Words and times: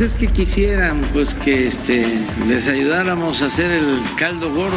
Pues 0.00 0.14
es 0.14 0.18
que 0.18 0.28
quisieran 0.28 1.02
pues 1.12 1.34
que 1.34 1.66
este, 1.66 2.06
les 2.48 2.66
ayudáramos 2.68 3.42
a 3.42 3.46
hacer 3.48 3.70
el 3.70 4.00
caldo 4.16 4.50
gordo. 4.50 4.74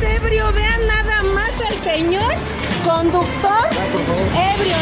ebrio, 0.00 0.52
vean 0.52 0.86
nada 0.86 1.22
más 1.34 1.50
al 1.60 1.76
señor 1.82 2.32
conductor 2.84 3.66
ebrio. 4.54 4.76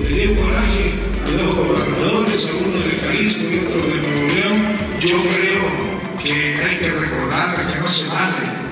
Le 0.00 0.08
dio 0.08 0.34
coraje 0.34 0.94
a 1.22 1.42
dos 1.44 1.54
gobernadores, 1.54 2.50
a 2.50 2.56
uno 2.56 2.76
de 2.76 2.90
Jalisco 3.06 3.42
y 3.52 3.58
otro 3.58 3.86
de 3.86 3.98
Nuevo 4.02 4.34
León. 4.34 4.58
Yo 4.98 5.16
creo 5.22 6.18
que 6.20 6.60
hay 6.60 6.76
que 6.78 6.90
recordar 6.90 7.54
que 7.54 7.78
no 7.78 7.86
se 7.86 8.08
vale 8.08 8.65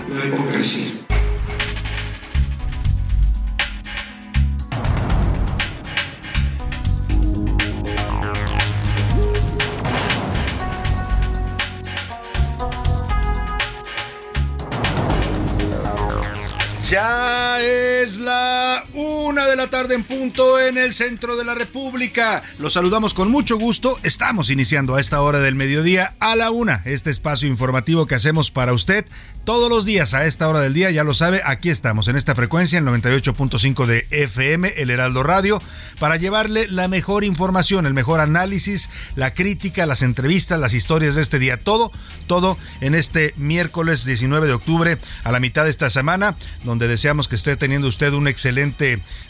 Ya 16.94 17.58
es 17.60 18.18
la 18.18 18.63
una 18.94 19.46
de 19.46 19.56
la 19.56 19.70
tarde 19.70 19.94
en 19.94 20.04
punto 20.04 20.58
en 20.60 20.78
el 20.78 20.94
centro 20.94 21.36
de 21.36 21.44
la 21.44 21.54
República. 21.54 22.42
Los 22.58 22.72
saludamos 22.72 23.14
con 23.14 23.30
mucho 23.30 23.56
gusto. 23.56 23.98
Estamos 24.02 24.50
iniciando 24.50 24.94
a 24.94 25.00
esta 25.00 25.20
hora 25.20 25.40
del 25.40 25.54
mediodía 25.54 26.14
a 26.20 26.34
la 26.36 26.50
una 26.50 26.82
este 26.84 27.10
espacio 27.10 27.48
informativo 27.48 28.06
que 28.06 28.14
hacemos 28.14 28.50
para 28.50 28.72
usted 28.72 29.06
todos 29.44 29.68
los 29.68 29.84
días 29.84 30.14
a 30.14 30.24
esta 30.24 30.48
hora 30.48 30.60
del 30.60 30.74
día. 30.74 30.90
Ya 30.90 31.04
lo 31.04 31.14
sabe, 31.14 31.42
aquí 31.44 31.70
estamos 31.70 32.08
en 32.08 32.16
esta 32.16 32.34
frecuencia, 32.34 32.78
el 32.78 32.84
98.5 32.86 33.86
de 33.86 34.06
FM, 34.10 34.74
el 34.76 34.90
Heraldo 34.90 35.22
Radio, 35.22 35.62
para 35.98 36.16
llevarle 36.16 36.66
la 36.68 36.88
mejor 36.88 37.24
información, 37.24 37.86
el 37.86 37.94
mejor 37.94 38.20
análisis, 38.20 38.88
la 39.16 39.34
crítica, 39.34 39.86
las 39.86 40.02
entrevistas, 40.02 40.58
las 40.58 40.74
historias 40.74 41.14
de 41.14 41.22
este 41.22 41.38
día. 41.38 41.58
Todo, 41.58 41.92
todo 42.26 42.58
en 42.80 42.94
este 42.94 43.34
miércoles 43.36 44.04
19 44.04 44.46
de 44.46 44.52
octubre 44.52 44.98
a 45.22 45.32
la 45.32 45.40
mitad 45.40 45.64
de 45.64 45.70
esta 45.70 45.90
semana 45.90 46.36
donde 46.64 46.88
deseamos 46.88 47.28
que 47.28 47.36
esté 47.36 47.56
teniendo 47.56 47.88
usted 47.88 48.12
un 48.12 48.28
excelente 48.28 48.63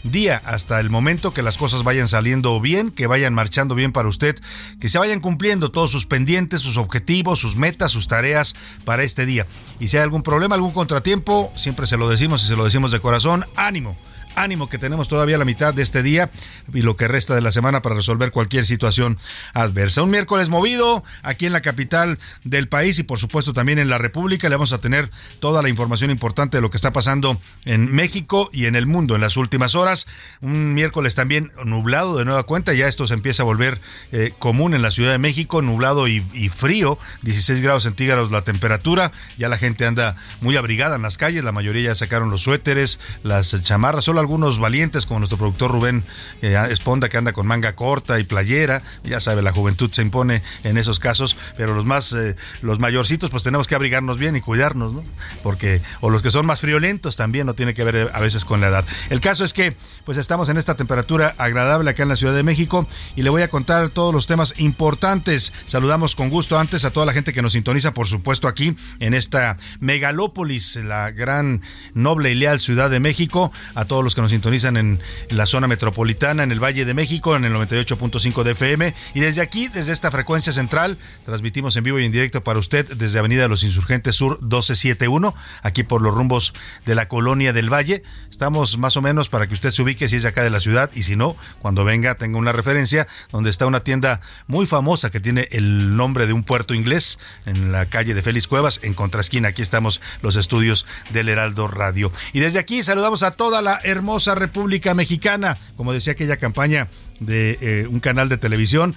día. 0.03 0.43
Hasta 0.45 0.81
el 0.81 0.91
momento, 0.91 1.33
que 1.33 1.43
las 1.43 1.59
cosas 1.59 1.83
vayan 1.83 2.09
saliendo 2.09 2.61
bien, 2.61 2.91
que 2.91 3.07
vayan 3.07 3.35
marchando 3.35 3.75
bien 3.75 3.93
para 3.93 4.09
usted, 4.09 4.37
que 4.81 4.89
se 4.89 4.99
vayan 4.99 5.21
cumpliendo 5.21 5.71
todos 5.71 5.91
sus 5.91 6.07
pendientes, 6.07 6.61
sus 6.61 6.77
objetivos, 6.77 7.39
sus 7.39 7.57
metas, 7.57 7.91
sus 7.91 8.09
tareas 8.09 8.55
para 8.85 9.03
este 9.03 9.27
día. 9.27 9.47
Y 9.81 9.89
si 9.89 9.97
hay 9.97 10.03
algún 10.03 10.23
problema, 10.23 10.55
algún 10.55 10.73
contratiempo, 10.73 11.53
siempre 11.57 11.87
se 11.87 11.97
lo 11.97 12.09
decimos 12.09 12.45
y 12.45 12.49
se 12.49 12.57
lo 12.57 12.65
decimos 12.65 12.93
de 12.93 13.01
corazón, 13.01 13.45
ánimo 13.57 13.97
ánimo 14.35 14.69
que 14.69 14.79
tenemos 14.79 15.09
todavía 15.09 15.39
la 15.39 15.45
mitad 15.45 15.75
de 15.75 15.83
este 15.83 16.03
día 16.03 16.31
y 16.73 16.83
lo 16.83 16.97
que 16.97 17.09
resta 17.09 17.35
de 17.35 17.41
la 17.41 17.53
semana 17.53 17.83
para 17.83 17.95
resolver 17.95 18.31
cualquier 18.31 18.67
situación 18.67 19.19
adversa. 19.53 20.03
Un 20.03 20.11
miércoles 20.11 20.49
movido 20.49 21.05
aquí 21.23 21.47
en 21.47 21.53
la 21.53 21.63
capital 21.63 22.19
del 22.45 22.69
país 22.69 22.99
y 22.99 23.03
por 23.03 23.19
supuesto 23.19 23.53
también 23.53 23.79
en 23.79 23.89
la 23.89 23.99
República. 23.99 24.49
Le 24.49 24.57
vamos 24.57 24.73
a 24.73 24.79
tener 24.79 25.11
toda 25.41 25.63
la 25.63 25.69
información 25.69 26.11
importante 26.11 26.59
de 26.59 26.61
lo 26.61 26.71
que 26.71 26.77
está 26.77 26.93
pasando 26.93 27.41
en 27.65 27.91
México 27.93 28.51
y 28.53 28.67
en 28.67 28.77
el 28.77 28.87
mundo 28.87 29.15
en 29.15 29.21
las 29.21 29.37
últimas 29.37 29.75
horas. 29.75 30.07
Un 30.41 30.75
miércoles 30.75 31.15
también 31.15 31.53
nublado 31.65 32.17
de 32.17 32.25
nueva 32.25 32.45
cuenta. 32.45 32.75
Ya 32.75 32.89
esto 32.89 33.07
se 33.07 33.15
empieza 33.15 33.43
a 33.43 33.47
volver 33.47 33.81
eh, 34.13 34.33
común 34.39 34.75
en 34.75 34.83
la 34.83 34.91
Ciudad 34.91 35.13
de 35.13 35.19
México, 35.19 35.63
nublado 35.63 36.09
y, 36.09 36.21
frío, 36.49 36.99
16 37.23 37.61
grados 37.63 37.85
centígrados 37.85 38.33
la 38.33 38.43
temperatura. 38.43 39.13
Ya 39.39 39.49
la 39.49 39.59
gente 39.59 39.87
anda 39.87 40.17
muy 40.41 40.57
abrigada 40.57 40.97
en 40.97 41.03
las 41.03 41.19
calles. 41.19 41.45
La 41.45 41.53
mayoría 41.53 41.91
ya 41.91 41.95
sacaron 41.95 42.31
los 42.31 42.43
suéteres, 42.43 42.99
las 43.23 43.63
chamarras. 43.63 44.05
Solo 44.05 44.21
algunos 44.25 44.59
valientes 44.59 45.05
como 45.05 45.21
nuestro 45.21 45.37
productor 45.37 45.71
Rubén 45.71 46.03
eh, 46.41 46.57
Esponda 46.71 47.11
que 47.11 47.19
anda 47.19 47.35
con 47.35 47.47
manga 47.47 47.75
corta 47.75 48.19
y 48.19 48.25
playera, 48.25 48.83
ya 49.05 49.21
sabe, 49.21 49.43
la 49.43 49.53
juventud 49.53 49.91
se 49.93 50.01
impone 50.01 50.43
en 50.65 50.79
esos 50.79 50.99
casos, 50.99 51.37
pero 51.59 51.75
los 51.75 51.85
más, 51.85 52.13
eh, 52.15 52.37
los 52.63 52.79
mayorcitos 52.79 53.29
pues 53.29 53.43
tenemos 53.43 53.67
que 53.67 53.75
abrigarnos 53.75 54.17
bien 54.17 54.35
y 54.35 54.41
cuidarnos, 54.41 54.95
¿no? 54.95 55.05
Porque, 55.43 55.83
o 56.01 56.09
los 56.09 56.23
que 56.23 56.31
son 56.31 56.47
más 56.47 56.61
friolentos 56.61 57.17
también, 57.17 57.47
no 57.47 57.55
tiene 57.55 57.75
que 57.75 57.85
ver 57.85 57.97
eh, 57.97 58.09
a 58.13 58.21
veces 58.21 58.47
con 58.47 58.63
la 58.63 58.69
edad. 58.69 58.87
El 59.11 59.21
caso 59.21 59.45
es 59.45 59.53
que 59.53 59.77
pues 60.07 60.17
estamos 60.17 60.49
en 60.49 60.57
esta 60.57 60.75
temperatura 60.75 61.35
agradable 61.37 61.91
acá 61.91 62.03
en 62.03 62.09
la 62.09 62.17
Ciudad 62.17 62.35
de 62.35 62.43
México 62.43 62.87
y 63.15 63.23
le 63.23 63.31
voy 63.31 63.43
a 63.43 63.49
contar 63.49 63.91
todos 63.91 64.15
los 64.15 64.27
temas 64.27 64.55
importantes. 64.59 65.53
Saludamos 65.67 66.17
con 66.17 66.31
gusto 66.31 66.59
antes 66.59 66.87
a 66.87 66.93
toda 66.93 67.05
la 67.05 67.13
gente 67.13 67.35
que 67.35 67.43
nos 67.43 67.53
sintoniza, 67.53 67.93
por 67.93 68.07
supuesto, 68.07 68.49
aquí 68.49 68.75
en 69.01 69.13
esta 69.13 69.59
megalópolis, 69.81 70.77
la 70.77 71.11
gran, 71.11 71.61
noble 71.93 72.31
y 72.31 72.35
leal 72.35 72.59
Ciudad 72.59 72.89
de 72.89 73.01
México, 73.01 73.53
a 73.75 73.85
todos 73.85 74.03
los 74.03 74.14
que 74.15 74.23
nos 74.23 74.31
sintonizan 74.31 74.77
en 74.77 75.01
la 75.29 75.47
zona 75.47 75.69
metropolitana, 75.69 76.43
en 76.43 76.53
el 76.53 76.63
Valle 76.63 76.85
de 76.85 76.95
México, 76.95 77.37
en 77.37 77.45
el 77.45 77.53
98.5 77.53 78.43
de 78.43 78.53
FM. 78.53 78.95
Y 79.15 79.21
desde 79.21 79.41
aquí, 79.41 79.69
desde 79.69 79.93
esta 79.93 80.11
frecuencia 80.11 80.53
central, 80.53 80.99
transmitimos 81.25 81.77
en 81.77 81.85
vivo 81.85 81.99
y 81.99 82.05
en 82.05 82.13
directo 82.13 82.45
para 82.45 82.59
usted 82.59 82.97
desde 82.97 83.19
Avenida 83.19 83.43
de 83.43 83.49
los 83.49 83.63
Insurgentes 83.63 84.15
Sur 84.15 84.39
1271, 84.41 85.35
aquí 85.63 85.83
por 85.83 86.03
los 86.03 86.15
rumbos 86.15 86.55
de 86.87 86.95
la 86.95 87.09
colonia 87.09 87.53
del 87.53 87.73
Valle. 87.73 88.03
Estamos 88.31 88.79
más 88.79 88.97
o 88.97 89.03
menos 89.03 89.29
para 89.29 89.47
que 89.47 89.55
usted 89.55 89.71
se 89.71 89.83
ubique 89.83 90.09
si 90.09 90.17
es 90.17 90.23
de 90.23 90.29
acá 90.29 90.43
de 90.43 90.51
la 90.51 90.61
ciudad 90.61 90.91
y 90.95 91.05
si 91.05 91.17
no, 91.17 91.37
cuando 91.61 91.85
venga 91.85 92.17
tenga 92.17 92.39
una 92.39 92.53
referencia 92.53 93.07
donde 93.31 93.51
está 93.51 93.67
una 93.67 93.81
tienda 93.81 94.21
muy 94.47 94.67
famosa 94.67 95.11
que 95.11 95.21
tiene 95.21 95.49
el 95.53 95.97
nombre 95.97 96.27
de 96.27 96.33
un 96.33 96.45
puerto 96.45 96.75
inglés 96.75 97.19
en 97.47 97.73
la 97.73 97.87
calle 97.87 98.15
de 98.15 98.23
Félix 98.23 98.47
Cuevas, 98.47 98.81
en 98.83 98.95
contraesquina. 98.95 99.49
Aquí 99.49 99.63
estamos 99.63 100.01
los 100.23 100.37
estudios 100.37 100.87
del 101.11 101.29
Heraldo 101.29 101.69
Radio. 101.69 102.13
Y 102.33 102.41
desde 102.41 102.59
aquí 102.59 102.83
saludamos 102.83 103.23
a 103.23 103.33
toda 103.33 103.63
la 103.63 103.81
hermosa 104.05 104.35
República 104.35 104.93
Mexicana, 104.93 105.57
como 105.79 105.95
decía 105.95 106.13
aquella 106.13 106.37
campaña 106.37 106.89
de 107.21 107.57
eh, 107.63 107.87
un 107.89 108.01
canal 108.01 108.29
de 108.29 108.37
televisión, 108.37 108.97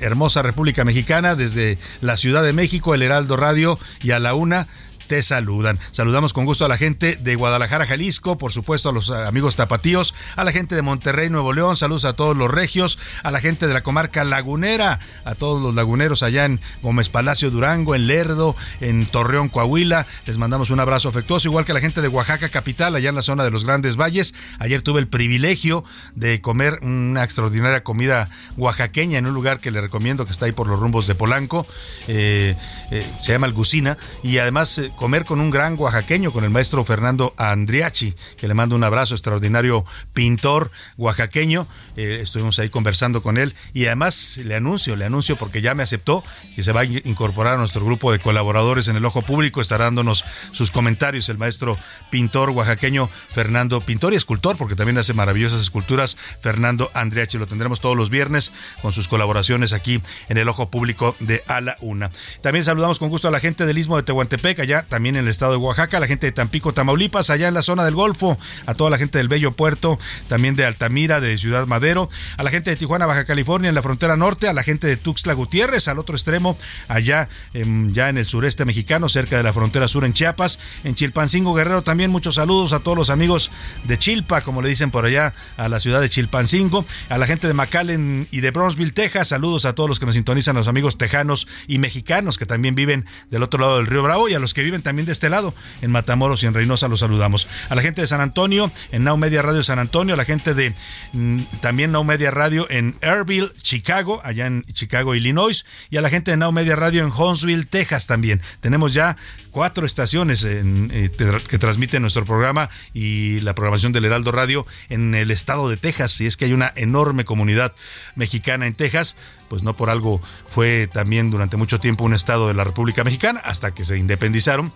hermosa 0.00 0.42
República 0.42 0.82
Mexicana, 0.82 1.36
desde 1.36 1.78
la 2.00 2.16
Ciudad 2.16 2.42
de 2.42 2.52
México, 2.52 2.92
el 2.92 3.02
Heraldo 3.02 3.36
Radio 3.36 3.78
y 4.02 4.10
a 4.10 4.18
la 4.18 4.34
una 4.34 4.66
te 5.10 5.24
saludan. 5.24 5.80
Saludamos 5.90 6.32
con 6.32 6.44
gusto 6.44 6.64
a 6.64 6.68
la 6.68 6.76
gente 6.76 7.16
de 7.16 7.34
Guadalajara, 7.34 7.84
Jalisco, 7.84 8.38
por 8.38 8.52
supuesto 8.52 8.90
a 8.90 8.92
los 8.92 9.10
amigos 9.10 9.56
tapatíos, 9.56 10.14
a 10.36 10.44
la 10.44 10.52
gente 10.52 10.76
de 10.76 10.82
Monterrey, 10.82 11.28
Nuevo 11.28 11.52
León, 11.52 11.76
saludos 11.76 12.04
a 12.04 12.12
todos 12.12 12.36
los 12.36 12.48
regios, 12.48 12.96
a 13.24 13.32
la 13.32 13.40
gente 13.40 13.66
de 13.66 13.74
la 13.74 13.82
comarca 13.82 14.22
lagunera, 14.22 15.00
a 15.24 15.34
todos 15.34 15.60
los 15.60 15.74
laguneros 15.74 16.22
allá 16.22 16.44
en 16.44 16.60
Gómez 16.80 17.08
Palacio, 17.08 17.50
Durango, 17.50 17.96
en 17.96 18.06
Lerdo, 18.06 18.54
en 18.80 19.04
Torreón, 19.04 19.48
Coahuila. 19.48 20.06
Les 20.26 20.38
mandamos 20.38 20.70
un 20.70 20.78
abrazo 20.78 21.08
afectuoso, 21.08 21.48
igual 21.48 21.64
que 21.64 21.72
a 21.72 21.74
la 21.74 21.80
gente 21.80 22.02
de 22.02 22.06
Oaxaca 22.06 22.48
capital, 22.48 22.94
allá 22.94 23.08
en 23.08 23.16
la 23.16 23.22
zona 23.22 23.42
de 23.42 23.50
los 23.50 23.64
Grandes 23.64 23.96
Valles. 23.96 24.32
Ayer 24.60 24.80
tuve 24.80 25.00
el 25.00 25.08
privilegio 25.08 25.82
de 26.14 26.40
comer 26.40 26.78
una 26.82 27.24
extraordinaria 27.24 27.82
comida 27.82 28.30
oaxaqueña 28.56 29.18
en 29.18 29.26
un 29.26 29.34
lugar 29.34 29.58
que 29.58 29.72
le 29.72 29.80
recomiendo 29.80 30.24
que 30.24 30.30
está 30.30 30.46
ahí 30.46 30.52
por 30.52 30.68
los 30.68 30.78
rumbos 30.78 31.08
de 31.08 31.16
Polanco. 31.16 31.66
Eh, 32.06 32.54
eh, 32.92 33.04
se 33.18 33.32
llama 33.32 33.48
Algucina 33.48 33.98
y 34.22 34.38
además 34.38 34.78
eh, 34.78 34.92
comer 35.00 35.24
con 35.24 35.40
un 35.40 35.48
gran 35.48 35.76
oaxaqueño, 35.78 36.30
con 36.30 36.44
el 36.44 36.50
maestro 36.50 36.84
Fernando 36.84 37.32
Andriachi, 37.38 38.14
que 38.36 38.46
le 38.46 38.52
mando 38.52 38.74
un 38.74 38.84
abrazo, 38.84 39.14
extraordinario 39.14 39.86
pintor 40.12 40.70
oaxaqueño. 40.98 41.66
estuvimos 41.96 42.58
ahí 42.58 42.68
conversando 42.68 43.22
con 43.22 43.38
él 43.38 43.54
y 43.72 43.86
además 43.86 44.36
le 44.36 44.54
anuncio, 44.54 44.96
le 44.96 45.06
anuncio 45.06 45.36
porque 45.36 45.62
ya 45.62 45.74
me 45.74 45.82
aceptó 45.82 46.22
que 46.54 46.62
se 46.62 46.72
va 46.72 46.82
a 46.82 46.84
incorporar 46.84 47.54
a 47.54 47.56
nuestro 47.56 47.82
grupo 47.82 48.12
de 48.12 48.18
colaboradores 48.18 48.88
en 48.88 48.96
el 48.96 49.04
Ojo 49.06 49.22
Público, 49.22 49.62
estará 49.62 49.84
dándonos 49.84 50.22
sus 50.52 50.70
comentarios 50.70 51.30
el 51.30 51.38
maestro 51.38 51.78
pintor 52.10 52.50
oaxaqueño 52.50 53.08
Fernando, 53.30 53.80
pintor 53.80 54.12
y 54.12 54.16
escultor, 54.16 54.58
porque 54.58 54.76
también 54.76 54.98
hace 54.98 55.14
maravillosas 55.14 55.62
esculturas, 55.62 56.18
Fernando 56.42 56.90
Andriachi. 56.92 57.38
Lo 57.38 57.46
tendremos 57.46 57.80
todos 57.80 57.96
los 57.96 58.10
viernes 58.10 58.52
con 58.82 58.92
sus 58.92 59.08
colaboraciones 59.08 59.72
aquí 59.72 60.02
en 60.28 60.36
el 60.36 60.46
Ojo 60.50 60.70
Público 60.70 61.16
de 61.20 61.42
A 61.46 61.62
la 61.62 61.76
Una. 61.80 62.10
También 62.42 62.66
saludamos 62.66 62.98
con 62.98 63.08
gusto 63.08 63.28
a 63.28 63.30
la 63.30 63.40
gente 63.40 63.64
del 63.64 63.78
Istmo 63.78 63.96
de 63.96 64.02
Tehuantepec, 64.02 64.58
allá 64.58 64.84
también 64.90 65.16
en 65.16 65.22
el 65.22 65.28
estado 65.28 65.52
de 65.52 65.56
Oaxaca, 65.56 65.98
la 66.00 66.06
gente 66.06 66.26
de 66.26 66.32
Tampico, 66.32 66.74
Tamaulipas, 66.74 67.30
allá 67.30 67.48
en 67.48 67.54
la 67.54 67.62
zona 67.62 67.84
del 67.84 67.94
Golfo, 67.94 68.36
a 68.66 68.74
toda 68.74 68.90
la 68.90 68.98
gente 68.98 69.16
del 69.16 69.28
Bello 69.28 69.52
Puerto, 69.52 69.98
también 70.28 70.56
de 70.56 70.66
Altamira, 70.66 71.20
de 71.20 71.38
Ciudad 71.38 71.66
Madero, 71.66 72.10
a 72.36 72.42
la 72.42 72.50
gente 72.50 72.70
de 72.70 72.76
Tijuana, 72.76 73.06
Baja 73.06 73.24
California, 73.24 73.70
en 73.70 73.74
la 73.74 73.82
frontera 73.82 74.16
norte, 74.16 74.48
a 74.48 74.52
la 74.52 74.62
gente 74.62 74.86
de 74.86 74.98
Tuxtla 74.98 75.32
Gutiérrez, 75.32 75.88
al 75.88 75.98
otro 75.98 76.14
extremo, 76.14 76.58
allá 76.88 77.30
ya 77.54 78.08
en 78.10 78.18
el 78.18 78.26
sureste 78.26 78.64
mexicano, 78.66 79.08
cerca 79.08 79.36
de 79.36 79.42
la 79.42 79.52
frontera 79.52 79.88
sur 79.88 80.04
en 80.04 80.12
Chiapas, 80.12 80.58
en 80.84 80.94
Chilpancingo 80.94 81.54
Guerrero 81.54 81.82
también 81.82 82.10
muchos 82.10 82.34
saludos 82.34 82.72
a 82.72 82.80
todos 82.80 82.98
los 82.98 83.10
amigos 83.10 83.50
de 83.84 83.98
Chilpa, 83.98 84.40
como 84.42 84.60
le 84.60 84.68
dicen 84.68 84.90
por 84.90 85.04
allá, 85.04 85.34
a 85.56 85.68
la 85.68 85.80
ciudad 85.80 86.00
de 86.00 86.10
Chilpancingo, 86.10 86.84
a 87.08 87.18
la 87.18 87.26
gente 87.26 87.46
de 87.46 87.54
McAllen 87.54 88.28
y 88.30 88.40
de 88.40 88.50
Bronzeville, 88.50 88.92
Texas, 88.92 89.28
saludos 89.28 89.64
a 89.64 89.74
todos 89.74 89.88
los 89.88 89.98
que 89.98 90.06
nos 90.06 90.14
sintonizan, 90.14 90.56
a 90.56 90.60
los 90.60 90.68
amigos 90.68 90.98
tejanos 90.98 91.46
y 91.66 91.78
mexicanos 91.78 92.38
que 92.38 92.46
también 92.46 92.74
viven 92.74 93.06
del 93.30 93.42
otro 93.42 93.60
lado 93.60 93.76
del 93.76 93.86
río 93.86 94.02
Bravo 94.02 94.28
y 94.28 94.34
a 94.34 94.38
los 94.38 94.54
que 94.54 94.62
viven 94.62 94.69
también 94.78 95.06
de 95.06 95.12
este 95.12 95.28
lado, 95.28 95.54
en 95.82 95.90
Matamoros 95.90 96.42
y 96.42 96.46
en 96.46 96.54
Reynosa, 96.54 96.88
los 96.88 97.00
saludamos. 97.00 97.48
A 97.68 97.74
la 97.74 97.82
gente 97.82 98.00
de 98.00 98.06
San 98.06 98.20
Antonio, 98.20 98.70
en 98.92 99.04
Now 99.04 99.16
Media 99.16 99.42
Radio 99.42 99.62
San 99.62 99.78
Antonio, 99.78 100.14
a 100.14 100.16
la 100.16 100.24
gente 100.24 100.54
de 100.54 100.74
mm, 101.12 101.42
también 101.60 101.92
Now 101.92 102.04
Media 102.04 102.30
Radio 102.30 102.66
en 102.70 102.96
Airville, 103.02 103.50
Chicago, 103.62 104.20
allá 104.24 104.46
en 104.46 104.64
Chicago, 104.72 105.14
Illinois, 105.14 105.64
y 105.90 105.96
a 105.96 106.00
la 106.00 106.10
gente 106.10 106.30
de 106.30 106.36
Now 106.36 106.52
Media 106.52 106.76
Radio 106.76 107.04
en 107.04 107.12
Huntsville, 107.12 107.66
Texas 107.66 108.06
también. 108.06 108.40
Tenemos 108.60 108.94
ya 108.94 109.16
cuatro 109.50 109.86
estaciones 109.86 110.44
eh, 110.44 111.10
que 111.48 111.58
transmiten 111.58 112.02
nuestro 112.02 112.24
programa 112.24 112.70
y 112.94 113.40
la 113.40 113.54
programación 113.54 113.92
del 113.92 114.04
Heraldo 114.04 114.32
Radio 114.32 114.66
en 114.88 115.14
el 115.14 115.30
estado 115.30 115.68
de 115.68 115.76
Texas. 115.76 116.20
Y 116.20 116.26
es 116.26 116.36
que 116.36 116.44
hay 116.46 116.52
una 116.52 116.72
enorme 116.76 117.24
comunidad 117.24 117.74
mexicana 118.14 118.66
en 118.66 118.74
Texas, 118.74 119.16
pues 119.50 119.64
no 119.64 119.74
por 119.74 119.90
algo 119.90 120.22
fue 120.48 120.88
también 120.90 121.30
durante 121.30 121.58
mucho 121.58 121.80
tiempo 121.80 122.04
un 122.04 122.14
estado 122.14 122.48
de 122.48 122.54
la 122.54 122.64
República 122.64 123.02
Mexicana 123.04 123.42
hasta 123.44 123.72
que 123.74 123.84
se 123.84 123.98
independizaron 123.98 124.72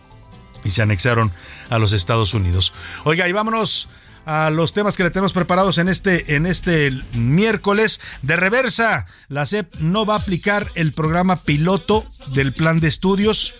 y 0.65 0.71
se 0.71 0.82
anexaron 0.82 1.31
a 1.71 1.79
los 1.79 1.93
Estados 1.93 2.35
Unidos. 2.35 2.75
Oiga, 3.05 3.29
y 3.29 3.32
vámonos 3.32 3.88
a 4.26 4.50
los 4.50 4.73
temas 4.73 4.97
que 4.97 5.05
le 5.05 5.11
tenemos 5.11 5.32
preparados 5.32 5.79
en 5.79 5.88
este, 5.88 6.35
en 6.35 6.47
este 6.47 6.91
miércoles. 7.12 8.00
De 8.23 8.35
reversa, 8.35 9.06
la 9.29 9.47
SEP 9.47 9.76
no 9.76 10.05
va 10.06 10.15
a 10.15 10.19
aplicar 10.19 10.67
el 10.75 10.93
programa 10.93 11.37
piloto 11.37 12.05
del 12.32 12.53
plan 12.53 12.81
de 12.81 12.88
estudios 12.88 13.55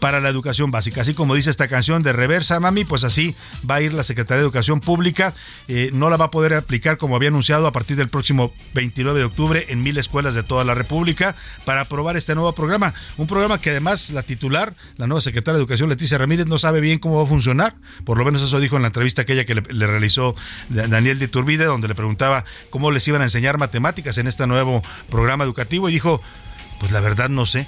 para 0.00 0.20
la 0.20 0.28
educación 0.28 0.70
básica. 0.70 1.02
Así 1.02 1.14
como 1.14 1.34
dice 1.34 1.50
esta 1.50 1.68
canción 1.68 2.02
de 2.02 2.12
Reversa, 2.12 2.58
mami, 2.58 2.84
pues 2.84 3.04
así 3.04 3.34
va 3.68 3.76
a 3.76 3.82
ir 3.82 3.92
la 3.92 4.02
Secretaría 4.02 4.38
de 4.38 4.44
Educación 4.44 4.80
Pública. 4.80 5.34
Eh, 5.68 5.90
no 5.92 6.10
la 6.10 6.16
va 6.16 6.26
a 6.26 6.30
poder 6.30 6.54
aplicar 6.54 6.96
como 6.96 7.16
había 7.16 7.28
anunciado 7.28 7.66
a 7.66 7.72
partir 7.72 7.96
del 7.96 8.08
próximo 8.08 8.52
29 8.74 9.20
de 9.20 9.24
octubre 9.24 9.66
en 9.68 9.82
mil 9.82 9.98
escuelas 9.98 10.34
de 10.34 10.42
toda 10.42 10.64
la 10.64 10.74
República 10.74 11.36
para 11.64 11.82
aprobar 11.82 12.16
este 12.16 12.34
nuevo 12.34 12.52
programa. 12.54 12.94
Un 13.18 13.26
programa 13.26 13.60
que 13.60 13.70
además 13.70 14.10
la 14.10 14.22
titular, 14.22 14.74
la 14.96 15.06
nueva 15.06 15.20
secretaria 15.20 15.56
de 15.56 15.60
Educación, 15.60 15.90
Leticia 15.90 16.18
Ramírez, 16.18 16.46
no 16.46 16.58
sabe 16.58 16.80
bien 16.80 16.98
cómo 16.98 17.16
va 17.16 17.24
a 17.24 17.26
funcionar. 17.26 17.76
Por 18.04 18.18
lo 18.18 18.24
menos 18.24 18.42
eso 18.42 18.58
dijo 18.58 18.76
en 18.76 18.82
la 18.82 18.88
entrevista 18.88 19.22
aquella 19.22 19.44
que 19.44 19.54
le, 19.54 19.86
realizó 19.86 20.34
Daniel 20.70 21.18
de 21.18 21.28
Turbide, 21.28 21.64
donde 21.66 21.88
le 21.88 21.94
preguntaba 21.94 22.44
cómo 22.70 22.90
les 22.90 23.06
iban 23.06 23.20
a 23.20 23.24
enseñar 23.24 23.58
matemáticas 23.58 24.16
en 24.18 24.26
este 24.26 24.46
nuevo 24.46 24.82
programa 25.10 25.44
educativo 25.44 25.88
y 25.88 25.92
dijo, 25.92 26.22
pues 26.78 26.92
la 26.92 27.00
verdad 27.00 27.28
no 27.28 27.44
sé. 27.44 27.66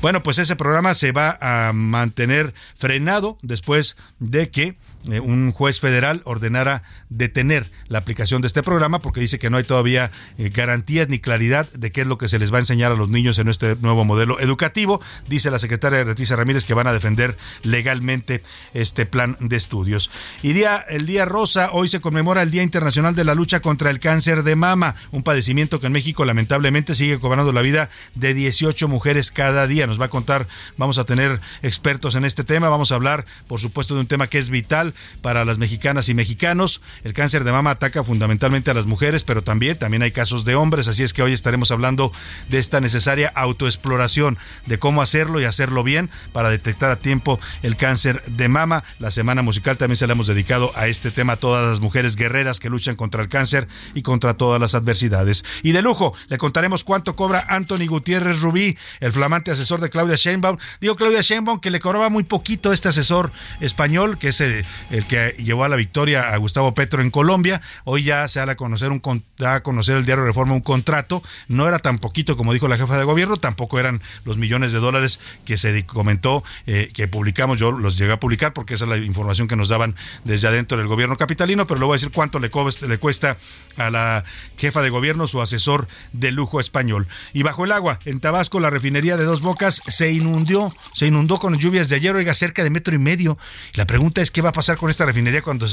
Bueno, 0.00 0.22
pues 0.22 0.38
ese 0.38 0.56
programa 0.56 0.94
se 0.94 1.12
va 1.12 1.36
a 1.40 1.72
mantener 1.74 2.54
frenado 2.74 3.36
después 3.42 3.96
de 4.18 4.50
que 4.50 4.78
eh, 5.08 5.18
un 5.18 5.50
juez 5.50 5.80
federal 5.80 6.20
ordenara 6.24 6.82
detener 7.08 7.70
la 7.88 7.98
aplicación 7.98 8.42
de 8.42 8.48
este 8.48 8.62
programa 8.62 9.00
porque 9.00 9.20
dice 9.20 9.38
que 9.38 9.48
no 9.48 9.56
hay 9.56 9.64
todavía 9.64 10.10
eh, 10.36 10.50
garantías 10.50 11.08
ni 11.08 11.18
claridad 11.18 11.70
de 11.72 11.90
qué 11.90 12.02
es 12.02 12.06
lo 12.06 12.18
que 12.18 12.28
se 12.28 12.38
les 12.38 12.52
va 12.52 12.58
a 12.58 12.60
enseñar 12.60 12.92
a 12.92 12.96
los 12.96 13.08
niños 13.08 13.38
en 13.38 13.48
este 13.48 13.76
nuevo 13.76 14.04
modelo 14.04 14.38
educativo. 14.40 15.00
Dice 15.26 15.50
la 15.50 15.58
secretaria 15.58 16.04
Leticia 16.04 16.36
Ramírez 16.36 16.66
que 16.66 16.74
van 16.74 16.86
a 16.86 16.92
defender 16.92 17.38
legalmente 17.62 18.42
este 18.74 19.06
plan 19.06 19.38
de 19.40 19.56
estudios. 19.56 20.10
Y 20.42 20.52
día, 20.52 20.84
el 20.88 21.06
Día 21.06 21.24
Rosa, 21.24 21.70
hoy 21.72 21.88
se 21.88 22.00
conmemora 22.00 22.42
el 22.42 22.50
Día 22.50 22.62
Internacional 22.62 23.14
de 23.14 23.24
la 23.24 23.34
Lucha 23.34 23.60
contra 23.60 23.88
el 23.88 24.00
Cáncer 24.00 24.42
de 24.42 24.54
Mama, 24.54 24.96
un 25.12 25.22
padecimiento 25.22 25.80
que 25.80 25.86
en 25.86 25.92
México 25.92 26.26
lamentablemente 26.26 26.94
sigue 26.94 27.20
cobrando 27.20 27.52
la 27.52 27.62
vida 27.62 27.88
de 28.14 28.34
18 28.34 28.86
mujeres 28.86 29.30
cada 29.30 29.66
día. 29.66 29.86
Nos 29.86 29.98
va 29.98 30.06
a 30.06 30.10
contar, 30.10 30.46
vamos 30.76 30.98
a 30.98 31.04
tener 31.04 31.40
expertos 31.62 32.16
en 32.16 32.26
este 32.26 32.44
tema, 32.44 32.68
vamos 32.68 32.92
a 32.92 32.96
hablar, 32.96 33.24
por 33.48 33.60
supuesto, 33.60 33.94
de 33.94 34.00
un 34.00 34.06
tema 34.06 34.26
que 34.26 34.38
es 34.38 34.50
vital 34.50 34.89
para 35.22 35.44
las 35.44 35.58
mexicanas 35.58 36.08
y 36.08 36.14
mexicanos. 36.14 36.80
El 37.04 37.12
cáncer 37.12 37.44
de 37.44 37.52
mama 37.52 37.70
ataca 37.70 38.04
fundamentalmente 38.04 38.70
a 38.70 38.74
las 38.74 38.86
mujeres, 38.86 39.24
pero 39.24 39.42
también, 39.42 39.78
también 39.78 40.02
hay 40.02 40.12
casos 40.12 40.44
de 40.44 40.54
hombres, 40.54 40.88
así 40.88 41.02
es 41.02 41.12
que 41.12 41.22
hoy 41.22 41.32
estaremos 41.32 41.70
hablando 41.70 42.12
de 42.48 42.58
esta 42.58 42.80
necesaria 42.80 43.32
autoexploración, 43.34 44.38
de 44.66 44.78
cómo 44.78 45.02
hacerlo 45.02 45.40
y 45.40 45.44
hacerlo 45.44 45.82
bien 45.82 46.10
para 46.32 46.50
detectar 46.50 46.90
a 46.90 46.96
tiempo 46.96 47.40
el 47.62 47.76
cáncer 47.76 48.22
de 48.26 48.48
mama. 48.48 48.84
La 48.98 49.10
semana 49.10 49.42
musical 49.42 49.76
también 49.76 49.96
se 49.96 50.06
la 50.06 50.12
hemos 50.12 50.26
dedicado 50.26 50.72
a 50.74 50.86
este 50.86 51.10
tema 51.10 51.34
a 51.34 51.36
todas 51.36 51.68
las 51.68 51.80
mujeres 51.80 52.16
guerreras 52.16 52.60
que 52.60 52.70
luchan 52.70 52.96
contra 52.96 53.22
el 53.22 53.28
cáncer 53.28 53.68
y 53.94 54.02
contra 54.02 54.34
todas 54.34 54.60
las 54.60 54.74
adversidades. 54.74 55.44
Y 55.62 55.72
de 55.72 55.82
lujo, 55.82 56.14
le 56.28 56.38
contaremos 56.38 56.84
cuánto 56.84 57.16
cobra 57.16 57.44
Anthony 57.48 57.86
Gutiérrez 57.86 58.40
Rubí, 58.40 58.76
el 59.00 59.12
flamante 59.12 59.50
asesor 59.50 59.80
de 59.80 59.90
Claudia 59.90 60.16
Sheinbaum. 60.16 60.58
Digo 60.80 60.96
Claudia 60.96 61.20
Sheinbaum 61.20 61.60
que 61.60 61.70
le 61.70 61.80
cobraba 61.80 62.08
muy 62.08 62.24
poquito 62.24 62.72
este 62.72 62.88
asesor 62.88 63.32
español, 63.60 64.18
que 64.18 64.28
es 64.28 64.40
el, 64.40 64.64
el 64.90 65.06
que 65.06 65.34
llevó 65.38 65.64
a 65.64 65.68
la 65.68 65.76
victoria 65.76 66.32
a 66.32 66.36
Gustavo 66.36 66.74
Petro 66.74 67.02
en 67.02 67.10
Colombia. 67.10 67.60
Hoy 67.84 68.04
ya 68.04 68.26
se 68.28 68.40
da 68.40 68.52
a 68.52 68.56
conocer, 68.56 68.90
un, 68.90 69.02
a 69.44 69.60
conocer 69.60 69.96
el 69.96 70.06
diario 70.06 70.24
Reforma 70.24 70.54
un 70.54 70.60
contrato. 70.60 71.22
No 71.48 71.68
era 71.68 71.78
tan 71.78 71.98
poquito 71.98 72.36
como 72.36 72.52
dijo 72.52 72.68
la 72.68 72.76
jefa 72.76 72.96
de 72.98 73.04
gobierno, 73.04 73.36
tampoco 73.36 73.78
eran 73.78 74.00
los 74.24 74.38
millones 74.38 74.72
de 74.72 74.78
dólares 74.78 75.20
que 75.44 75.56
se 75.56 75.84
comentó, 75.86 76.42
eh, 76.66 76.90
que 76.94 77.08
publicamos. 77.08 77.58
Yo 77.58 77.72
los 77.72 77.96
llegué 77.96 78.12
a 78.12 78.20
publicar 78.20 78.52
porque 78.52 78.74
esa 78.74 78.84
es 78.84 78.90
la 78.90 78.96
información 78.96 79.48
que 79.48 79.56
nos 79.56 79.68
daban 79.68 79.94
desde 80.24 80.48
adentro 80.48 80.78
del 80.78 80.86
gobierno 80.86 81.16
capitalino, 81.16 81.66
pero 81.66 81.80
le 81.80 81.86
voy 81.86 81.94
a 81.94 81.96
decir 81.96 82.10
cuánto 82.12 82.38
le, 82.38 82.50
le 82.88 82.98
cuesta 82.98 83.36
a 83.76 83.90
la 83.90 84.24
jefa 84.56 84.82
de 84.82 84.90
gobierno 84.90 85.26
su 85.26 85.40
asesor 85.40 85.88
de 86.12 86.32
lujo 86.32 86.60
español. 86.60 87.08
Y 87.32 87.42
bajo 87.42 87.64
el 87.64 87.72
agua, 87.72 87.98
en 88.04 88.20
Tabasco, 88.20 88.60
la 88.60 88.70
refinería 88.70 89.16
de 89.16 89.24
Dos 89.24 89.42
Bocas 89.42 89.82
se 89.86 90.10
inundó, 90.10 90.72
se 90.94 91.06
inundó 91.06 91.38
con 91.38 91.56
lluvias 91.58 91.88
de 91.88 91.96
ayer, 91.96 92.14
oiga, 92.14 92.34
cerca 92.34 92.64
de 92.64 92.70
metro 92.70 92.94
y 92.94 92.98
medio. 92.98 93.38
La 93.74 93.86
pregunta 93.86 94.20
es 94.20 94.30
qué 94.30 94.42
va 94.42 94.50
a 94.50 94.52
pasar 94.52 94.69
con 94.76 94.90
esta 94.90 95.04
refinería 95.04 95.42
cuando, 95.42 95.66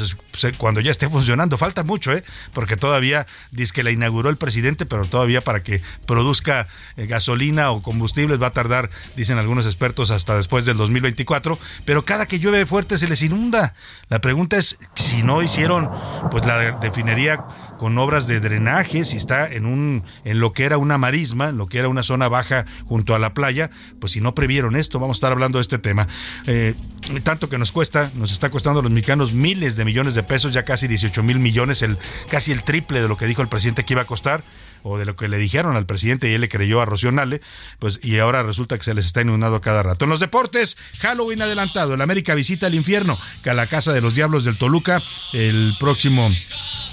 cuando 0.57 0.81
ya 0.81 0.91
esté 0.91 1.09
funcionando. 1.09 1.57
Falta 1.57 1.83
mucho, 1.83 2.11
¿eh? 2.11 2.23
Porque 2.53 2.77
todavía 2.77 3.27
dice 3.51 3.73
que 3.73 3.83
la 3.83 3.91
inauguró 3.91 4.29
el 4.29 4.37
presidente, 4.37 4.85
pero 4.85 5.05
todavía 5.05 5.41
para 5.41 5.63
que 5.63 5.81
produzca 6.05 6.67
eh, 6.95 7.05
gasolina 7.05 7.71
o 7.71 7.81
combustibles 7.81 8.41
va 8.41 8.47
a 8.47 8.51
tardar, 8.51 8.89
dicen 9.15 9.37
algunos 9.37 9.65
expertos, 9.65 10.11
hasta 10.11 10.35
después 10.35 10.65
del 10.65 10.77
2024. 10.77 11.57
Pero 11.85 12.05
cada 12.05 12.25
que 12.25 12.39
llueve 12.39 12.65
fuerte 12.65 12.97
se 12.97 13.07
les 13.07 13.21
inunda. 13.21 13.73
La 14.09 14.19
pregunta 14.19 14.57
es 14.57 14.77
si 14.95 15.23
no 15.23 15.41
hicieron 15.41 15.89
pues 16.31 16.45
la 16.45 16.77
refinería 16.79 17.45
con 17.77 17.97
obras 17.97 18.27
de 18.27 18.39
drenaje, 18.39 19.05
si 19.05 19.17
está 19.17 19.47
en 19.47 19.65
un 19.65 20.03
en 20.25 20.39
lo 20.39 20.53
que 20.53 20.65
era 20.65 20.77
una 20.77 20.97
marisma, 20.97 21.49
en 21.49 21.57
lo 21.57 21.67
que 21.67 21.79
era 21.79 21.87
una 21.87 22.03
zona 22.03 22.27
baja 22.27 22.65
junto 22.85 23.15
a 23.15 23.19
la 23.19 23.33
playa, 23.33 23.69
pues 23.99 24.13
si 24.13 24.21
no 24.21 24.35
previeron 24.35 24.75
esto, 24.75 24.99
vamos 24.99 25.17
a 25.17 25.19
estar 25.19 25.31
hablando 25.31 25.57
de 25.57 25.61
este 25.61 25.79
tema. 25.79 26.07
Eh, 26.45 26.75
tanto 27.23 27.49
que 27.49 27.57
nos 27.57 27.71
cuesta, 27.71 28.11
nos 28.15 28.31
está 28.31 28.49
costando 28.49 28.79
a 28.79 28.83
los 28.83 28.91
mexicanos 28.91 29.33
miles 29.33 29.75
de 29.75 29.85
millones 29.85 30.15
de 30.15 30.23
pesos, 30.23 30.53
ya 30.53 30.63
casi 30.63 30.87
18 30.87 31.23
mil 31.23 31.39
millones, 31.39 31.81
el, 31.81 31.97
casi 32.29 32.51
el 32.51 32.63
triple 32.63 33.01
de 33.01 33.07
lo 33.07 33.17
que 33.17 33.25
dijo 33.25 33.41
el 33.41 33.47
presidente 33.47 33.85
que 33.85 33.93
iba 33.93 34.01
a 34.01 34.05
costar 34.05 34.43
o 34.83 34.97
de 34.97 35.05
lo 35.05 35.15
que 35.15 35.27
le 35.27 35.37
dijeron 35.37 35.75
al 35.75 35.85
presidente 35.85 36.29
y 36.29 36.33
él 36.33 36.41
le 36.41 36.49
creyó 36.49 36.81
a 36.81 36.85
Rocío 36.85 37.11
Nale, 37.11 37.41
pues 37.79 37.99
y 38.03 38.19
ahora 38.19 38.43
resulta 38.43 38.77
que 38.77 38.83
se 38.83 38.93
les 38.93 39.05
está 39.05 39.21
inundando 39.21 39.59
cada 39.61 39.83
rato. 39.83 40.05
En 40.05 40.09
los 40.09 40.19
deportes, 40.19 40.77
Halloween 40.99 41.41
adelantado, 41.41 41.93
el 41.93 42.01
América 42.01 42.35
visita 42.35 42.67
el 42.67 42.75
infierno, 42.75 43.17
que 43.43 43.49
a 43.49 43.53
la 43.53 43.67
casa 43.67 43.93
de 43.93 44.01
los 44.01 44.15
Diablos 44.15 44.45
del 44.45 44.57
Toluca 44.57 45.01
el 45.33 45.75
próximo 45.79 46.29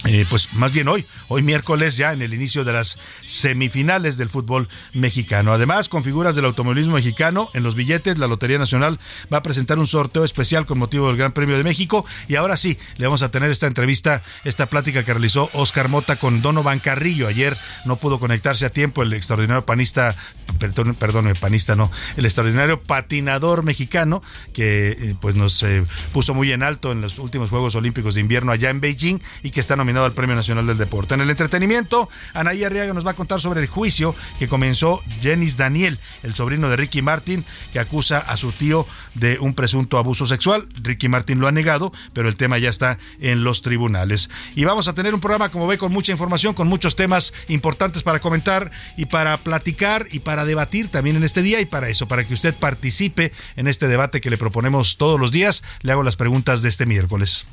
eh, 0.07 0.27
pues 0.29 0.53
más 0.53 0.73
bien 0.73 0.89
hoy, 0.89 1.07
hoy 1.29 1.43
miércoles 1.43 1.97
ya 1.97 2.13
en 2.13 2.21
el 2.21 2.35
inicio 2.35 2.65
de 2.65 2.75
las 2.75 2.99
semifinales 3.27 4.19
del 4.19 4.29
fútbol 4.29 4.69
mexicano. 4.93 5.53
Además, 5.53 5.89
con 5.89 6.05
figuras 6.05 6.37
del 6.37 6.45
automovilismo 6.45 6.95
mexicano, 6.95 7.49
en 7.55 7.63
los 7.63 7.75
billetes, 7.75 8.19
la 8.19 8.27
Lotería 8.27 8.59
Nacional 8.59 9.01
va 9.33 9.39
a 9.39 9.43
presentar 9.43 9.79
un 9.79 9.87
sorteo 9.87 10.25
especial 10.25 10.67
con 10.67 10.79
motivo 10.79 11.09
del 11.09 11.17
Gran 11.17 11.33
Premio 11.33 11.57
de 11.57 11.65
México. 11.65 12.05
Y 12.29 12.37
ahora 12.37 12.57
sí, 12.57 12.79
le 12.97 13.07
vamos 13.07 13.23
a 13.23 13.31
tener 13.31 13.51
esta 13.51 13.67
entrevista, 13.67 14.23
esta 14.45 14.67
plática 14.67 15.05
que 15.05 15.13
realizó 15.13 15.49
Oscar 15.55 15.89
Mota 15.89 16.17
con 16.17 16.43
Donovan 16.43 16.81
Carrillo. 16.81 17.27
Ayer 17.27 17.57
no 17.87 17.97
pudo 17.97 18.19
conectarse 18.19 18.67
a 18.67 18.71
tiempo 18.71 19.03
el 19.03 19.13
extraordinario 19.15 19.65
panista, 19.65 20.17
perdón, 20.59 20.95
perdón 20.97 21.33
panista 21.41 21.75
no, 21.77 21.91
el 22.17 22.27
extraordinario 22.27 22.83
patinador 22.83 23.63
mexicano 23.63 24.23
que 24.53 24.91
eh, 24.91 25.17
pues 25.21 25.35
nos 25.35 25.63
eh, 25.63 25.85
puso 26.13 26.35
muy 26.35 26.53
en 26.53 26.63
alto 26.63 26.93
en 26.93 27.01
los 27.01 27.19
últimos 27.19 27.51
Juegos 27.51 27.75
Olímpicos 27.75 28.15
de 28.15 28.21
Invierno 28.21 28.53
allá 28.53 28.71
en 28.71 28.81
Beijing 28.81 29.21
y 29.43 29.51
que 29.51 29.61
está 29.61 29.77
nominado 29.77 29.94
al 30.03 30.15
Premio 30.15 30.35
Nacional 30.35 30.67
del 30.67 30.79
Deporte. 30.79 31.15
En 31.15 31.21
el 31.21 31.31
entretenimiento, 31.31 32.09
Anaí 32.33 32.65
Arriaga 32.65 32.95
nos 32.95 33.07
va 33.07 33.13
a 33.13 33.15
contar 33.15 33.41
sobre 33.41 33.61
el 33.61 33.67
juicio 33.67 34.17
que 34.39 34.49
comenzó 34.49 35.03
Jenis 35.21 35.57
Daniel, 35.57 36.01
el 36.23 36.35
sobrino 36.35 36.69
de 36.69 36.77
Ricky 36.77 37.03
Martin, 37.03 37.45
que 37.73 37.79
acusa 37.79 38.19
a 38.19 38.37
su 38.37 38.53
tío 38.53 38.87
de 39.15 39.39
un 39.39 39.55
presunto 39.55 39.99
abuso 39.99 40.27
sexual. 40.27 40.67
Ricky 40.83 41.09
Martin 41.09 41.39
lo 41.39 41.47
ha 41.47 41.53
negado, 41.53 41.93
pero 42.13 42.29
el 42.29 42.37
tema 42.37 42.59
ya 42.59 42.71
está 42.71 42.99
en 43.21 43.45
los 43.45 43.63
tribunales. 43.63 44.31
Y 44.55 44.65
vamos 44.65 44.89
a 44.89 44.95
tener 44.95 45.15
un 45.15 45.21
programa, 45.21 45.51
como 45.51 45.67
ve, 45.67 45.79
con 45.79 45.93
mucha 45.93 46.13
información, 46.13 46.55
con 46.55 46.67
muchos 46.67 46.97
temas 46.97 47.33
importantes 47.49 48.03
para 48.03 48.21
comentar 48.21 48.71
y 48.97 49.07
para 49.07 49.37
platicar 49.39 50.07
y 50.11 50.21
para 50.21 50.45
debatir 50.45 50.89
también 50.89 51.17
en 51.17 51.25
este 51.25 51.43
día 51.43 51.61
y 51.61 51.67
para 51.67 51.89
eso, 51.89 52.09
para 52.09 52.25
que 52.25 52.35
usted 52.35 52.55
participe 52.55 53.33
en 53.57 53.69
este 53.69 53.89
debate 53.89 54.21
que 54.21 54.31
le 54.31 54.39
proponemos 54.39 54.97
todos 54.97 55.21
los 55.21 55.31
días. 55.33 55.63
Le 55.83 55.93
hago 55.93 56.03
las 56.03 56.17
preguntas 56.17 56.63
de 56.63 56.69
este 56.69 56.87
miércoles. 56.87 57.47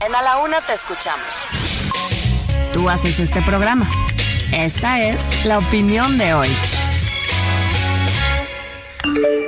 En 0.00 0.14
A 0.14 0.22
la 0.22 0.38
Una 0.38 0.60
te 0.60 0.74
escuchamos. 0.74 1.44
Tú 2.72 2.88
haces 2.88 3.18
este 3.18 3.42
programa. 3.42 3.88
Esta 4.52 5.02
es 5.02 5.44
la 5.44 5.58
opinión 5.58 6.16
de 6.16 6.34
hoy. 6.34 6.48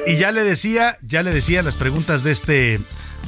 Y 0.07 0.17
ya 0.17 0.33
le 0.33 0.43
decía, 0.43 0.99
ya 1.03 1.23
le 1.23 1.33
decía 1.33 1.63
las 1.63 1.77
preguntas 1.77 2.25
de 2.25 2.33
este 2.33 2.81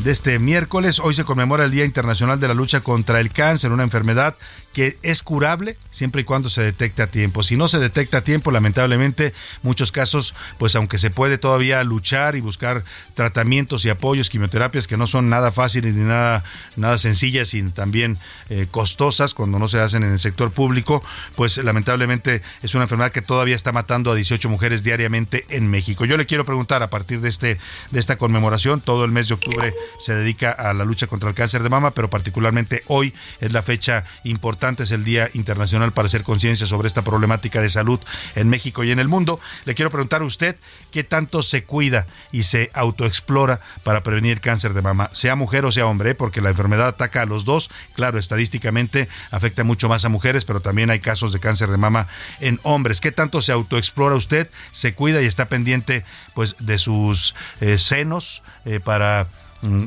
de 0.02 0.10
este 0.10 0.38
miércoles. 0.38 0.98
Hoy 0.98 1.14
se 1.14 1.24
conmemora 1.24 1.64
el 1.64 1.70
Día 1.70 1.84
Internacional 1.84 2.40
de 2.40 2.48
la 2.48 2.54
Lucha 2.54 2.80
contra 2.80 3.20
el 3.20 3.30
Cáncer, 3.30 3.70
una 3.70 3.84
enfermedad 3.84 4.36
que 4.72 4.98
es 5.02 5.22
curable 5.22 5.76
siempre 5.90 6.22
y 6.22 6.24
cuando 6.24 6.50
se 6.50 6.62
detecte 6.62 7.02
a 7.02 7.06
tiempo. 7.06 7.42
Si 7.42 7.56
no 7.56 7.68
se 7.68 7.78
detecta 7.78 8.18
a 8.18 8.20
tiempo, 8.22 8.50
lamentablemente, 8.50 9.34
muchos 9.62 9.92
casos, 9.92 10.34
pues 10.58 10.74
aunque 10.76 10.98
se 10.98 11.10
puede 11.10 11.38
todavía 11.38 11.82
luchar 11.84 12.36
y 12.36 12.40
buscar 12.40 12.84
tratamientos 13.14 13.84
y 13.84 13.90
apoyos, 13.90 14.30
quimioterapias 14.30 14.86
que 14.86 14.96
no 14.96 15.06
son 15.06 15.28
nada 15.28 15.52
fáciles 15.52 15.94
ni 15.94 16.04
nada, 16.04 16.44
nada 16.76 16.98
sencillas 16.98 17.54
y 17.54 17.62
también 17.70 18.16
eh, 18.48 18.66
costosas 18.70 19.34
cuando 19.34 19.58
no 19.58 19.68
se 19.68 19.80
hacen 19.80 20.02
en 20.02 20.12
el 20.12 20.18
sector 20.18 20.50
público, 20.52 21.02
pues 21.36 21.58
lamentablemente 21.58 22.42
es 22.62 22.74
una 22.74 22.84
enfermedad 22.84 23.12
que 23.12 23.22
todavía 23.22 23.54
está 23.54 23.72
matando 23.72 24.12
a 24.12 24.14
18 24.14 24.48
mujeres 24.48 24.82
diariamente 24.82 25.44
en 25.50 25.68
México. 25.68 26.04
Yo 26.04 26.16
le 26.16 26.26
quiero 26.26 26.44
preguntar 26.44 26.82
a 26.82 26.90
partir 26.90 27.20
de 27.20 27.28
este 27.28 27.58
de 27.90 28.00
esta 28.00 28.16
conmemoración, 28.16 28.80
todo 28.80 29.04
el 29.04 29.10
mes 29.10 29.28
de 29.28 29.34
octubre 29.34 29.74
se 30.00 30.14
dedica 30.14 30.50
a 30.50 30.72
la 30.72 30.84
lucha 30.84 31.06
contra 31.06 31.28
el 31.28 31.34
cáncer 31.34 31.62
de 31.62 31.68
mama, 31.68 31.90
pero 31.92 32.08
particularmente 32.08 32.82
hoy 32.86 33.12
es 33.40 33.52
la 33.52 33.62
fecha 33.62 34.04
importante, 34.24 34.61
es 34.62 34.92
el 34.92 35.04
Día 35.04 35.28
Internacional 35.34 35.90
para 35.90 36.06
hacer 36.06 36.22
conciencia 36.22 36.68
sobre 36.68 36.86
esta 36.86 37.02
problemática 37.02 37.60
de 37.60 37.68
salud 37.68 37.98
en 38.36 38.48
México 38.48 38.84
y 38.84 38.92
en 38.92 39.00
el 39.00 39.08
mundo. 39.08 39.40
Le 39.64 39.74
quiero 39.74 39.90
preguntar 39.90 40.22
a 40.22 40.24
usted 40.24 40.54
qué 40.92 41.02
tanto 41.02 41.42
se 41.42 41.64
cuida 41.64 42.06
y 42.30 42.44
se 42.44 42.70
autoexplora 42.72 43.60
para 43.82 44.04
prevenir 44.04 44.40
cáncer 44.40 44.72
de 44.72 44.80
mama, 44.80 45.10
sea 45.12 45.34
mujer 45.34 45.64
o 45.64 45.72
sea 45.72 45.86
hombre, 45.86 46.10
¿eh? 46.10 46.14
porque 46.14 46.40
la 46.40 46.50
enfermedad 46.50 46.86
ataca 46.86 47.22
a 47.22 47.26
los 47.26 47.44
dos. 47.44 47.70
Claro, 47.94 48.20
estadísticamente 48.20 49.08
afecta 49.32 49.64
mucho 49.64 49.88
más 49.88 50.04
a 50.04 50.08
mujeres, 50.08 50.44
pero 50.44 50.60
también 50.60 50.90
hay 50.90 51.00
casos 51.00 51.32
de 51.32 51.40
cáncer 51.40 51.68
de 51.68 51.78
mama 51.78 52.06
en 52.38 52.60
hombres. 52.62 53.00
¿Qué 53.00 53.10
tanto 53.10 53.42
se 53.42 53.50
autoexplora 53.50 54.14
usted? 54.14 54.48
¿Se 54.70 54.94
cuida 54.94 55.20
y 55.22 55.26
está 55.26 55.46
pendiente 55.46 56.04
pues 56.34 56.54
de 56.60 56.78
sus 56.78 57.34
eh, 57.60 57.78
senos 57.78 58.44
eh, 58.64 58.78
para 58.78 59.26
Mm, 59.62 59.84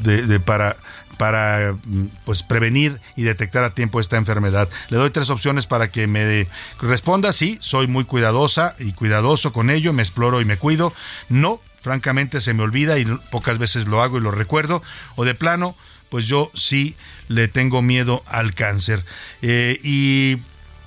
de, 0.00 0.40
para 0.40 0.76
para 1.16 1.74
pues 2.24 2.42
prevenir 2.42 3.00
y 3.16 3.22
detectar 3.22 3.64
a 3.64 3.70
tiempo 3.70 4.00
esta 4.00 4.16
enfermedad. 4.16 4.68
Le 4.90 4.96
doy 4.96 5.10
tres 5.10 5.30
opciones 5.30 5.66
para 5.66 5.88
que 5.88 6.06
me 6.06 6.48
responda. 6.80 7.32
Sí, 7.32 7.58
soy 7.60 7.86
muy 7.86 8.04
cuidadosa 8.04 8.74
y 8.78 8.92
cuidadoso 8.92 9.52
con 9.52 9.70
ello, 9.70 9.92
me 9.92 10.02
exploro 10.02 10.40
y 10.40 10.44
me 10.44 10.56
cuido. 10.56 10.92
No, 11.28 11.60
francamente 11.80 12.40
se 12.40 12.54
me 12.54 12.62
olvida 12.62 12.98
y 12.98 13.04
pocas 13.30 13.58
veces 13.58 13.86
lo 13.86 14.02
hago 14.02 14.18
y 14.18 14.20
lo 14.20 14.30
recuerdo. 14.30 14.82
O 15.16 15.24
de 15.24 15.34
plano, 15.34 15.74
pues 16.08 16.26
yo 16.26 16.50
sí 16.54 16.96
le 17.28 17.48
tengo 17.48 17.82
miedo 17.82 18.22
al 18.26 18.54
cáncer. 18.54 19.04
Eh, 19.42 19.78
y 19.82 20.38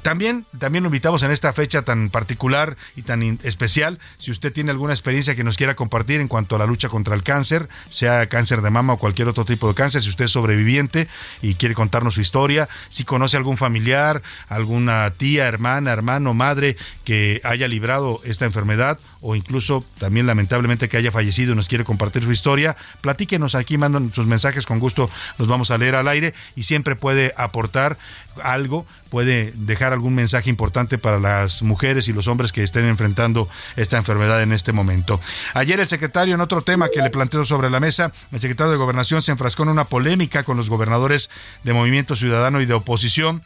también, 0.08 0.46
también 0.58 0.86
lo 0.86 0.88
invitamos 0.88 1.22
en 1.24 1.32
esta 1.32 1.52
fecha 1.52 1.82
tan 1.82 2.10
particular 2.10 2.78
y 2.96 3.02
tan 3.02 3.22
especial. 3.44 4.00
Si 4.18 4.32
usted 4.32 4.54
tiene 4.54 4.72
alguna 4.72 4.94
experiencia 4.94 5.36
que 5.36 5.44
nos 5.44 5.58
quiera 5.58 5.76
compartir 5.76 6.22
en 6.22 6.30
cuanto 6.30 6.56
a 6.56 6.60
la 6.60 6.66
lucha 6.66 6.88
contra 6.88 7.14
el 7.14 7.24
cáncer, 7.24 7.68
sea 7.90 8.30
cáncer 8.30 8.62
de 8.62 8.70
mama 8.70 8.94
o 8.94 8.98
cualquier 8.98 9.28
otro 9.28 9.44
tipo 9.44 9.68
de 9.68 9.74
cáncer, 9.74 10.02
si 10.02 10.08
usted 10.08 10.24
es 10.24 10.32
sobreviviente 10.32 11.10
y 11.42 11.56
quiere 11.56 11.76
contarnos 11.76 12.14
su 12.14 12.22
historia, 12.22 12.70
si 12.88 13.04
conoce 13.04 13.36
algún 13.36 13.58
familiar, 13.58 14.22
alguna 14.48 15.12
tía, 15.12 15.46
hermana, 15.46 15.92
hermano, 15.92 16.34
madre 16.34 16.78
que 17.04 17.42
haya 17.44 17.68
librado 17.68 18.22
esta 18.24 18.46
enfermedad 18.46 19.00
o 19.20 19.36
incluso 19.36 19.84
también 20.00 20.26
lamentablemente 20.26 20.88
que 20.88 20.96
haya 20.96 21.12
fallecido 21.12 21.52
y 21.52 21.56
nos 21.58 21.68
quiere 21.68 21.84
compartir 21.84 22.24
su 22.24 22.32
historia, 22.32 22.78
platíquenos 23.02 23.56
aquí, 23.56 23.78
mandan 23.78 24.14
sus 24.14 24.26
mensajes, 24.26 24.66
con 24.66 24.80
gusto 24.80 25.10
los 25.38 25.50
vamos 25.50 25.70
a 25.70 25.78
leer 25.78 25.96
al 25.96 26.08
aire 26.08 26.34
y 26.56 26.64
siempre 26.64 26.96
puede 26.96 27.34
aportar 27.36 27.98
algo, 28.44 28.86
puede 29.10 29.52
dejar 29.56 29.94
algún 29.94 30.16
mensaje 30.16 30.50
importante 30.50 30.98
para 30.98 31.20
las 31.20 31.64
mujeres 31.64 32.08
y 32.08 32.14
los 32.14 32.28
hombres 32.28 32.52
que 32.52 32.64
estén 32.64 32.86
enfrentando 32.86 33.48
esta 33.76 33.98
enfermedad 33.98 34.42
en 34.42 34.54
este 34.54 34.72
momento. 34.72 35.20
Ayer 35.54 35.80
el 35.80 35.88
secretario, 35.88 36.36
en 36.36 36.42
otro 36.42 36.62
tema 36.62 36.90
que 36.90 37.02
le 37.02 37.10
planteó 37.10 37.46
sobre 37.46 37.70
la 37.70 37.80
mesa, 37.80 38.12
el 38.32 38.40
secretario 38.40 38.72
de 38.72 38.78
Gobernación 38.78 39.22
se 39.22 39.32
enfrascó 39.32 39.64
en 39.64 39.70
una 39.70 39.86
polémica 39.86 40.44
con 40.44 40.58
los 40.58 40.70
gobernadores 40.70 41.30
de 41.64 41.74
Movimiento 41.74 42.16
Ciudadano 42.16 42.62
y 42.62 42.66
de 42.66 42.74
oposición 42.74 43.42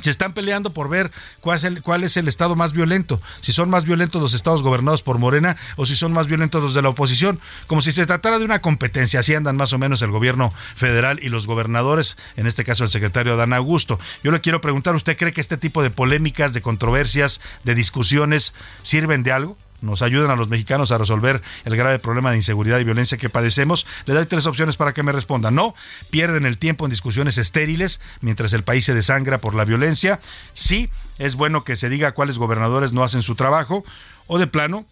se 0.00 0.10
están 0.10 0.32
peleando 0.32 0.70
por 0.70 0.88
ver 0.88 1.10
cuál 1.40 1.58
es, 1.58 1.64
el, 1.64 1.82
cuál 1.82 2.04
es 2.04 2.16
el 2.16 2.28
estado 2.28 2.56
más 2.56 2.72
violento, 2.72 3.20
si 3.40 3.52
son 3.52 3.70
más 3.70 3.84
violentos 3.84 4.22
los 4.22 4.34
estados 4.34 4.62
gobernados 4.62 5.02
por 5.02 5.18
Morena 5.18 5.56
o 5.76 5.86
si 5.86 5.94
son 5.94 6.12
más 6.12 6.26
violentos 6.26 6.62
los 6.62 6.74
de 6.74 6.82
la 6.82 6.88
oposición, 6.88 7.40
como 7.66 7.82
si 7.82 7.92
se 7.92 8.06
tratara 8.06 8.38
de 8.38 8.44
una 8.44 8.60
competencia, 8.60 9.20
así 9.20 9.34
andan 9.34 9.56
más 9.56 9.72
o 9.72 9.78
menos 9.78 10.02
el 10.02 10.10
gobierno 10.10 10.52
federal 10.76 11.20
y 11.22 11.28
los 11.28 11.46
gobernadores, 11.46 12.16
en 12.36 12.46
este 12.46 12.64
caso 12.64 12.84
el 12.84 12.90
secretario 12.90 13.36
Dan 13.36 13.52
Augusto. 13.52 13.98
Yo 14.22 14.30
le 14.30 14.40
quiero 14.40 14.60
preguntar, 14.60 14.94
¿usted 14.94 15.16
cree 15.16 15.32
que 15.32 15.40
este 15.40 15.56
tipo 15.56 15.82
de 15.82 15.90
polémicas, 15.90 16.52
de 16.52 16.62
controversias, 16.62 17.40
de 17.64 17.74
discusiones 17.74 18.54
sirven 18.82 19.22
de 19.22 19.32
algo? 19.32 19.56
Nos 19.82 20.00
ayudan 20.02 20.30
a 20.30 20.36
los 20.36 20.48
mexicanos 20.48 20.92
a 20.92 20.98
resolver 20.98 21.42
el 21.64 21.76
grave 21.76 21.98
problema 21.98 22.30
de 22.30 22.38
inseguridad 22.38 22.78
y 22.78 22.84
violencia 22.84 23.18
que 23.18 23.28
padecemos, 23.28 23.86
le 24.06 24.14
doy 24.14 24.26
tres 24.26 24.46
opciones 24.46 24.76
para 24.76 24.94
que 24.94 25.02
me 25.02 25.12
responda. 25.12 25.50
No, 25.50 25.74
pierden 26.10 26.46
el 26.46 26.56
tiempo 26.56 26.86
en 26.86 26.90
discusiones 26.90 27.36
estériles 27.38 28.00
mientras 28.20 28.52
el 28.52 28.64
país 28.64 28.84
se 28.84 28.94
desangra 28.94 29.38
por 29.38 29.54
la 29.54 29.64
violencia. 29.64 30.20
Sí, 30.54 30.88
es 31.18 31.34
bueno 31.34 31.64
que 31.64 31.76
se 31.76 31.88
diga 31.88 32.12
cuáles 32.12 32.38
gobernadores 32.38 32.92
no 32.92 33.04
hacen 33.04 33.22
su 33.22 33.34
trabajo. 33.34 33.84
O 34.28 34.38
de 34.38 34.46
plano, 34.46 34.86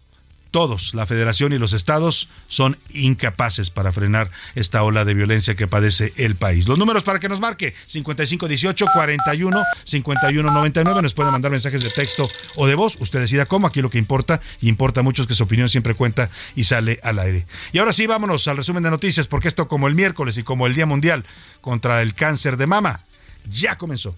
todos, 0.51 0.93
la 0.93 1.05
federación 1.05 1.53
y 1.53 1.57
los 1.57 1.73
estados, 1.73 2.27
son 2.47 2.77
incapaces 2.93 3.69
para 3.69 3.91
frenar 3.91 4.29
esta 4.53 4.83
ola 4.83 5.05
de 5.05 5.13
violencia 5.13 5.55
que 5.55 5.67
padece 5.67 6.13
el 6.17 6.35
país. 6.35 6.67
Los 6.67 6.77
números 6.77 7.03
para 7.03 7.19
que 7.19 7.29
nos 7.29 7.39
marque 7.39 7.73
5518 7.87 8.85
41 8.93 9.63
51 9.85 10.51
99 10.51 11.01
nos 11.01 11.13
pueden 11.13 11.31
mandar 11.31 11.51
mensajes 11.51 11.81
de 11.81 11.89
texto 11.89 12.29
o 12.57 12.67
de 12.67 12.75
voz, 12.75 12.97
usted 12.99 13.21
decida 13.21 13.45
cómo, 13.45 13.67
aquí 13.67 13.81
lo 13.81 13.89
que 13.89 13.97
importa 13.97 14.41
y 14.59 14.67
importa 14.67 15.01
mucho 15.01 15.21
es 15.21 15.27
que 15.27 15.35
su 15.35 15.43
opinión 15.43 15.69
siempre 15.69 15.95
cuenta 15.95 16.29
y 16.55 16.65
sale 16.65 16.99
al 17.03 17.19
aire. 17.19 17.47
Y 17.71 17.79
ahora 17.79 17.93
sí, 17.93 18.05
vámonos 18.05 18.47
al 18.47 18.57
resumen 18.57 18.83
de 18.83 18.91
noticias 18.91 19.27
porque 19.27 19.47
esto 19.47 19.67
como 19.67 19.87
el 19.87 19.95
miércoles 19.95 20.37
y 20.37 20.43
como 20.43 20.67
el 20.67 20.75
Día 20.75 20.85
Mundial 20.85 21.25
contra 21.61 22.01
el 22.01 22.13
cáncer 22.13 22.57
de 22.57 22.67
mama 22.67 23.05
ya 23.49 23.77
comenzó. 23.77 24.15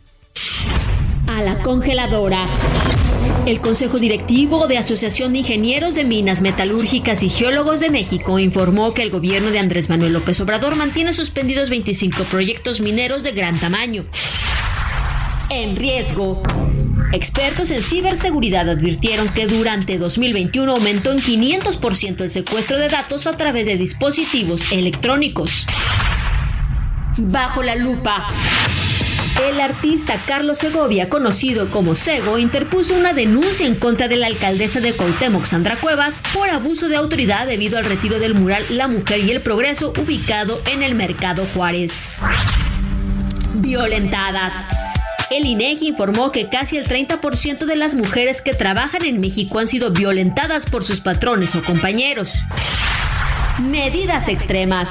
A 1.28 1.42
la 1.42 1.58
congeladora. 1.60 2.46
El 3.46 3.60
Consejo 3.60 4.00
Directivo 4.00 4.68
de 4.68 4.78
Asociación 4.78 5.34
de 5.34 5.40
Ingenieros 5.40 5.96
de 5.96 6.06
Minas 6.06 6.40
Metalúrgicas 6.40 7.24
y 7.24 7.30
Geólogos 7.30 7.82
de 7.82 7.90
México 7.90 8.40
informó 8.40 8.94
que 8.94 9.02
el 9.02 9.10
gobierno 9.10 9.52
de 9.52 9.60
Andrés 9.60 9.90
Manuel 9.90 10.14
López 10.14 10.40
Obrador 10.40 10.78
mantiene 10.78 11.12
suspendidos 11.12 11.70
25 11.70 12.24
proyectos 12.26 12.80
mineros 12.80 13.22
de 13.22 13.34
gran 13.34 13.60
tamaño. 13.60 14.06
En 15.50 15.76
riesgo. 15.76 16.42
Expertos 17.12 17.70
en 17.72 17.84
ciberseguridad 17.84 18.70
advirtieron 18.70 19.28
que 19.34 19.46
durante 19.46 19.98
2021 19.98 20.72
aumentó 20.72 21.12
en 21.12 21.20
500% 21.20 22.22
el 22.22 22.30
secuestro 22.30 22.78
de 22.78 22.88
datos 22.88 23.28
a 23.28 23.36
través 23.36 23.66
de 23.68 23.76
dispositivos 23.76 24.72
electrónicos. 24.72 25.68
Bajo 27.18 27.62
la 27.62 27.76
lupa. 27.76 28.26
El 29.42 29.60
artista 29.60 30.22
Carlos 30.28 30.60
Segovia, 30.60 31.10
conocido 31.10 31.72
como 31.72 31.96
Sego, 31.96 32.38
interpuso 32.38 32.94
una 32.94 33.14
denuncia 33.14 33.66
en 33.66 33.76
contra 33.76 34.08
de 34.08 34.16
la 34.16 34.28
alcaldesa 34.28 34.80
de 34.80 34.94
Cuauhtémoc, 34.94 35.46
Sandra 35.46 35.76
Cuevas, 35.78 36.20
por 36.34 36.50
abuso 36.50 36.88
de 36.88 36.98
autoridad 36.98 37.48
debido 37.48 37.80
al 37.80 37.86
retiro 37.86 38.20
del 38.20 38.36
mural 38.36 38.64
La 38.70 38.88
Mujer 38.88 39.20
y 39.22 39.32
el 39.32 39.42
Progreso 39.42 39.92
ubicado 40.00 40.62
en 40.72 40.84
el 40.84 40.94
Mercado 40.94 41.48
Juárez. 41.54 42.10
Violentadas. 43.56 44.54
El 45.32 45.48
INEGI 45.48 45.88
informó 45.88 46.32
que 46.32 46.50
casi 46.50 46.78
el 46.78 46.88
30% 46.88 47.66
de 47.66 47.76
las 47.76 47.96
mujeres 47.96 48.42
que 48.42 48.54
trabajan 48.54 49.04
en 49.04 49.20
México 49.20 49.58
han 49.58 49.68
sido 49.68 49.92
violentadas 49.92 50.68
por 50.68 50.84
sus 50.84 51.00
patrones 51.00 51.56
o 51.56 51.64
compañeros. 51.64 52.44
Medidas 53.60 54.28
extremas. 54.28 54.90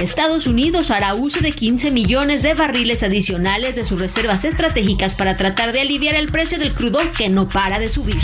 Estados 0.00 0.48
Unidos 0.48 0.90
hará 0.90 1.14
uso 1.14 1.40
de 1.40 1.52
15 1.52 1.92
millones 1.92 2.42
de 2.42 2.54
barriles 2.54 3.04
adicionales 3.04 3.76
de 3.76 3.84
sus 3.84 4.00
reservas 4.00 4.44
estratégicas 4.44 5.14
para 5.14 5.36
tratar 5.36 5.72
de 5.72 5.82
aliviar 5.82 6.16
el 6.16 6.32
precio 6.32 6.58
del 6.58 6.74
crudo 6.74 6.98
que 7.16 7.28
no 7.28 7.46
para 7.48 7.78
de 7.78 7.88
subir. 7.88 8.20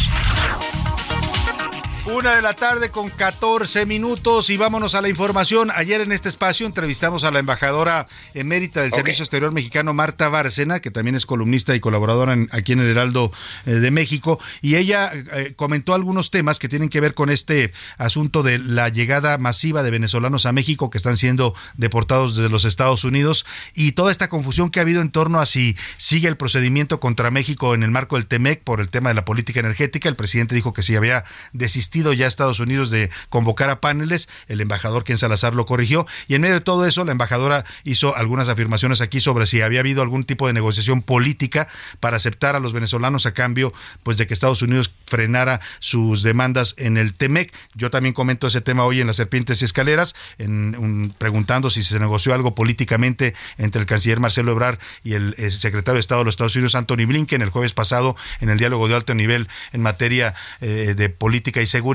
Una 2.13 2.35
de 2.35 2.43
la 2.43 2.55
tarde 2.55 2.91
con 2.91 3.09
14 3.09 3.87
minutos 3.87 4.51
y 4.51 4.57
vámonos 4.57 4.97
a 4.97 5.01
la 5.01 5.09
información. 5.09 5.71
Ayer 5.73 6.01
en 6.01 6.11
este 6.11 6.29
espacio 6.29 6.67
entrevistamos 6.67 7.23
a 7.23 7.31
la 7.31 7.39
embajadora 7.39 8.09
emérita 8.35 8.83
del 8.83 8.91
Servicio 8.91 9.23
Exterior 9.23 9.53
Mexicano, 9.53 9.95
Marta 9.95 10.29
Bárcena, 10.29 10.81
que 10.81 10.91
también 10.91 11.15
es 11.15 11.25
columnista 11.25 11.75
y 11.75 11.81
colaboradora 11.81 12.37
aquí 12.51 12.73
en 12.73 12.81
el 12.81 12.89
Heraldo 12.89 13.31
eh, 13.65 13.75
de 13.75 13.91
México, 13.93 14.41
y 14.61 14.75
ella 14.75 15.13
eh, 15.15 15.55
comentó 15.55 15.95
algunos 15.95 16.33
temas 16.33 16.59
que 16.59 16.69
tienen 16.69 16.89
que 16.89 17.01
ver 17.01 17.15
con 17.15 17.31
este 17.31 17.73
asunto 17.97 18.43
de 18.43 18.59
la 18.59 18.89
llegada 18.89 19.39
masiva 19.39 19.85
de 19.85 19.93
venezolanos 19.93 20.47
a 20.47 20.53
México 20.53 20.91
que 20.91 20.99
están 20.99 21.17
siendo 21.17 21.55
deportados 21.77 22.35
desde 22.35 22.51
los 22.51 22.65
Estados 22.65 23.05
Unidos 23.05 23.47
y 23.73 23.93
toda 23.93 24.11
esta 24.11 24.29
confusión 24.29 24.71
que 24.71 24.81
ha 24.81 24.83
habido 24.83 25.01
en 25.01 25.11
torno 25.11 25.41
a 25.41 25.47
si 25.47 25.77
sigue 25.97 26.27
el 26.27 26.37
procedimiento 26.37 26.99
contra 26.99 27.31
México 27.31 27.75
en 27.75 27.85
el 27.85 27.93
marco 27.93 28.17
del 28.17 28.27
TEMEC 28.27 28.65
por 28.65 28.81
el 28.81 28.89
tema 28.89 29.11
de 29.11 29.15
la 29.15 29.25
política 29.25 29.61
energética. 29.61 30.09
El 30.09 30.17
presidente 30.17 30.57
dijo 30.57 30.73
que 30.73 30.83
si 30.83 30.97
había 30.97 31.25
desistido 31.53 32.00
ya 32.13 32.27
Estados 32.27 32.61
Unidos 32.61 32.91
de 32.91 33.11
convocar 33.29 33.71
a 33.71 33.81
paneles, 33.81 34.29
el 34.49 34.61
embajador 34.61 35.05
Ken 35.05 35.19
Salazar 35.19 35.55
lo 35.55 35.67
corrigió 35.67 36.07
y 36.29 36.35
en 36.35 36.43
medio 36.43 36.55
de 36.55 36.61
todo 36.61 36.87
eso 36.87 37.05
la 37.05 37.13
embajadora 37.13 37.65
hizo 37.85 38.17
algunas 38.17 38.49
afirmaciones 38.49 39.01
aquí 39.01 39.21
sobre 39.21 39.47
si 39.47 39.61
había 39.61 39.81
habido 39.81 40.03
algún 40.03 40.25
tipo 40.25 40.47
de 40.47 40.53
negociación 40.53 41.03
política 41.03 41.69
para 42.01 42.17
aceptar 42.17 42.57
a 42.57 42.61
los 42.61 42.73
venezolanos 42.73 43.27
a 43.27 43.35
cambio 43.35 43.73
pues 44.03 44.17
de 44.17 44.27
que 44.27 44.35
Estados 44.35 44.63
Unidos 44.63 44.95
frenara 45.07 45.61
sus 45.79 46.23
demandas 46.23 46.75
en 46.79 46.97
el 46.97 47.15
TEMEC. 47.15 47.53
Yo 47.75 47.91
también 47.91 48.15
comento 48.15 48.47
ese 48.47 48.61
tema 48.61 48.85
hoy 48.85 49.01
en 49.01 49.07
las 49.07 49.17
serpientes 49.17 49.63
y 49.63 49.65
escaleras, 49.65 50.15
en, 50.39 51.15
preguntando 51.19 51.71
si 51.71 51.83
se 51.83 51.99
negoció 51.99 52.35
algo 52.35 52.55
políticamente 52.55 53.35
entre 53.59 53.81
el 53.81 53.87
canciller 53.87 54.21
Marcelo 54.21 54.53
Ebrard 54.53 54.79
y 55.05 55.15
el, 55.15 55.35
el 55.39 55.53
secretario 55.53 55.95
de 55.95 56.01
Estado 56.01 56.21
de 56.21 56.25
los 56.27 56.33
Estados 56.33 56.57
Unidos 56.57 56.75
Anthony 56.75 57.07
Blinken 57.07 57.43
el 57.43 57.51
jueves 57.51 57.73
pasado 57.73 58.17
en 58.41 58.49
el 58.49 58.59
diálogo 58.59 58.89
de 58.89 58.95
alto 58.95 59.15
nivel 59.15 59.49
en 59.73 59.83
materia 59.83 60.35
eh, 60.61 60.95
de 60.97 61.09
política 61.09 61.61
y 61.61 61.67
seguridad 61.67 61.90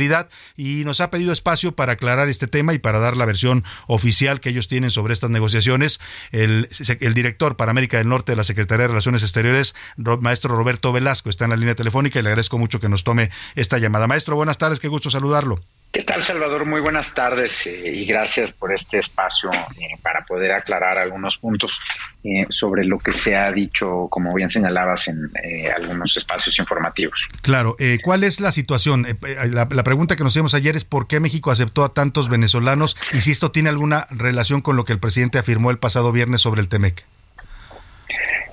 y 0.56 0.84
nos 0.86 1.02
ha 1.02 1.10
pedido 1.10 1.32
espacio 1.32 1.76
para 1.76 1.94
aclarar 1.94 2.28
este 2.30 2.48
tema 2.48 2.74
y 2.74 2.80
para 2.80 3.00
dar 3.00 3.18
la 3.18 3.26
versión 3.26 3.64
oficial 3.88 4.40
que 4.40 4.50
ellos 4.50 4.68
tienen 4.68 4.92
sobre 4.92 5.14
estas 5.14 5.30
negociaciones. 5.30 6.00
El, 6.32 6.68
director 7.14 7.56
para 7.56 7.72
América 7.72 7.98
del 7.98 8.10
Norte 8.10 8.34
de 8.34 8.36
la 8.36 8.44
Secretaría 8.44 8.84
de 8.84 8.88
Relaciones 8.90 9.24
Exteriores, 9.24 9.76
maestro 10.22 10.56
Roberto 10.56 10.92
Velasco, 10.92 11.30
está 11.30 11.46
en 11.46 11.52
la 11.52 11.58
línea 11.58 11.76
telefónica 11.76 12.20
y 12.20 12.24
le 12.24 12.30
agradezco 12.30 12.58
mucho 12.58 12.80
que 12.80 12.90
nos 12.90 13.04
tome 13.04 13.32
esta 13.56 13.78
llamada. 13.78 14.08
Maestro, 14.08 14.36
buenas 14.36 14.58
tardes, 14.58 14.80
qué 14.80 14.88
gusto 14.88 15.10
saludarlo. 15.10 15.60
¿Qué 15.96 16.04
tal, 16.04 16.22
Salvador? 16.22 16.66
Muy 16.66 16.82
buenas 16.82 17.14
tardes 17.14 17.68
eh, 17.68 17.88
y 17.88 18.06
gracias 18.06 18.52
por 18.52 18.74
este 18.74 19.00
espacio 19.00 19.50
eh, 19.54 19.98
para 20.02 20.26
poder 20.26 20.52
aclarar 20.52 20.98
algunos 20.98 21.38
puntos 21.38 21.80
eh, 22.22 22.46
sobre 22.50 22.84
lo 22.84 23.00
que 23.00 23.14
se 23.14 23.38
ha 23.38 23.50
dicho, 23.50 24.10
como 24.10 24.34
bien 24.34 24.50
señalabas, 24.50 25.08
en 25.08 25.32
algunos 25.74 26.18
espacios 26.18 26.60
informativos. 26.60 27.30
Claro, 27.42 27.78
¿cuál 28.04 28.26
es 28.26 28.42
la 28.42 28.52
situación? 28.52 29.08
La, 29.46 29.70
la, 29.72 29.84
pregunta 29.86 30.18
que 30.18 30.26
nos 30.26 30.34
hicimos 30.36 30.54
ayer 30.54 30.76
es 30.76 30.84
por 30.84 31.08
qué 31.08 31.22
México 31.22 31.50
aceptó 31.50 31.86
a 31.86 31.94
tantos 31.94 32.28
venezolanos 32.28 32.98
y 33.14 33.22
si 33.22 33.32
esto 33.32 33.52
tiene 33.52 33.70
alguna 33.70 34.06
relación 34.10 34.60
con 34.60 34.76
lo 34.76 34.84
que 34.84 34.92
el 34.92 35.00
presidente 35.00 35.38
afirmó 35.38 35.72
el 35.72 35.78
pasado 35.78 36.12
viernes 36.12 36.42
sobre 36.42 36.60
el 36.60 36.68
TEMEC. 36.68 37.06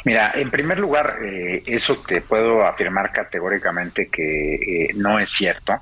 Mira, 0.05 0.31
en 0.37 0.49
primer 0.49 0.79
lugar, 0.79 1.19
eso 1.67 1.97
te 2.07 2.21
puedo 2.21 2.65
afirmar 2.65 3.11
categóricamente 3.11 4.09
que 4.09 4.91
no 4.95 5.19
es 5.19 5.29
cierto 5.29 5.81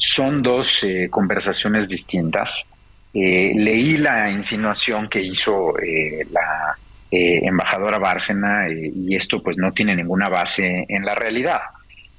son 0.00 0.42
dos 0.42 0.82
eh, 0.82 1.08
conversaciones 1.10 1.88
distintas. 1.88 2.66
Eh, 3.12 3.52
leí 3.54 3.98
la 3.98 4.30
insinuación 4.30 5.08
que 5.08 5.22
hizo 5.22 5.78
eh, 5.78 6.26
la 6.30 6.76
embajadora 7.12 7.98
Bárcena 7.98 8.68
y 8.70 9.16
esto 9.16 9.42
pues 9.42 9.56
no 9.56 9.72
tiene 9.72 9.96
ninguna 9.96 10.28
base 10.28 10.86
en 10.88 11.04
la 11.04 11.16
realidad. 11.16 11.58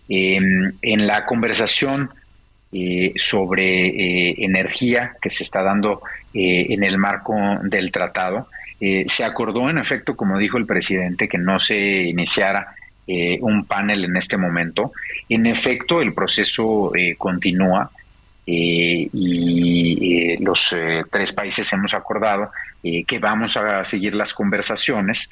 Em, 0.10 0.74
en 0.82 1.08
la 1.08 1.26
conversación 1.26 2.10
sobre 3.16 4.44
energía 4.44 5.16
que 5.22 5.30
se 5.30 5.44
está 5.44 5.64
dando 5.64 6.02
en 6.34 6.84
el 6.84 6.98
marco 6.98 7.36
del 7.64 7.90
tratado, 7.90 8.48
se 8.80 9.24
acordó 9.24 9.70
en 9.70 9.78
efecto, 9.78 10.18
como 10.18 10.38
dijo 10.38 10.58
el 10.58 10.66
presidente, 10.66 11.30
que 11.30 11.38
no 11.38 11.58
se 11.58 11.78
iniciara 11.78 12.76
eh, 13.08 13.40
un 13.42 13.66
panel 13.66 14.06
en 14.06 14.16
este 14.16 14.38
momento. 14.38 14.94
En 15.28 15.48
efecto, 15.48 16.02
el 16.02 16.14
proceso 16.14 16.96
eh, 16.96 17.16
continúa 17.18 17.90
eh, 18.46 19.10
y 19.12 20.38
los 20.38 20.76
tres 21.12 21.34
países 21.34 21.72
hemos 21.74 21.94
acordado 21.94 22.52
que 22.82 23.20
vamos 23.20 23.58
a 23.58 23.84
seguir 23.84 24.16
las 24.16 24.34
conversaciones 24.34 25.30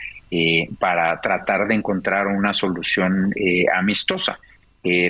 para 0.78 1.20
tratar 1.20 1.68
de 1.68 1.74
encontrar 1.74 2.28
una 2.28 2.54
solución 2.54 3.34
amistosa. 3.74 4.40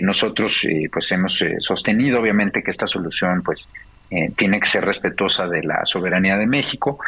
nosotros 0.02 0.66
pues 0.90 1.12
hemos 1.12 1.44
sostenido 1.58 2.22
obviamente 2.22 2.64
que 2.64 2.72
esta 2.72 2.88
solución 2.88 3.44
pues 3.44 3.70
tiene 4.38 4.62
que 4.62 4.68
ser 4.68 4.86
respetuosa 4.86 5.48
de 5.48 5.64
la 5.64 5.84
soberanía 5.84 6.38
de 6.38 6.48
México. 6.48 7.00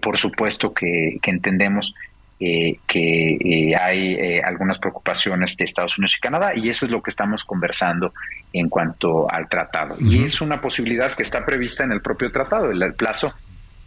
por 0.00 0.16
supuesto 0.16 0.72
que, 0.72 1.18
que 1.20 1.30
entendemos 1.32 1.94
eh, 2.42 2.78
que 2.86 3.34
eh, 3.34 3.76
hay 3.76 4.14
eh, 4.14 4.42
algunas 4.42 4.78
preocupaciones 4.78 5.58
de 5.58 5.66
Estados 5.66 5.98
Unidos 5.98 6.16
y 6.16 6.20
Canadá 6.20 6.52
y 6.56 6.70
eso 6.70 6.86
es 6.86 6.90
lo 6.90 7.02
que 7.02 7.10
estamos 7.10 7.44
conversando 7.44 8.14
en 8.50 8.70
cuanto 8.70 9.30
al 9.30 9.46
tratado. 9.46 9.94
Y 10.00 10.24
es 10.24 10.40
una 10.40 10.58
posibilidad 10.58 11.14
que 11.14 11.22
está 11.22 11.44
prevista 11.44 11.84
en 11.84 11.92
el 11.92 12.00
propio 12.00 12.32
tratado. 12.32 12.70
El, 12.70 12.94
plazo 12.94 13.34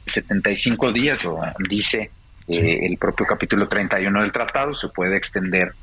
75 0.05 0.91
días 0.91 1.23
lo 1.23 1.41
dice 1.67 2.11
el 2.47 2.95
propio 2.99 3.25
capítulo 3.25 3.67
31 3.67 4.21
del 4.21 4.31
tratado, 4.31 4.71
se 4.75 4.89
puede 4.89 5.17
extender 5.17 5.73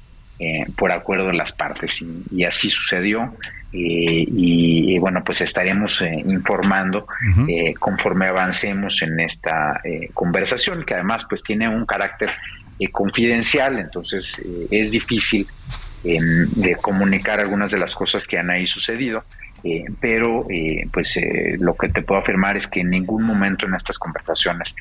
por 0.77 0.93
acuerdo 0.93 1.27
de 1.27 1.35
las 1.35 1.51
partes 1.53 2.07
y, 2.31 2.45
así 2.45 2.71
sucedió. 2.71 3.35
y, 3.73 4.97
bueno, 5.01 5.25
pues 5.25 5.41
estaremos 5.41 6.03
informando 6.03 7.09
conforme 7.81 8.29
avancemos 8.29 9.03
en 9.03 9.19
esta 9.19 9.83
conversación, 10.15 10.85
que 10.85 10.95
además 10.95 11.27
pues 11.29 11.43
tiene 11.43 11.69
un 11.69 11.85
carácter 11.85 12.31
eh, 12.81 12.91
confidencial, 12.91 13.79
entonces 13.79 14.39
eh, 14.39 14.69
es 14.71 14.91
difícil 14.91 15.47
em, 16.03 16.49
comunicar 16.81 17.39
algunas 17.39 17.71
de 17.71 17.77
las 17.77 17.95
cosas 17.95 18.27
que 18.27 18.39
han 18.39 18.49
ahí 18.49 18.65
sucedido, 18.65 19.23
eh, 19.63 19.85
pero 20.01 20.47
pues 20.91 21.21
lo 21.59 21.75
que 21.75 21.91
te 21.91 22.01
puedo 22.01 22.23
afirmar 22.23 22.57
es 22.57 22.67
que 22.67 22.81
en 22.81 22.89
ningún 22.89 23.23
momento 23.23 23.67
en 23.67 23.75
estas 23.75 23.99
conversaciones 23.99 24.75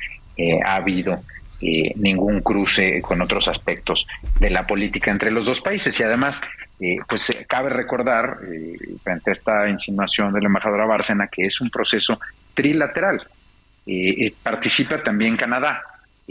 ha 0.64 0.76
habido 0.76 1.22
ningún 1.60 2.40
cruce 2.40 3.02
con 3.02 3.20
otros 3.20 3.48
aspectos 3.48 4.06
de 4.38 4.48
la 4.48 4.66
política 4.66 5.10
entre 5.10 5.30
los 5.30 5.44
dos 5.44 5.60
países 5.60 6.00
y 6.00 6.02
además 6.02 6.40
pues 7.06 7.44
cabe 7.46 7.68
recordar 7.68 8.38
frente 9.04 9.30
a 9.30 9.32
esta 9.32 9.68
insinuación 9.68 10.32
de 10.32 10.40
la 10.40 10.46
embajadora 10.46 10.86
Bárcena 10.86 11.28
que 11.28 11.44
es 11.44 11.60
un 11.60 11.68
proceso 11.68 12.18
trilateral. 12.54 13.20
participa 14.42 15.02
también 15.02 15.36
Canadá, 15.36 15.82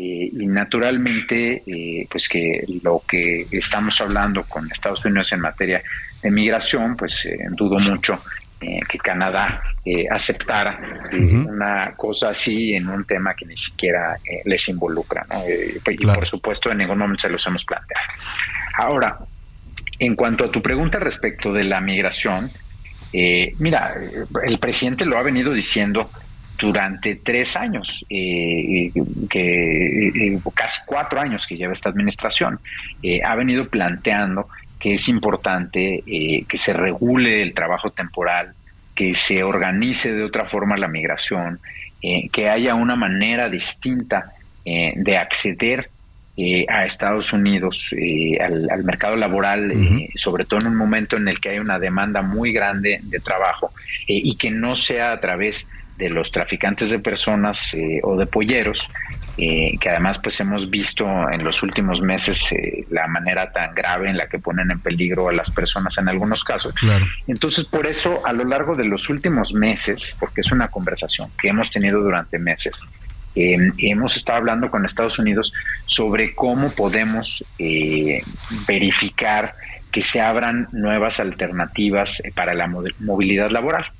eh, 0.01 0.29
y 0.31 0.47
naturalmente, 0.47 1.61
eh, 1.67 2.07
pues 2.09 2.29
que 2.29 2.63
lo 2.83 3.03
que 3.05 3.45
estamos 3.51 3.99
hablando 3.99 4.45
con 4.45 4.71
Estados 4.71 5.03
Unidos 5.03 5.33
en 5.33 5.41
materia 5.41 5.83
de 6.23 6.31
migración, 6.31 6.95
pues 6.95 7.25
eh, 7.25 7.37
dudo 7.51 7.79
mucho 7.79 8.21
que 8.59 8.97
Canadá 8.97 9.63
aceptara 10.11 11.07
una 11.13 11.93
cosa 11.95 12.31
así 12.31 12.73
en 12.73 12.89
un 12.89 13.05
tema 13.05 13.33
que 13.33 13.45
ni 13.45 13.55
siquiera 13.55 14.17
les 14.43 14.67
involucra. 14.67 15.25
y 15.47 16.05
por 16.05 16.25
supuesto, 16.25 16.69
en 16.69 16.79
ningún 16.79 16.97
momento 16.97 17.21
se 17.21 17.29
los 17.29 17.47
hemos 17.47 17.63
planteado. 17.63 18.03
Ahora, 18.77 19.17
en 19.97 20.13
cuanto 20.13 20.43
a 20.43 20.51
tu 20.51 20.61
pregunta 20.61 20.99
respecto 20.99 21.53
de 21.53 21.63
la 21.63 21.79
migración, 21.79 22.51
mira, 23.13 23.95
el 24.43 24.59
presidente 24.59 25.05
lo 25.05 25.17
ha 25.17 25.23
venido 25.23 25.53
diciendo 25.53 26.09
durante 26.59 27.15
tres 27.15 27.55
años, 27.55 28.05
eh, 28.09 28.91
que 29.29 30.07
eh, 30.07 30.39
casi 30.53 30.81
cuatro 30.85 31.19
años 31.19 31.47
que 31.47 31.55
lleva 31.55 31.73
esta 31.73 31.89
administración, 31.89 32.59
eh, 33.01 33.21
ha 33.23 33.35
venido 33.35 33.67
planteando 33.69 34.47
que 34.79 34.93
es 34.93 35.09
importante 35.09 36.03
que 36.05 36.57
se 36.57 36.71
regule 36.71 37.41
el 37.41 37.53
trabajo 37.53 37.89
temporal, 37.89 38.53
que 38.95 39.13
se 39.13 39.43
organice 39.43 40.13
de 40.13 40.23
otra 40.23 40.45
forma 40.45 40.77
la 40.77 40.87
migración, 40.87 41.59
que 42.31 42.47
haya 42.47 42.75
una 42.75 42.95
manera 42.95 43.49
distinta 43.49 44.31
de 44.63 45.17
acceder 45.17 45.89
eh, 46.41 46.65
a 46.69 46.85
Estados 46.85 47.33
Unidos, 47.33 47.93
eh, 47.97 48.37
al, 48.39 48.85
mercado 48.85 49.17
laboral, 49.17 49.73
eh, 49.73 50.07
sobre 50.15 50.45
todo 50.45 50.61
en 50.61 50.67
un 50.67 50.77
momento 50.77 51.17
en 51.17 51.27
el 51.27 51.41
que 51.41 51.49
hay 51.49 51.59
una 51.59 51.79
demanda 51.79 52.21
muy 52.21 52.53
grande 52.53 53.01
de 53.03 53.19
trabajo 53.19 53.73
y 54.07 54.37
que 54.37 54.49
no 54.49 54.73
sea 54.73 55.11
a 55.11 55.19
través 55.19 55.69
de 55.99 56.09
los 56.09 56.31
traficantes 56.31 56.89
de 56.89 56.99
personas 56.99 57.75
o 58.03 58.17
de 58.17 58.25
polleros, 58.25 58.89
que 59.37 59.89
además 59.89 60.19
pues 60.19 60.39
hemos 60.39 60.69
visto 60.69 61.05
en 61.29 61.43
los 61.43 61.61
últimos 61.61 62.01
meses 62.01 62.49
la 62.89 63.07
manera 63.07 63.51
tan 63.51 63.75
grave 63.75 64.09
en 64.09 64.17
la 64.17 64.27
que 64.27 64.39
ponen 64.39 64.71
en 64.71 64.79
peligro 64.79 65.29
a 65.29 65.33
las 65.33 65.51
personas 65.51 65.97
en 65.97 66.09
algunos 66.09 66.43
casos. 66.43 66.73
Entonces 67.27 67.65
por 67.67 67.85
eso 67.85 68.25
a 68.25 68.33
lo 68.33 68.45
largo 68.45 68.75
de 68.75 68.85
los 68.85 69.09
últimos 69.09 69.53
meses, 69.53 70.15
porque 70.19 70.41
es 70.41 70.51
una 70.51 70.69
conversación 70.69 71.29
que 71.39 71.49
hemos 71.49 71.69
tenido 71.69 72.01
durante 72.01 72.39
meses, 72.39 72.87
Em, 73.35 73.73
hemos 73.77 74.17
estado 74.17 74.39
hablando 74.39 74.71
con 74.71 74.85
Estados 74.85 75.19
Unidos 75.19 75.53
sobre 75.85 76.33
cómo 76.33 76.71
podemos 76.71 77.45
eh, 77.59 78.21
verificar 78.67 79.53
que 79.91 80.01
se 80.01 80.19
abran 80.19 80.67
nuevas 80.71 81.19
alternativas 81.19 82.19
eh, 82.25 82.31
para 82.33 82.53
la 82.53 82.67
movilidad 82.99 83.51
laboral. 83.51 83.91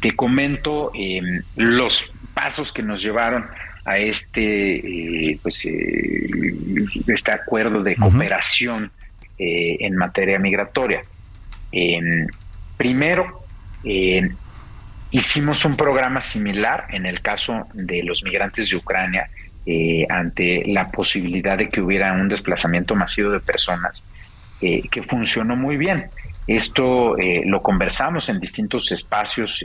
Te 0.00 0.14
comento 0.14 0.90
em, 0.94 1.42
los 1.56 2.12
pasos 2.34 2.72
que 2.72 2.82
nos 2.82 3.02
llevaron 3.02 3.46
a 3.84 3.98
este, 3.98 5.30
eh, 5.30 5.38
pues, 5.42 5.66
este 7.06 7.32
acuerdo 7.32 7.82
de 7.82 7.96
cooperación 7.96 8.92
en 9.40 9.96
materia 9.96 10.38
migratoria. 10.38 11.02
Em, 11.72 12.26
primero, 12.76 13.44
Hicimos 15.10 15.64
un 15.64 15.74
programa 15.74 16.20
similar 16.20 16.86
en 16.90 17.06
el 17.06 17.22
caso 17.22 17.66
de 17.72 18.02
los 18.02 18.22
migrantes 18.24 18.68
de 18.68 18.76
Ucrania 18.76 19.30
eh, 19.64 20.06
ante 20.10 20.64
la 20.66 20.90
posibilidad 20.90 21.56
de 21.56 21.70
que 21.70 21.80
hubiera 21.80 22.12
un 22.12 22.28
desplazamiento 22.28 22.94
masivo 22.94 23.30
de 23.30 23.40
personas 23.40 24.04
eh, 24.60 24.82
que 24.90 25.02
funcionó 25.02 25.56
muy 25.56 25.78
bien. 25.78 26.10
Esto 26.48 27.16
eh, 27.16 27.42
lo 27.44 27.62
conversamos 27.62 28.28
en 28.28 28.40
distintos 28.40 28.90
espacios, 28.90 29.64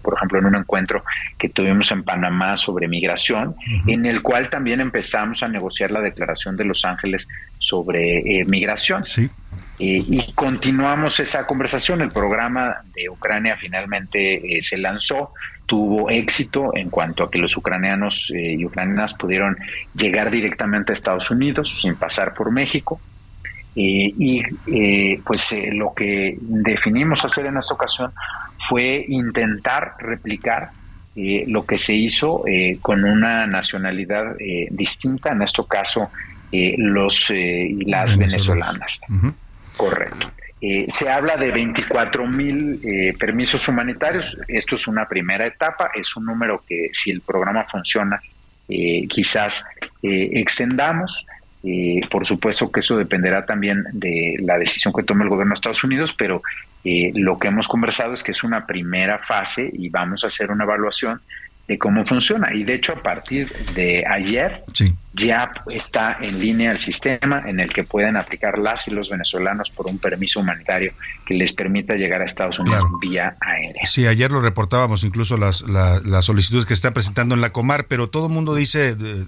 por 0.00 0.14
ejemplo, 0.14 0.38
en 0.38 0.46
un 0.46 0.56
encuentro 0.56 1.04
que 1.36 1.50
tuvimos 1.50 1.90
en 1.92 2.02
Panamá 2.02 2.56
sobre 2.56 2.88
migración, 2.88 3.56
en 3.86 4.06
el 4.06 4.22
cual 4.22 4.48
también 4.48 4.80
empezamos 4.80 5.42
a 5.42 5.48
negociar 5.48 5.90
la 5.90 6.00
declaración 6.00 6.56
de 6.56 6.64
Los 6.64 6.84
Ángeles 6.84 7.28
sobre 7.58 8.44
migración. 8.46 9.04
Sí 9.04 9.28
y 9.78 10.32
continuamos 10.32 11.20
esa 11.20 11.46
conversación. 11.46 12.00
El 12.00 12.10
programa 12.10 12.82
de 12.94 13.08
Ucrania 13.10 13.56
finalmente 13.60 14.56
eh, 14.56 14.62
se 14.62 14.78
lanzó, 14.78 15.32
tuvo 15.66 16.08
éxito 16.10 16.70
en 16.74 16.88
cuanto 16.88 17.24
a 17.24 17.30
que 17.30 17.38
los 17.38 17.56
ucranianos 17.56 18.30
eh, 18.34 18.54
y 18.58 18.64
ucranianas 18.64 19.14
pudieron 19.14 19.56
llegar 19.94 20.30
directamente 20.30 20.92
a 20.92 20.94
Estados 20.94 21.30
Unidos 21.30 21.80
sin 21.80 21.96
pasar 21.96 22.34
por 22.34 22.50
México. 22.50 23.00
Y 23.78 24.42
pues 25.18 25.52
eh, 25.52 25.70
lo 25.72 25.92
que 25.92 26.38
definimos 26.40 27.24
hacer 27.24 27.46
en 27.46 27.58
esta 27.58 27.74
ocasión 27.74 28.10
fue 28.68 29.04
intentar 29.06 29.96
replicar 29.98 30.70
lo 31.46 31.64
que 31.64 31.78
se 31.78 31.94
hizo 31.94 32.44
con 32.82 33.04
una 33.04 33.46
nacionalidad 33.46 34.36
distinta, 34.70 35.32
en 35.32 35.40
este 35.40 35.62
caso 35.66 36.10
los 36.52 37.32
las 37.86 38.18
venezolanas. 38.18 39.00
Correcto. 39.76 40.30
Eh, 40.60 40.86
se 40.88 41.08
habla 41.08 41.36
de 41.36 41.50
24 41.50 42.26
mil 42.26 42.80
eh, 42.82 43.14
permisos 43.18 43.68
humanitarios. 43.68 44.38
Esto 44.48 44.76
es 44.76 44.88
una 44.88 45.06
primera 45.06 45.46
etapa. 45.46 45.90
Es 45.94 46.16
un 46.16 46.24
número 46.24 46.64
que, 46.66 46.88
si 46.92 47.10
el 47.10 47.20
programa 47.20 47.64
funciona, 47.68 48.20
eh, 48.68 49.06
quizás 49.08 49.64
extendamos. 50.02 51.26
Por 52.10 52.24
supuesto 52.24 52.70
que 52.70 52.80
eso 52.80 52.96
dependerá 52.96 53.44
también 53.44 53.84
de 53.92 54.36
la 54.40 54.58
decisión 54.58 54.94
que 54.94 55.02
tome 55.02 55.24
el 55.24 55.30
gobierno 55.30 55.50
de 55.50 55.54
Estados 55.54 55.82
Unidos, 55.84 56.14
pero 56.16 56.42
lo 56.84 57.38
que 57.38 57.48
hemos 57.48 57.66
conversado 57.66 58.14
es 58.14 58.22
que 58.22 58.30
es 58.30 58.44
una 58.44 58.66
primera 58.66 59.18
fase 59.18 59.68
y 59.72 59.88
vamos 59.88 60.22
a 60.22 60.28
hacer 60.28 60.50
una 60.50 60.64
evaluación 60.64 61.20
de 61.66 61.78
cómo 61.78 62.04
funciona. 62.04 62.54
Y 62.54 62.62
de 62.62 62.74
hecho, 62.74 62.92
a 62.92 63.02
partir 63.02 63.52
de 63.74 64.04
ayer 64.06 64.62
ya 65.16 65.50
está 65.70 66.18
en 66.20 66.38
línea 66.38 66.72
el 66.72 66.78
sistema 66.78 67.42
en 67.46 67.58
el 67.58 67.72
que 67.72 67.84
pueden 67.84 68.16
aplicar 68.16 68.58
las 68.58 68.86
y 68.88 68.90
los 68.90 69.08
venezolanos 69.08 69.70
por 69.70 69.86
un 69.86 69.98
permiso 69.98 70.40
humanitario 70.40 70.92
que 71.24 71.34
les 71.34 71.52
permita 71.54 71.94
llegar 71.94 72.20
a 72.20 72.26
Estados 72.26 72.58
Unidos 72.58 72.84
vía 73.00 73.36
aérea. 73.40 73.86
Sí, 73.86 74.06
ayer 74.06 74.30
lo 74.30 74.40
reportábamos, 74.40 75.04
incluso 75.04 75.36
las, 75.36 75.62
las, 75.62 76.24
solicitudes 76.24 76.66
que 76.66 76.74
están 76.74 76.92
presentando 76.92 77.34
en 77.34 77.40
la 77.40 77.50
Comar, 77.50 77.86
pero 77.86 78.10
todo 78.10 78.26
el 78.26 78.32
mundo 78.32 78.54
dice, 78.54 78.90
el 78.90 79.26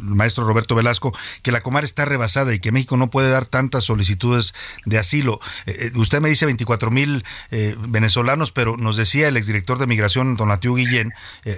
maestro 0.00 0.46
Roberto 0.46 0.74
Velasco, 0.74 1.12
que 1.42 1.52
la 1.52 1.62
Comar 1.62 1.84
está 1.84 2.04
rebasada 2.04 2.54
y 2.54 2.60
que 2.60 2.70
México 2.70 2.96
no 2.96 3.10
puede 3.10 3.30
dar 3.30 3.46
tantas 3.46 3.84
solicitudes 3.84 4.54
de 4.84 4.98
asilo. 4.98 5.40
Eh, 5.66 5.74
eh, 5.78 5.92
usted 5.96 6.20
me 6.20 6.28
dice 6.28 6.46
24 6.46 6.90
mil 6.90 7.24
eh, 7.50 7.74
venezolanos, 7.88 8.52
pero 8.52 8.76
nos 8.76 8.96
decía 8.96 9.28
el 9.28 9.36
exdirector 9.36 9.78
de 9.78 9.86
Migración, 9.86 10.36
Donatiu 10.36 10.76
Guillén, 10.76 11.12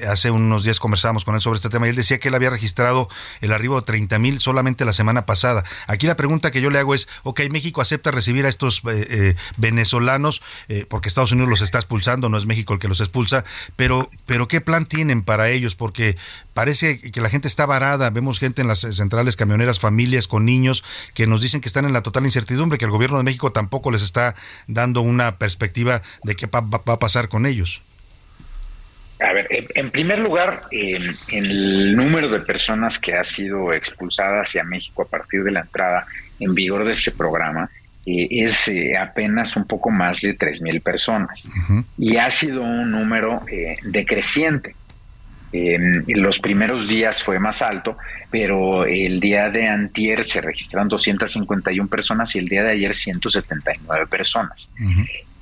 hace 0.09 0.31
unos 0.31 0.65
días 0.65 0.81
conversábamos 0.81 1.25
con 1.25 1.35
él 1.35 1.41
sobre 1.41 1.57
este 1.57 1.69
tema 1.69 1.87
y 1.87 1.91
él 1.91 1.97
decía 1.97 2.19
que 2.19 2.29
él 2.29 2.35
había 2.35 2.51
registrado 2.51 3.09
el 3.41 3.53
arribo 3.53 3.66
de 3.75 3.83
30 3.83 4.19
mil 4.19 4.41
solamente 4.41 4.85
la 4.85 4.93
semana 4.93 5.27
pasada. 5.27 5.65
Aquí 5.87 6.07
la 6.07 6.17
pregunta 6.17 6.51
que 6.51 6.61
yo 6.61 6.71
le 6.71 6.79
hago 6.79 6.95
es, 6.95 7.09
ok, 7.25 7.41
México 7.51 7.81
acepta 7.81 8.11
recibir 8.11 8.47
a 8.47 8.49
estos 8.49 8.83
eh, 8.85 9.07
eh, 9.11 9.35
venezolanos 9.57 10.43
eh, 10.69 10.87
porque 10.89 11.09
Estados 11.09 11.33
Unidos 11.33 11.51
los 11.51 11.63
está 11.63 11.79
expulsando, 11.79 12.29
no 12.29 12.39
es 12.39 12.47
México 12.47 12.73
el 12.73 12.79
que 12.79 12.89
los 12.89 13.01
expulsa, 13.01 13.45
pero, 13.75 14.11
pero 14.27 14.49
¿qué 14.49 14.61
plan 14.61 14.87
tienen 14.87 15.23
para 15.23 15.51
ellos? 15.51 15.75
Porque 15.75 16.17
parece 16.55 17.01
que 17.01 17.21
la 17.21 17.29
gente 17.29 17.49
está 17.49 17.67
varada, 17.67 18.11
vemos 18.11 18.39
gente 18.39 18.63
en 18.63 18.69
las 18.69 18.81
centrales 18.81 19.37
camioneras, 19.37 19.81
familias 19.81 20.29
con 20.29 20.45
niños 20.45 20.85
que 21.15 21.27
nos 21.27 21.41
dicen 21.41 21.61
que 21.61 21.69
están 21.69 21.85
en 21.85 21.93
la 21.93 22.03
total 22.03 22.25
incertidumbre, 22.25 22.79
que 22.79 22.85
el 22.85 22.91
gobierno 22.91 23.19
de 23.19 23.25
México 23.25 23.53
tampoco 23.53 23.91
les 23.91 24.03
está 24.03 24.37
dando 24.67 25.01
una 25.01 25.39
perspectiva 25.39 26.03
de 26.23 26.37
qué 26.37 26.47
va 26.47 26.61
a 26.61 26.99
pasar 26.99 27.29
con 27.29 27.47
ellos. 27.47 27.83
A 29.19 29.33
ver, 29.33 29.47
en 29.51 29.91
primer 29.91 30.19
lugar, 30.19 30.65
el 30.71 31.97
número 31.97 32.29
de 32.29 32.41
personas 32.41 32.99
que 32.99 33.15
ha 33.15 33.25
sido 33.25 33.73
expulsada 33.73 34.43
hacia 34.43 34.63
México 34.63 35.03
a 35.03 35.09
partir 35.09 35.43
de 35.43 35.53
la 35.53 35.61
entrada 35.61 36.07
en 36.39 36.55
vigor 36.55 36.85
de 36.85 36.93
este 36.93 37.13
programa 37.13 37.71
eh, 38.07 38.29
es 38.31 38.69
eh, 38.69 38.97
apenas 38.97 39.57
un 39.57 39.67
poco 39.67 39.91
más 39.91 40.21
de 40.21 40.39
3.000 40.39 40.81
personas 40.81 41.49
y 41.99 42.17
ha 42.19 42.31
sido 42.31 42.63
un 42.63 42.91
número 42.91 43.43
eh, 43.51 43.77
decreciente. 43.83 44.77
En 45.53 46.05
los 46.07 46.39
primeros 46.39 46.87
días 46.87 47.23
fue 47.23 47.39
más 47.39 47.63
alto, 47.63 47.97
pero 48.31 48.85
el 48.85 49.21
día 49.21 49.49
de 49.49 49.67
antier 49.67 50.25
se 50.25 50.43
registraron 50.43 50.89
251 50.89 51.89
personas 51.89 52.35
y 52.37 52.41
el 52.41 52.49
día 52.49 52.63
de 52.63 52.73
ayer 52.73 52.93
179 52.93 54.07
personas. 54.07 54.71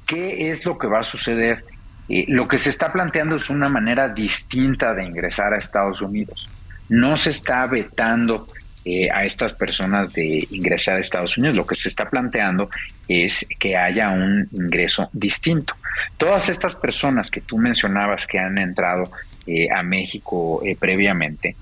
¿Qué 0.06 0.50
es 0.50 0.64
lo 0.66 0.78
que 0.78 0.86
va 0.86 1.00
a 1.00 1.02
suceder? 1.02 1.64
Lo 2.08 2.46
que 2.48 2.58
se 2.58 2.70
está 2.70 2.92
planteando 2.92 3.36
es 3.36 3.48
una 3.50 3.68
manera 3.68 4.08
distinta 4.08 4.94
de 4.94 5.04
ingresar 5.04 5.54
a 5.54 5.58
Estados 5.58 6.02
Unidos. 6.02 6.48
No 6.88 7.16
se 7.16 7.30
está 7.30 7.66
vetando 7.66 8.46
eh, 8.86 9.08
a 9.10 9.24
estas 9.24 9.54
personas 9.54 10.12
de 10.12 10.46
ingresar 10.50 10.98
a 10.98 11.00
Estados 11.00 11.38
Unidos. 11.38 11.56
Lo 11.56 11.66
que 11.66 11.74
se 11.74 11.88
está 11.88 12.10
planteando 12.10 12.68
es 13.08 13.48
que 13.58 13.78
haya 13.78 14.10
un 14.10 14.46
ingreso 14.52 15.08
distinto. 15.14 15.74
Todas 16.18 16.50
estas 16.50 16.76
personas 16.76 17.30
que 17.30 17.40
tú 17.40 17.56
mencionabas 17.56 18.26
que 18.26 18.38
han 18.38 18.58
entrado 18.58 19.10
eh, 19.46 19.68
a 19.74 19.82
México 19.82 20.60
eh, 20.62 20.76
previamente, 20.78 21.56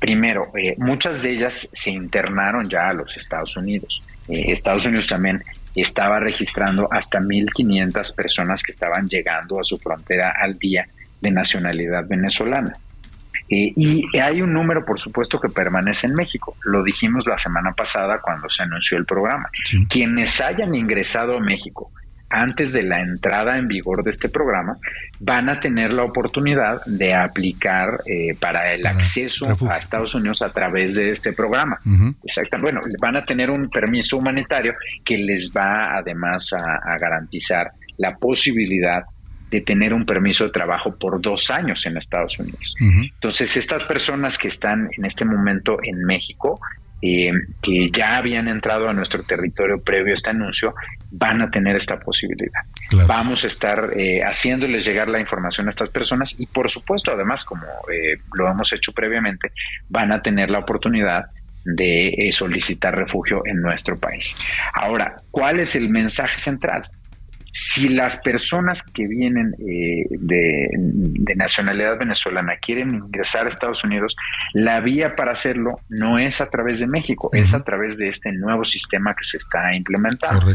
primero, 0.00 0.50
muchas 0.78 1.22
de 1.22 1.30
ellas 1.30 1.68
se 1.72 1.90
internaron 1.90 2.68
ya 2.68 2.88
a 2.88 2.92
los 2.94 3.16
Estados 3.16 3.56
Unidos. 3.56 4.02
Estados 4.26 4.84
Unidos 4.86 5.06
también 5.06 5.42
estaba 5.80 6.20
registrando 6.20 6.88
hasta 6.90 7.20
1.500 7.20 8.14
personas 8.14 8.62
que 8.62 8.72
estaban 8.72 9.08
llegando 9.08 9.60
a 9.60 9.64
su 9.64 9.78
frontera 9.78 10.34
al 10.40 10.58
día 10.58 10.88
de 11.20 11.30
nacionalidad 11.30 12.06
venezolana. 12.06 12.76
Eh, 13.50 13.72
y 13.76 14.18
hay 14.18 14.42
un 14.42 14.52
número, 14.52 14.84
por 14.84 15.00
supuesto, 15.00 15.40
que 15.40 15.48
permanece 15.48 16.06
en 16.06 16.14
México. 16.14 16.56
Lo 16.64 16.82
dijimos 16.82 17.26
la 17.26 17.38
semana 17.38 17.72
pasada 17.72 18.20
cuando 18.20 18.48
se 18.50 18.62
anunció 18.62 18.98
el 18.98 19.06
programa. 19.06 19.48
Quienes 19.88 20.40
hayan 20.40 20.74
ingresado 20.74 21.36
a 21.36 21.40
México 21.40 21.90
antes 22.30 22.72
de 22.72 22.82
la 22.82 23.00
entrada 23.00 23.56
en 23.56 23.68
vigor 23.68 24.02
de 24.02 24.10
este 24.10 24.28
programa, 24.28 24.76
van 25.20 25.48
a 25.48 25.60
tener 25.60 25.92
la 25.92 26.04
oportunidad 26.04 26.84
de 26.84 27.14
aplicar 27.14 28.00
eh, 28.06 28.34
para 28.38 28.74
el 28.74 28.86
acceso 28.86 29.48
a 29.70 29.76
Estados 29.76 30.14
Unidos 30.14 30.42
a 30.42 30.52
través 30.52 30.96
de 30.96 31.10
este 31.10 31.32
programa. 31.32 31.78
Bueno, 32.60 32.80
van 33.00 33.16
a 33.16 33.24
tener 33.24 33.50
un 33.50 33.70
permiso 33.70 34.18
humanitario 34.18 34.74
que 35.04 35.18
les 35.18 35.52
va 35.56 35.96
además 35.96 36.52
a, 36.52 36.98
garantizar 36.98 37.72
la 37.96 38.16
posibilidad 38.16 39.04
de 39.50 39.60
tener 39.60 39.94
un 39.94 40.04
permiso 40.04 40.44
de 40.44 40.50
trabajo 40.50 40.96
por 40.96 41.20
dos 41.20 41.50
años 41.50 41.86
en 41.86 41.96
Estados 41.96 42.38
Unidos. 42.38 42.74
Entonces, 42.80 43.56
estas 43.56 43.84
personas 43.84 44.36
que 44.36 44.48
están 44.48 44.88
en 44.96 45.04
este 45.04 45.24
momento 45.24 45.78
en 45.82 46.04
México 46.04 46.60
eh, 47.00 47.30
que 47.62 47.90
ya 47.90 48.16
habían 48.16 48.48
entrado 48.48 48.88
a 48.88 48.92
nuestro 48.92 49.22
territorio 49.22 49.80
previo 49.82 50.12
a 50.12 50.14
este 50.14 50.30
anuncio, 50.30 50.74
van 51.10 51.42
a 51.42 51.50
tener 51.50 51.76
esta 51.76 51.98
posibilidad. 51.98 52.62
Vamos 53.06 53.44
a 53.44 53.46
estar 53.46 53.90
eh, 53.96 54.20
haciéndoles 54.22 54.84
llegar 54.84 55.08
la 55.08 55.20
información 55.20 55.66
a 55.66 55.70
estas 55.70 55.90
personas 55.90 56.38
y 56.38 56.46
por 56.46 56.68
supuesto, 56.68 57.12
además, 57.12 57.44
como 57.44 57.62
eh, 57.92 58.18
lo 58.34 58.50
hemos 58.50 58.72
hecho 58.72 58.92
previamente, 58.92 59.52
van 59.88 60.12
a 60.12 60.22
tener 60.22 60.50
la 60.50 60.58
oportunidad 60.60 61.26
de 61.64 62.08
eh, 62.08 62.32
solicitar 62.32 62.94
refugio 62.96 63.42
en 63.44 63.60
nuestro 63.60 63.98
país. 63.98 64.34
Ahora, 64.72 65.16
¿cuál 65.30 65.60
es 65.60 65.76
el 65.76 65.88
mensaje 65.88 66.38
central? 66.38 66.88
Si 67.60 67.88
las 67.88 68.18
personas 68.18 68.84
que 68.84 69.08
vienen 69.08 69.52
eh, 69.58 70.06
de, 70.10 70.68
nacionalidad 71.34 71.98
venezolana 71.98 72.56
quieren 72.56 72.94
ingresar 72.94 73.46
a 73.46 73.48
Estados 73.48 73.82
Unidos, 73.82 74.14
la 74.52 74.80
vía 74.80 75.16
para 75.16 75.32
hacerlo 75.32 75.80
no 75.88 76.18
es 76.20 76.40
a 76.40 76.48
través 76.48 76.78
de 76.78 76.86
México, 76.86 77.30
es 77.32 77.54
a 77.54 77.64
través 77.64 77.98
de 77.98 78.08
este 78.08 78.30
nuevo 78.32 78.64
sistema 78.64 79.12
que 79.14 79.24
se 79.24 79.38
está 79.38 79.74
implementando. 79.74 80.54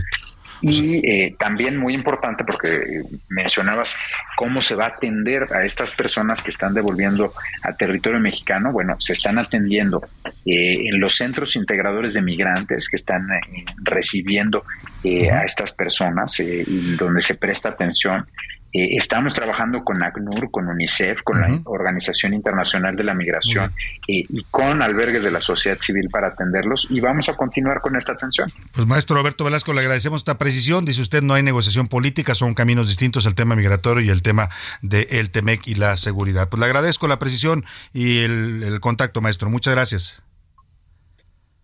Y 0.64 1.06
eh, 1.06 1.36
también 1.38 1.78
muy 1.78 1.94
importante, 1.94 2.44
porque 2.46 3.04
mencionabas 3.30 3.98
cómo 4.38 4.62
se 4.62 4.76
va 4.76 4.86
a 4.86 4.88
atender 4.90 5.48
a 5.54 5.66
estas 5.66 5.92
personas 5.92 6.42
que 6.42 6.52
están 6.52 6.74
devolviendo 6.74 7.34
a 7.64 7.74
territorio 7.74 8.20
mexicano. 8.20 8.72
Bueno, 8.72 8.96
se 9.00 9.14
están 9.14 9.38
atendiendo 9.38 10.02
eh, 10.46 10.88
en 10.88 11.00
los 11.00 11.16
centros 11.16 11.56
integradores 11.58 12.14
de 12.14 12.22
migrantes 12.22 12.90
que 12.90 12.96
están 12.96 13.30
eh, 13.32 13.66
recibiendo 13.84 14.64
a 15.04 15.44
estas 15.44 15.74
personas 15.74 16.40
y 16.40 16.96
donde 16.96 17.22
se 17.22 17.36
presta 17.36 17.68
atención 17.68 18.26
eh, 18.74 18.98
estamos 18.98 19.36
trabajando 19.36 19.84
con 19.84 20.02
ACNUR, 20.02 20.50
con 20.50 20.68
UNICEF, 20.68 21.22
con 21.24 21.40
la 21.40 21.62
Organización 21.66 22.34
Internacional 22.34 22.96
de 22.96 23.04
la 23.04 23.14
Migración 23.14 23.72
eh, 24.08 24.24
y 24.28 24.44
con 24.50 24.82
albergues 24.82 25.24
de 25.24 25.30
la 25.30 25.42
sociedad 25.42 25.78
civil 25.80 26.10
para 26.10 26.30
atenderlos 26.30 26.88
y 26.90 27.00
vamos 27.00 27.30
a 27.30 27.36
continuar 27.36 27.82
con 27.82 27.96
esta 27.96 28.14
atención. 28.14 28.52
Pues 28.74 28.88
maestro 28.88 29.16
Roberto 29.16 29.44
Velasco, 29.44 29.74
le 29.74 29.82
agradecemos 29.82 30.22
esta 30.22 30.40
precisión. 30.40 30.86
Dice 30.86 31.02
usted, 31.02 31.22
no 31.22 31.36
hay 31.36 31.44
negociación 31.44 31.88
política, 31.88 32.34
son 32.34 32.56
caminos 32.56 32.88
distintos 32.88 33.28
el 33.28 33.36
tema 33.36 33.56
migratorio 33.56 34.04
y 34.04 34.10
el 34.10 34.24
tema 34.24 34.50
del 34.82 35.30
TEMEC 35.30 35.68
y 35.68 35.76
la 35.76 35.96
seguridad. 35.96 36.50
Pues 36.50 36.60
le 36.60 36.66
agradezco 36.66 37.08
la 37.08 37.20
precisión 37.20 37.66
y 37.94 38.24
el, 38.24 38.80
contacto, 38.82 39.22
maestro. 39.22 39.52
Muchas 39.52 39.76
gracias. 39.76 40.24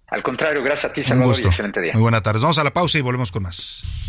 Al 0.08 0.22
contrario, 0.22 0.62
gracias 0.62 0.91
a 0.91 0.93
ti, 0.93 1.02
Salvador, 1.02 1.39
y 1.39 1.45
excelente 1.45 1.82
día. 1.82 1.93
Muy 1.93 2.04
buenas 2.04 2.22
tardes. 2.22 2.41
Vamos 2.41 2.60
a 2.60 2.63
la 2.63 2.72
pausa 2.72 3.00
y 3.00 3.02
volvemos 3.02 3.32
con 3.32 3.43
más. 3.43 4.09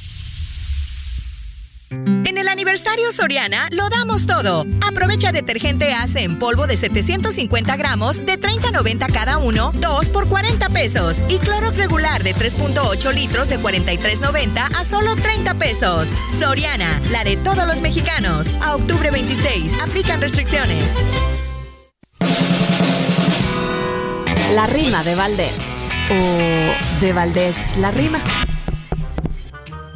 En 1.91 2.37
el 2.37 2.47
aniversario 2.47 3.11
Soriana 3.11 3.67
lo 3.71 3.89
damos 3.89 4.25
todo. 4.25 4.65
Aprovecha 4.87 5.33
detergente 5.33 5.93
Ace 5.93 6.23
en 6.23 6.39
polvo 6.39 6.65
de 6.65 6.77
750 6.77 7.75
gramos 7.75 8.25
de 8.25 8.39
30.90 8.39 9.11
cada 9.11 9.37
uno, 9.37 9.73
2 9.75 10.09
por 10.09 10.29
40 10.29 10.69
pesos. 10.69 11.21
Y 11.27 11.37
cloro 11.39 11.71
regular 11.71 12.23
de 12.23 12.33
3.8 12.33 13.13
litros 13.13 13.49
de 13.49 13.59
43.90 13.59 14.75
a 14.75 14.85
solo 14.85 15.15
30 15.17 15.53
pesos. 15.55 16.09
Soriana, 16.39 17.01
la 17.11 17.25
de 17.25 17.35
todos 17.35 17.67
los 17.67 17.81
mexicanos. 17.81 18.53
A 18.61 18.75
octubre 18.75 19.11
26, 19.11 19.77
aplican 19.81 20.21
restricciones. 20.21 20.97
La 24.53 24.67
rima 24.67 25.03
de 25.03 25.15
Valdés. 25.15 25.59
O 26.09 26.99
de 27.01 27.13
Valdés 27.13 27.75
la 27.77 27.91
rima 27.91 28.21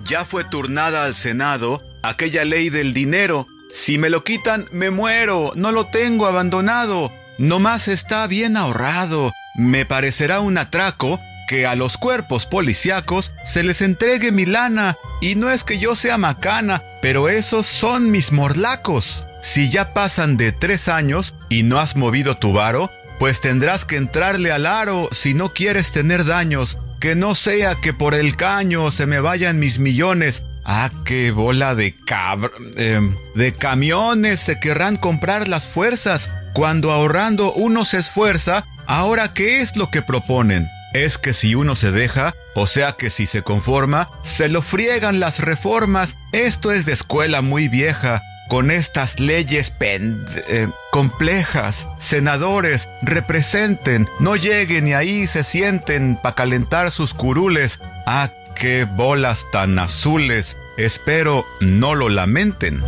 ya 0.06 0.24
fue 0.26 0.44
turnada 0.44 1.06
al 1.06 1.16
Senado 1.16 1.82
aquella 2.04 2.46
ley 2.46 2.70
del 2.70 2.94
dinero. 2.94 3.48
Si 3.72 3.98
me 3.98 4.10
lo 4.10 4.24
quitan, 4.24 4.68
me 4.72 4.90
muero, 4.90 5.52
no 5.56 5.72
lo 5.72 5.88
tengo 5.88 6.28
abandonado, 6.28 7.12
nomás 7.38 7.88
está 7.88 8.26
bien 8.28 8.56
ahorrado. 8.56 9.34
Me 9.56 9.86
parecerá 9.86 10.40
un 10.40 10.58
atraco 10.58 11.20
que 11.48 11.66
a 11.66 11.76
los 11.76 11.98
cuerpos 11.98 12.46
policíacos 12.46 13.32
se 13.44 13.64
les 13.64 13.82
entregue 13.82 14.32
mi 14.32 14.46
lana, 14.46 14.96
y 15.22 15.36
no 15.36 15.50
es 15.50 15.64
que 15.64 15.78
yo 15.78 15.96
sea 15.96 16.18
macana, 16.18 16.82
pero 17.02 17.30
esos 17.30 17.66
son 17.66 18.12
mis 18.12 18.32
morlacos. 18.32 19.28
Si 19.42 19.70
ya 19.70 19.94
pasan 19.94 20.38
de 20.38 20.52
tres 20.52 20.88
años 20.88 21.36
y 21.50 21.64
no 21.64 21.80
has 21.80 21.96
movido 21.96 22.36
tu 22.36 22.52
varo, 22.54 22.90
pues 23.20 23.42
tendrás 23.42 23.86
que 23.86 23.96
entrarle 23.96 24.52
al 24.52 24.66
aro 24.66 25.10
si 25.12 25.34
no 25.34 25.54
quieres 25.54 25.92
tener 25.92 26.26
daños 26.26 26.78
que 27.06 27.16
no 27.16 27.36
sea 27.36 27.76
que 27.76 27.94
por 27.94 28.16
el 28.16 28.36
caño 28.36 28.90
se 28.90 29.06
me 29.06 29.20
vayan 29.20 29.60
mis 29.60 29.78
millones. 29.78 30.42
Ah, 30.64 30.90
qué 31.06 31.30
bola 31.30 31.76
de 31.76 31.94
cabr... 31.94 32.52
Em, 32.78 33.16
de 33.36 33.54
camiones 33.54 34.40
se 34.40 34.60
querrán 34.60 34.98
comprar 34.98 35.48
las 35.48 35.68
fuerzas. 35.68 36.32
Cuando 36.56 36.92
ahorrando 36.92 37.54
uno 37.54 37.86
se 37.86 38.00
esfuerza, 38.00 38.66
ahora 38.88 39.36
¿qué 39.36 39.62
es 39.62 39.76
lo 39.76 39.92
que 39.92 40.02
proponen? 40.02 40.68
Es 40.96 41.20
que 41.20 41.34
si 41.34 41.54
uno 41.54 41.76
se 41.76 41.92
deja, 41.92 42.34
o 42.56 42.66
sea 42.66 42.94
que 42.94 43.12
si 43.12 43.28
se 43.28 43.44
conforma, 43.44 44.10
se 44.24 44.50
lo 44.50 44.64
friegan 44.64 45.20
las 45.20 45.42
reformas. 45.42 46.18
Esto 46.32 46.72
es 46.72 46.88
de 46.88 46.94
escuela 46.94 47.44
muy 47.44 47.68
vieja 47.68 48.20
con 48.48 48.72
estas 48.72 49.20
leyes 49.20 49.74
eh, 49.80 50.68
complejas. 50.92 51.88
Senadores, 51.98 52.90
representen, 53.02 54.08
no 54.20 54.36
lleguen 54.36 54.88
y 54.88 54.94
ahí 54.94 55.28
se 55.28 55.44
sienten 55.44 56.18
para 56.22 56.36
calentar 56.36 56.92
sus 56.92 57.14
curules. 57.14 57.80
Ah, 58.06 58.30
qué 58.56 58.86
bolas 58.86 59.48
tan 59.52 59.78
azules. 59.80 60.58
Espero 60.78 61.46
no 61.60 61.96
lo 61.96 62.10
lamenten. 62.10 62.84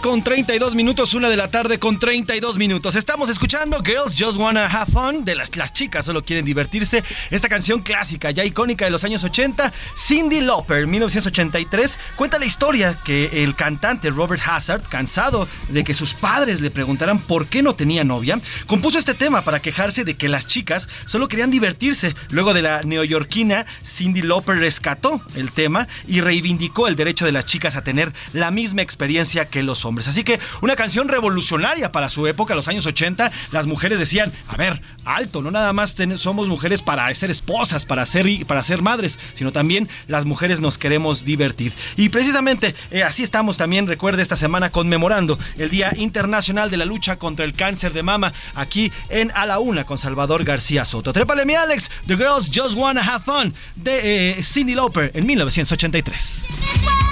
Con 0.00 0.22
32 0.22 0.74
minutos, 0.74 1.14
una 1.14 1.28
de 1.28 1.36
la 1.36 1.48
tarde 1.48 1.78
con 1.78 1.98
32 1.98 2.58
minutos. 2.58 2.96
Estamos 2.96 3.30
escuchando 3.30 3.82
Girls 3.82 4.16
Just 4.18 4.36
Wanna 4.38 4.66
Have 4.66 4.92
Fun, 4.92 5.24
de 5.24 5.34
las, 5.34 5.56
las 5.56 5.72
chicas 5.72 6.04
solo 6.04 6.24
quieren 6.24 6.44
divertirse. 6.44 7.04
Esta 7.30 7.48
canción 7.48 7.80
clásica, 7.80 8.30
ya 8.30 8.44
icónica 8.44 8.84
de 8.84 8.90
los 8.90 9.04
años 9.04 9.22
80, 9.24 9.72
Cindy 9.96 10.40
Lauper, 10.40 10.86
1983, 10.86 11.98
cuenta 12.16 12.38
la 12.38 12.46
historia 12.46 12.98
que 13.04 13.42
el 13.42 13.54
cantante 13.54 14.10
Robert 14.10 14.42
Hazard, 14.44 14.82
cansado 14.88 15.48
de 15.68 15.84
que 15.84 15.94
sus 15.94 16.14
padres 16.14 16.60
le 16.60 16.70
preguntaran 16.70 17.18
por 17.18 17.46
qué 17.46 17.62
no 17.62 17.74
tenía 17.74 18.04
novia, 18.04 18.40
compuso 18.66 18.98
este 18.98 19.14
tema 19.14 19.42
para 19.42 19.62
quejarse 19.62 20.04
de 20.04 20.16
que 20.16 20.28
las 20.28 20.46
chicas 20.46 20.88
solo 21.06 21.28
querían 21.28 21.50
divertirse. 21.50 22.14
Luego 22.30 22.54
de 22.54 22.62
la 22.62 22.82
neoyorquina, 22.82 23.66
Cindy 23.84 24.22
Lauper 24.22 24.58
rescató 24.58 25.20
el 25.36 25.52
tema 25.52 25.88
y 26.06 26.20
reivindicó 26.20 26.88
el 26.88 26.96
derecho 26.96 27.24
de 27.24 27.32
las 27.32 27.46
chicas 27.46 27.76
a 27.76 27.84
tener 27.84 28.12
la 28.32 28.50
misma 28.50 28.82
experiencia 28.82 29.21
que 29.48 29.62
los 29.62 29.84
hombres. 29.84 30.08
Así 30.08 30.24
que 30.24 30.40
una 30.60 30.76
canción 30.76 31.08
revolucionaria 31.08 31.92
para 31.92 32.08
su 32.08 32.26
época, 32.26 32.54
los 32.54 32.68
años 32.68 32.86
80, 32.86 33.30
las 33.50 33.66
mujeres 33.66 33.98
decían, 33.98 34.32
a 34.48 34.56
ver, 34.56 34.82
alto, 35.04 35.42
no 35.42 35.50
nada 35.50 35.72
más 35.72 35.96
somos 36.16 36.48
mujeres 36.48 36.82
para 36.82 37.12
ser 37.14 37.30
esposas, 37.30 37.84
para 37.84 38.04
ser, 38.06 38.26
para 38.46 38.62
ser 38.62 38.82
madres, 38.82 39.18
sino 39.34 39.52
también 39.52 39.88
las 40.08 40.24
mujeres 40.24 40.60
nos 40.60 40.78
queremos 40.78 41.24
divertir. 41.24 41.72
Y 41.96 42.08
precisamente 42.08 42.74
eh, 42.90 43.02
así 43.02 43.22
estamos 43.22 43.56
también, 43.56 43.86
recuerde, 43.86 44.22
esta 44.22 44.36
semana 44.36 44.70
conmemorando 44.70 45.38
el 45.58 45.70
Día 45.70 45.92
Internacional 45.96 46.70
de 46.70 46.76
la 46.76 46.84
Lucha 46.84 47.16
contra 47.16 47.44
el 47.44 47.54
Cáncer 47.54 47.92
de 47.92 48.02
Mama 48.02 48.32
aquí 48.54 48.92
en 49.08 49.30
A 49.34 49.46
la 49.46 49.58
Una 49.58 49.84
con 49.84 49.98
Salvador 49.98 50.44
García 50.44 50.84
Soto. 50.84 51.12
Trépale 51.12 51.46
mi 51.46 51.54
Alex, 51.54 51.90
The 52.06 52.16
Girls 52.16 52.50
Just 52.52 52.76
Wanna 52.76 53.02
Have 53.02 53.24
Fun 53.24 53.54
de 53.76 54.36
eh, 54.38 54.74
Lauper 54.74 55.10
en 55.14 55.26
1983. 55.26 57.11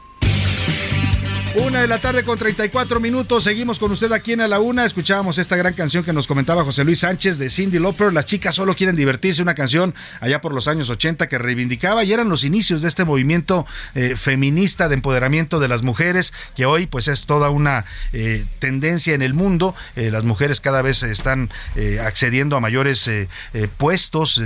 Una 1.53 1.81
de 1.81 1.87
la 1.87 1.99
tarde 1.99 2.23
con 2.23 2.37
34 2.37 3.01
minutos. 3.01 3.43
Seguimos 3.43 3.77
con 3.77 3.91
usted 3.91 4.09
aquí 4.13 4.31
en 4.31 4.39
A 4.39 4.47
la 4.47 4.61
Una. 4.61 4.85
Escuchábamos 4.85 5.37
esta 5.37 5.57
gran 5.57 5.73
canción 5.73 6.01
que 6.05 6.13
nos 6.13 6.25
comentaba 6.25 6.63
José 6.63 6.85
Luis 6.85 6.99
Sánchez 6.99 7.37
de 7.39 7.49
Cindy 7.49 7.77
Lauper. 7.77 8.13
Las 8.13 8.25
chicas 8.25 8.55
solo 8.55 8.73
quieren 8.73 8.95
divertirse. 8.95 9.41
Una 9.41 9.53
canción 9.53 9.93
allá 10.21 10.39
por 10.39 10.53
los 10.53 10.69
años 10.69 10.89
80 10.89 11.27
que 11.27 11.37
reivindicaba 11.37 12.05
y 12.05 12.13
eran 12.13 12.29
los 12.29 12.45
inicios 12.45 12.81
de 12.81 12.87
este 12.87 13.03
movimiento 13.03 13.65
eh, 13.95 14.15
feminista 14.15 14.87
de 14.87 14.95
empoderamiento 14.95 15.59
de 15.59 15.67
las 15.67 15.83
mujeres 15.83 16.31
que 16.55 16.65
hoy 16.65 16.87
pues 16.87 17.09
es 17.09 17.25
toda 17.25 17.49
una 17.49 17.83
eh, 18.13 18.45
tendencia 18.59 19.13
en 19.13 19.21
el 19.21 19.33
mundo. 19.33 19.75
Eh, 19.97 20.09
las 20.09 20.23
mujeres 20.23 20.61
cada 20.61 20.81
vez 20.81 21.03
están 21.03 21.49
accediendo 22.01 22.55
a 22.55 22.61
mayores 22.61 23.09
puestos 23.77 24.41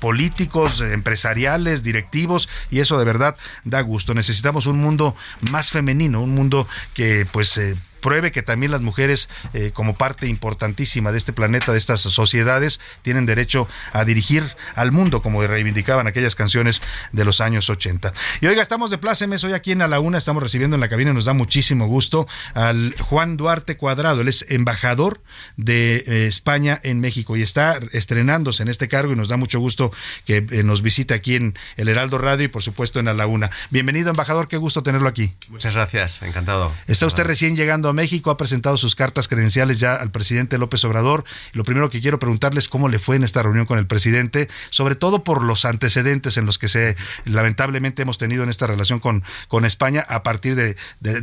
políticos, 0.00 0.80
empresariales, 0.80 1.84
directivos 1.84 2.48
y 2.68 2.80
eso 2.80 2.98
de 2.98 3.04
verdad 3.04 3.36
da 3.64 3.80
gusto. 3.80 4.12
Necesitamos 4.12 4.66
un 4.66 4.78
mundo 4.78 5.14
más 5.50 5.70
femenino, 5.70 6.20
un 6.20 6.34
mundo 6.34 6.47
que 6.94 7.26
pues 7.30 7.56
eh, 7.58 7.76
pruebe 8.00 8.32
que 8.32 8.42
también 8.42 8.72
las 8.72 8.80
mujeres, 8.80 9.28
eh, 9.54 9.70
como 9.72 9.94
parte 9.94 10.26
importantísima 10.26 11.12
de 11.12 11.18
este 11.18 11.32
planeta, 11.32 11.72
de 11.72 11.78
estas 11.78 12.00
sociedades, 12.00 12.80
tienen 13.02 13.26
derecho 13.26 13.68
a 13.92 14.04
dirigir 14.04 14.44
al 14.74 14.92
mundo, 14.92 15.22
como 15.22 15.42
reivindicaban 15.46 16.06
aquellas 16.06 16.34
canciones 16.34 16.82
de 17.12 17.24
los 17.24 17.40
años 17.40 17.70
80. 17.70 18.12
Y 18.40 18.46
oiga, 18.46 18.62
estamos 18.62 18.90
de 18.90 18.98
plácemes 18.98 19.44
hoy 19.44 19.52
aquí 19.52 19.72
en 19.72 19.82
A 19.82 19.88
la 19.88 20.00
Una, 20.00 20.18
estamos 20.18 20.42
recibiendo 20.42 20.76
en 20.76 20.80
la 20.80 20.88
cabina, 20.88 21.12
nos 21.12 21.24
da 21.24 21.32
muchísimo 21.32 21.86
gusto 21.86 22.26
al 22.54 22.94
Juan 23.00 23.36
Duarte 23.36 23.76
Cuadrado, 23.76 24.20
él 24.20 24.28
es 24.28 24.46
embajador 24.48 25.22
de 25.56 26.04
eh, 26.06 26.26
España 26.26 26.80
en 26.82 27.00
México 27.00 27.36
y 27.36 27.42
está 27.42 27.78
estrenándose 27.92 28.62
en 28.62 28.68
este 28.68 28.88
cargo 28.88 29.12
y 29.12 29.16
nos 29.16 29.28
da 29.28 29.36
mucho 29.36 29.60
gusto 29.60 29.92
que 30.24 30.46
eh, 30.50 30.62
nos 30.62 30.82
visite 30.82 31.14
aquí 31.14 31.36
en 31.36 31.54
el 31.76 31.88
Heraldo 31.88 32.18
Radio 32.18 32.44
y 32.44 32.48
por 32.48 32.62
supuesto 32.62 33.00
en 33.00 33.08
A 33.08 33.14
la 33.14 33.26
Una. 33.26 33.50
Bienvenido, 33.70 34.10
embajador, 34.10 34.48
qué 34.48 34.56
gusto 34.56 34.82
tenerlo 34.82 35.08
aquí. 35.08 35.34
Muchas 35.48 35.74
gracias, 35.74 36.22
encantado. 36.22 36.74
Está 36.86 37.06
usted 37.06 37.24
recién 37.24 37.56
llegando 37.56 37.87
a 37.90 37.92
México, 37.92 38.30
ha 38.30 38.36
presentado 38.36 38.76
sus 38.76 38.94
cartas 38.94 39.28
credenciales 39.28 39.78
ya 39.78 39.94
al 39.94 40.10
presidente 40.10 40.58
López 40.58 40.84
Obrador. 40.84 41.24
Lo 41.52 41.64
primero 41.64 41.90
que 41.90 42.00
quiero 42.00 42.18
preguntarles 42.18 42.58
es 42.58 42.68
cómo 42.68 42.88
le 42.88 42.98
fue 42.98 43.16
en 43.16 43.24
esta 43.24 43.42
reunión 43.42 43.66
con 43.66 43.78
el 43.78 43.86
presidente, 43.86 44.48
sobre 44.70 44.96
todo 44.96 45.22
por 45.24 45.42
los 45.42 45.64
antecedentes 45.64 46.36
en 46.36 46.46
los 46.46 46.58
que 46.58 46.68
se 46.68 46.96
lamentablemente 47.24 48.02
hemos 48.02 48.18
tenido 48.18 48.42
en 48.42 48.48
esta 48.48 48.66
relación 48.66 48.98
con, 48.98 49.22
con 49.46 49.64
España 49.64 50.04
a 50.08 50.22
partir 50.22 50.54
de, 50.54 50.76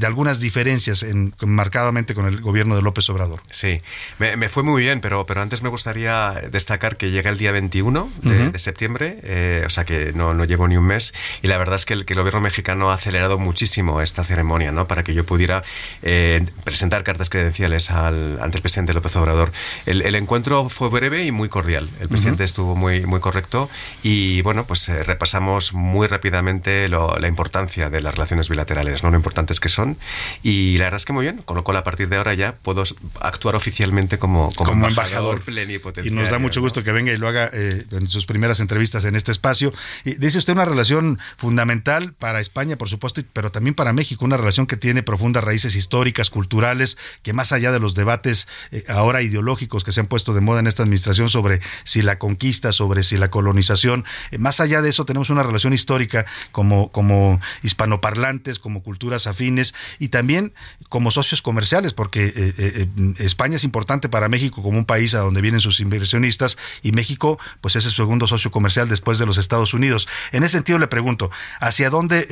algunas 0.06 0.40
diferencias 0.40 1.04
en, 1.04 1.34
marcadamente 1.42 2.16
con 2.16 2.26
el 2.26 2.40
gobierno 2.40 2.76
de 2.76 2.82
López 2.82 3.10
Obrador. 3.10 3.42
Sí, 3.52 3.82
me, 4.20 4.50
fue 4.50 4.64
muy 4.64 4.82
bien, 4.82 5.02
pero, 5.02 5.26
pero 5.26 5.42
antes 5.42 5.62
me 5.62 5.70
gustaría 5.70 6.32
destacar 6.52 6.98
que 6.98 7.12
llega 7.12 7.30
el 7.30 7.38
día 7.38 7.52
21 7.52 8.12
de, 8.22 8.60
septiembre, 8.60 9.20
eh, 9.24 9.64
o 9.66 9.70
sea 9.70 9.84
que 9.84 10.14
no, 10.14 10.34
no 10.34 10.46
llevo 10.46 10.68
ni 10.68 10.78
un 10.78 10.86
mes, 10.86 11.14
y 11.42 11.48
la 11.48 11.58
verdad 11.58 11.76
es 11.76 11.86
que 11.86 11.94
el, 11.94 12.06
que 12.06 12.14
el 12.14 12.20
gobierno 12.20 12.42
mexicano 12.42 12.92
ha 12.92 12.96
acelerado 12.96 13.38
muchísimo 13.38 14.02
esta 14.02 14.24
ceremonia, 14.24 14.72
¿no? 14.72 14.88
Para 14.88 15.04
que 15.04 15.14
yo 15.14 15.26
pudiera 15.26 15.64
eh, 16.02 16.46
presentar 16.64 17.04
cartas 17.04 17.30
credenciales 17.30 17.92
al, 17.92 18.40
ante 18.42 18.58
el 18.58 18.62
presidente 18.62 18.94
López 18.94 19.16
Obrador. 19.16 19.52
El, 19.86 20.16
encuentro 20.16 20.70
fue 20.70 20.90
breve 20.90 21.26
y 21.26 21.32
muy 21.32 21.50
cordial. 21.50 21.90
El 22.00 22.10
presidente 22.10 22.44
estuvo 22.44 22.76
muy, 22.76 23.06
muy 23.06 23.20
correcto 23.20 23.70
y, 24.04 24.42
bueno, 24.42 24.66
pues 24.66 24.88
eh, 24.90 25.04
repasamos 25.04 25.74
muy 25.74 26.08
rápidamente 26.08 26.88
la 26.90 27.28
importancia 27.28 27.90
de 27.90 28.02
las 28.02 28.16
relaciones 28.16 28.50
bilaterales, 28.50 29.04
¿no? 29.04 29.12
lo 29.12 29.18
importantes 29.18 29.60
que 29.60 29.70
son. 29.70 29.98
Y 30.44 30.78
la 30.78 30.86
verdad 30.86 30.98
es 30.98 31.06
que 31.06 31.14
muy 31.14 31.24
bien, 31.24 31.42
con 31.46 31.56
lo 31.56 31.64
cual 31.64 31.78
a 31.78 31.84
partir 31.84 32.10
de 32.10 32.18
ahora 32.18 32.34
ya 32.34 32.56
puedo 32.62 32.84
actuar 33.20 33.56
oficialmente 33.56 34.18
como, 34.18 34.52
como, 34.54 34.88
embajador, 34.88 35.42
plenipotenciario. 35.42 36.12
Y 36.12 36.22
nos 36.22 36.32
da 36.32 36.40
mucho 36.40 36.62
gusto 36.62 36.84
que 36.84 36.92
venga 36.92 37.12
y 37.12 37.18
lo 37.18 37.28
haga 37.28 37.50
eh, 37.54 37.86
en 37.92 38.08
sus 38.08 38.26
primeras 38.26 38.60
entrevistas 38.60 39.06
en 39.06 39.16
este 39.16 39.32
espacio. 39.32 39.74
Y 40.04 40.16
dice 40.16 40.38
usted 40.38 40.54
una 40.54 40.66
relación 40.66 41.20
fundamental 41.36 42.14
para 42.14 42.40
España, 42.40 42.78
por 42.78 42.90
supuesto, 42.90 43.22
pero 43.34 43.52
también 43.52 43.76
para 43.76 43.94
México, 43.94 44.26
una 44.26 44.38
relación 44.38 44.68
que 44.68 44.78
tiene 44.78 45.04
profundas 45.04 45.44
raíces 45.44 45.76
históricas, 45.76 46.30
culturales, 46.30 46.45
que 47.22 47.34
más 47.34 47.52
allá 47.52 47.72
de 47.72 47.80
los 47.80 47.96
debates 47.96 48.48
eh, 48.72 48.84
ahora 48.88 49.22
ideológicos 49.22 49.84
que 49.84 49.92
se 49.92 50.00
han 50.00 50.08
puesto 50.08 50.34
de 50.34 50.42
moda 50.42 50.60
en 50.60 50.68
esta 50.68 50.84
administración 50.84 51.30
sobre 51.30 51.62
si 51.84 52.02
la 52.02 52.20
conquista, 52.20 52.72
sobre 52.72 53.04
si 53.04 53.18
la 53.18 53.30
colonización, 53.30 54.06
eh, 54.32 54.38
más 54.38 54.60
allá 54.60 54.82
de 54.82 54.90
eso 54.90 55.06
tenemos 55.06 55.30
una 55.30 55.44
relación 55.44 55.74
histórica 55.74 56.26
como, 56.52 56.92
como 56.92 57.40
hispanoparlantes, 57.64 58.60
como 58.60 58.84
culturas 58.84 59.28
afines 59.28 59.74
y 60.00 60.10
también 60.10 60.54
como 60.90 61.12
socios 61.12 61.42
comerciales, 61.42 61.94
porque 61.94 62.34
eh, 62.36 62.88
España 63.20 63.58
es 63.58 63.64
importante 63.64 64.10
para 64.10 64.30
México 64.30 64.62
como 64.62 64.78
un 64.78 64.86
país 64.86 65.14
a 65.14 65.20
donde 65.20 65.42
vienen 65.42 65.62
sus 65.62 65.80
inversionistas 65.80 66.58
y 66.82 66.92
México 66.92 67.40
pues 67.62 67.76
es 67.76 67.86
el 67.86 67.92
segundo 67.92 68.28
socio 68.28 68.52
comercial 68.52 68.90
después 68.90 69.20
de 69.20 69.26
los 69.26 69.38
Estados 69.38 69.74
Unidos. 69.74 70.08
En 70.32 70.44
ese 70.44 70.54
sentido 70.54 70.80
le 70.80 70.88
pregunto, 70.88 71.32
¿hacia 71.60 71.90
dónde 71.90 72.26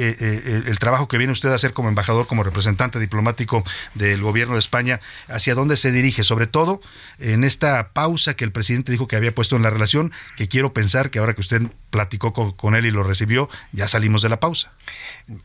el 0.68 0.80
trabajo 0.80 1.08
que 1.08 1.18
viene 1.18 1.34
usted 1.34 1.50
a 1.50 1.56
hacer 1.56 1.74
como 1.74 1.90
embajador, 1.90 2.28
como 2.28 2.44
representante 2.44 3.00
diplomático 3.00 3.64
del 3.94 4.22
gobierno 4.22 4.54
de 4.54 4.60
España, 4.60 5.00
hacia 5.28 5.56
dónde 5.56 5.78
se 5.78 5.92
dirige, 5.92 6.24
sobre 6.24 6.48
todo 6.48 6.82
en 7.20 7.44
esta 7.44 7.90
pausa 7.94 8.36
que 8.36 8.46
el 8.46 8.52
presidente 8.52 8.92
dijo 8.92 9.08
que 9.08 9.16
había 9.16 9.34
puesto 9.36 9.56
en 9.56 9.64
la 9.64 9.70
relación, 9.70 10.12
que 10.38 10.48
quiero 10.48 10.74
pensar 10.74 11.10
que 11.10 11.20
ahora 11.20 11.34
que 11.34 11.42
usted 11.42 11.62
platicó 11.90 12.34
con, 12.34 12.76
él 12.76 12.86
y 12.86 12.92
lo 12.92 13.04
recibió, 13.04 13.50
ya 13.72 13.88
salimos 13.88 14.22
de 14.22 14.30
la 14.30 14.40
pausa. 14.40 14.72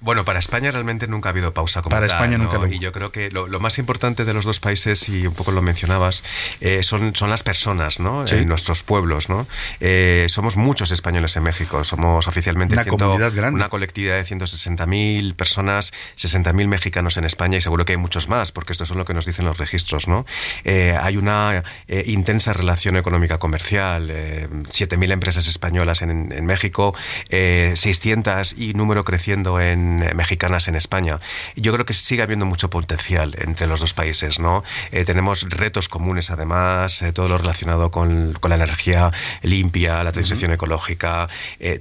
Bueno, 0.00 0.24
para 0.24 0.38
España 0.40 0.70
realmente 0.72 1.06
nunca 1.06 1.28
ha 1.28 1.30
habido 1.30 1.54
pausa 1.54 1.82
como 1.82 1.94
Para 1.94 2.06
España 2.06 2.36
nunca 2.36 2.58
lo 2.58 2.66
Y 2.66 2.80
yo 2.80 2.90
creo 2.90 3.12
que 3.12 3.30
lo, 3.30 3.46
más 3.60 3.78
importante 3.78 4.24
de 4.24 4.34
los 4.34 4.44
dos 4.44 4.58
países, 4.60 5.08
y 5.08 5.26
un 5.26 5.34
poco 5.34 5.52
lo 5.52 5.62
mencionabas, 5.62 6.24
eh, 6.60 6.82
son, 6.82 7.14
son 7.14 7.30
las 7.30 7.42
personas, 7.42 8.00
¿no? 8.00 8.24
Eh, 8.26 8.44
nuestros 8.44 8.82
pueblos, 8.82 9.28
¿no? 9.28 9.46
Eh, 9.80 10.26
somos 10.30 10.56
muchos 10.56 10.90
españoles 10.90 11.36
en 11.36 11.44
México, 11.44 11.84
somos 11.84 12.26
oficialmente 12.26 12.74
una, 12.74 12.84
comunidad 12.84 13.32
grande. 13.32 13.56
una 13.56 13.68
colectividad 13.68 14.16
de 14.16 14.22
160.000 14.22 15.34
personas, 15.34 15.92
60.000 16.16 16.66
mexicanos 16.66 17.16
en 17.16 17.24
España 17.24 17.58
y 17.58 17.60
seguro 17.60 17.84
que 17.84 17.92
hay 17.92 17.98
muchos 17.98 18.28
más, 18.28 18.50
porque 18.50 18.72
esto 18.72 18.84
es 18.84 18.90
lo 18.90 19.04
que 19.04 19.14
nos 19.14 19.26
dicen 19.26 19.44
los 19.44 19.58
registros, 19.58 20.08
¿no? 20.08 20.26
hay 20.64 21.16
una 21.16 21.62
intensa 21.88 22.52
relación 22.52 22.96
económica 22.96 23.38
comercial, 23.38 24.08
7.000 24.08 25.12
empresas 25.12 25.46
españolas 25.46 26.02
en 26.02 26.32
en 26.32 26.46
México, 26.46 26.94
600 27.30 28.54
y 28.58 28.74
número 28.74 29.04
creciendo 29.04 29.60
en 29.60 29.67
mexicanas 29.76 30.68
en 30.68 30.76
España. 30.76 31.18
Yo 31.56 31.72
creo 31.72 31.86
que 31.86 31.94
sigue 31.94 32.22
habiendo 32.22 32.46
mucho 32.46 32.70
potencial 32.70 33.36
entre 33.38 33.66
los 33.66 33.80
dos 33.80 33.94
países, 33.94 34.38
¿no? 34.38 34.64
tenemos 35.06 35.48
retos 35.48 35.88
comunes 35.88 36.30
además, 36.30 37.04
todo 37.14 37.28
lo 37.28 37.38
relacionado 37.38 37.90
con, 37.90 38.34
con, 38.34 38.50
la 38.50 38.56
energía 38.56 39.10
limpia, 39.42 40.02
la 40.02 40.12
transición 40.12 40.52
ecológica, 40.52 41.28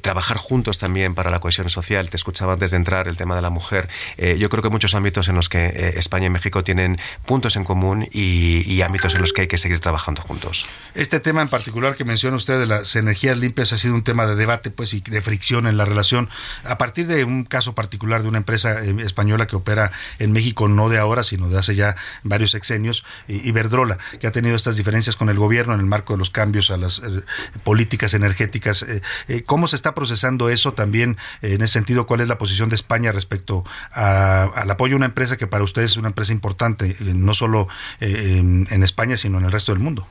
trabajar 0.01 0.37
juntos 0.37 0.79
también 0.79 1.15
para 1.15 1.29
la 1.29 1.39
cohesión 1.39 1.69
social. 1.69 2.09
Te 2.09 2.17
escuchaba 2.17 2.53
antes 2.53 2.71
de 2.71 2.77
entrar 2.77 3.07
el 3.07 3.17
tema 3.17 3.35
de 3.35 3.41
la 3.41 3.49
mujer. 3.49 3.89
yo 4.17 4.49
creo 4.49 4.63
que 4.63 4.69
muchos 4.69 4.95
ámbitos 4.95 5.27
en 5.29 5.35
los 5.35 5.49
que 5.49 5.93
España 5.95 6.27
y 6.27 6.29
México 6.29 6.63
tienen 6.63 6.99
puntos 7.25 7.55
en 7.55 7.63
común 7.63 8.07
y, 8.11 8.81
ámbitos 8.81 9.15
en 9.15 9.21
los 9.21 9.33
que 9.33 9.41
hay 9.41 9.47
que 9.47 9.57
seguir 9.57 9.79
trabajando 9.79 10.21
juntos. 10.21 10.65
Este 10.93 11.19
tema 11.19 11.41
en 11.41 11.49
particular 11.49 11.95
que 11.95 12.05
menciona 12.05 12.37
usted 12.37 12.59
de 12.59 12.65
las 12.65 12.95
energías 12.95 13.37
limpias 13.37 13.73
ha 13.73 13.77
sido 13.77 13.95
un 13.95 14.03
tema 14.03 14.25
de 14.25 14.35
debate 14.35 14.71
pues 14.71 14.93
y 14.93 15.01
de 15.01 15.21
fricción 15.21 15.67
en 15.67 15.77
la 15.77 15.85
relación 15.85 16.29
a 16.63 16.77
partir 16.77 17.07
de 17.07 17.23
un 17.23 17.43
caso 17.43 17.75
particular 17.77 18.23
de 18.23 18.27
una 18.27 18.39
empresa 18.39 18.83
eh, 18.83 18.95
española 19.05 19.45
que 19.45 19.55
opera 19.55 19.91
en 20.17 20.31
México 20.31 20.67
no 20.67 20.89
de 20.89 20.97
ahora 20.97 21.21
sino 21.21 21.47
de 21.47 21.59
hace 21.59 21.75
ya 21.75 21.95
varios 22.23 22.49
sexenios 22.49 23.05
Iberdrola 23.27 23.99
que 24.19 24.25
ha 24.25 24.31
tenido 24.31 24.55
estas 24.55 24.77
diferencias 24.77 25.15
con 25.15 25.29
el 25.29 25.37
gobierno 25.37 25.75
en 25.75 25.79
el 25.79 25.85
marco 25.85 26.13
de 26.13 26.17
los 26.17 26.31
cambios 26.31 26.71
a 26.71 26.77
las 26.77 26.97
eh, 26.99 27.21
políticas 27.63 28.15
energéticas. 28.15 28.83
Eh, 29.27 29.43
cómo 29.45 29.67
se 29.67 29.75
está 29.75 29.93
procesando 29.93 30.49
eso 30.49 30.73
también 30.73 31.17
en 31.43 31.61
ese 31.61 31.73
sentido 31.73 32.07
cuál 32.07 32.21
es 32.21 32.27
la 32.27 32.39
posición 32.39 32.69
de 32.69 32.75
España 32.75 33.11
respecto 33.11 33.63
al 33.91 34.71
apoyo 34.71 34.95
a 34.95 34.97
una 34.97 35.05
empresa 35.05 35.37
que 35.37 35.45
para 35.45 35.63
ustedes 35.63 35.91
es 35.91 35.97
una 35.97 36.07
empresa 36.07 36.31
importante 36.33 36.95
no 37.01 37.35
solo 37.35 37.67
en, 37.99 38.83
España 38.83 39.17
sino 39.17 39.37
en 39.37 39.45
el 39.45 39.51
resto 39.51 39.71
del 39.71 39.83
mundo 39.83 40.07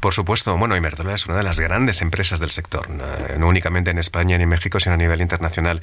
por 0.00 0.12
supuesto, 0.12 0.56
bueno, 0.56 0.76
Iberdrola 0.76 1.14
es 1.14 1.26
una 1.26 1.36
de 1.36 1.42
las 1.42 1.58
grandes 1.58 2.00
empresas 2.00 2.38
del 2.38 2.50
sector, 2.50 2.88
no 2.90 3.48
únicamente 3.48 3.90
en 3.90 3.98
España 3.98 4.36
ni 4.36 4.44
en 4.44 4.48
México, 4.48 4.78
sino 4.78 4.94
a 4.94 4.98
nivel 4.98 5.20
internacional. 5.20 5.82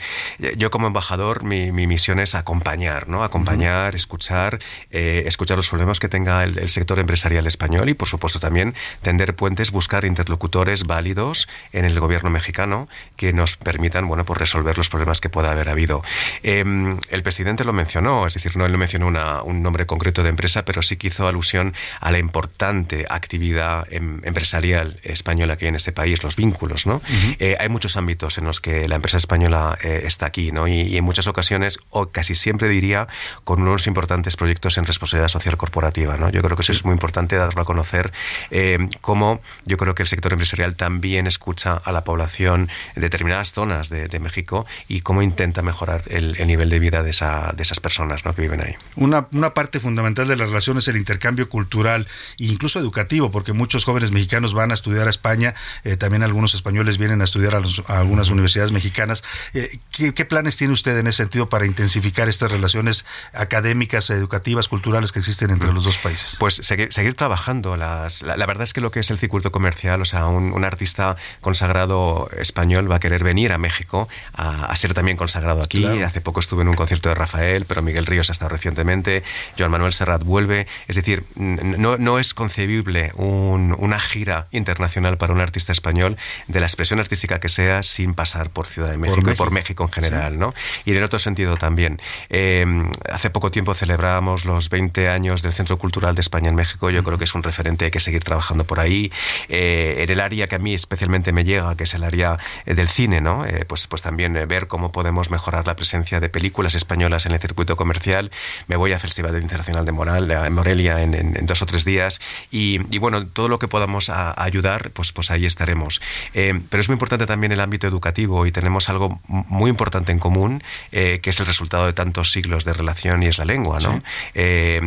Yo 0.57 0.71
como 0.71 0.87
embajador, 0.87 1.22
mi, 1.43 1.71
misión 1.71 2.19
es 2.19 2.35
acompañar, 2.35 3.07
¿no? 3.07 3.23
Acompañar, 3.23 3.95
escuchar, 3.95 4.59
eh, 4.91 5.23
escuchar 5.25 5.57
los 5.57 5.69
problemas 5.69 5.99
que 5.99 6.09
tenga 6.09 6.43
el, 6.43 6.69
sector 6.69 6.99
empresarial 6.99 7.45
español 7.45 7.89
y, 7.89 7.93
por 7.93 8.07
supuesto, 8.07 8.39
también 8.39 8.73
tender 9.01 9.35
puentes, 9.35 9.71
buscar 9.71 10.05
interlocutores 10.05 10.85
válidos 10.85 11.47
en 11.71 11.85
el 11.85 11.99
gobierno 11.99 12.29
mexicano 12.29 12.87
que 13.15 13.33
nos 13.33 13.57
permitan, 13.57 14.07
bueno, 14.07 14.25
pues 14.25 14.39
resolver 14.39 14.77
los 14.77 14.89
problemas 14.89 15.21
que 15.21 15.29
pueda 15.29 15.51
haber 15.51 15.69
habido. 15.69 16.03
Em, 16.41 16.97
el 17.09 17.23
presidente 17.23 17.63
lo 17.63 17.73
mencionó, 17.73 18.25
es 18.27 18.33
decir, 18.33 18.57
no 18.57 18.65
él 18.65 18.71
no 18.71 18.77
mencionó 18.77 19.07
un 19.43 19.61
nombre 19.61 19.85
concreto 19.85 20.23
de 20.23 20.29
empresa, 20.29 20.65
pero 20.65 20.81
sí 20.81 20.97
que 20.97 21.07
hizo 21.07 21.27
alusión 21.27 21.73
a 21.99 22.11
la 22.11 22.17
importante 22.17 23.05
actividad 23.09 23.53
Em, 23.89 24.21
empresarial 24.23 24.99
española 25.03 25.57
que 25.57 25.65
hay 25.65 25.69
en 25.69 25.75
este 25.75 25.91
país, 25.91 26.23
los 26.23 26.35
vínculos, 26.35 26.85
¿no? 26.85 27.01
Eh, 27.39 27.55
hay 27.59 27.69
muchos 27.69 27.97
ámbitos 27.97 28.37
en 28.37 28.45
los 28.45 28.59
que 28.59 28.87
la 28.87 28.95
empresa 28.95 29.17
española 29.17 29.77
eh, 29.83 30.03
está 30.05 30.25
aquí, 30.25 30.51
¿no? 30.51 30.67
Y, 30.67 30.97
en 30.97 31.03
muchas 31.13 31.27
ocasiones, 31.27 31.77
o 31.91 32.07
casi 32.07 32.33
siempre 32.33 32.67
diría, 32.67 33.07
con 33.43 33.61
unos 33.61 33.85
importantes 33.85 34.35
proyectos 34.35 34.79
en 34.79 34.85
responsabilidad 34.85 35.27
social 35.27 35.57
corporativa, 35.57 36.17
¿no? 36.17 36.29
Yo 36.31 36.41
creo 36.41 36.57
que 36.57 36.63
eso 36.63 36.71
es 36.71 36.83
muy 36.85 36.93
importante 36.93 37.35
darlo 37.35 37.61
a 37.61 37.65
conocer, 37.65 38.11
eh, 38.49 38.79
cómo 38.99 39.39
yo 39.65 39.77
creo 39.77 39.93
que 39.93 40.01
el 40.01 40.09
sector 40.09 40.33
empresarial 40.33 40.75
también 40.75 41.27
escucha 41.27 41.73
a 41.75 41.91
la 41.91 42.03
población 42.03 42.67
en 42.95 43.01
determinadas 43.03 43.53
zonas 43.53 43.89
de, 43.89 44.23
México 44.23 44.65
y 44.87 45.01
cómo 45.01 45.21
intenta 45.21 45.61
mejorar 45.61 46.03
el, 46.07 46.37
nivel 46.47 46.69
de 46.69 46.79
vida 46.79 47.03
de, 47.03 47.09
esa, 47.09 47.51
de 47.55 47.61
esas 47.61 47.79
personas 47.79 48.23
¿no? 48.23 48.33
que 48.33 48.41
viven 48.41 48.61
ahí. 48.61 48.75
Una, 48.95 49.27
una 49.33 49.53
parte 49.53 49.79
fundamental 49.79 50.27
de 50.27 50.37
la 50.37 50.45
relación 50.45 50.77
es 50.77 50.87
el 50.87 50.95
intercambio 50.95 51.49
cultural 51.49 52.07
e 52.39 52.45
incluso 52.45 52.79
educativo, 52.79 53.29
porque 53.29 53.53
muchos 53.53 53.85
jóvenes 53.85 54.11
mexicanos 54.11 54.53
van 54.53 54.71
a 54.71 54.75
estudiar 54.75 55.07
a 55.07 55.09
España, 55.09 55.55
eh, 55.83 55.97
también 55.97 56.23
algunos 56.23 56.53
españoles 56.53 56.97
vienen 56.97 57.21
a 57.21 57.25
estudiar 57.25 57.55
a, 57.55 57.99
algunas 57.99 58.29
universidades 58.29 58.71
mexicanas. 58.71 59.23
Eh, 59.53 59.77
¿qué, 59.91 60.25
planes 60.25 60.55
tiene 60.57 60.73
usted 60.73 60.97
en 61.03 61.07
ese 61.07 61.17
sentido 61.17 61.49
para 61.49 61.65
intensificar 61.65 62.29
estas 62.29 62.51
relaciones 62.51 63.05
académicas, 63.33 64.09
educativas, 64.09 64.67
culturales 64.67 65.11
que 65.11 65.19
existen 65.19 65.51
entre 65.51 65.71
los 65.71 65.83
dos 65.83 65.97
países? 65.97 66.35
Pues 66.39 66.55
seguir, 66.55 66.91
seguir 66.91 67.15
trabajando. 67.15 67.77
Las, 67.77 68.21
la, 68.23 68.45
verdad 68.45 68.63
es 68.63 68.73
que 68.73 68.81
lo 68.81 68.91
que 68.91 68.99
es 68.99 69.11
el 69.11 69.17
circuito 69.17 69.51
comercial, 69.51 70.01
o 70.01 70.05
sea, 70.05 70.27
un, 70.27 70.63
artista 70.63 71.17
consagrado 71.41 72.29
español 72.37 72.89
va 72.89 72.95
a 72.95 72.99
querer 72.99 73.21
venir 73.21 73.51
a 73.51 73.57
México 73.57 74.07
a, 74.33 74.73
ser 74.75 74.93
también 74.93 75.17
consagrado 75.17 75.61
aquí. 75.61 75.85
Hace 75.85 76.21
poco 76.21 76.39
estuve 76.39 76.61
en 76.61 76.69
un 76.69 76.73
concierto 76.73 77.09
de 77.09 77.15
Rafael, 77.15 77.65
pero 77.65 77.81
Miguel 77.81 78.05
Ríos 78.05 78.29
ha 78.29 78.31
estado 78.31 78.49
recientemente, 78.49 79.23
Joan 79.57 79.71
Manuel 79.71 79.93
Serrat 79.93 80.23
vuelve. 80.23 80.67
Es 80.87 80.95
decir, 80.95 81.25
no, 81.35 81.97
no 81.97 82.17
es 82.17 82.33
concebible 82.33 83.11
un 83.15 83.73
una 83.77 83.99
gira 83.99 84.47
internacional 84.51 85.17
para 85.17 85.33
un 85.33 85.41
artista 85.41 85.71
español 85.71 86.17
de 86.47 86.59
la 86.59 86.65
expresión 86.65 86.99
artística 86.99 87.39
que 87.39 87.49
sea 87.49 87.83
sin 87.83 88.13
pasar 88.13 88.49
por 88.49 88.65
Ciudad 88.67 88.89
de 88.89 88.97
México, 88.97 89.31
y 89.31 89.35
por 89.35 89.51
México 89.51 89.83
en 89.83 89.91
general, 89.91 90.39
¿no? 90.39 90.53
Y 90.85 90.92
en 90.93 90.99
el 90.99 91.05
otro 91.05 91.19
sentido 91.19 91.55
también. 91.57 92.01
Eh, 92.29 92.65
hace 93.11 93.29
poco 93.29 93.51
tiempo 93.51 93.73
celebrábamos 93.73 94.45
los 94.45 94.69
20 94.69 95.09
años 95.09 95.41
del 95.41 95.53
Centro 95.53 95.77
Cultural 95.77 96.15
de 96.15 96.21
España 96.21 96.49
en 96.49 96.55
México. 96.55 96.89
Yo 96.89 97.03
creo 97.03 97.17
que 97.17 97.23
es 97.23 97.35
un 97.35 97.43
referente, 97.43 97.85
hay 97.85 97.91
que 97.91 97.99
seguir 97.99 98.23
trabajando 98.23 98.65
por 98.65 98.79
ahí. 98.79 99.11
Eh, 99.49 99.97
en 99.99 100.09
el 100.09 100.19
área 100.19 100.47
que 100.47 100.55
a 100.55 100.59
mí 100.59 100.73
especialmente 100.73 101.31
me 101.31 101.43
llega, 101.43 101.75
que 101.75 101.83
es 101.83 101.93
el 101.93 102.03
área 102.03 102.37
eh, 102.65 102.73
del 102.73 102.87
cine, 102.87 103.21
¿no? 103.21 103.45
pues, 103.67 103.87
pues 103.87 104.01
también 104.01 104.33
ver 104.47 104.67
cómo 104.67 104.91
podemos 104.91 105.29
mejorar 105.29 105.67
la 105.67 105.75
presencia 105.75 106.19
de 106.19 106.29
películas 106.29 106.75
españolas 106.75 107.25
en 107.25 107.33
el 107.33 107.39
circuito 107.39 107.75
comercial. 107.75 108.31
Me 108.67 108.75
voy 108.75 108.93
al 108.93 108.99
Festival 108.99 109.41
Internacional 109.41 109.85
de 109.85 109.91
Moral, 109.91 110.29
en 110.31 110.53
Morelia 110.53 111.01
en, 111.01 111.13
en, 111.13 111.45
dos 111.45 111.61
o 111.61 111.65
tres 111.65 111.85
días. 111.85 112.21
Y, 112.51 112.81
y 112.93 112.99
bueno, 112.99 113.27
todo 113.27 113.47
lo 113.47 113.59
que 113.59 113.67
podamos 113.67 114.09
ayudar, 114.09 114.91
pues, 114.91 115.11
pues 115.11 115.31
ahí 115.31 115.45
estaremos. 115.45 116.01
Pero 116.33 116.79
es 116.79 116.89
muy 116.89 116.93
importante 116.93 117.25
también 117.25 117.51
el 117.51 117.59
ámbito 117.59 117.87
educativo 117.87 118.45
y 118.45 118.51
tenemos 118.51 118.89
algo 118.89 119.19
muy 119.27 119.69
importante 119.69 120.11
en 120.11 120.19
común, 120.19 120.63
eh, 120.91 121.19
que 121.21 121.29
es 121.29 121.39
el 121.39 121.45
resultado 121.45 121.85
de 121.85 121.93
tantos 121.93 122.31
siglos 122.31 122.65
de 122.65 122.73
relación 122.73 123.23
y 123.23 123.27
es 123.27 123.37
la 123.37 123.45
lengua. 123.45 123.79
¿no? 123.79 124.01
Eh, 124.33 124.81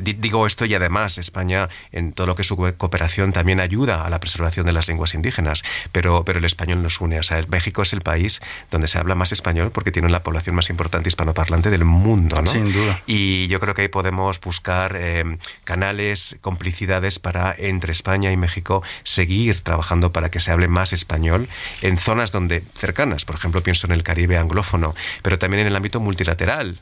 digo 0.00 0.46
esto 0.46 0.64
y 0.64 0.74
además 0.74 1.18
España, 1.18 1.68
en 1.92 2.12
todo 2.12 2.26
lo 2.26 2.34
que 2.34 2.42
es 2.42 2.48
su 2.48 2.56
cooperación, 2.56 3.32
también 3.32 3.60
ayuda 3.60 4.04
a 4.04 4.10
la 4.10 4.20
preservación 4.20 4.66
de 4.66 4.72
las 4.72 4.88
lenguas 4.88 5.14
indígenas, 5.14 5.64
pero, 5.92 6.24
pero 6.24 6.38
el 6.38 6.44
español 6.44 6.82
nos 6.82 7.00
une. 7.00 7.18
O 7.18 7.22
sea, 7.22 7.42
México 7.48 7.82
es 7.82 7.92
el 7.92 8.02
país 8.02 8.40
donde 8.70 8.88
se 8.88 8.98
habla 8.98 9.14
más 9.14 9.32
español 9.32 9.70
porque 9.70 9.92
tiene 9.92 10.08
la 10.08 10.22
población 10.22 10.56
más 10.56 10.70
importante 10.70 11.08
hispanoparlante 11.08 11.70
del 11.70 11.84
mundo. 11.84 12.40
¿no? 12.40 12.50
Sin 12.50 12.72
duda. 12.72 13.00
Y 13.06 13.46
yo 13.48 13.60
creo 13.60 13.74
que 13.74 13.82
ahí 13.82 13.88
podemos 13.88 14.40
buscar 14.40 14.98
canales, 15.64 16.36
complicidades 16.40 17.18
para 17.18 17.54
entre 17.56 17.92
España 17.92 18.32
y 18.32 18.36
México 18.36 18.82
seguir 19.04 19.60
trabajando 19.60 20.12
para 20.12 20.30
que 20.30 20.40
se 20.40 20.50
hable 20.50 20.68
más 20.68 20.92
español 20.92 21.48
en 21.82 21.98
zonas 21.98 22.32
donde 22.32 22.62
cercanas, 22.74 23.24
por 23.24 23.36
ejemplo, 23.36 23.62
pienso 23.62 23.86
en 23.86 23.92
el 23.92 24.02
Caribe 24.02 24.38
anglófono, 24.38 24.94
pero 25.26 25.40
también 25.40 25.62
en 25.62 25.66
el 25.66 25.74
ámbito 25.74 25.98
multilateral 25.98 26.78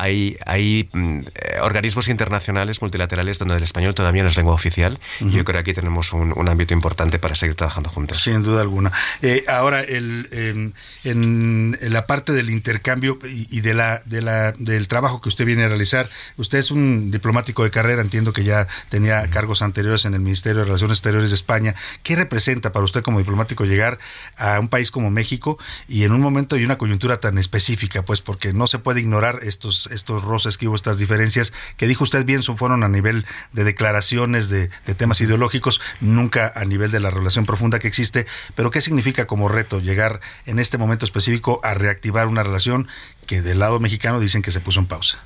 hay, 0.00 0.38
hay 0.46 0.88
mm, 0.92 1.20
eh, 1.34 1.58
organismos 1.60 2.08
internacionales 2.08 2.80
multilaterales 2.80 3.38
donde 3.38 3.56
el 3.56 3.62
español 3.62 3.94
todavía 3.94 4.22
no 4.22 4.28
es 4.28 4.36
lengua 4.36 4.54
oficial. 4.54 4.98
y 5.20 5.30
yo 5.30 5.44
creo 5.44 5.62
que 5.62 5.70
aquí 5.70 5.74
tenemos 5.74 6.12
un, 6.12 6.48
ámbito 6.48 6.74
importante 6.74 7.18
para 7.18 7.34
seguir 7.36 7.54
trabajando 7.54 7.90
juntos. 7.90 8.20
Sin 8.20 8.42
duda 8.42 8.62
alguna. 8.62 8.90
Eh, 9.22 9.44
ahora, 9.46 9.82
el, 9.82 10.28
em, 10.32 10.72
en, 11.04 11.76
la 11.80 12.06
parte 12.06 12.32
del 12.32 12.50
intercambio 12.50 13.18
y, 13.24 13.60
de 13.60 13.74
la, 13.74 14.02
de 14.06 14.22
la, 14.22 14.52
del 14.52 14.88
trabajo 14.88 15.20
que 15.20 15.28
usted 15.28 15.44
viene 15.44 15.64
a 15.64 15.68
realizar, 15.68 16.08
usted 16.38 16.58
es 16.58 16.70
un 16.70 17.10
diplomático 17.10 17.62
de 17.62 17.70
carrera, 17.70 18.00
entiendo 18.00 18.32
que 18.32 18.42
ya 18.42 18.66
tenía 18.88 19.28
cargos 19.30 19.62
anteriores 19.62 20.06
en 20.06 20.14
el 20.14 20.20
Ministerio 20.20 20.60
de 20.60 20.64
Relaciones 20.64 20.98
Exteriores 20.98 21.30
de 21.30 21.36
España. 21.36 21.74
¿Qué 22.02 22.16
representa 22.16 22.72
para 22.72 22.84
usted 22.84 23.02
como 23.02 23.18
diplomático 23.18 23.64
llegar 23.64 23.98
a 24.36 24.58
un 24.58 24.68
país 24.68 24.90
como 24.90 25.10
México 25.10 25.58
y 25.86 26.04
en 26.04 26.12
un 26.12 26.20
momento 26.20 26.56
y 26.56 26.64
una 26.64 26.78
coyuntura 26.78 27.20
tan 27.20 27.38
específica? 27.38 28.02
Pues 28.02 28.22
porque 28.22 28.52
no 28.52 28.66
se 28.66 28.78
puede 28.78 29.00
ignorar 29.00 29.40
estos 29.42 29.89
estos 29.90 30.22
roces 30.22 30.58
que 30.58 30.68
hubo, 30.68 30.76
estas 30.76 30.98
diferencias, 30.98 31.52
que 31.76 31.86
dijo 31.86 32.04
usted 32.04 32.24
bien, 32.24 32.42
son, 32.42 32.56
fueron 32.56 32.82
a 32.82 32.88
nivel 32.88 33.26
de 33.52 33.64
declaraciones, 33.64 34.48
de, 34.48 34.68
temas 34.96 35.20
ideológicos, 35.20 35.80
nunca 36.00 36.52
a 36.54 36.64
nivel 36.64 36.90
de 36.90 37.00
la 37.00 37.10
relación 37.10 37.46
profunda 37.46 37.78
que 37.78 37.88
existe, 37.88 38.26
pero 38.54 38.70
¿qué 38.70 38.80
significa 38.80 39.26
como 39.26 39.48
reto 39.48 39.80
llegar 39.80 40.20
en 40.46 40.58
este 40.58 40.78
momento 40.78 41.04
específico 41.04 41.60
a 41.62 41.74
reactivar 41.74 42.26
una 42.26 42.42
relación 42.42 42.88
que 43.26 43.42
del 43.42 43.60
lado 43.60 43.80
mexicano 43.80 44.20
dicen 44.20 44.42
que 44.42 44.50
se 44.50 44.60
puso 44.60 44.80
en 44.80 44.86
pausa? 44.86 45.18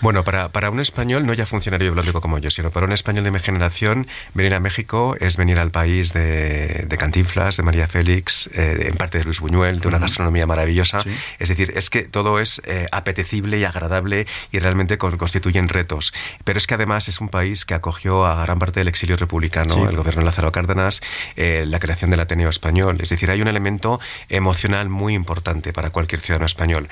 Bueno, 0.00 0.24
para, 0.24 0.48
para, 0.48 0.70
un 0.70 0.80
español, 0.80 1.26
no 1.26 1.34
ya 1.34 1.44
funcionario 1.44 1.88
diplomático 1.88 2.20
como 2.20 2.38
yo, 2.38 2.50
sino 2.50 2.70
para 2.70 2.86
un 2.86 2.92
español 2.92 3.24
de 3.24 3.30
mi 3.30 3.38
generación, 3.38 4.06
venir 4.32 4.54
a 4.54 4.60
México 4.60 5.16
es 5.20 5.36
venir 5.36 5.58
al 5.58 5.70
país 5.70 6.12
de, 6.12 6.86
de 6.88 6.98
Cantinflas, 6.98 7.56
de 7.58 7.62
María 7.62 7.86
Félix, 7.86 8.48
eh, 8.54 8.88
en 8.88 8.96
parte 8.96 9.18
de 9.18 9.24
Luis 9.24 9.40
Buñuel, 9.40 9.80
de 9.80 9.88
una 9.88 9.98
gastronomía 9.98 10.46
maravillosa. 10.46 11.00
Es 11.38 11.48
decir, 11.48 11.72
es 11.76 11.90
que 11.90 12.02
todo 12.04 12.40
es 12.40 12.62
eh, 12.64 12.86
apetecible 12.92 13.58
y 13.58 13.64
agradable 13.64 14.26
y 14.52 14.58
realmente 14.58 14.96
constituyen 14.96 15.68
retos. 15.68 16.14
Pero 16.44 16.58
es 16.58 16.66
que 16.66 16.74
además 16.74 17.08
es 17.08 17.20
un 17.20 17.28
país 17.28 17.64
que 17.64 17.74
acogió 17.74 18.26
a 18.26 18.42
gran 18.42 18.58
parte 18.58 18.80
del 18.80 18.88
exilio 18.88 19.16
republicano, 19.16 19.88
el 19.88 19.96
gobierno 19.96 20.22
de 20.22 20.26
Lázaro 20.26 20.52
Cárdenas, 20.52 21.02
eh, 21.36 21.64
la 21.66 21.78
creación 21.78 22.10
del 22.10 22.20
Ateneo 22.20 22.48
Español. 22.48 22.98
Es 23.00 23.10
decir, 23.10 23.30
hay 23.30 23.42
un 23.42 23.48
elemento 23.48 24.00
emocional 24.28 24.88
muy 24.88 25.14
importante 25.14 25.72
para 25.72 25.90
cualquier 25.90 26.20
ciudadano 26.20 26.46
español. 26.46 26.88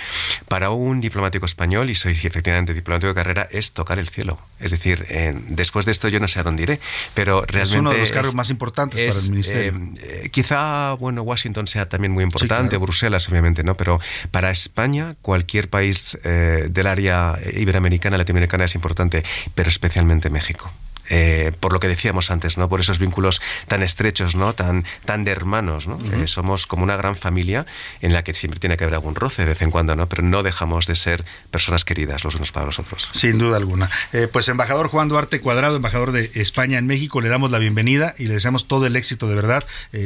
Para 0.49 0.71
un 0.71 1.01
diplomático 1.01 1.47
español, 1.47 1.91
y 1.91 1.95
soy 1.95 2.13
efectivamente 2.13 2.48
diplomático 2.67 3.09
de 3.09 3.15
carrera 3.15 3.49
es 3.51 3.73
tocar 3.73 3.99
el 3.99 4.09
cielo. 4.09 4.39
Es 4.61 4.71
decir, 4.71 5.07
eh, 5.09 5.35
después 5.49 5.87
de 5.87 5.93
esto 5.93 6.09
yo 6.09 6.21
no 6.21 6.29
sé 6.29 6.41
a 6.41 6.43
dónde 6.43 6.63
iré, 6.65 6.81
pero 7.15 7.43
realmente... 7.43 7.77
Es 7.77 7.81
uno 7.81 7.91
de 7.91 7.99
los 7.99 8.13
cargos 8.13 8.35
más 8.35 8.51
importantes 8.51 9.15
para 9.15 9.25
el 9.25 9.31
ministerio. 9.31 9.81
Eh, 9.97 10.29
quizá, 10.33 10.95
bueno, 10.95 11.23
Washington 11.23 11.67
sea 11.67 11.89
también 11.89 12.13
muy 12.13 12.25
importante, 12.25 12.77
Bruselas 12.77 13.29
obviamente, 13.29 13.63
¿no? 13.63 13.77
Pero 13.77 14.01
para 14.31 14.51
España, 14.51 15.17
cualquier 15.23 15.69
país 15.69 16.19
del 16.23 16.87
área 16.87 17.39
iberoamericana, 17.53 18.19
latinoamericana 18.19 18.65
es 18.65 18.75
importante, 18.75 19.25
pero 19.55 19.69
especialmente 19.69 20.31
México. 20.31 20.71
Eh, 21.09 21.53
por 21.59 21.73
lo 21.73 21.81
que 21.81 21.89
decíamos 21.89 22.31
antes, 22.31 22.59
¿no? 22.59 22.69
Por 22.69 22.81
esos 22.81 22.99
vínculos 22.99 23.41
tan 23.67 23.83
estrechos, 23.83 24.35
¿no? 24.35 24.55
Tan, 24.55 24.85
tan 25.05 25.25
de 25.25 25.31
hermanos, 25.31 25.87
¿no? 25.87 25.99
Eh, 26.13 26.27
somos 26.27 26.67
como 26.67 26.83
una 26.83 26.97
gran 26.97 27.17
familia 27.17 27.67
en 28.01 28.13
la 28.13 28.23
que 28.25 28.35
siempre 28.35 28.61
tiene 28.61 28.77
que 28.77 28.85
haber 28.85 28.95
algún 28.95 29.15
roce 29.15 29.43
de 29.43 29.49
vez 29.49 29.63
en 29.63 29.71
cuando, 29.71 29.97
¿no? 29.97 30.09
Pero 30.09 30.23
no 30.23 30.43
dejamos 30.43 30.87
de 30.87 30.97
ser 30.97 31.25
personas 31.51 31.85
queridas 31.85 32.25
los 32.25 32.35
unos 32.35 32.53
para 32.53 32.67
los 32.67 32.79
otros. 32.79 33.09
Sin 33.13 33.39
duda 33.39 33.57
alguna. 33.57 33.91
Eh, 34.13 34.29
pues 34.31 34.49
embajador 34.49 34.89
Juan 34.89 35.09
Duarte 35.09 35.41
Cuadrado, 35.41 35.77
embajador 35.77 36.13
de 36.13 36.31
España 36.35 36.79
en 36.79 36.87
México, 36.87 37.21
le 37.21 37.29
damos 37.29 37.51
la 37.51 37.59
bienvenida 37.59 38.15
y 38.19 38.25
le 38.25 38.35
deseamos 38.35 38.69
todo 38.69 38.87
el 38.87 38.97
éxito 38.97 39.29
de 39.29 39.35
verdad. 39.35 39.65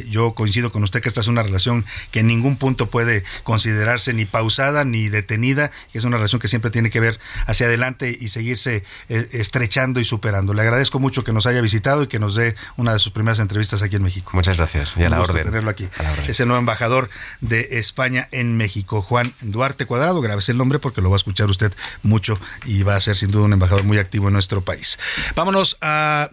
yo 0.09 0.35
coincido 0.35 0.71
con 0.71 0.83
usted 0.83 1.01
que 1.01 1.09
esta 1.09 1.21
es 1.21 1.27
una 1.27 1.43
relación 1.43 1.85
que 2.11 2.21
en 2.21 2.27
ningún 2.27 2.57
punto 2.57 2.91
puede 2.91 3.25
considerarse 3.43 4.13
ni 4.15 4.25
pausada 4.25 4.85
ni 4.85 5.09
detenida, 5.09 5.71
que 5.91 5.99
es 5.99 6.05
una 6.05 6.17
relación 6.17 6.41
que 6.41 6.49
siempre 6.49 6.71
tiene 6.71 6.91
que 6.91 7.01
ver 7.01 7.19
hacia 7.47 7.67
adelante 7.67 8.17
y 8.19 8.29
seguirse 8.29 8.85
estrechando 9.09 10.01
y 10.01 10.05
superando. 10.05 10.55
Le 10.55 10.63
agradezco 10.63 10.92
mucho 11.01 11.25
que 11.25 11.33
nos 11.33 11.47
haya 11.47 11.61
visitado 11.61 12.03
y 12.03 12.07
que 12.07 12.19
nos 12.19 12.35
dé 12.35 12.55
una 12.77 12.93
de 12.93 12.99
sus 12.99 13.13
primeras 13.13 13.39
entrevistas 13.39 13.83
aquí 13.83 13.97
en 13.97 14.03
México. 14.03 14.31
Muchas 14.35 14.57
gracias. 14.57 14.95
Y 14.97 15.05
a 15.05 15.09
la 15.09 15.21
orden. 15.21 15.43
tenerlo 15.43 15.71
aquí. 15.71 15.89
Es 16.27 16.41
el 16.41 16.49
nuevo 16.49 16.61
embajador 16.61 17.11
de 17.41 17.79
España 17.79 18.29
en 18.33 18.57
México, 18.57 19.03
Juan 19.03 19.33
Duarte 19.41 19.87
Cuadrado. 19.87 20.21
Grabes 20.21 20.49
el 20.49 20.57
nombre 20.57 20.79
porque 20.79 21.01
lo 21.01 21.11
va 21.11 21.17
a 21.17 21.19
escuchar 21.19 21.51
usted 21.51 21.73
mucho 22.03 22.39
y 22.65 22.83
va 22.83 22.97
a 22.97 23.01
ser 23.01 23.17
sin 23.17 23.31
duda 23.31 23.45
un 23.45 23.53
embajador 23.53 23.85
muy 23.85 23.99
activo 23.99 24.29
en 24.29 24.35
nuestro 24.35 24.63
país. 24.63 24.99
Vámonos 25.35 25.79
a 25.81 26.31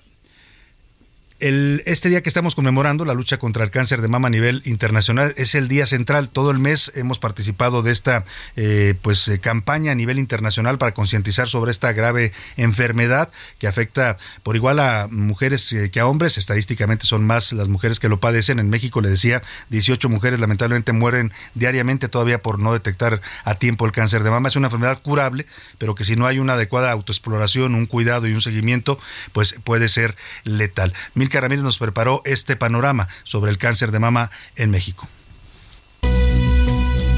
este 1.40 2.10
día 2.10 2.22
que 2.22 2.28
estamos 2.28 2.54
conmemorando 2.54 3.06
la 3.06 3.14
lucha 3.14 3.40
contra 3.40 3.64
el 3.64 3.70
cáncer 3.70 4.02
de 4.02 4.10
mama 4.10 4.28
a 4.28 4.32
nivel 4.32 4.62
internacional 4.66 5.34
es 5.38 5.56
el 5.56 5.70
día 5.70 5.86
central. 5.86 6.30
Todo 6.30 6.52
el 6.52 6.60
mes 6.60 6.92
hemos 6.96 7.18
participado 7.18 7.82
de 7.82 7.94
esta 7.94 8.26
eh, 8.58 8.96
pues 9.02 9.26
eh, 9.30 9.40
campaña 9.40 9.94
a 9.94 9.96
nivel 9.96 10.20
internacional 10.20 10.78
para 10.78 10.94
concientizar 10.94 11.48
sobre 11.48 11.72
esta 11.72 11.94
grave 11.94 12.34
enfermedad 12.58 13.32
que 13.58 13.68
afecta 13.68 14.18
por 14.44 14.58
igual 14.58 14.80
a 14.80 15.08
mujeres 15.10 15.72
eh, 15.72 15.90
que 15.92 16.02
a 16.02 16.08
hombres. 16.08 16.38
Estadísticamente 16.38 17.06
son 17.06 17.26
más 17.26 17.54
las 17.54 17.70
mujeres 17.70 18.00
que 18.00 18.10
lo 18.10 18.20
padecen. 18.20 18.60
En 18.60 18.70
México 18.70 19.00
le 19.00 19.10
decía 19.10 19.42
18 19.70 20.10
mujeres 20.10 20.42
lamentablemente 20.42 20.92
mueren 20.92 21.32
diariamente 21.56 22.10
todavía 22.10 22.42
por 22.42 22.60
no 22.60 22.74
detectar 22.74 23.22
a 23.46 23.56
tiempo 23.56 23.86
el 23.86 23.94
cáncer 23.94 24.24
de 24.24 24.30
mama. 24.30 24.50
Es 24.50 24.58
una 24.58 24.68
enfermedad 24.68 25.02
curable, 25.02 25.46
pero 25.78 25.96
que 25.96 26.04
si 26.04 26.18
no 26.18 26.28
hay 26.28 26.40
una 26.40 26.54
adecuada 26.54 26.92
autoexploración, 26.92 27.76
un 27.76 27.86
cuidado 27.86 28.28
y 28.28 28.34
un 28.34 28.42
seguimiento, 28.42 29.00
pues 29.32 29.56
puede 29.64 29.88
ser 29.88 30.18
letal. 30.44 30.94
Milka 31.30 31.48
nos 31.48 31.78
preparó 31.78 32.22
este 32.26 32.56
panorama 32.56 33.08
sobre 33.24 33.52
el 33.52 33.58
cáncer 33.58 33.92
de 33.92 34.00
mama 34.00 34.32
en 34.56 34.72
México. 34.72 35.08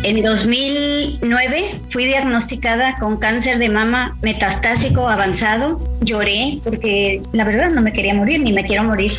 En 0.04 0.24
2009 0.24 1.82
fui 1.90 2.06
diagnosticada 2.06 2.98
con 2.98 3.18
cáncer 3.18 3.60
de 3.60 3.70
mama 3.70 4.18
metastásico 4.22 5.08
avanzado. 5.08 5.80
Lloré 6.02 6.60
porque 6.64 7.22
la 7.32 7.46
verdad 7.46 7.70
no 7.70 7.82
me 7.82 7.94
quería 7.94 8.14
morir 8.14 8.42
ni 8.42 8.52
me 8.52 8.66
quiero 8.66 8.84
morir. 8.84 9.12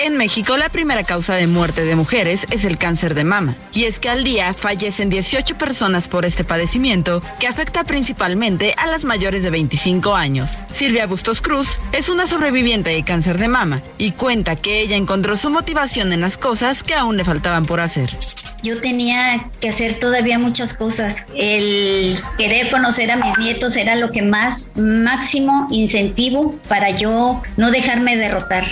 En 0.00 0.16
México, 0.16 0.56
la 0.56 0.68
primera 0.68 1.02
causa 1.02 1.34
de 1.34 1.48
muerte 1.48 1.84
de 1.84 1.96
mujeres 1.96 2.46
es 2.50 2.64
el 2.64 2.78
cáncer 2.78 3.14
de 3.14 3.24
mama. 3.24 3.56
Y 3.72 3.84
es 3.84 3.98
que 3.98 4.08
al 4.08 4.22
día 4.22 4.54
fallecen 4.54 5.10
18 5.10 5.58
personas 5.58 6.08
por 6.08 6.24
este 6.24 6.44
padecimiento, 6.44 7.20
que 7.40 7.48
afecta 7.48 7.82
principalmente 7.82 8.74
a 8.76 8.86
las 8.86 9.04
mayores 9.04 9.42
de 9.42 9.50
25 9.50 10.14
años. 10.14 10.64
Silvia 10.72 11.06
Bustos 11.06 11.42
Cruz 11.42 11.80
es 11.90 12.08
una 12.08 12.28
sobreviviente 12.28 12.90
de 12.90 13.02
cáncer 13.02 13.38
de 13.38 13.48
mama 13.48 13.82
y 13.98 14.12
cuenta 14.12 14.54
que 14.54 14.80
ella 14.80 14.96
encontró 14.96 15.36
su 15.36 15.50
motivación 15.50 16.12
en 16.12 16.20
las 16.20 16.38
cosas 16.38 16.84
que 16.84 16.94
aún 16.94 17.16
le 17.16 17.24
faltaban 17.24 17.66
por 17.66 17.80
hacer. 17.80 18.16
Yo 18.62 18.80
tenía 18.80 19.50
que 19.60 19.68
hacer 19.68 19.98
todavía 19.98 20.38
muchas 20.38 20.74
cosas. 20.74 21.24
El 21.34 22.16
querer 22.36 22.70
conocer 22.70 23.10
a 23.10 23.16
mis 23.16 23.36
nietos 23.38 23.76
era 23.76 23.96
lo 23.96 24.10
que 24.12 24.22
más 24.22 24.70
máximo 24.76 25.66
incentivo 25.70 26.54
para 26.68 26.90
yo 26.90 27.42
no 27.56 27.70
dejarme 27.72 28.16
derrotar. 28.16 28.64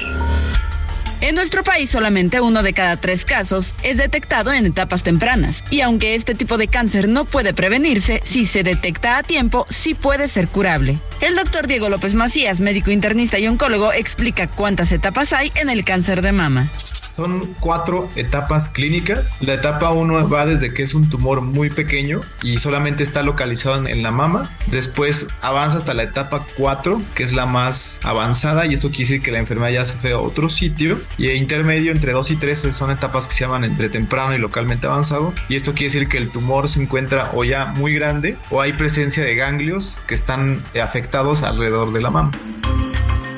En 1.21 1.35
nuestro 1.35 1.65
país 1.65 1.91
solamente 1.91 2.41
uno 2.41 2.63
de 2.63 2.75
cada 2.75 2.99
tres 2.99 3.25
casos 3.25 3.75
es 3.83 3.97
detectado 3.97 4.53
en 4.53 4.67
etapas 4.67 5.03
tempranas 5.03 5.65
y 5.71 5.81
aunque 5.81 6.15
este 6.15 6.35
tipo 6.35 6.59
de 6.59 6.69
cáncer 6.69 7.09
no 7.09 7.25
puede 7.25 7.55
prevenirse, 7.55 8.21
si 8.23 8.45
se 8.45 8.63
detecta 8.63 9.17
a 9.17 9.23
tiempo 9.23 9.67
sí 9.71 9.95
puede 9.95 10.29
ser 10.29 10.49
curable. 10.49 10.99
El 11.21 11.35
doctor 11.35 11.67
Diego 11.67 11.89
López 11.89 12.15
Macías, 12.15 12.61
médico 12.61 12.91
internista 12.91 13.39
y 13.39 13.49
oncólogo, 13.49 13.93
explica 13.93 14.49
cuántas 14.49 14.93
etapas 14.93 15.33
hay 15.33 15.51
en 15.55 15.71
el 15.71 15.85
cáncer 15.85 16.21
de 16.21 16.33
mama. 16.33 16.71
Son 17.17 17.55
cuatro 17.61 18.11
etapas 18.15 18.69
clínicas. 18.69 19.35
La 19.41 19.55
etapa 19.55 19.89
1 19.89 20.29
va 20.29 20.45
desde 20.45 20.75
que 20.75 20.83
es 20.83 20.93
un 20.93 21.09
tumor 21.09 21.41
muy 21.41 21.71
pequeño 21.71 22.21
y 22.43 22.59
solamente 22.59 23.03
está 23.03 23.23
localizado 23.23 23.87
en 23.87 24.03
la 24.03 24.11
mama. 24.11 24.55
Después 24.67 25.27
avanza 25.41 25.79
hasta 25.79 25.95
la 25.95 26.03
etapa 26.03 26.45
4, 26.59 27.01
que 27.15 27.23
es 27.23 27.33
la 27.33 27.47
más 27.47 28.01
avanzada 28.03 28.67
y 28.67 28.75
esto 28.75 28.89
quiere 28.89 29.05
decir 29.05 29.23
que 29.23 29.33
la 29.33 29.39
enfermedad 29.39 29.73
ya 29.73 29.85
se 29.87 29.95
fue 29.95 30.13
a 30.13 30.19
otro 30.19 30.51
sitio. 30.51 31.01
Y 31.17 31.29
el 31.29 31.37
intermedio 31.37 31.91
entre 31.91 32.13
2 32.13 32.33
y 32.33 32.37
3 32.37 32.69
son 32.73 32.91
etapas 32.91 33.27
que 33.27 33.33
se 33.33 33.45
llaman 33.45 33.65
entre 33.65 33.89
temprano 33.89 34.35
y 34.35 34.39
localmente 34.39 34.87
avanzado. 34.87 35.33
Y 35.49 35.57
esto 35.57 35.73
quiere 35.73 35.87
decir 35.87 36.09
que 36.09 36.19
el 36.19 36.31
tumor 36.31 36.69
se 36.69 36.83
encuentra 36.83 37.31
o 37.33 37.45
ya 37.45 37.65
muy 37.65 37.95
grande 37.95 38.37
o 38.51 38.61
hay 38.61 38.75
presencia 38.75 39.25
de 39.25 39.35
ganglios 39.37 39.99
que 40.07 40.15
están 40.15 40.63
afectados 40.83 41.43
alrededor 41.43 41.95
de 41.95 42.03
la 42.03 42.11
mama 42.11 42.31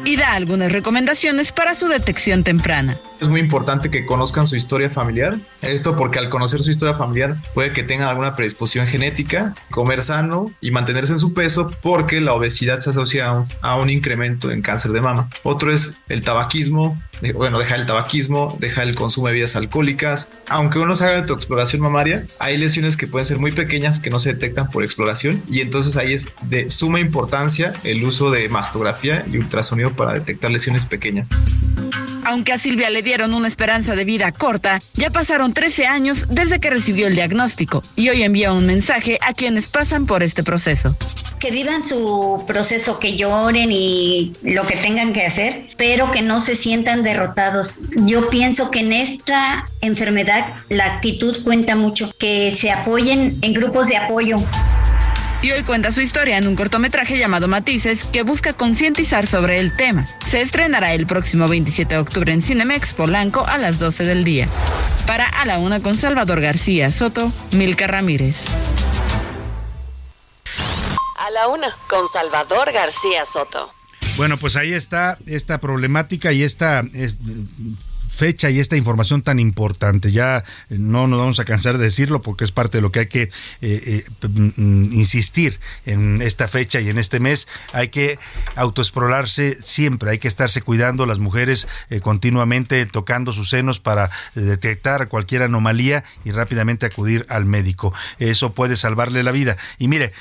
y 0.09 0.17
da 0.17 0.33
algunas 0.33 0.73
recomendaciones 0.73 1.53
para 1.53 1.75
su 1.75 1.87
detección 1.87 2.43
temprana. 2.43 2.99
Es 3.21 3.29
muy 3.29 3.41
importante 3.41 3.91
que 3.91 4.07
conozcan 4.07 4.47
su 4.47 4.57
historia 4.57 4.89
familiar. 4.89 5.37
Esto 5.61 5.97
porque 5.97 6.19
al 6.19 6.31
conocer 6.31 6.61
su 6.61 6.71
historia 6.71 6.95
familiar 6.95 7.37
puede 7.53 7.75
que 7.75 7.83
tengan 7.83 8.09
alguna 8.09 8.35
predisposición 8.35 8.87
genética, 8.87 9.55
comer 9.71 10.03
sano 10.03 10.51
y 10.63 10.71
mantenerse 10.71 11.13
en 11.13 11.19
su 11.19 11.35
peso 11.35 11.71
porque 11.83 12.23
la 12.23 12.33
obesidad 12.33 12.79
se 12.79 12.89
asocia 12.89 13.45
a 13.61 13.77
un, 13.77 13.91
incremento 13.91 14.51
en 14.51 14.63
cáncer 14.63 14.93
de 14.93 15.03
mama. 15.03 15.29
Otro 15.43 15.73
es 15.73 15.99
el 16.09 16.23
tabaquismo. 16.23 16.99
Bueno, 17.35 17.59
deja 17.59 17.75
el 17.75 17.87
tabaquismo, 17.87 18.57
deja 18.61 18.83
el 18.83 18.95
consumo 18.95 19.27
de 19.27 19.35
bebidas 19.35 19.57
alcohólicas. 19.57 20.29
Aunque 20.49 20.79
uno 20.79 20.95
se 20.97 21.05
haga 21.05 21.27
tu 21.27 21.35
exploración 21.35 21.83
mamaria, 21.83 22.27
hay 22.39 22.57
lesiones 22.57 22.97
que 22.97 23.07
pueden 23.07 23.25
ser 23.25 23.39
muy 23.39 23.53
pequeñas 23.53 24.01
que 24.01 24.11
no 24.11 24.19
se 24.19 24.33
detectan 24.35 24.71
por 24.71 24.85
exploración 24.85 25.43
y 25.51 25.61
entonces 25.61 25.97
ahí 25.97 26.13
es 26.13 26.33
de 26.43 26.71
suma 26.71 27.01
importancia 27.01 27.73
el 27.85 28.05
uso 28.05 28.31
de 28.31 28.49
mastografía 28.49 29.25
y 29.31 29.39
ultrasonido 29.39 29.93
para 29.93 30.15
detectar 30.15 30.51
lesiones 30.51 30.87
pequeñas. 30.87 31.31
Aunque 32.25 32.53
a 32.53 32.59
Silvia 32.59 32.91
le 32.91 33.03
dieron 33.03 33.33
una 33.33 33.49
esperanza 33.49 33.95
de 33.95 34.05
vida 34.05 34.33
corta, 34.33 34.81
ya 34.95 35.11
pasaron 35.11 35.55
13 35.55 35.87
años 35.87 36.27
desde 36.29 36.61
que 36.61 36.71
recibió 36.71 37.07
el 37.07 37.15
diagnóstico 37.15 37.83
y 37.97 38.11
hoy 38.11 38.23
envía 38.23 38.53
un 38.53 38.67
mensaje 38.67 39.19
a 39.27 39.33
quienes 39.33 39.69
pasan 39.69 40.07
por 40.07 40.23
este 40.23 40.43
proceso. 40.43 40.95
Que 41.39 41.51
vivan 41.51 41.85
su 41.85 42.45
proceso, 42.47 42.99
que 42.99 43.17
lloren 43.17 43.71
y 43.71 44.33
lo 44.43 44.67
que 44.67 44.77
tengan 44.77 45.13
que 45.13 45.25
hacer, 45.25 45.67
pero 45.77 46.11
que 46.11 46.23
no 46.23 46.41
se 46.41 46.57
sientan 46.57 47.03
derrotados. 47.03 47.79
Yo 47.97 48.27
pienso 48.29 48.71
que 48.71 48.81
en 48.81 48.93
esta 48.93 49.69
enfermedad 49.81 50.55
la 50.69 50.87
actitud 50.87 51.45
cuenta 51.45 51.77
mucho, 51.77 52.11
que 52.19 52.51
se 52.51 52.71
apoyen 52.71 53.39
en 53.43 53.53
grupos 53.53 53.89
de 53.89 53.97
apoyo 53.97 54.39
y 55.41 55.53
hoy 55.53 55.63
cuenta 55.63 55.93
su 55.93 56.01
historia 56.01 56.37
en 56.37 56.49
un 56.49 56.57
cortometraje 56.57 57.17
llamado 57.17 57.47
Matices 57.47 58.05
que 58.05 58.23
busca 58.23 58.55
concientizar 58.55 59.27
sobre 59.27 59.61
el 59.61 59.75
tema. 59.77 60.07
Se 60.27 60.41
estrenará 60.41 60.95
el 60.95 61.07
próximo 61.07 61.47
27 61.47 61.95
de 61.95 62.01
octubre 62.01 62.33
en 62.33 62.43
Cinemex 62.43 62.95
Polanco 62.95 63.47
a 63.47 63.57
las 63.59 63.79
12 63.79 64.05
del 64.05 64.25
día. 64.25 64.49
Para 65.07 65.27
A 65.27 65.47
la 65.47 65.59
Una 65.59 65.81
con 65.81 65.97
Salvador 65.97 66.41
García 66.41 66.91
Soto, 66.91 67.33
Milka 67.53 67.87
Ramírez. 67.87 68.47
A 71.29 71.31
la 71.31 71.49
Una 71.49 71.69
con 71.89 72.09
Salvador 72.09 72.73
García 72.73 73.27
Soto. 73.27 73.71
Bueno, 74.17 74.39
pues 74.39 74.57
ahí 74.57 74.73
está 74.73 75.19
esta 75.27 75.61
problemática 75.61 76.33
y 76.33 76.43
esta 76.43 76.83
eh, 76.95 77.13
fecha 78.19 78.51
y 78.51 78.59
esta 78.59 78.77
información 78.77 79.23
tan 79.23 79.39
importante. 79.39 80.11
Ya 80.11 80.43
no 80.69 81.07
nos 81.07 81.21
vamos 81.21 81.39
a 81.39 81.45
cansar 81.45 81.79
de 81.79 81.85
decirlo 81.85 82.21
porque 82.21 82.45
es 82.45 82.51
parte 82.51 82.79
de 82.79 82.83
lo 82.83 82.91
que 82.91 82.99
hay 82.99 83.07
que 83.07 83.23
eh, 83.23 83.31
eh, 83.63 84.05
mm, 84.29 84.93
insistir 84.93 85.61
en 85.87 86.21
esta 86.21 86.49
fecha 86.49 86.81
y 86.81 86.91
en 86.91 86.99
este 86.99 87.21
mes. 87.21 87.47
Hay 87.73 87.91
que 87.91 88.19
autoexplorarse 88.57 89.59
siempre, 89.63 90.11
hay 90.11 90.19
que 90.19 90.27
estarse 90.27 90.63
cuidando 90.63 91.07
las 91.07 91.21
mujeres 91.21 91.69
eh, 91.91 92.01
continuamente 92.01 92.85
tocando 92.87 93.33
sus 93.33 93.51
senos 93.51 93.79
para 93.79 94.11
detectar 94.35 95.09
cualquier 95.09 95.43
anomalía 95.43 96.03
y 96.25 96.33
rápidamente 96.33 96.87
acudir 96.87 97.25
al 97.29 97.45
médico. 97.45 97.95
Eso 98.19 98.53
puede 98.53 98.75
salvarle 98.75 99.23
la 99.23 99.31
vida. 99.31 99.57
Y 99.79 99.87
mire, 99.87 100.13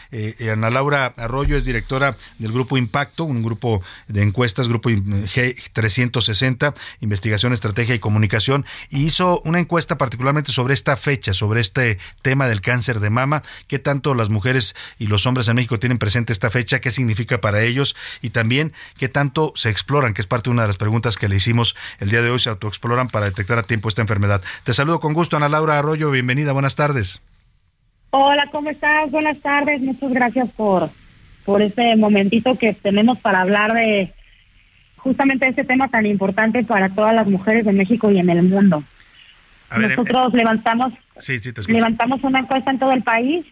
Ana 0.52 0.70
Laura 0.70 1.14
Arroyo 1.18 1.58
es 1.58 1.66
directora 1.66 2.16
del 2.38 2.52
Grupo 2.52 2.78
Impacto, 2.78 3.24
un 3.24 3.42
grupo 3.42 3.82
de 4.08 4.22
encuestas, 4.22 4.68
Grupo 4.68 4.92
G360, 4.92 6.76
Investigación 7.02 7.54
Estratégica 7.54 7.87
Y 7.96 8.00
Comunicación 8.00 8.66
y 8.90 9.06
hizo 9.06 9.42
una 9.44 9.60
encuesta 9.60 9.98
particularmente 9.98 10.52
sobre 10.52 10.74
esta 10.74 10.98
fecha, 10.98 11.34
sobre 11.34 11.62
este 11.62 11.98
tema 12.22 12.48
del 12.48 12.62
cáncer 12.62 13.00
de 13.00 13.10
mama, 13.10 13.44
qué 13.68 13.80
tanto 13.80 14.14
las 14.14 14.30
mujeres 14.30 14.76
y 15.00 15.08
los 15.08 15.26
hombres 15.26 15.48
en 15.48 15.56
México 15.56 15.80
tienen 15.80 15.98
presente 15.98 16.34
esta 16.34 16.50
fecha, 16.50 16.80
qué 16.80 16.92
significa 16.92 17.40
para 17.40 17.64
ellos 17.64 17.96
y 18.22 18.32
también 18.32 18.74
qué 18.98 19.10
tanto 19.10 19.54
se 19.56 19.70
exploran, 19.70 20.14
que 20.14 20.22
es 20.22 20.28
parte 20.28 20.50
de 20.50 20.54
una 20.54 20.64
de 20.64 20.70
las 20.70 20.78
preguntas 20.78 21.18
que 21.18 21.30
le 21.30 21.36
hicimos 21.36 21.76
el 22.00 22.10
día 22.10 22.22
de 22.22 22.30
hoy, 22.30 22.40
se 22.40 22.50
autoexploran 22.50 23.10
para 23.10 23.26
detectar 23.26 23.58
a 23.58 23.64
tiempo 23.64 23.90
esta 23.90 24.02
enfermedad. 24.02 24.42
Te 24.64 24.74
saludo 24.74 25.00
con 25.00 25.14
gusto, 25.14 25.38
Ana 25.38 25.50
Laura 25.50 25.80
Arroyo, 25.80 26.12
bienvenida, 26.12 26.52
buenas 26.52 26.76
tardes. 26.76 27.22
Hola, 28.12 28.48
¿cómo 28.52 28.70
estás? 28.70 29.12
Buenas 29.12 29.40
tardes, 29.42 29.82
muchas 29.82 30.12
gracias 30.12 30.50
por, 30.52 30.90
por 31.46 31.62
este 31.62 31.96
momentito 31.96 32.58
que 32.58 32.74
tenemos 32.74 33.20
para 33.20 33.42
hablar 33.42 33.74
de 33.74 34.14
justamente 35.08 35.48
este 35.48 35.64
tema 35.64 35.88
tan 35.88 36.06
importante 36.06 36.66
para 36.66 36.90
todas 36.90 37.16
las 37.16 37.28
mujeres 37.28 37.66
de 37.66 37.72
México 37.72 38.12
y 38.12 38.20
en 38.20 38.30
el 38.30 38.44
mundo. 38.44 38.84
Nosotros 39.76 40.34
eh, 40.34 40.38
levantamos 40.38 40.94
levantamos 41.68 42.22
una 42.24 42.40
encuesta 42.40 42.72
en 42.72 42.80
todo 42.80 42.92
el 42.92 43.04
país 43.04 43.46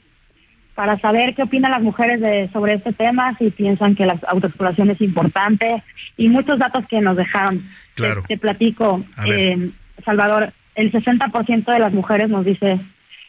para 0.75 0.99
saber 0.99 1.33
qué 1.33 1.43
opinan 1.43 1.71
las 1.71 1.81
mujeres 1.81 2.19
de, 2.19 2.49
sobre 2.51 2.73
este 2.73 2.91
tema, 2.91 3.37
si 3.37 3.51
piensan 3.51 3.95
que 3.95 4.05
la 4.05 4.19
autoexploración 4.27 4.89
es 4.89 4.99
importante 4.99 5.81
y 6.17 6.27
muchos 6.27 6.59
datos 6.59 6.85
que 6.87 6.99
nos 6.99 7.15
dejaron. 7.15 7.63
Claro. 7.93 8.23
Te, 8.27 8.37
platico, 8.37 9.05
eh, 9.25 9.71
Salvador, 10.03 10.51
el 10.75 10.91
60% 10.91 11.71
de 11.71 11.79
las 11.79 11.93
mujeres 11.93 12.29
nos 12.29 12.43
dice 12.43 12.81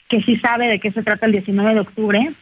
que 0.08 0.20
sí 0.22 0.36
sabe 0.38 0.66
de 0.66 0.80
qué 0.80 0.90
se 0.90 1.04
trata 1.04 1.26
el 1.26 1.32
19 1.32 1.74
de 1.74 1.80
octubre, 1.80 2.32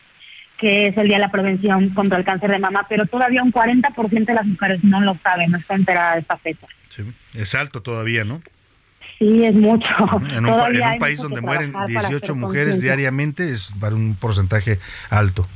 que 0.65 0.87
es 0.87 0.97
el 0.97 1.09
Día 1.09 1.19
de 1.19 1.25
la 1.25 1.31
Prevención 1.31 1.91
contra 1.91 2.17
el 2.17 2.25
Cáncer 2.25 2.51
de 2.51 2.59
Mama, 2.59 2.87
pero 2.89 3.05
todavía 3.05 3.43
un 3.43 3.53
40% 3.53 4.25
de 4.25 4.33
las 4.33 4.47
mujeres 4.47 4.83
no 4.83 4.99
lo 5.03 5.15
saben, 5.23 5.51
no 5.51 5.59
está 5.59 5.75
enterada 5.75 6.15
de 6.15 6.21
esta 6.21 6.39
fecha. 6.39 6.67
Sí, 6.97 7.03
es 7.35 7.55
alto 7.55 7.83
todavía, 7.83 8.25
¿no? 8.25 8.41
Sí, 9.19 9.45
es 9.45 9.55
mucho. 9.55 9.87
En 10.35 10.47
un, 10.47 10.99
país 10.99 11.21
donde 11.21 11.43
mueren 11.43 11.75
18 11.87 12.35
mujeres 12.35 12.81
diariamente 12.81 13.51
es 13.51 13.75
para 13.79 13.95
un 13.95 14.15
porcentaje 14.15 14.79
alto. 15.11 15.47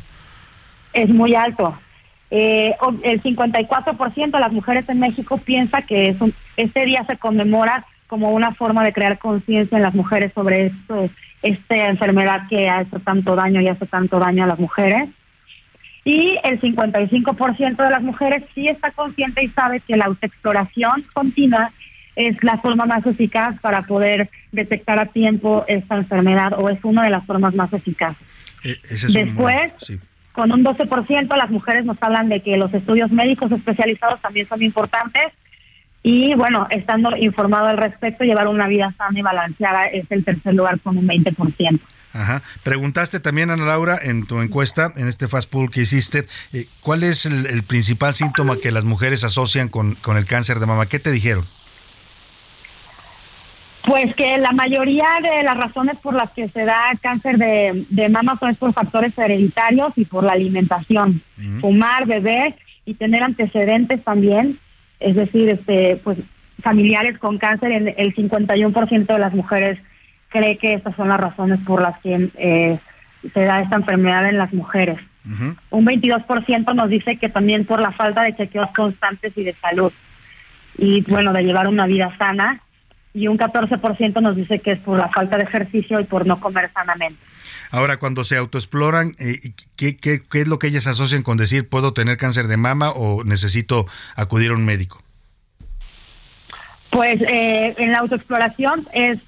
Es 0.92 1.08
muy 1.08 1.34
alto. 1.34 1.78
Eh, 2.30 2.74
el 3.02 3.22
54% 3.22 4.30
de 4.30 4.40
las 4.40 4.52
mujeres 4.52 4.86
en 4.90 5.00
México 5.00 5.38
piensa 5.38 5.80
que 5.80 6.14
este 6.58 6.84
día 6.84 7.02
se 7.08 7.16
conmemora 7.16 7.86
como 8.08 8.30
una 8.30 8.54
forma 8.54 8.82
de 8.82 8.92
crear 8.92 9.18
conciencia 9.18 9.76
en 9.76 9.82
las 9.82 9.94
mujeres 9.94 10.32
sobre 10.34 10.66
esto, 10.66 11.08
esta 11.42 11.76
enfermedad 11.86 12.48
que 12.48 12.68
ha 12.68 12.82
hecho 12.82 12.98
tanto 13.00 13.36
daño 13.36 13.60
y 13.60 13.68
hace 13.68 13.86
tanto 13.86 14.18
daño 14.18 14.44
a 14.44 14.48
las 14.48 14.58
mujeres. 14.58 15.08
Y 16.04 16.38
el 16.42 16.60
55% 16.60 17.76
de 17.76 17.90
las 17.90 18.02
mujeres 18.02 18.42
sí 18.54 18.66
está 18.66 18.90
consciente 18.92 19.44
y 19.44 19.48
sabe 19.48 19.80
que 19.80 19.96
la 19.96 20.06
autoexploración 20.06 21.04
continua 21.12 21.70
es 22.16 22.42
la 22.42 22.58
forma 22.58 22.86
más 22.86 23.06
eficaz 23.06 23.60
para 23.60 23.82
poder 23.82 24.28
detectar 24.50 24.98
a 24.98 25.06
tiempo 25.06 25.64
esta 25.68 25.96
enfermedad 25.96 26.54
o 26.58 26.68
es 26.68 26.82
una 26.82 27.04
de 27.04 27.10
las 27.10 27.24
formas 27.26 27.54
más 27.54 27.72
eficaces. 27.72 28.26
Eh, 28.64 28.76
Después, 29.12 29.72
con 30.32 30.50
un 30.50 30.64
12% 30.64 31.36
las 31.36 31.50
mujeres 31.50 31.84
nos 31.84 31.96
hablan 32.00 32.28
de 32.28 32.40
que 32.40 32.56
los 32.56 32.72
estudios 32.72 33.12
médicos 33.12 33.52
especializados 33.52 34.20
también 34.20 34.48
son 34.48 34.62
importantes 34.62 35.26
y 36.10 36.34
bueno, 36.36 36.66
estando 36.70 37.14
informado 37.18 37.66
al 37.66 37.76
respecto, 37.76 38.24
llevar 38.24 38.48
una 38.48 38.66
vida 38.66 38.94
sana 38.96 39.18
y 39.18 39.20
balanceada 39.20 39.88
es 39.88 40.10
el 40.10 40.24
tercer 40.24 40.54
lugar 40.54 40.80
con 40.80 40.96
un 40.96 41.06
20%. 41.06 41.80
Ajá. 42.14 42.40
Preguntaste 42.62 43.20
también, 43.20 43.50
Ana 43.50 43.66
Laura, 43.66 43.98
en 44.02 44.24
tu 44.26 44.40
encuesta, 44.40 44.90
en 44.96 45.06
este 45.06 45.28
fast 45.28 45.50
pool 45.50 45.70
que 45.70 45.82
hiciste, 45.82 46.24
eh, 46.54 46.64
¿cuál 46.80 47.02
es 47.02 47.26
el, 47.26 47.44
el, 47.44 47.62
principal 47.62 48.14
síntoma 48.14 48.56
que 48.56 48.72
las 48.72 48.84
mujeres 48.84 49.22
asocian 49.22 49.68
con, 49.68 49.96
con 49.96 50.16
el 50.16 50.24
cáncer 50.24 50.60
de 50.60 50.64
mama? 50.66 50.86
¿Qué 50.86 50.98
te 50.98 51.10
dijeron? 51.10 51.44
Pues 53.84 54.14
que 54.14 54.38
la 54.38 54.52
mayoría 54.52 55.08
de 55.22 55.42
las 55.42 55.58
razones 55.58 55.98
por 55.98 56.14
las 56.14 56.30
que 56.30 56.48
se 56.48 56.64
da 56.64 56.90
cáncer 57.02 57.36
de, 57.36 58.08
mama 58.08 58.38
son 58.40 58.54
por 58.54 58.72
factores 58.72 59.16
hereditarios 59.18 59.92
y 59.96 60.06
por 60.06 60.24
la 60.24 60.32
alimentación. 60.32 61.20
Fumar, 61.60 62.06
beber 62.06 62.54
y 62.86 62.94
tener 62.94 63.22
antecedentes 63.22 64.02
también, 64.02 64.58
es 65.00 65.16
decir, 65.16 65.48
este, 65.50 66.00
pues 66.02 66.18
familiares 66.62 67.18
con 67.18 67.38
cáncer, 67.38 67.72
en 67.72 67.94
el 67.96 68.14
51% 68.14 69.06
de 69.06 69.18
las 69.18 69.32
mujeres 69.32 69.78
cree 70.28 70.58
que 70.58 70.74
estas 70.74 70.94
son 70.96 71.08
las 71.08 71.20
razones 71.20 71.60
por 71.66 71.80
las 71.80 71.98
que 72.00 72.30
eh, 72.36 72.78
se 73.32 73.40
da 73.40 73.60
esta 73.60 73.76
enfermedad 73.76 74.28
en 74.28 74.38
las 74.38 74.52
mujeres. 74.52 74.98
Un 75.70 75.84
22% 75.84 76.74
nos 76.74 76.88
dice 76.88 77.18
que 77.18 77.28
también 77.28 77.66
por 77.66 77.82
la 77.82 77.92
falta 77.92 78.22
de 78.22 78.34
chequeos 78.34 78.70
constantes 78.74 79.36
y 79.36 79.44
de 79.44 79.52
salud. 79.54 79.92
Y 80.78 81.02
bueno, 81.02 81.34
de 81.34 81.42
llevar 81.42 81.68
una 81.68 81.86
vida 81.86 82.16
sana 82.16 82.62
y 83.12 83.28
un 83.28 83.36
14% 83.36 84.22
nos 84.22 84.36
dice 84.36 84.60
que 84.60 84.72
es 84.72 84.78
por 84.78 84.98
la 84.98 85.08
falta 85.08 85.36
de 85.36 85.42
ejercicio 85.42 86.00
y 86.00 86.04
por 86.04 86.26
no 86.26 86.40
comer 86.40 86.70
sanamente. 86.72 87.20
Ahora, 87.70 87.98
cuando 87.98 88.24
se 88.24 88.36
autoexploran, 88.36 89.12
eh, 89.18 89.52
¿qué, 89.76 89.96
qué, 89.96 90.20
qué 90.30 90.40
es 90.40 90.48
lo 90.48 90.58
que 90.58 90.68
ellas 90.68 90.86
asocian 90.86 91.22
con 91.22 91.36
decir 91.36 91.68
puedo 91.68 91.92
tener 91.92 92.16
cáncer 92.16 92.48
de 92.48 92.56
mama 92.56 92.90
o 92.90 93.24
necesito 93.24 93.86
acudir 94.16 94.50
a 94.50 94.54
un 94.54 94.64
médico? 94.64 95.02
Pues 96.90 97.20
eh, 97.20 97.74
en 97.76 97.92
la 97.92 97.98
autoexploración 97.98 98.88
es 98.92 99.18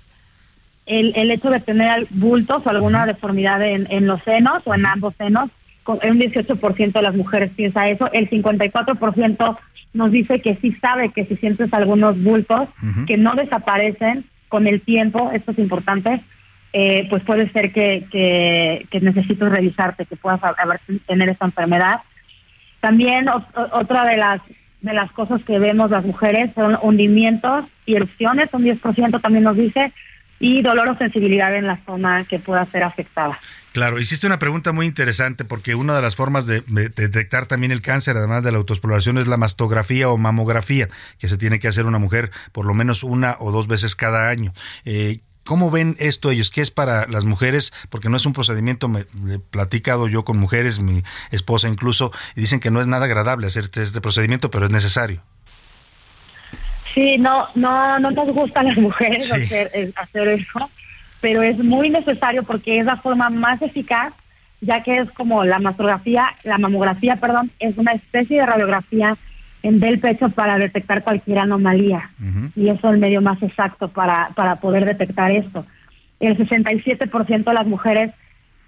el, 0.86 1.12
el 1.14 1.30
hecho 1.30 1.50
de 1.50 1.60
tener 1.60 2.06
bultos 2.10 2.62
o 2.64 2.70
alguna 2.70 3.06
deformidad 3.06 3.62
en, 3.62 3.86
en, 3.90 4.06
los 4.06 4.22
senos 4.22 4.60
o 4.64 4.74
en 4.74 4.86
ambos 4.86 5.14
senos. 5.16 5.50
Un 5.86 6.20
18% 6.20 6.92
de 6.92 7.02
las 7.02 7.14
mujeres 7.14 7.50
piensa 7.56 7.88
eso, 7.88 8.10
el 8.12 8.30
54% 8.30 9.58
nos 9.92 10.12
dice 10.12 10.40
que 10.40 10.56
sí 10.56 10.72
sabe 10.80 11.10
que 11.10 11.26
si 11.26 11.36
sientes 11.36 11.72
algunos 11.72 12.22
bultos 12.22 12.68
que 13.06 13.16
no 13.16 13.34
desaparecen 13.34 14.24
con 14.48 14.66
el 14.66 14.82
tiempo, 14.82 15.30
esto 15.32 15.50
es 15.50 15.58
importante, 15.58 16.22
eh, 16.72 17.06
pues 17.10 17.22
puede 17.24 17.50
ser 17.52 17.72
que, 17.72 18.06
que, 18.10 19.00
necesites 19.00 19.50
revisarte, 19.50 20.06
que 20.06 20.16
puedas 20.16 20.40
tener 21.06 21.28
esta 21.28 21.46
enfermedad. 21.46 22.00
También 22.80 23.26
otra 23.28 24.04
de 24.04 24.16
las 24.16 24.40
de 24.80 24.94
las 24.94 25.12
cosas 25.12 25.42
que 25.44 25.58
vemos 25.58 25.90
las 25.90 26.04
mujeres 26.04 26.52
son 26.54 26.78
hundimientos 26.82 27.66
y 27.84 27.96
erupciones, 27.96 28.48
un 28.52 28.64
10% 28.64 29.20
también 29.20 29.44
nos 29.44 29.56
dice, 29.56 29.92
y 30.38 30.62
dolor 30.62 30.88
o 30.88 30.96
sensibilidad 30.96 31.54
en 31.54 31.66
la 31.66 31.78
zona 31.84 32.24
que 32.24 32.38
pueda 32.38 32.64
ser 32.66 32.82
afectada. 32.82 33.38
Claro, 33.72 34.00
hiciste 34.00 34.26
una 34.26 34.38
pregunta 34.38 34.72
muy 34.72 34.86
interesante 34.86 35.44
porque 35.44 35.76
una 35.76 35.94
de 35.94 36.02
las 36.02 36.16
formas 36.16 36.46
de, 36.46 36.62
detectar 36.66 37.46
también 37.46 37.70
el 37.70 37.82
cáncer, 37.82 38.16
además 38.16 38.42
de 38.42 38.50
la 38.50 38.58
autoexploración, 38.58 39.18
es 39.18 39.28
la 39.28 39.36
mastografía 39.36 40.08
o 40.08 40.16
mamografía, 40.16 40.88
que 41.20 41.28
se 41.28 41.38
tiene 41.38 41.60
que 41.60 41.68
hacer 41.68 41.86
una 41.86 41.98
mujer 41.98 42.30
por 42.52 42.66
lo 42.66 42.74
menos 42.74 43.04
una 43.04 43.36
o 43.38 43.52
dos 43.52 43.68
veces 43.68 43.94
cada 43.94 44.28
año. 44.28 44.52
Eh, 44.84 45.20
¿Cómo 45.50 45.72
ven 45.72 45.96
esto 45.98 46.30
ellos? 46.30 46.48
¿Qué 46.48 46.60
es 46.60 46.70
para 46.70 47.08
las 47.08 47.24
mujeres? 47.24 47.72
Porque 47.88 48.08
no 48.08 48.16
es 48.16 48.24
un 48.24 48.32
procedimiento, 48.32 48.86
me, 48.86 49.00
he 49.00 49.40
platicado 49.40 50.06
yo 50.06 50.24
con 50.24 50.38
mujeres, 50.38 50.78
mi 50.78 51.02
esposa 51.32 51.66
incluso, 51.66 52.12
y 52.36 52.42
dicen 52.42 52.60
que 52.60 52.70
no 52.70 52.80
es 52.80 52.86
nada 52.86 53.06
agradable 53.06 53.48
hacer 53.48 53.64
este, 53.64 53.82
este 53.82 54.00
procedimiento, 54.00 54.48
pero 54.52 54.66
es 54.66 54.70
necesario. 54.70 55.22
Sí, 56.94 57.18
no, 57.18 57.48
no, 57.56 57.98
no 57.98 58.12
nos 58.12 58.28
gustan 58.28 58.68
las 58.68 58.76
mujeres 58.76 59.32
hacer, 59.32 59.72
eh, 59.74 59.92
hacer 59.96 60.28
eso, 60.28 60.70
pero 61.20 61.42
es 61.42 61.58
muy 61.58 61.90
necesario 61.90 62.44
porque 62.44 62.78
es 62.78 62.86
la 62.86 62.98
forma 62.98 63.28
más 63.28 63.60
eficaz, 63.60 64.12
ya 64.60 64.84
que 64.84 64.98
es 64.98 65.10
como 65.10 65.42
la 65.42 65.58
mastografía, 65.58 66.28
la 66.44 66.58
mamografía, 66.58 67.16
perdón, 67.16 67.50
es 67.58 67.76
una 67.76 67.90
especie 67.90 68.38
de 68.38 68.46
radiografía 68.46 69.18
en 69.62 69.80
del 69.80 70.00
pecho 70.00 70.30
para 70.30 70.56
detectar 70.56 71.02
cualquier 71.02 71.38
anomalía 71.38 72.10
y 72.56 72.68
eso 72.68 72.88
es 72.88 72.94
el 72.94 72.98
medio 72.98 73.20
más 73.20 73.42
exacto 73.42 73.88
para, 73.88 74.30
para 74.34 74.56
poder 74.56 74.84
detectar 74.84 75.30
esto. 75.30 75.66
El 76.18 76.36
67% 76.36 77.44
de 77.44 77.54
las 77.54 77.66
mujeres, 77.66 78.12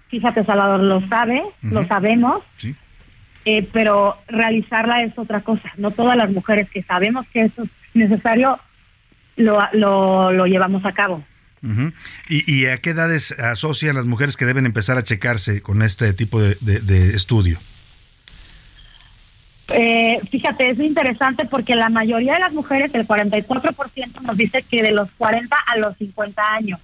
fíjate 0.09 0.43
Salvador, 0.45 0.81
lo 0.81 1.07
sabe, 1.07 1.41
lo 1.61 1.85
sabemos, 1.87 2.43
eh, 3.45 3.67
pero 3.71 4.17
realizarla 4.27 5.01
es 5.01 5.17
otra 5.17 5.41
cosa. 5.41 5.71
No 5.77 5.91
todas 5.91 6.17
las 6.17 6.31
mujeres 6.31 6.69
que 6.69 6.83
sabemos 6.83 7.25
que 7.33 7.41
eso 7.41 7.63
es 7.63 7.69
necesario 7.93 8.59
lo, 9.35 9.59
lo, 9.73 10.31
lo 10.31 10.45
llevamos 10.45 10.85
a 10.85 10.93
cabo. 10.93 11.23
¿Y, 12.27 12.65
a 12.65 12.77
qué 12.79 12.89
edades 12.89 13.31
asocian 13.39 13.95
las 13.95 14.05
mujeres 14.05 14.35
que 14.35 14.45
deben 14.45 14.65
empezar 14.65 14.97
a 14.97 15.03
checarse 15.03 15.61
con 15.61 15.81
este 15.81 16.11
tipo 16.11 16.41
de, 16.41 16.55
de, 16.59 17.15
estudio? 17.15 17.59
Eh, 19.69 20.19
fíjate, 20.29 20.69
es 20.69 20.79
interesante 20.79 21.45
porque 21.45 21.75
la 21.75 21.89
mayoría 21.89 22.33
de 22.33 22.39
las 22.39 22.53
mujeres, 22.53 22.93
el 22.93 23.07
44%, 23.07 24.21
nos 24.21 24.37
dice 24.37 24.63
que 24.63 24.83
de 24.83 24.91
los 24.91 25.09
40 25.11 25.55
a 25.55 25.77
los 25.77 25.97
50 25.97 26.53
años. 26.53 26.79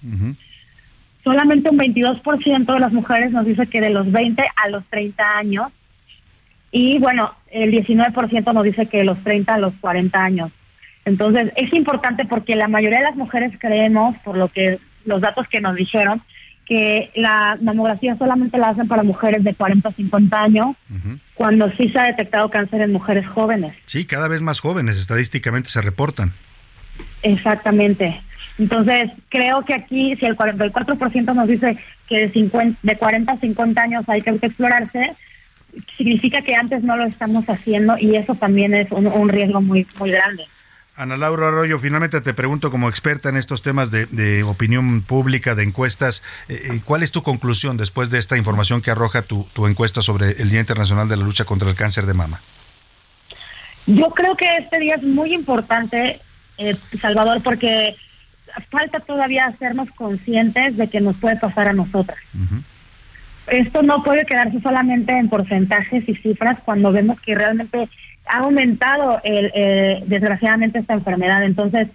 Solamente 1.22 1.68
un 1.70 1.78
22% 1.78 2.72
de 2.72 2.80
las 2.80 2.92
mujeres 2.92 3.32
nos 3.32 3.44
dice 3.44 3.66
que 3.66 3.80
de 3.80 3.90
los 3.90 4.10
20 4.10 4.42
a 4.56 4.68
los 4.70 4.84
30 4.86 5.38
años. 5.38 5.72
Y 6.72 6.98
bueno, 6.98 7.34
el 7.50 7.72
19% 7.72 8.52
nos 8.54 8.64
dice 8.64 8.86
que 8.86 8.98
de 8.98 9.04
los 9.04 9.22
30 9.22 9.54
a 9.54 9.58
los 9.58 9.74
40 9.80 10.18
años. 10.18 10.50
Entonces, 11.04 11.52
es 11.56 11.72
importante 11.74 12.24
porque 12.24 12.56
la 12.56 12.68
mayoría 12.68 12.98
de 12.98 13.04
las 13.04 13.16
mujeres 13.16 13.52
creemos, 13.58 14.16
por 14.18 14.36
lo 14.36 14.48
que 14.48 14.78
los 15.04 15.20
datos 15.20 15.48
que 15.48 15.60
nos 15.60 15.74
dijeron, 15.76 16.22
que 16.70 17.10
la 17.16 17.58
mamografía 17.60 18.16
solamente 18.16 18.56
la 18.56 18.68
hacen 18.68 18.86
para 18.86 19.02
mujeres 19.02 19.42
de 19.42 19.54
40 19.54 19.88
a 19.88 19.92
50 19.92 20.40
años, 20.40 20.76
cuando 21.34 21.68
sí 21.72 21.88
se 21.88 21.98
ha 21.98 22.04
detectado 22.04 22.48
cáncer 22.48 22.82
en 22.82 22.92
mujeres 22.92 23.26
jóvenes. 23.26 23.76
Sí, 23.86 24.04
cada 24.04 24.28
vez 24.28 24.40
más 24.40 24.60
jóvenes, 24.60 24.96
estadísticamente 24.96 25.68
se 25.68 25.80
reportan. 25.80 26.30
Exactamente. 27.24 28.20
Entonces, 28.56 29.10
creo 29.30 29.64
que 29.64 29.74
aquí, 29.74 30.14
si 30.14 30.26
el 30.26 30.36
44% 30.36 31.34
nos 31.34 31.48
dice 31.48 31.76
que 32.08 32.18
de, 32.18 32.30
50, 32.30 32.78
de 32.84 32.96
40 32.96 33.32
a 33.32 33.36
50 33.36 33.82
años 33.82 34.04
hay 34.06 34.22
que 34.22 34.30
explorarse, 34.30 35.10
significa 35.96 36.40
que 36.42 36.54
antes 36.54 36.84
no 36.84 36.96
lo 36.96 37.04
estamos 37.04 37.46
haciendo 37.46 37.98
y 37.98 38.14
eso 38.14 38.36
también 38.36 38.74
es 38.74 38.92
un, 38.92 39.28
riesgo 39.28 39.60
muy, 39.60 39.88
muy 39.98 40.12
grande. 40.12 40.44
Ana 41.00 41.16
Laura 41.16 41.48
Arroyo, 41.48 41.78
finalmente 41.78 42.20
te 42.20 42.34
pregunto 42.34 42.70
como 42.70 42.90
experta 42.90 43.30
en 43.30 43.38
estos 43.38 43.62
temas 43.62 43.90
de, 43.90 44.42
opinión 44.42 45.00
pública, 45.00 45.54
de 45.54 45.62
encuestas, 45.62 46.22
eh, 46.46 46.54
eh, 46.54 46.80
¿cuál 46.84 47.02
es 47.02 47.10
tu 47.10 47.22
conclusión 47.22 47.78
después 47.78 48.10
de 48.10 48.18
esta 48.18 48.36
información 48.36 48.82
que 48.82 48.90
arroja 48.90 49.22
tu, 49.22 49.48
tu 49.54 49.66
encuesta 49.66 50.02
sobre 50.02 50.32
el 50.32 50.50
Día 50.50 50.60
Internacional 50.60 51.08
de 51.08 51.16
la 51.16 51.24
Lucha 51.24 51.46
contra 51.46 51.70
el 51.70 51.74
Cáncer 51.74 52.04
de 52.04 52.12
Mama? 52.12 52.42
Yo 53.86 54.10
creo 54.10 54.36
que 54.36 54.44
este 54.58 54.78
día 54.78 54.96
es 54.96 55.02
muy 55.02 55.32
importante, 55.32 56.20
eh, 56.58 56.76
Salvador, 57.00 57.42
porque 57.42 57.96
falta 58.68 59.00
todavía 59.00 59.46
hacernos 59.46 59.88
conscientes 59.92 60.76
de 60.76 60.88
que 60.88 61.00
nos 61.00 61.16
puede 61.16 61.36
pasar 61.36 61.66
a 61.68 61.72
nosotras. 61.72 62.18
Esto 63.46 63.82
no 63.82 64.02
puede 64.02 64.26
quedarse 64.26 64.60
solamente 64.60 65.14
en 65.14 65.30
porcentajes 65.30 66.06
y 66.06 66.14
cifras 66.16 66.58
cuando 66.62 66.92
vemos 66.92 67.18
que 67.22 67.34
realmente 67.34 67.88
ha 68.30 68.38
aumentado 68.38 69.20
el, 69.24 69.50
eh, 69.54 70.02
desgraciadamente 70.06 70.78
esta 70.78 70.94
enfermedad. 70.94 71.42
Entonces, 71.44 71.88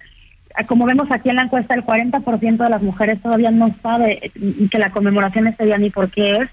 como 0.67 0.85
vemos 0.85 1.07
aquí 1.11 1.29
en 1.29 1.35
la 1.37 1.43
encuesta, 1.43 1.75
el 1.75 1.83
40% 1.83 2.63
de 2.63 2.69
las 2.69 2.81
mujeres 2.81 3.21
todavía 3.21 3.51
no 3.51 3.75
sabe 3.81 4.31
que 4.71 4.77
la 4.77 4.91
conmemoración 4.91 5.47
este 5.47 5.65
día 5.65 5.77
ni 5.77 5.89
por 5.89 6.09
qué 6.11 6.31
es. 6.31 6.49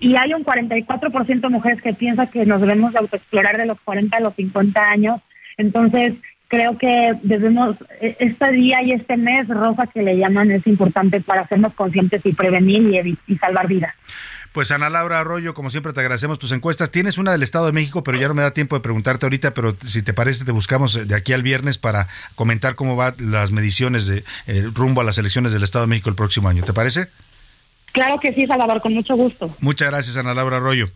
Y 0.00 0.16
hay 0.16 0.34
un 0.34 0.44
44% 0.44 1.40
de 1.40 1.48
mujeres 1.48 1.80
que 1.80 1.94
piensa 1.94 2.26
que 2.26 2.44
nos 2.44 2.60
debemos 2.60 2.92
de 2.92 2.98
autoexplorar 2.98 3.56
de 3.56 3.66
los 3.66 3.80
40 3.80 4.16
a 4.16 4.20
los 4.20 4.34
50 4.34 4.90
años. 4.90 5.20
Entonces, 5.56 6.14
creo 6.48 6.76
que 6.78 7.14
debemos, 7.22 7.76
e, 8.00 8.16
este 8.18 8.52
día 8.52 8.82
y 8.82 8.92
este 8.92 9.16
mes 9.16 9.48
rosa 9.48 9.86
que 9.86 10.02
le 10.02 10.16
llaman 10.16 10.50
es 10.50 10.66
importante 10.66 11.20
para 11.20 11.42
hacernos 11.42 11.74
conscientes 11.74 12.24
y 12.24 12.32
prevenir 12.32 13.18
y, 13.26 13.36
salvar 13.36 13.66
vidas. 13.66 13.94
Pues 14.54 14.70
Ana 14.70 14.88
Laura 14.88 15.18
Arroyo, 15.18 15.52
como 15.52 15.68
siempre 15.68 15.92
te 15.92 15.98
agradecemos 15.98 16.38
tus 16.38 16.52
encuestas. 16.52 16.92
Tienes 16.92 17.18
una 17.18 17.32
del 17.32 17.42
Estado 17.42 17.66
de 17.66 17.72
México, 17.72 18.04
pero 18.04 18.20
ya 18.20 18.28
no 18.28 18.34
me 18.34 18.42
da 18.42 18.52
tiempo 18.52 18.76
de 18.76 18.82
preguntarte 18.82 19.26
ahorita, 19.26 19.52
pero 19.52 19.76
si 19.84 20.00
te 20.04 20.14
parece 20.14 20.44
te 20.44 20.52
buscamos 20.52 21.08
de 21.08 21.16
aquí 21.16 21.32
al 21.32 21.42
viernes 21.42 21.76
para 21.76 22.06
comentar 22.36 22.76
cómo 22.76 22.94
van 22.94 23.16
las 23.18 23.50
mediciones 23.50 24.06
de 24.06 24.22
eh, 24.46 24.70
rumbo 24.72 25.00
a 25.00 25.04
las 25.04 25.18
elecciones 25.18 25.52
del 25.52 25.64
Estado 25.64 25.86
de 25.86 25.88
México 25.88 26.08
el 26.08 26.14
próximo 26.14 26.48
año. 26.48 26.62
¿Te 26.62 26.72
parece? 26.72 27.08
Claro 27.90 28.20
que 28.20 28.32
sí, 28.32 28.46
Salvador, 28.46 28.80
con 28.80 28.94
mucho 28.94 29.16
gusto. 29.16 29.52
Muchas 29.58 29.90
gracias, 29.90 30.16
Ana 30.18 30.34
Laura 30.34 30.58
Arroyo. 30.58 30.88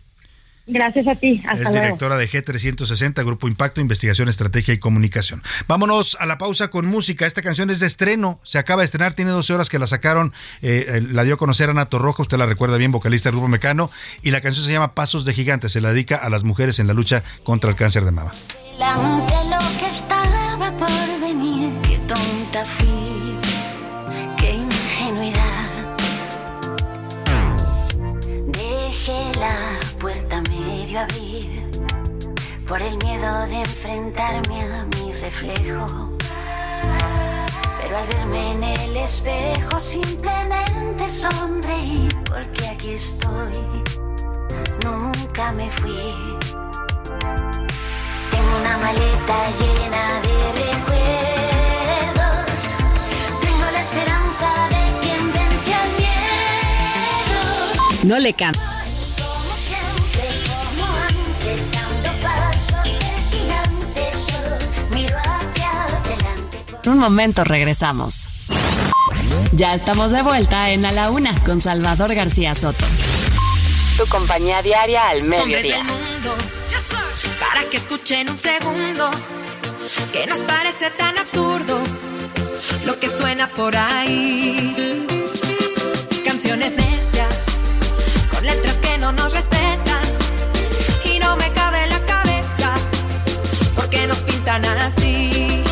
Gracias 0.69 1.07
a 1.07 1.15
ti. 1.15 1.41
Hasta 1.47 1.63
es 1.63 1.73
directora 1.73 2.17
de 2.17 2.29
G360, 2.29 3.25
Grupo 3.25 3.47
Impacto, 3.47 3.81
Investigación, 3.81 4.29
Estrategia 4.29 4.73
y 4.73 4.77
Comunicación. 4.77 5.41
Vámonos 5.67 6.17
a 6.19 6.25
la 6.25 6.37
pausa 6.37 6.69
con 6.69 6.85
música. 6.85 7.25
Esta 7.25 7.41
canción 7.41 7.69
es 7.69 7.79
de 7.79 7.87
estreno, 7.87 8.39
se 8.43 8.59
acaba 8.59 8.81
de 8.81 8.85
estrenar, 8.85 9.13
tiene 9.13 9.31
12 9.31 9.53
horas 9.53 9.69
que 9.69 9.79
la 9.79 9.87
sacaron, 9.87 10.33
eh, 10.61 11.01
la 11.09 11.23
dio 11.23 11.35
a 11.35 11.37
conocer 11.37 11.69
Ana 11.69 11.87
Torroja, 11.87 12.21
usted 12.21 12.37
la 12.37 12.45
recuerda 12.45 12.77
bien, 12.77 12.91
vocalista 12.91 13.29
del 13.29 13.35
Grupo 13.35 13.47
Mecano, 13.47 13.91
y 14.21 14.31
la 14.31 14.41
canción 14.41 14.65
se 14.65 14.71
llama 14.71 14.93
Pasos 14.93 15.25
de 15.25 15.33
Gigante, 15.33 15.69
se 15.69 15.81
la 15.81 15.89
dedica 15.89 16.17
a 16.17 16.29
las 16.29 16.43
mujeres 16.43 16.79
en 16.79 16.87
la 16.87 16.93
lucha 16.93 17.23
contra 17.43 17.69
el 17.69 17.75
cáncer 17.75 18.05
de 18.05 18.11
mama. 18.11 18.31
lo 18.79 19.79
que 19.79 19.87
estaba 19.87 20.71
por 20.77 21.21
venir, 21.21 21.79
qué 21.81 21.97
tonta 22.07 22.65
fui, 22.65 23.37
qué 24.37 24.53
ingenuidad. 24.55 25.69
Dejé 28.47 29.39
por 32.67 32.81
el 32.81 32.97
miedo 32.97 33.45
de 33.47 33.59
enfrentarme 33.59 34.63
a 34.63 34.83
mi 34.85 35.13
reflejo. 35.13 36.09
Pero 37.79 37.97
al 37.97 38.07
verme 38.07 38.53
en 38.53 38.63
el 38.63 38.97
espejo 38.97 39.79
simplemente 39.79 41.07
sonreí 41.07 42.09
porque 42.25 42.69
aquí 42.69 42.93
estoy, 42.93 43.53
nunca 44.83 45.51
me 45.51 45.69
fui. 45.69 46.15
Tengo 48.31 48.57
una 48.59 48.79
maleta 48.79 49.51
llena 49.59 50.19
de 50.25 50.53
recuerdos, 50.65 52.61
tengo 53.41 53.65
la 53.71 53.79
esperanza 53.79 54.67
de 54.69 54.99
quien 55.01 55.31
vence 55.31 55.71
al 55.71 55.89
miedo. 55.97 56.15
No 58.05 58.17
le 58.17 58.33
cambia 58.33 58.78
un 66.89 66.97
momento 66.97 67.43
regresamos. 67.43 68.27
Ya 69.51 69.73
estamos 69.75 70.11
de 70.11 70.21
vuelta 70.21 70.71
en 70.71 70.85
A 70.85 70.91
la 70.91 71.09
Una 71.09 71.35
con 71.43 71.61
Salvador 71.61 72.13
García 72.13 72.55
Soto. 72.55 72.85
Tu 73.97 74.05
compañía 74.07 74.61
diaria 74.61 75.09
al 75.09 75.23
mediodía. 75.23 75.83
mundo, 75.83 76.35
para 77.39 77.69
que 77.69 77.77
escuchen 77.77 78.29
un 78.29 78.37
segundo 78.37 79.09
que 80.13 80.25
nos 80.27 80.39
parece 80.39 80.89
tan 80.91 81.17
absurdo 81.17 81.79
lo 82.85 82.99
que 82.99 83.09
suena 83.09 83.49
por 83.49 83.75
ahí. 83.75 85.05
Canciones 86.23 86.75
necias 86.75 87.35
con 88.31 88.45
letras 88.45 88.75
que 88.75 88.97
no 88.97 89.11
nos 89.11 89.33
respetan 89.33 90.03
y 91.03 91.19
no 91.19 91.35
me 91.35 91.51
cabe 91.53 91.83
en 91.83 91.89
la 91.89 92.05
cabeza 92.05 92.73
porque 93.75 94.07
nos 94.07 94.19
pintan 94.19 94.63
así. 94.65 95.68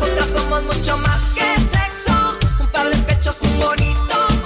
Nosotras 0.00 0.28
somos 0.34 0.62
mucho 0.64 0.96
más 0.98 1.20
que 1.34 1.54
sexo. 1.70 2.36
Un 2.58 2.66
par 2.68 2.90
de 2.90 2.96
pechos, 3.04 3.40
un 3.42 3.60
bonito 3.60 4.43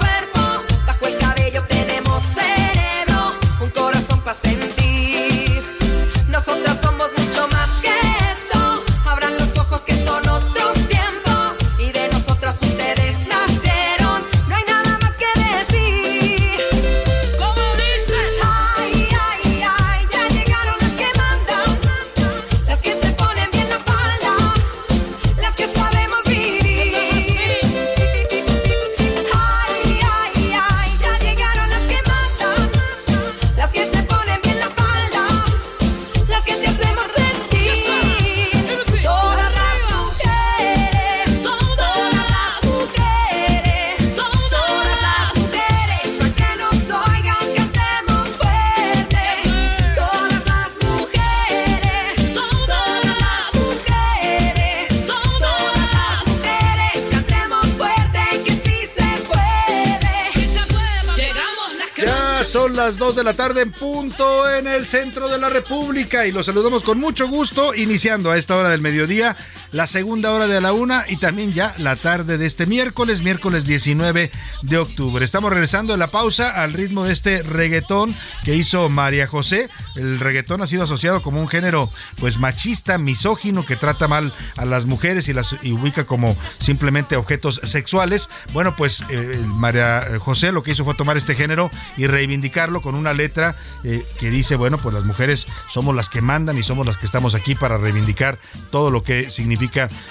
2 63.09 63.15
de 63.15 63.23
la 63.23 63.33
tarde 63.33 63.61
en 63.61 63.71
punto 63.71 64.47
en 64.47 64.67
el 64.67 64.85
centro 64.85 65.27
de 65.29 65.39
la 65.39 65.49
República 65.49 66.27
y 66.27 66.31
los 66.31 66.45
saludamos 66.45 66.83
con 66.83 66.99
mucho 66.99 67.27
gusto 67.27 67.73
iniciando 67.73 68.29
a 68.29 68.37
esta 68.37 68.55
hora 68.55 68.69
del 68.69 68.81
mediodía 68.81 69.35
la 69.71 69.87
segunda 69.87 70.31
hora 70.31 70.47
de 70.47 70.61
la 70.61 70.73
una 70.73 71.05
y 71.07 71.17
también 71.17 71.53
ya 71.53 71.75
la 71.77 71.95
tarde 71.95 72.37
de 72.37 72.45
este 72.45 72.65
miércoles, 72.65 73.21
miércoles 73.21 73.65
19 73.65 74.31
de 74.63 74.77
octubre. 74.77 75.23
Estamos 75.23 75.51
regresando 75.51 75.93
de 75.93 75.99
la 75.99 76.11
pausa 76.11 76.61
al 76.61 76.73
ritmo 76.73 77.03
de 77.03 77.13
este 77.13 77.43
reggaetón 77.43 78.15
que 78.43 78.55
hizo 78.55 78.89
María 78.89 79.27
José. 79.27 79.69
El 79.95 80.19
reggaetón 80.19 80.61
ha 80.61 80.67
sido 80.67 80.83
asociado 80.83 81.21
como 81.21 81.39
un 81.39 81.47
género 81.47 81.91
pues 82.19 82.39
machista, 82.39 82.97
misógino, 82.97 83.65
que 83.65 83.75
trata 83.75 84.07
mal 84.07 84.33
a 84.57 84.65
las 84.65 84.85
mujeres 84.85 85.27
y 85.29 85.33
las 85.33 85.53
ubica 85.53 86.05
como 86.05 86.35
simplemente 86.59 87.15
objetos 87.15 87.61
sexuales. 87.63 88.29
Bueno, 88.53 88.75
pues 88.75 89.03
eh, 89.09 89.39
María 89.45 90.19
José 90.19 90.51
lo 90.51 90.63
que 90.63 90.71
hizo 90.71 90.83
fue 90.83 90.95
tomar 90.95 91.17
este 91.17 91.35
género 91.35 91.69
y 91.95 92.07
reivindicarlo 92.07 92.81
con 92.81 92.95
una 92.95 93.13
letra 93.13 93.55
eh, 93.83 94.03
que 94.19 94.31
dice, 94.31 94.55
bueno, 94.55 94.79
pues 94.79 94.95
las 94.95 95.03
mujeres 95.05 95.47
somos 95.69 95.95
las 95.95 96.09
que 96.09 96.21
mandan 96.21 96.57
y 96.57 96.63
somos 96.63 96.87
las 96.87 96.97
que 96.97 97.05
estamos 97.05 97.35
aquí 97.35 97.53
para 97.53 97.77
reivindicar 97.77 98.39
todo 98.71 98.89
lo 98.89 99.03
que 99.03 99.29
significa 99.29 99.58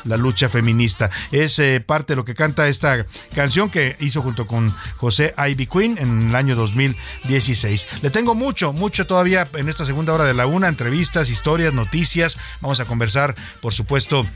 la 0.05 0.17
lucha 0.17 0.49
feminista. 0.49 1.11
Es 1.33 1.59
eh, 1.59 1.83
parte 1.85 2.13
de 2.13 2.17
lo 2.17 2.25
que 2.25 2.35
canta 2.35 2.69
esta 2.69 3.07
canción 3.35 3.71
que 3.71 3.97
hizo 4.01 4.23
junto 4.23 4.47
con 4.47 4.75
José 4.97 5.35
Ivy 5.39 5.67
Queen 5.67 5.99
en 5.99 6.29
el 6.29 6.35
año 6.35 6.55
2016. 6.55 7.87
Le 8.03 8.11
tengo 8.11 8.35
mucho, 8.35 8.73
mucho 8.73 9.07
todavía 9.07 9.49
en 9.55 9.69
esta 9.69 9.85
segunda 9.85 10.13
hora 10.13 10.25
de 10.25 10.35
la 10.35 10.47
una, 10.47 10.69
entrevistas, 10.69 11.31
historias, 11.31 11.73
noticias. 11.73 12.37
Vamos 12.61 12.81
a 12.81 12.85
conversar, 12.85 13.35
por 13.61 13.73
supuesto, 13.73 14.27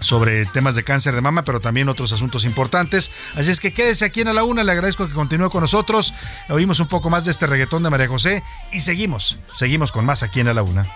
sobre 0.00 0.46
temas 0.46 0.74
de 0.74 0.82
cáncer 0.82 1.14
de 1.14 1.20
mama, 1.20 1.44
pero 1.44 1.60
también 1.60 1.88
otros 1.88 2.12
asuntos 2.12 2.44
importantes. 2.44 3.10
Así 3.34 3.50
es 3.50 3.60
que 3.60 3.72
quédese 3.72 4.04
aquí 4.04 4.22
en 4.22 4.28
A 4.28 4.32
la 4.32 4.44
Una, 4.44 4.64
le 4.64 4.72
agradezco 4.72 5.06
que 5.06 5.14
continúe 5.14 5.50
con 5.50 5.60
nosotros. 5.60 6.14
Oímos 6.48 6.80
un 6.80 6.88
poco 6.88 7.10
más 7.10 7.24
de 7.24 7.30
este 7.30 7.46
reggaetón 7.46 7.82
de 7.82 7.90
María 7.90 8.08
José 8.08 8.42
y 8.72 8.80
seguimos, 8.80 9.38
seguimos 9.52 9.92
con 9.92 10.04
más 10.04 10.22
aquí 10.22 10.40
en 10.40 10.48
A 10.48 10.54
la 10.54 10.62
Una. 10.62 10.86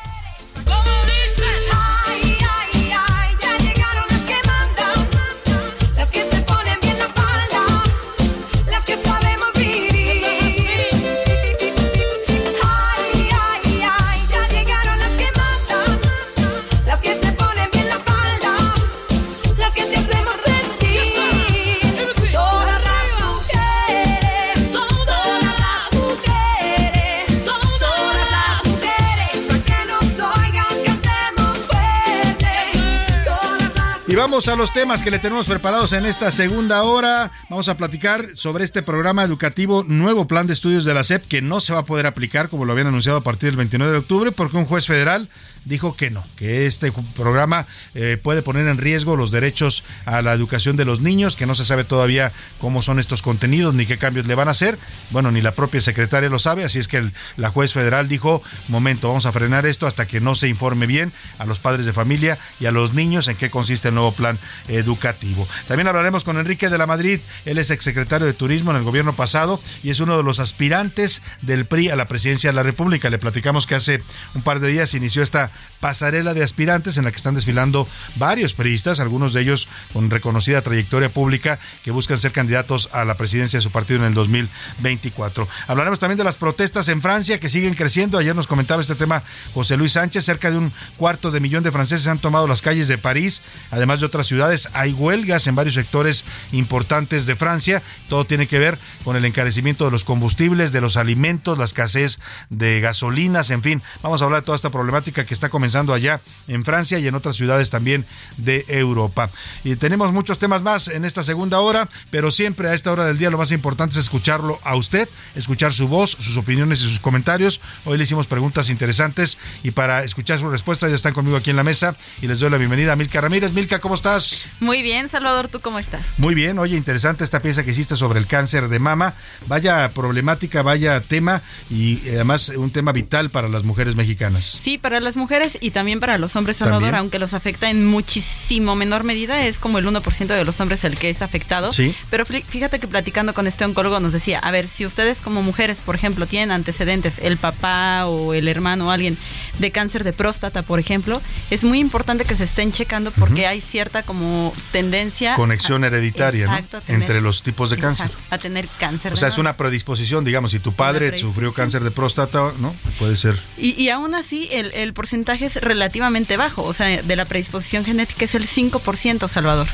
Y 34.14 34.16
vamos 34.16 34.46
a 34.46 34.54
los 34.54 34.72
temas 34.72 35.02
que 35.02 35.10
le 35.10 35.18
tenemos 35.18 35.46
preparados 35.46 35.92
en 35.92 36.06
esta 36.06 36.30
segunda 36.30 36.84
hora. 36.84 37.32
Vamos 37.50 37.68
a 37.68 37.76
platicar 37.76 38.28
sobre 38.34 38.62
este 38.62 38.80
programa 38.80 39.24
educativo, 39.24 39.82
nuevo 39.82 40.28
plan 40.28 40.46
de 40.46 40.52
estudios 40.52 40.84
de 40.84 40.94
la 40.94 41.02
SEP, 41.02 41.26
que 41.26 41.42
no 41.42 41.58
se 41.58 41.72
va 41.72 41.80
a 41.80 41.84
poder 41.84 42.06
aplicar, 42.06 42.48
como 42.48 42.64
lo 42.64 42.70
habían 42.70 42.86
anunciado 42.86 43.18
a 43.18 43.22
partir 43.24 43.48
del 43.48 43.56
29 43.56 43.90
de 43.90 43.98
octubre, 43.98 44.30
porque 44.30 44.56
un 44.56 44.66
juez 44.66 44.86
federal 44.86 45.28
dijo 45.64 45.96
que 45.96 46.10
no, 46.10 46.22
que 46.36 46.66
este 46.66 46.92
programa 47.16 47.66
eh, 47.94 48.18
puede 48.22 48.42
poner 48.42 48.66
en 48.68 48.78
riesgo 48.78 49.16
los 49.16 49.30
derechos 49.30 49.82
a 50.04 50.22
la 50.22 50.32
educación 50.32 50.76
de 50.76 50.84
los 50.84 51.00
niños, 51.00 51.36
que 51.36 51.46
no 51.46 51.54
se 51.54 51.64
sabe 51.64 51.84
todavía 51.84 52.32
cómo 52.58 52.82
son 52.82 52.98
estos 52.98 53.22
contenidos 53.22 53.74
ni 53.74 53.86
qué 53.86 53.98
cambios 53.98 54.26
le 54.26 54.34
van 54.34 54.48
a 54.48 54.52
hacer. 54.52 54.78
Bueno, 55.10 55.30
ni 55.30 55.40
la 55.40 55.54
propia 55.54 55.80
secretaria 55.80 56.28
lo 56.28 56.38
sabe, 56.38 56.64
así 56.64 56.78
es 56.78 56.88
que 56.88 57.10
la 57.36 57.50
juez 57.50 57.72
federal 57.72 58.08
dijo, 58.08 58.42
momento, 58.68 59.08
vamos 59.08 59.26
a 59.26 59.32
frenar 59.32 59.66
esto 59.66 59.86
hasta 59.86 60.06
que 60.06 60.20
no 60.20 60.34
se 60.34 60.48
informe 60.48 60.86
bien 60.86 61.12
a 61.38 61.46
los 61.46 61.58
padres 61.58 61.86
de 61.86 61.92
familia 61.92 62.38
y 62.60 62.66
a 62.66 62.70
los 62.70 62.94
niños 62.94 63.28
en 63.28 63.36
qué 63.36 63.50
consiste 63.50 63.88
el 63.88 63.94
nuevo 63.94 64.03
plan 64.12 64.38
educativo. 64.68 65.46
También 65.68 65.88
hablaremos 65.88 66.24
con 66.24 66.38
Enrique 66.38 66.68
de 66.68 66.78
la 66.78 66.86
Madrid, 66.86 67.20
él 67.44 67.58
es 67.58 67.70
exsecretario 67.70 68.26
de 68.26 68.32
Turismo 68.32 68.70
en 68.70 68.78
el 68.78 68.82
gobierno 68.82 69.14
pasado 69.14 69.60
y 69.82 69.90
es 69.90 70.00
uno 70.00 70.16
de 70.16 70.22
los 70.22 70.40
aspirantes 70.40 71.22
del 71.42 71.66
PRI 71.66 71.90
a 71.90 71.96
la 71.96 72.08
presidencia 72.08 72.50
de 72.50 72.54
la 72.54 72.62
República. 72.62 73.10
Le 73.10 73.18
platicamos 73.18 73.66
que 73.66 73.74
hace 73.74 74.02
un 74.34 74.42
par 74.42 74.60
de 74.60 74.68
días 74.68 74.94
inició 74.94 75.22
esta 75.22 75.50
pasarela 75.80 76.34
de 76.34 76.42
aspirantes 76.42 76.96
en 76.96 77.04
la 77.04 77.10
que 77.10 77.16
están 77.16 77.34
desfilando 77.34 77.86
varios 78.16 78.54
priistas, 78.54 79.00
algunos 79.00 79.32
de 79.32 79.42
ellos 79.42 79.68
con 79.92 80.10
reconocida 80.10 80.62
trayectoria 80.62 81.08
pública 81.08 81.58
que 81.82 81.90
buscan 81.90 82.18
ser 82.18 82.32
candidatos 82.32 82.88
a 82.92 83.04
la 83.04 83.16
presidencia 83.16 83.58
de 83.58 83.62
su 83.62 83.70
partido 83.70 84.00
en 84.00 84.06
el 84.06 84.14
2024. 84.14 85.48
Hablaremos 85.66 85.98
también 85.98 86.18
de 86.18 86.24
las 86.24 86.36
protestas 86.36 86.88
en 86.88 87.02
Francia 87.02 87.38
que 87.38 87.48
siguen 87.48 87.74
creciendo. 87.74 88.18
Ayer 88.18 88.34
nos 88.34 88.46
comentaba 88.46 88.80
este 88.80 88.94
tema 88.94 89.22
José 89.52 89.76
Luis 89.76 89.92
Sánchez, 89.92 90.24
cerca 90.24 90.50
de 90.50 90.58
un 90.58 90.72
cuarto 90.96 91.30
de 91.30 91.40
millón 91.40 91.62
de 91.62 91.72
franceses 91.72 92.06
han 92.06 92.18
tomado 92.18 92.48
las 92.48 92.62
calles 92.62 92.88
de 92.88 92.98
París, 92.98 93.42
además 93.70 93.83
de 93.84 94.06
otras 94.06 94.26
ciudades. 94.26 94.68
Hay 94.72 94.92
huelgas 94.92 95.46
en 95.46 95.54
varios 95.54 95.74
sectores 95.74 96.24
importantes 96.52 97.26
de 97.26 97.36
Francia. 97.36 97.82
Todo 98.08 98.24
tiene 98.24 98.46
que 98.46 98.58
ver 98.58 98.78
con 99.04 99.14
el 99.16 99.24
encarecimiento 99.24 99.84
de 99.84 99.90
los 99.90 100.04
combustibles, 100.04 100.72
de 100.72 100.80
los 100.80 100.96
alimentos, 100.96 101.58
la 101.58 101.64
escasez 101.64 102.18
de 102.48 102.80
gasolinas, 102.80 103.50
en 103.50 103.62
fin. 103.62 103.82
Vamos 104.02 104.22
a 104.22 104.24
hablar 104.24 104.40
de 104.40 104.46
toda 104.46 104.56
esta 104.56 104.70
problemática 104.70 105.26
que 105.26 105.34
está 105.34 105.50
comenzando 105.50 105.92
allá 105.92 106.20
en 106.48 106.64
Francia 106.64 106.98
y 106.98 107.06
en 107.06 107.14
otras 107.14 107.36
ciudades 107.36 107.70
también 107.70 108.06
de 108.38 108.64
Europa. 108.68 109.30
Y 109.62 109.76
tenemos 109.76 110.12
muchos 110.12 110.38
temas 110.38 110.62
más 110.62 110.88
en 110.88 111.04
esta 111.04 111.22
segunda 111.22 111.60
hora, 111.60 111.88
pero 112.10 112.30
siempre 112.30 112.68
a 112.68 112.74
esta 112.74 112.90
hora 112.90 113.04
del 113.04 113.18
día 113.18 113.30
lo 113.30 113.38
más 113.38 113.52
importante 113.52 113.98
es 113.98 114.04
escucharlo 114.04 114.58
a 114.64 114.76
usted, 114.76 115.08
escuchar 115.34 115.72
su 115.72 115.88
voz, 115.88 116.10
sus 116.12 116.36
opiniones 116.36 116.80
y 116.80 116.84
sus 116.84 117.00
comentarios. 117.00 117.60
Hoy 117.84 117.98
le 117.98 118.04
hicimos 118.04 118.26
preguntas 118.26 118.70
interesantes 118.70 119.38
y 119.62 119.72
para 119.72 120.04
escuchar 120.04 120.38
su 120.38 120.48
respuesta 120.48 120.88
ya 120.88 120.94
están 120.94 121.12
conmigo 121.12 121.36
aquí 121.36 121.50
en 121.50 121.56
la 121.56 121.64
mesa 121.64 121.96
y 122.22 122.26
les 122.26 122.38
doy 122.38 122.50
la 122.50 122.58
bienvenida 122.58 122.92
a 122.92 122.96
Milka 122.96 123.20
Ramírez. 123.20 123.52
Milka, 123.52 123.73
¿cómo 123.80 123.94
estás? 123.94 124.46
Muy 124.60 124.82
bien, 124.82 125.08
Salvador, 125.08 125.48
¿tú 125.48 125.60
cómo 125.60 125.78
estás? 125.78 126.02
Muy 126.18 126.34
bien, 126.34 126.58
oye, 126.58 126.76
interesante 126.76 127.24
esta 127.24 127.40
pieza 127.40 127.62
que 127.64 127.70
hiciste 127.72 127.96
sobre 127.96 128.18
el 128.18 128.26
cáncer 128.26 128.68
de 128.68 128.78
mama. 128.78 129.14
Vaya 129.46 129.90
problemática, 129.90 130.62
vaya 130.62 131.00
tema 131.00 131.42
y 131.70 131.98
eh, 132.06 132.12
además 132.16 132.48
un 132.50 132.70
tema 132.70 132.92
vital 132.92 133.30
para 133.30 133.48
las 133.48 133.64
mujeres 133.64 133.96
mexicanas. 133.96 134.44
Sí, 134.62 134.78
para 134.78 135.00
las 135.00 135.16
mujeres 135.16 135.58
y 135.60 135.70
también 135.70 136.00
para 136.00 136.18
los 136.18 136.36
hombres, 136.36 136.56
Salvador, 136.58 136.82
También. 136.82 136.98
aunque 137.00 137.18
los 137.18 137.34
afecta 137.34 137.70
en 137.70 137.86
muchísimo 137.86 138.76
menor 138.76 139.04
medida, 139.04 139.44
es 139.46 139.58
como 139.58 139.78
el 139.78 139.86
1% 139.86 140.26
de 140.26 140.44
los 140.44 140.60
hombres 140.60 140.84
el 140.84 140.98
que 140.98 141.10
es 141.10 141.22
afectado. 141.22 141.72
Sí. 141.72 141.94
Pero 142.10 142.24
fí- 142.26 142.44
fíjate 142.44 142.78
que 142.78 142.86
platicando 142.86 143.34
con 143.34 143.46
este 143.46 143.64
oncólogo 143.64 144.00
nos 144.00 144.12
decía, 144.12 144.38
a 144.38 144.50
ver, 144.50 144.68
si 144.68 144.86
ustedes 144.86 145.20
como 145.20 145.42
mujeres, 145.42 145.80
por 145.80 145.94
ejemplo, 145.94 146.26
tienen 146.26 146.50
antecedentes, 146.50 147.18
el 147.20 147.36
papá 147.36 148.06
o 148.06 148.34
el 148.34 148.48
hermano 148.48 148.88
o 148.88 148.90
alguien 148.90 149.18
de 149.58 149.70
cáncer 149.70 150.04
de 150.04 150.12
próstata, 150.12 150.62
por 150.62 150.78
ejemplo, 150.78 151.20
es 151.50 151.64
muy 151.64 151.80
importante 151.80 152.24
que 152.24 152.34
se 152.34 152.44
estén 152.44 152.72
checando 152.72 153.10
porque 153.10 153.46
hay 153.46 153.60
cierta 153.64 154.02
como 154.02 154.52
tendencia... 154.72 155.34
Conexión 155.36 155.84
hereditaria, 155.84 156.46
¿no? 156.46 156.52
Exacto, 156.54 156.76
a 156.78 156.80
tener- 156.82 157.02
Entre 157.02 157.20
los 157.20 157.42
tipos 157.42 157.70
de 157.70 157.78
cáncer. 157.78 158.10
A 158.30 158.38
tener 158.38 158.68
cáncer. 158.78 159.12
O 159.12 159.16
sea, 159.16 159.28
es 159.28 159.38
una 159.38 159.56
predisposición, 159.56 160.24
digamos, 160.24 160.50
si 160.52 160.58
tu 160.58 160.72
padre 160.74 161.16
sufrió 161.18 161.52
cáncer 161.52 161.82
de 161.84 161.90
próstata, 161.90 162.52
¿no? 162.58 162.74
Puede 162.98 163.16
ser. 163.16 163.40
Y, 163.56 163.80
y 163.82 163.88
aún 163.90 164.14
así, 164.14 164.48
el, 164.52 164.72
el 164.74 164.92
porcentaje 164.94 165.46
es 165.46 165.56
relativamente 165.56 166.36
bajo. 166.36 166.62
O 166.62 166.72
sea, 166.72 167.02
de 167.02 167.16
la 167.16 167.24
predisposición 167.24 167.84
genética 167.84 168.24
es 168.24 168.34
el 168.34 168.46
5%, 168.46 169.28
Salvador. 169.28 169.66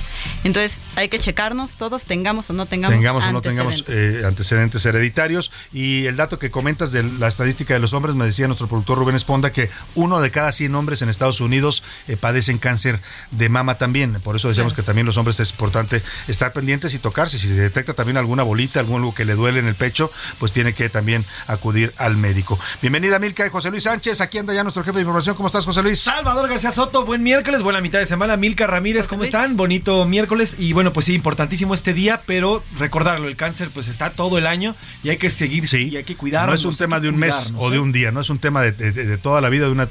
Entonces, 0.45 0.80
hay 0.97 1.09
que 1.09 1.18
checarnos, 1.18 1.76
todos 1.76 2.05
tengamos 2.05 2.49
o 2.51 2.53
no 2.53 2.66
tengamos 2.66 2.97
tengamos 2.97 3.24
o 3.24 3.32
no 3.32 3.41
tengamos 3.43 3.74
antecedentes. 3.80 4.22
eh, 4.22 4.26
antecedentes 4.26 4.86
hereditarios. 4.86 5.51
Y 5.72 6.07
el 6.07 6.16
dato 6.16 6.38
que 6.38 6.51
comentas 6.51 6.93
de 6.93 7.03
la 7.03 7.28
estadística 7.28 7.74
de 7.74 7.80
los 7.80 7.93
hombres, 7.93 8.14
me 8.14 8.24
decía 8.24 8.47
nuestro 8.47 8.68
productor 8.68 8.99
Rubén 8.99 9.16
Esponda 9.16 9.53
que 9.53 9.70
uno 9.95 10.20
de 10.20 10.30
cada 10.30 10.53
100 10.53 10.74
hombres 10.74 11.03
en 11.03 11.09
Estados 11.09 11.41
Unidos 11.41 11.82
eh, 12.09 12.16
padecen 12.16 12.59
cáncer 12.59 13.01
de 13.30 13.49
mama 13.49 13.76
también. 13.81 14.12
Por 14.22 14.37
eso 14.37 14.47
decíamos 14.49 14.74
que 14.74 14.83
también 14.83 15.07
los 15.07 15.16
hombres 15.16 15.41
es 15.41 15.51
importante 15.51 16.03
estar 16.28 16.53
pendientes 16.53 16.95
y 16.95 16.99
tocarse. 17.01 17.39
Si 17.39 17.49
se 17.49 17.55
detecta 17.55 17.95
también 17.95 18.16
alguna 18.18 18.43
bolita, 18.45 18.78
algo 18.81 19.14
que 19.14 19.24
le 19.24 19.35
duele 19.35 19.59
en 19.59 19.66
el 19.66 19.74
pecho, 19.74 20.12
pues 20.39 20.53
tiene 20.53 20.74
que 20.74 20.89
también 20.91 21.24
acudir 21.49 21.93
al 21.97 22.16
médico. 22.16 22.59
Bienvenida 22.83 23.18
Milka 23.18 23.47
y 23.47 23.51
José 23.51 23.70
Luis 23.70 23.85
Sánchez. 23.85 24.20
Aquí 24.20 24.39
anda 24.39 24.53
ya 24.55 24.62
nuestro 24.62 24.85
jefe 24.85 24.97
de 24.97 25.01
información. 25.01 25.35
¿Cómo 25.35 25.47
estás, 25.49 25.64
José 25.64 25.83
Luis? 25.83 25.99
Salvador 26.01 26.49
García 26.49 26.70
Soto, 26.70 27.05
buen 27.07 27.22
miércoles, 27.22 27.62
buena 27.62 27.81
mitad 27.81 27.99
de 27.99 28.07
semana. 28.07 28.37
Milka 28.37 28.66
Ramírez, 28.66 29.09
¿cómo 29.09 29.24
están? 29.24 29.57
Bonito 29.57 30.05
miércoles. 30.05 30.57
Y 30.59 30.74
bueno, 30.74 30.93
pues 30.93 31.07
sí, 31.07 31.14
importantísimo 31.14 31.72
este 31.74 31.95
día, 31.95 32.20
pero 32.26 32.62
recordarlo, 32.78 33.26
el 33.28 33.37
cáncer 33.37 33.70
pues 33.72 33.89
está 33.89 34.11
todo 34.11 34.37
el 34.39 34.47
año 34.47 34.76
y 35.03 35.09
hay 35.09 35.16
que 35.16 35.31
seguir 35.31 35.64
y 35.72 35.97
hay 35.97 36.05
que 36.05 36.16
cuidarnos. 36.16 36.51
No 36.51 36.55
es 36.55 36.64
un 36.66 36.76
tema 36.76 37.01
de 37.01 37.09
un 37.09 37.16
mes 37.16 37.55
o 37.57 37.70
de 37.70 37.76
¿eh? 37.76 37.81
un 37.81 37.93
día, 37.93 38.12
no 38.12 38.20
es 38.20 38.28
un 38.28 38.39
tema 38.39 38.61
de, 38.62 38.72
de- 38.72 38.93
de 38.93 39.16
toda 39.18 39.41
la 39.41 39.49
vida, 39.49 39.64
de 39.64 39.72
una 39.72 39.89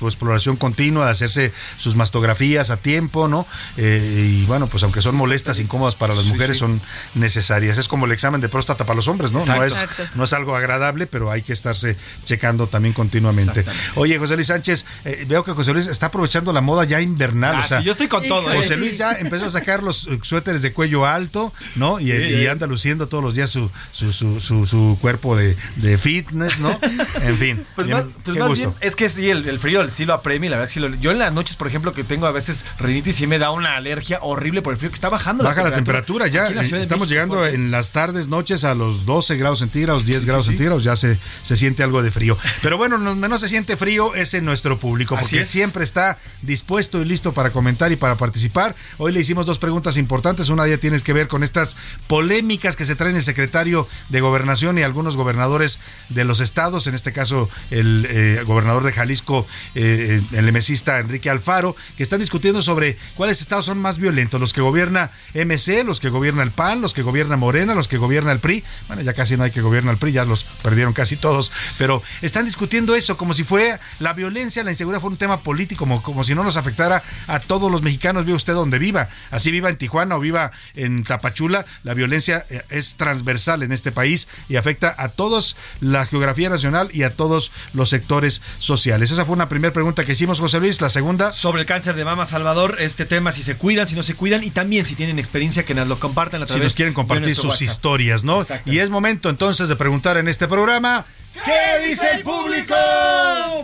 exploración 0.00 0.56
continua, 0.56 1.06
de 1.06 1.12
hacerse 1.12 1.52
sus 1.78 1.96
mastografías 1.96 2.70
a 2.70 2.76
tiempo, 2.76 3.28
¿no? 3.32 3.46
Eh, 3.76 4.38
y 4.42 4.44
bueno, 4.44 4.68
pues 4.68 4.84
aunque 4.84 5.02
son 5.02 5.16
molestas, 5.16 5.58
incómodas 5.58 5.96
para 5.96 6.14
las 6.14 6.24
Sí, 6.24 6.32
mujeres, 6.32 6.56
sí. 6.56 6.60
son 6.60 6.80
necesarias. 7.14 7.78
Es 7.78 7.88
como 7.88 8.06
el 8.06 8.12
examen 8.12 8.40
de 8.40 8.48
próstata 8.48 8.84
para 8.86 8.96
los 8.96 9.08
hombres, 9.08 9.32
¿no? 9.32 9.44
No 9.44 9.64
es, 9.64 9.74
no 10.14 10.24
es 10.24 10.32
algo 10.32 10.54
agradable, 10.54 11.06
pero 11.06 11.30
hay 11.30 11.42
que 11.42 11.52
estarse 11.52 11.96
checando 12.24 12.66
también 12.68 12.92
continuamente. 12.94 13.64
Oye, 13.96 14.18
José 14.18 14.36
Luis 14.36 14.46
Sánchez, 14.48 14.84
eh, 15.04 15.24
veo 15.26 15.42
que 15.44 15.52
José 15.52 15.72
Luis 15.72 15.86
está 15.88 16.06
aprovechando 16.06 16.52
la 16.52 16.60
moda 16.60 16.84
ya 16.84 17.00
invernal. 17.00 17.56
Ah, 17.56 17.62
o 17.64 17.68
sea, 17.68 17.78
sí, 17.80 17.84
yo 17.86 17.92
estoy 17.92 18.08
con 18.08 18.26
todo, 18.28 18.52
¿eh? 18.52 18.56
José 18.56 18.76
Luis 18.76 18.98
ya 18.98 19.12
empezó 19.12 19.46
a 19.46 19.50
sacar 19.50 19.82
los 19.82 20.08
suéteres 20.22 20.62
de 20.62 20.72
cuello 20.72 21.06
alto, 21.06 21.52
¿no? 21.76 21.98
Y, 21.98 22.12
Sí, 22.12 22.34
y 22.42 22.46
anda 22.46 22.66
luciendo 22.66 23.08
todos 23.08 23.24
los 23.24 23.34
días 23.34 23.50
su, 23.50 23.70
su, 23.90 24.12
su, 24.12 24.38
su- 24.40 24.66
su 24.66 24.98
cuerpo 25.00 25.34
de, 25.36 25.56
de 25.76 25.96
fitness, 25.98 26.60
¿no? 26.60 26.78
En 27.22 27.36
fin. 27.38 27.66
Pues 27.74 27.86
bien, 27.86 27.98
más, 27.98 28.06
pues 28.24 28.36
más 28.36 28.52
bien, 28.58 28.72
es 28.80 28.94
que 28.96 29.08
sí, 29.08 29.30
el, 29.30 29.48
el 29.48 29.58
frío 29.58 29.88
sí 29.88 30.04
lo 30.04 30.12
apremia, 30.12 30.50
la 30.50 30.56
verdad 30.58 30.70
sí 30.70 30.78
lo- 30.78 30.94
Yo 30.96 31.10
en 31.10 31.18
las 31.18 31.32
noches, 31.32 31.56
por 31.56 31.66
ejemplo, 31.68 31.92
que 31.94 32.04
tengo 32.04 32.26
a 32.26 32.32
veces 32.32 32.64
rinitis, 32.78 33.16
sí 33.22 33.28
me 33.28 33.38
da 33.38 33.52
una 33.52 33.76
alergia 33.76 34.18
horrible 34.20 34.62
por 34.62 34.72
el 34.72 34.78
frío 34.78 34.90
que 34.90 34.96
está 34.96 35.08
bajando 35.08 35.44
Baja 35.44 35.62
la 35.62 35.72
temperatura, 35.72 36.26
ya 36.26 36.50
la 36.50 36.64
Ciudad 36.64 36.78
de 36.78 36.82
estamos 36.82 37.08
México, 37.08 37.26
llegando 37.36 37.46
en 37.46 37.70
las 37.70 37.92
tardes, 37.92 38.26
noches 38.26 38.64
a 38.64 38.74
los 38.74 39.06
12 39.06 39.36
grados 39.36 39.60
centígrados, 39.60 40.06
10 40.06 40.26
grados 40.26 40.46
centígrados, 40.46 40.82
ya 40.82 40.96
se, 40.96 41.18
se 41.44 41.56
siente 41.56 41.84
algo 41.84 42.02
de 42.02 42.10
frío. 42.10 42.36
Pero 42.62 42.78
bueno, 42.78 42.98
donde 42.98 43.28
no 43.28 43.38
se 43.38 43.48
siente 43.48 43.76
frío 43.76 44.16
es 44.16 44.34
en 44.34 44.44
nuestro 44.44 44.80
público, 44.80 45.16
porque 45.16 45.42
es. 45.42 45.48
siempre 45.48 45.84
está 45.84 46.18
dispuesto 46.40 47.00
y 47.00 47.04
listo 47.04 47.32
para 47.32 47.50
comentar 47.50 47.92
y 47.92 47.96
para 47.96 48.16
participar. 48.16 48.74
Hoy 48.98 49.12
le 49.12 49.20
hicimos 49.20 49.46
dos 49.46 49.60
preguntas 49.60 49.96
importantes, 49.96 50.48
una 50.48 50.64
de 50.64 50.70
ellas 50.70 50.80
tiene 50.80 50.98
que 50.98 51.12
ver 51.12 51.28
con 51.28 51.44
estas 51.44 51.76
polémicas 52.08 52.74
que 52.74 52.86
se 52.86 52.96
traen 52.96 53.14
el 53.14 53.22
secretario 53.22 53.86
de 54.08 54.20
Gobernación 54.20 54.78
y 54.78 54.82
algunos 54.82 55.16
gobernadores 55.16 55.78
de 56.08 56.24
los 56.24 56.40
estados, 56.40 56.88
en 56.88 56.96
este 56.96 57.12
caso 57.12 57.48
el 57.70 58.04
eh, 58.10 58.42
gobernador 58.44 58.82
de 58.82 58.90
Jalisco, 58.90 59.46
eh, 59.76 60.20
el 60.32 60.48
emesista 60.48 60.98
Enrique 60.98 61.30
Alfaro, 61.30 61.76
que 61.96 62.02
están 62.02 62.18
discutiendo 62.18 62.62
sobre 62.62 62.98
cuáles 63.16 63.40
estados 63.40 63.66
son 63.66 63.78
más 63.78 63.98
violentos, 63.98 64.40
los 64.40 64.52
que 64.52 64.60
gobierna 64.60 65.10
MC, 65.34 65.84
los 65.84 66.00
que 66.00 66.08
gobierna 66.08 66.42
el 66.42 66.50
PAN, 66.50 66.80
los 66.80 66.94
que 66.94 67.02
gobierna 67.02 67.36
Morena, 67.36 67.74
los 67.74 67.88
que 67.88 67.98
gobierna 67.98 68.32
el 68.32 68.40
PRI. 68.40 68.64
Bueno, 68.88 69.02
ya 69.02 69.12
casi 69.12 69.36
no 69.36 69.44
hay 69.44 69.50
que 69.50 69.60
gobiernar 69.60 69.94
el 69.94 69.98
PRI, 69.98 70.12
ya 70.12 70.24
los 70.24 70.44
perdieron 70.44 70.92
casi 70.92 71.16
todos, 71.16 71.52
pero 71.78 72.02
están 72.20 72.44
discutiendo 72.44 72.94
eso 72.94 73.16
como 73.16 73.34
si 73.34 73.44
fue 73.44 73.78
la 73.98 74.12
violencia, 74.12 74.64
la 74.64 74.70
inseguridad 74.70 75.00
fue 75.00 75.10
un 75.10 75.16
tema 75.16 75.40
político, 75.40 75.80
como, 75.80 76.02
como 76.02 76.24
si 76.24 76.34
no 76.34 76.44
nos 76.44 76.56
afectara 76.56 77.02
a 77.26 77.40
todos 77.40 77.70
los 77.70 77.82
mexicanos, 77.82 78.24
vive 78.24 78.36
usted 78.36 78.54
donde 78.54 78.78
viva, 78.78 79.08
así 79.30 79.50
viva 79.50 79.68
en 79.68 79.76
Tijuana 79.76 80.16
o 80.16 80.20
viva 80.20 80.52
en 80.74 81.04
Tapachula, 81.04 81.64
la 81.82 81.94
violencia 81.94 82.46
eh, 82.48 82.62
es 82.68 82.96
transversal 82.96 83.62
en 83.62 83.72
este 83.72 83.92
país 83.92 84.28
y 84.48 84.56
afecta 84.56 84.94
a 84.96 85.08
todos 85.08 85.56
la 85.80 86.06
geografía 86.06 86.48
nacional 86.48 86.88
y 86.92 87.02
a 87.02 87.10
todos 87.10 87.52
los 87.72 87.90
sectores 87.90 88.42
sociales. 88.58 89.10
Esa 89.10 89.24
fue 89.24 89.34
una 89.34 89.48
primera 89.48 89.72
pregunta 89.72 90.04
que 90.04 90.12
hicimos, 90.12 90.40
José 90.40 90.60
Luis. 90.60 90.80
La 90.80 90.90
segunda. 90.90 91.32
Sobre 91.32 91.60
el 91.60 91.66
cáncer 91.66 91.94
de 91.94 92.04
mama, 92.04 92.26
Salvador, 92.26 92.76
este 92.80 93.01
tema, 93.04 93.32
si 93.32 93.42
se 93.42 93.56
cuidan, 93.56 93.86
si 93.88 93.94
no 93.94 94.02
se 94.02 94.14
cuidan 94.14 94.44
y 94.44 94.50
también 94.50 94.84
si 94.84 94.94
tienen 94.94 95.18
experiencia 95.18 95.64
que 95.64 95.74
nos 95.74 95.88
lo 95.88 95.98
compartan 95.98 96.42
a 96.42 96.46
través 96.46 96.60
Si 96.60 96.64
nos 96.64 96.74
quieren 96.74 96.94
compartir 96.94 97.36
sus 97.36 97.62
historias, 97.62 98.24
¿no? 98.24 98.44
Y 98.64 98.78
es 98.78 98.90
momento 98.90 99.30
entonces 99.30 99.68
de 99.68 99.76
preguntar 99.76 100.16
en 100.16 100.28
este 100.28 100.48
programa. 100.48 101.04
¿Qué 101.32 101.88
dice 101.88 102.06
el 102.14 102.22
público? 102.22 102.74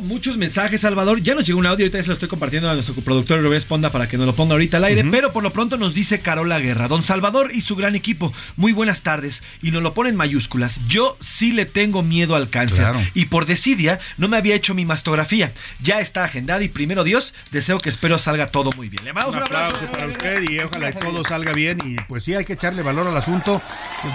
Muchos 0.01 0.37
mensajes, 0.37 0.81
Salvador. 0.81 1.21
Ya 1.21 1.35
nos 1.35 1.47
llegó 1.47 1.59
un 1.59 1.67
audio, 1.67 1.85
ahorita 1.85 2.03
se 2.03 2.09
lo 2.09 2.15
estoy 2.15 2.29
compartiendo 2.29 2.71
a 2.71 2.75
nuestro 2.75 2.95
productor 2.95 3.43
Rubén 3.43 3.59
Esponda 3.59 3.91
para 3.91 4.09
que 4.09 4.17
nos 4.17 4.27
lo 4.27 4.35
ponga 4.35 4.53
ahorita 4.53 4.79
al 4.79 4.85
aire. 4.85 5.05
Pero 5.11 5.33
por 5.33 5.43
lo 5.43 5.53
pronto 5.53 5.77
nos 5.77 5.93
dice 5.93 6.21
Carola 6.21 6.59
Guerra. 6.61 6.89
Don 6.89 7.03
Salvador 7.03 7.51
y 7.53 7.61
su 7.61 7.77
gran 7.77 7.95
equipo, 7.95 8.33
muy 8.57 8.73
buenas 8.73 9.03
tardes. 9.03 9.43
Y 9.63 9.71
nos 9.71 9.83
lo 9.83 9.93
ponen 9.93 10.17
mayúsculas. 10.17 10.81
Yo 10.89 11.17
sí 11.21 11.53
le 11.53 11.67
tengo 11.67 12.03
miedo 12.03 12.35
al 12.37 12.49
cáncer. 12.49 12.87
Y 13.15 13.27
por 13.27 13.45
desidia, 13.45 13.99
no 14.17 14.29
me 14.29 14.39
había 14.39 14.55
hecho 14.55 14.75
mi 14.75 14.85
mastografía. 14.85 15.53
Ya 15.83 16.01
está 16.01 16.25
agendada 16.25 16.63
y 16.65 16.69
primero 16.69 17.05
Dios, 17.05 17.35
deseo 17.51 17.81
que 17.81 17.91
espero 17.91 18.19
salga 18.19 18.49
todo 18.49 18.71
muy 18.77 18.89
bien. 18.89 19.05
Le 19.05 19.13
mandamos 19.13 19.37
un, 19.37 19.43
aplauso 19.43 19.87
para 19.93 20.07
usted 20.07 20.43
y 20.51 20.59
ojalá 20.61 20.93
que 20.93 21.01
todo 21.01 21.23
salga 21.23 21.53
bien. 21.53 21.79
Y 21.85 21.97
pues 22.09 22.25
sí, 22.25 22.35
hay 22.35 22.45
que 22.45 22.55
echarle 22.55 22.83
valor 22.83 23.07
al 23.07 23.17
asunto. 23.17 23.61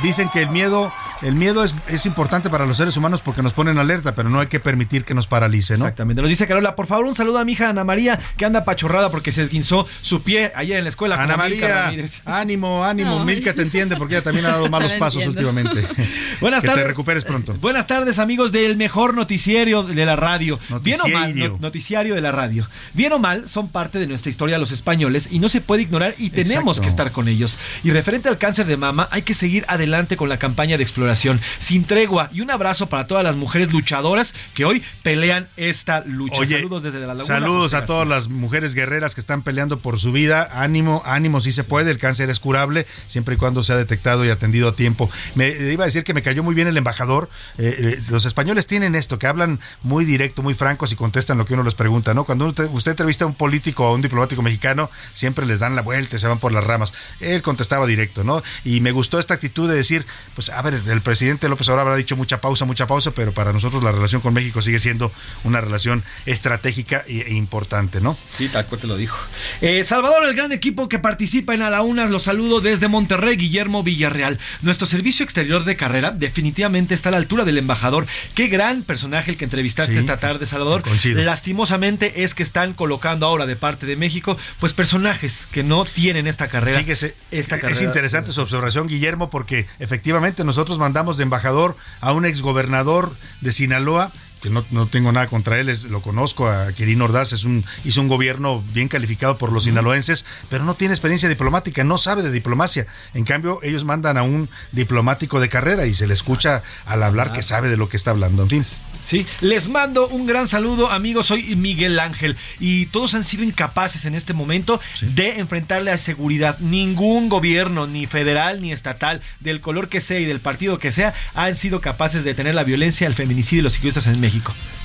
Dicen 0.01 0.27
que 0.29 0.41
el 0.41 0.49
miedo, 0.49 0.91
el 1.23 1.35
miedo 1.35 1.63
es, 1.63 1.73
es 1.87 2.05
importante 2.05 2.49
para 2.49 2.65
los 2.65 2.77
seres 2.77 2.97
humanos 2.97 3.21
porque 3.21 3.41
nos 3.41 3.53
ponen 3.53 3.77
alerta, 3.77 4.15
pero 4.15 4.29
no 4.29 4.39
hay 4.39 4.47
que 4.47 4.59
permitir 4.59 5.03
que 5.05 5.13
nos 5.13 5.27
paralice, 5.27 5.73
¿no? 5.73 5.85
Exactamente. 5.85 6.21
Nos 6.21 6.29
dice 6.29 6.47
Carola, 6.47 6.75
por 6.75 6.87
favor, 6.87 7.05
un 7.05 7.15
saludo 7.15 7.39
a 7.39 7.45
mi 7.45 7.53
hija 7.53 7.69
Ana 7.69 7.83
María, 7.83 8.19
que 8.37 8.45
anda 8.45 8.63
pachorrada 8.65 9.09
porque 9.11 9.31
se 9.31 9.41
esguinzó 9.41 9.87
su 10.01 10.21
pie 10.23 10.51
ayer 10.55 10.77
en 10.77 10.83
la 10.83 10.89
escuela. 10.89 11.21
Ana 11.21 11.37
María, 11.37 11.91
ánimo, 12.25 12.83
ánimo. 12.83 13.23
Milka 13.23 13.53
te 13.53 13.61
entiende 13.61 13.95
porque 13.95 14.15
ella 14.15 14.23
también 14.23 14.45
ha 14.45 14.49
dado 14.51 14.69
malos 14.69 14.93
pasos 14.93 15.25
últimamente. 15.25 15.85
Buenas 16.41 16.61
que 16.61 16.67
tardes. 16.67 16.83
te 16.83 16.87
recuperes 16.89 17.23
pronto. 17.25 17.53
Buenas 17.61 17.87
tardes, 17.87 18.19
amigos 18.19 18.51
del 18.51 18.77
mejor 18.77 19.13
noticiario 19.13 19.83
de 19.83 20.05
la 20.05 20.15
radio. 20.15 20.59
Bien 20.81 20.99
o 21.03 21.07
mal, 21.07 21.37
no- 21.37 21.57
noticiario 21.59 22.15
de 22.15 22.21
la 22.21 22.31
radio. 22.31 22.67
Bien 22.93 23.13
o 23.13 23.19
mal, 23.19 23.47
son 23.47 23.69
parte 23.69 23.99
de 23.99 24.07
nuestra 24.07 24.29
historia 24.29 24.57
los 24.57 24.71
españoles 24.71 25.29
y 25.31 25.39
no 25.39 25.49
se 25.49 25.61
puede 25.61 25.83
ignorar 25.83 26.15
y 26.17 26.29
tenemos 26.29 26.77
Exacto. 26.77 26.81
que 26.81 26.87
estar 26.89 27.11
con 27.11 27.27
ellos. 27.27 27.57
Y 27.83 27.91
referente 27.91 28.29
al 28.29 28.37
cáncer 28.37 28.65
de 28.65 28.77
mama, 28.77 29.07
hay 29.11 29.21
que 29.21 29.33
seguir 29.33 29.65
adelante 29.67 30.17
con 30.17 30.29
la 30.29 30.37
campaña 30.37 30.77
de 30.77 30.83
exploración, 30.83 31.12
sin 31.15 31.85
tregua. 31.85 32.29
Y 32.33 32.41
un 32.41 32.51
abrazo 32.51 32.87
para 32.87 33.07
todas 33.07 33.23
las 33.23 33.35
mujeres 33.35 33.71
luchadoras 33.71 34.33
que 34.53 34.65
hoy 34.65 34.83
pelean 35.01 35.47
esta 35.57 36.03
lucha. 36.05 36.41
Oye, 36.41 36.57
saludos 36.57 36.83
desde 36.83 36.99
la 36.99 37.07
laguna. 37.07 37.25
Saludos 37.25 37.73
a 37.73 37.85
todas 37.85 38.07
las 38.07 38.29
mujeres 38.29 38.75
guerreras 38.75 39.15
que 39.15 39.21
están 39.21 39.41
peleando 39.41 39.79
por 39.79 39.99
su 39.99 40.11
vida. 40.11 40.49
Ánimo, 40.53 41.03
ánimo, 41.05 41.39
sí 41.39 41.51
se 41.51 41.63
puede. 41.63 41.91
El 41.91 41.97
cáncer 41.97 42.29
es 42.29 42.39
curable 42.39 42.85
siempre 43.07 43.35
y 43.35 43.37
cuando 43.37 43.63
sea 43.63 43.75
detectado 43.75 44.25
y 44.25 44.29
atendido 44.29 44.69
a 44.69 44.75
tiempo. 44.75 45.09
Me 45.35 45.49
iba 45.49 45.83
a 45.83 45.87
decir 45.87 46.03
que 46.03 46.13
me 46.13 46.21
cayó 46.21 46.43
muy 46.43 46.55
bien 46.55 46.67
el 46.67 46.77
embajador. 46.77 47.29
Eh, 47.57 47.75
eh, 47.79 47.97
los 48.09 48.25
españoles 48.25 48.67
tienen 48.67 48.95
esto, 48.95 49.19
que 49.19 49.27
hablan 49.27 49.59
muy 49.81 50.05
directo, 50.05 50.41
muy 50.41 50.53
francos 50.53 50.91
y 50.91 50.95
contestan 50.95 51.37
lo 51.37 51.45
que 51.45 51.53
uno 51.53 51.63
les 51.63 51.75
pregunta, 51.75 52.13
¿no? 52.13 52.23
Cuando 52.23 52.47
usted, 52.47 52.69
usted 52.71 52.91
entrevista 52.91 53.25
a 53.25 53.27
un 53.27 53.35
político 53.35 53.85
o 53.85 53.87
a 53.87 53.93
un 53.93 54.01
diplomático 54.01 54.41
mexicano, 54.41 54.89
siempre 55.13 55.45
les 55.45 55.59
dan 55.59 55.75
la 55.75 55.81
vuelta 55.81 56.15
y 56.15 56.19
se 56.19 56.27
van 56.27 56.39
por 56.39 56.51
las 56.51 56.63
ramas. 56.63 56.93
Él 57.19 57.41
contestaba 57.41 57.85
directo, 57.85 58.23
¿no? 58.23 58.43
Y 58.63 58.81
me 58.81 58.91
gustó 58.91 59.19
esta 59.19 59.33
actitud 59.33 59.69
de 59.69 59.75
decir, 59.75 60.05
pues 60.35 60.49
a 60.49 60.61
ver, 60.61 60.81
el 60.85 61.01
presidente 61.03 61.47
López 61.49 61.67
Obrador 61.69 61.87
habrá 61.87 61.95
dicho 61.97 62.15
mucha 62.15 62.41
pausa, 62.41 62.65
mucha 62.65 62.87
pausa, 62.87 63.11
pero 63.11 63.31
para 63.31 63.53
nosotros 63.53 63.83
la 63.83 63.91
relación 63.91 64.21
con 64.21 64.33
México 64.33 64.61
sigue 64.61 64.79
siendo 64.79 65.11
una 65.43 65.61
relación 65.61 66.03
estratégica 66.25 67.03
e, 67.07 67.21
e 67.21 67.33
importante, 67.33 68.01
¿no? 68.01 68.17
Sí, 68.29 68.49
tal 68.49 68.65
cual 68.65 68.81
te 68.81 68.87
lo 68.87 68.97
dijo. 68.97 69.17
Eh, 69.61 69.83
Salvador, 69.83 70.25
el 70.25 70.35
gran 70.35 70.51
equipo 70.51 70.89
que 70.89 70.99
participa 70.99 71.53
en 71.53 71.61
A 71.61 71.69
la 71.69 71.81
Una, 71.81 72.05
los 72.07 72.23
saludo 72.23 72.61
desde 72.61 72.87
Monterrey, 72.87 73.35
Guillermo 73.35 73.83
Villarreal. 73.83 74.39
Nuestro 74.61 74.87
servicio 74.87 75.23
exterior 75.23 75.63
de 75.65 75.75
carrera 75.75 76.11
definitivamente 76.11 76.93
está 76.95 77.09
a 77.09 77.11
la 77.11 77.17
altura 77.17 77.43
del 77.45 77.57
embajador. 77.57 78.05
Qué 78.35 78.47
gran 78.47 78.83
personaje 78.83 79.31
el 79.31 79.37
que 79.37 79.45
entrevistaste 79.45 79.93
Sí, 79.93 79.99
esta 79.99 80.17
tarde, 80.17 80.45
Salvador. 80.45 80.83
sí. 80.97 81.13
Lastimosamente 81.13 82.23
es 82.23 82.33
que 82.35 82.43
están 82.43 82.73
colocando 82.73 83.25
ahora 83.25 83.45
de 83.45 83.55
parte 83.55 83.85
de 83.85 83.95
México, 83.95 84.37
pues 84.59 84.73
personajes 84.73 85.47
que 85.51 85.61
no 85.63 85.83
tienen 85.85 86.25
esta 86.27 86.47
carrera. 86.47 86.79
Fíjese, 86.79 87.15
esta 87.31 87.55
es 87.57 87.61
carrera. 87.61 87.83
interesante 87.83 88.31
su 88.31 88.41
observación, 88.41 88.87
Guillermo, 88.87 89.29
porque 89.29 89.67
efectivamente 89.79 90.43
nosotros 90.43 90.79
mandamos 90.79 90.92
de 91.17 91.23
embajador 91.23 91.75
a 92.01 92.13
un 92.13 92.25
exgobernador 92.25 93.11
de 93.41 93.51
Sinaloa 93.51 94.11
que 94.43 94.49
no, 94.51 94.63
no 94.71 94.85
tengo 94.87 95.11
nada 95.11 95.25
contra 95.27 95.57
él, 95.59 95.69
es- 95.69 95.85
lo 95.85 96.01
conozco, 96.01 96.47
a 96.49 96.71
Quirino 96.73 97.05
Ordaz, 97.05 97.33
es 97.33 97.45
un, 97.45 97.65
hizo 97.85 98.01
un 98.01 98.09
gobierno 98.09 98.63
bien 98.73 98.89
calificado 98.89 99.37
por 99.37 99.51
los 99.51 99.63
sinaloenses, 99.63 100.25
pero 100.49 100.65
no 100.65 100.75
tiene 100.75 100.93
experiencia 100.93 101.29
diplomática, 101.29 101.83
no 101.83 101.97
sabe 101.97 102.21
de 102.23 102.29
diplomacia. 102.31 102.85
En 103.13 103.23
cambio, 103.23 103.59
ellos 103.63 103.85
mandan 103.85 104.17
a 104.17 104.23
un 104.23 104.49
diplomático 104.73 105.39
de 105.39 105.47
carrera 105.49 105.85
y 105.85 105.95
se 105.95 106.07
le 106.07 106.13
escucha 106.13 106.61
al 106.85 107.01
hablar 107.03 107.31
que 107.31 107.41
sabe 107.41 107.69
de 107.69 107.77
lo 107.77 107.87
que 107.89 107.95
está 107.97 108.11
hablando. 108.11 108.43
En 108.43 108.49
fin. 108.49 108.65
Sí, 109.01 109.25
les 109.41 109.69
mando 109.69 110.07
un 110.09 110.25
gran 110.25 110.47
saludo, 110.47 110.91
amigos. 110.91 111.27
Soy 111.27 111.55
Miguel 111.55 111.99
Ángel 111.99 112.35
y 112.59 112.87
todos 112.87 113.13
han 113.15 113.23
sido 113.23 113.43
incapaces 113.43 114.03
en 114.05 114.13
este 114.15 114.33
momento 114.33 114.81
de 115.01 115.39
enfrentarle 115.39 115.91
a 115.91 115.97
seguridad. 115.97 116.59
Ningún 116.59 117.29
gobierno, 117.29 117.87
ni 117.87 118.07
federal 118.07 118.61
ni 118.61 118.71
estatal, 118.73 119.21
del 119.39 119.61
color 119.61 119.87
que 119.87 120.01
sea 120.01 120.19
y 120.19 120.25
del 120.25 120.41
partido 120.41 120.79
que 120.79 120.91
sea, 120.91 121.13
han 121.33 121.55
sido 121.55 121.79
capaces 121.79 122.23
de 122.25 122.31
detener 122.31 122.55
la 122.55 122.63
violencia, 122.65 123.07
el 123.07 123.15
feminicidio 123.15 123.61
y 123.61 123.63
los 123.63 123.73
ciclistas 123.73 124.07
en 124.07 124.19
México. 124.19 124.32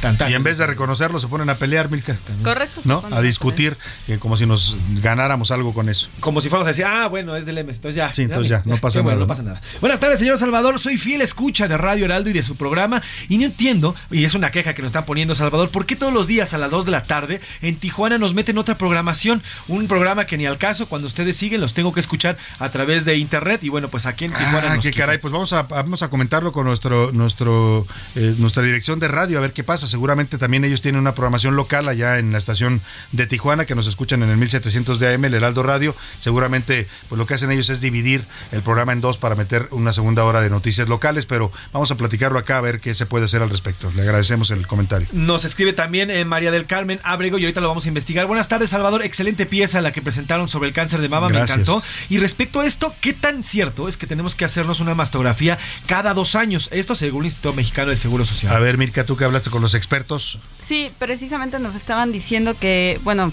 Tan, 0.00 0.16
tan. 0.16 0.30
Y 0.30 0.34
en 0.34 0.44
vez 0.44 0.58
de 0.58 0.66
reconocerlo, 0.66 1.18
se 1.18 1.26
ponen 1.26 1.50
a 1.50 1.56
pelear, 1.56 1.90
Milka. 1.90 2.16
Correcto. 2.44 2.82
¿No? 2.84 3.02
A 3.10 3.20
discutir, 3.20 3.76
eh, 4.06 4.18
como 4.20 4.36
si 4.36 4.46
nos 4.46 4.76
ganáramos 5.02 5.50
algo 5.50 5.74
con 5.74 5.88
eso. 5.88 6.08
Como 6.20 6.40
si 6.40 6.48
fuéramos 6.48 6.68
a 6.68 6.70
decir, 6.70 6.84
ah, 6.84 7.08
bueno, 7.08 7.34
es 7.34 7.46
del 7.46 7.58
M, 7.58 7.72
entonces 7.72 7.96
ya. 7.96 8.14
Sí, 8.14 8.22
entonces 8.22 8.48
ya, 8.48 8.62
no 8.64 8.76
pasa 8.76 9.00
bueno, 9.02 9.10
nada, 9.10 9.14
no 9.16 9.20
¿no? 9.22 9.26
pasa 9.26 9.42
nada. 9.42 9.60
Buenas 9.80 9.98
tardes, 9.98 10.20
señor 10.20 10.38
Salvador. 10.38 10.78
Soy 10.78 10.98
fiel 10.98 11.20
escucha 11.20 11.66
de 11.66 11.76
Radio 11.76 12.04
Heraldo 12.04 12.30
y 12.30 12.32
de 12.32 12.44
su 12.44 12.54
programa. 12.54 13.02
Y 13.28 13.38
no 13.38 13.46
entiendo, 13.46 13.96
y 14.12 14.24
es 14.24 14.34
una 14.34 14.52
queja 14.52 14.72
que 14.72 14.82
nos 14.82 14.90
están 14.90 15.04
poniendo, 15.04 15.34
Salvador, 15.34 15.70
¿por 15.70 15.84
qué 15.84 15.96
todos 15.96 16.12
los 16.12 16.28
días 16.28 16.54
a 16.54 16.58
las 16.58 16.70
2 16.70 16.84
de 16.84 16.90
la 16.92 17.02
tarde 17.02 17.40
en 17.60 17.74
Tijuana 17.76 18.18
nos 18.18 18.34
meten 18.34 18.56
otra 18.58 18.78
programación? 18.78 19.42
Un 19.66 19.88
programa 19.88 20.26
que 20.26 20.36
ni 20.38 20.46
al 20.46 20.58
caso, 20.58 20.88
cuando 20.88 21.08
ustedes 21.08 21.36
siguen, 21.36 21.60
los 21.60 21.74
tengo 21.74 21.92
que 21.92 21.98
escuchar 21.98 22.38
a 22.60 22.70
través 22.70 23.04
de 23.04 23.16
internet. 23.16 23.64
Y 23.64 23.68
bueno, 23.68 23.88
pues 23.88 24.06
aquí 24.06 24.26
en 24.26 24.30
Tijuana 24.30 24.70
Ah, 24.70 24.76
nos 24.76 24.84
qué 24.84 24.90
quitan. 24.92 25.06
caray, 25.06 25.18
pues 25.18 25.32
vamos 25.32 25.52
a, 25.52 25.62
vamos 25.62 26.04
a 26.04 26.08
comentarlo 26.08 26.52
con 26.52 26.66
nuestro, 26.66 27.10
nuestro, 27.10 27.84
eh, 28.14 28.36
nuestra 28.38 28.62
dirección 28.62 29.00
de 29.00 29.08
radio, 29.08 29.37
a 29.38 29.40
ver 29.40 29.52
qué 29.52 29.64
pasa. 29.64 29.86
Seguramente 29.86 30.38
también 30.38 30.64
ellos 30.64 30.82
tienen 30.82 31.00
una 31.00 31.14
programación 31.14 31.56
local 31.56 31.88
allá 31.88 32.18
en 32.18 32.32
la 32.32 32.38
estación 32.38 32.82
de 33.12 33.26
Tijuana, 33.26 33.64
que 33.64 33.74
nos 33.74 33.86
escuchan 33.86 34.22
en 34.22 34.30
el 34.30 34.36
1700 34.36 35.00
de 35.00 35.14
AM, 35.14 35.24
el 35.24 35.34
Heraldo 35.34 35.62
Radio. 35.62 35.94
Seguramente, 36.18 36.86
pues 37.08 37.18
lo 37.18 37.26
que 37.26 37.34
hacen 37.34 37.50
ellos 37.50 37.70
es 37.70 37.80
dividir 37.80 38.26
el 38.52 38.62
programa 38.62 38.92
en 38.92 39.00
dos 39.00 39.18
para 39.18 39.34
meter 39.34 39.68
una 39.70 39.92
segunda 39.92 40.24
hora 40.24 40.40
de 40.40 40.50
noticias 40.50 40.88
locales, 40.88 41.26
pero 41.26 41.50
vamos 41.72 41.90
a 41.90 41.96
platicarlo 41.96 42.38
acá 42.38 42.58
a 42.58 42.60
ver 42.60 42.80
qué 42.80 42.94
se 42.94 43.06
puede 43.06 43.24
hacer 43.24 43.42
al 43.42 43.50
respecto. 43.50 43.90
Le 43.94 44.02
agradecemos 44.02 44.50
el 44.50 44.66
comentario. 44.66 45.08
Nos 45.12 45.44
escribe 45.44 45.72
también 45.72 46.10
eh, 46.10 46.24
María 46.24 46.50
del 46.50 46.66
Carmen 46.66 47.00
Abrego 47.02 47.38
y 47.38 47.44
ahorita 47.44 47.60
lo 47.60 47.68
vamos 47.68 47.84
a 47.84 47.88
investigar. 47.88 48.26
Buenas 48.26 48.48
tardes, 48.48 48.70
Salvador. 48.70 49.02
Excelente 49.02 49.46
pieza 49.46 49.80
la 49.80 49.92
que 49.92 50.02
presentaron 50.02 50.48
sobre 50.48 50.68
el 50.68 50.74
cáncer 50.74 51.00
de 51.00 51.08
mama, 51.08 51.28
Gracias. 51.28 51.56
me 51.56 51.62
encantó. 51.62 51.82
Y 52.08 52.18
respecto 52.18 52.60
a 52.60 52.66
esto, 52.66 52.94
¿qué 53.00 53.12
tan 53.12 53.44
cierto 53.44 53.88
es 53.88 53.96
que 53.96 54.06
tenemos 54.06 54.34
que 54.34 54.44
hacernos 54.44 54.80
una 54.80 54.94
mastografía 54.94 55.58
cada 55.86 56.14
dos 56.14 56.34
años? 56.34 56.68
Esto 56.72 56.94
según 56.94 57.22
el 57.22 57.26
Instituto 57.26 57.52
Mexicano 57.52 57.88
del 57.90 57.98
Seguro 57.98 58.24
Social. 58.24 58.54
A 58.54 58.58
ver, 58.58 58.78
Mirka, 58.78 59.04
tú 59.04 59.16
que 59.16 59.24
hablaste 59.28 59.50
con 59.50 59.62
los 59.62 59.74
expertos. 59.74 60.38
Sí, 60.66 60.90
precisamente 60.98 61.58
nos 61.58 61.74
estaban 61.74 62.12
diciendo 62.12 62.54
que, 62.58 63.00
bueno, 63.04 63.32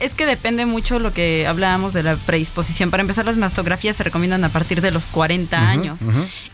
es 0.00 0.14
que 0.14 0.26
depende 0.26 0.66
mucho 0.66 0.98
lo 0.98 1.12
que 1.14 1.46
hablábamos 1.46 1.94
de 1.94 2.02
la 2.02 2.16
predisposición. 2.16 2.90
Para 2.90 3.00
empezar, 3.00 3.24
las 3.24 3.36
mastografías 3.36 3.96
se 3.96 4.04
recomiendan 4.04 4.44
a 4.44 4.48
partir 4.50 4.80
de 4.82 4.90
los 4.90 5.06
40 5.06 5.56
Ujú, 5.56 5.66
años 5.66 6.00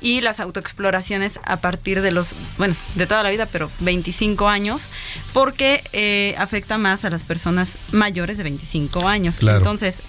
y 0.01 0.21
las 0.21 0.39
autoexploraciones 0.41 1.41
a 1.45 1.57
partir 1.57 2.03
de 2.03 2.11
los, 2.13 2.35
bueno, 2.59 2.77
de 2.95 3.07
toda 3.07 3.23
la 3.23 3.31
vida, 3.31 3.47
pero 3.47 3.71
25 3.81 4.49
años, 4.49 4.91
porque 5.33 5.83
eh, 5.93 6.35
afecta 6.39 6.79
más 6.79 7.05
a 7.05 7.11
las 7.11 7.25
personas 7.25 7.79
mayores 7.93 8.37
de 8.37 8.45
25 8.45 9.09
años. 9.09 9.37
Claro. 9.39 9.59
Entonces, 9.59 10.03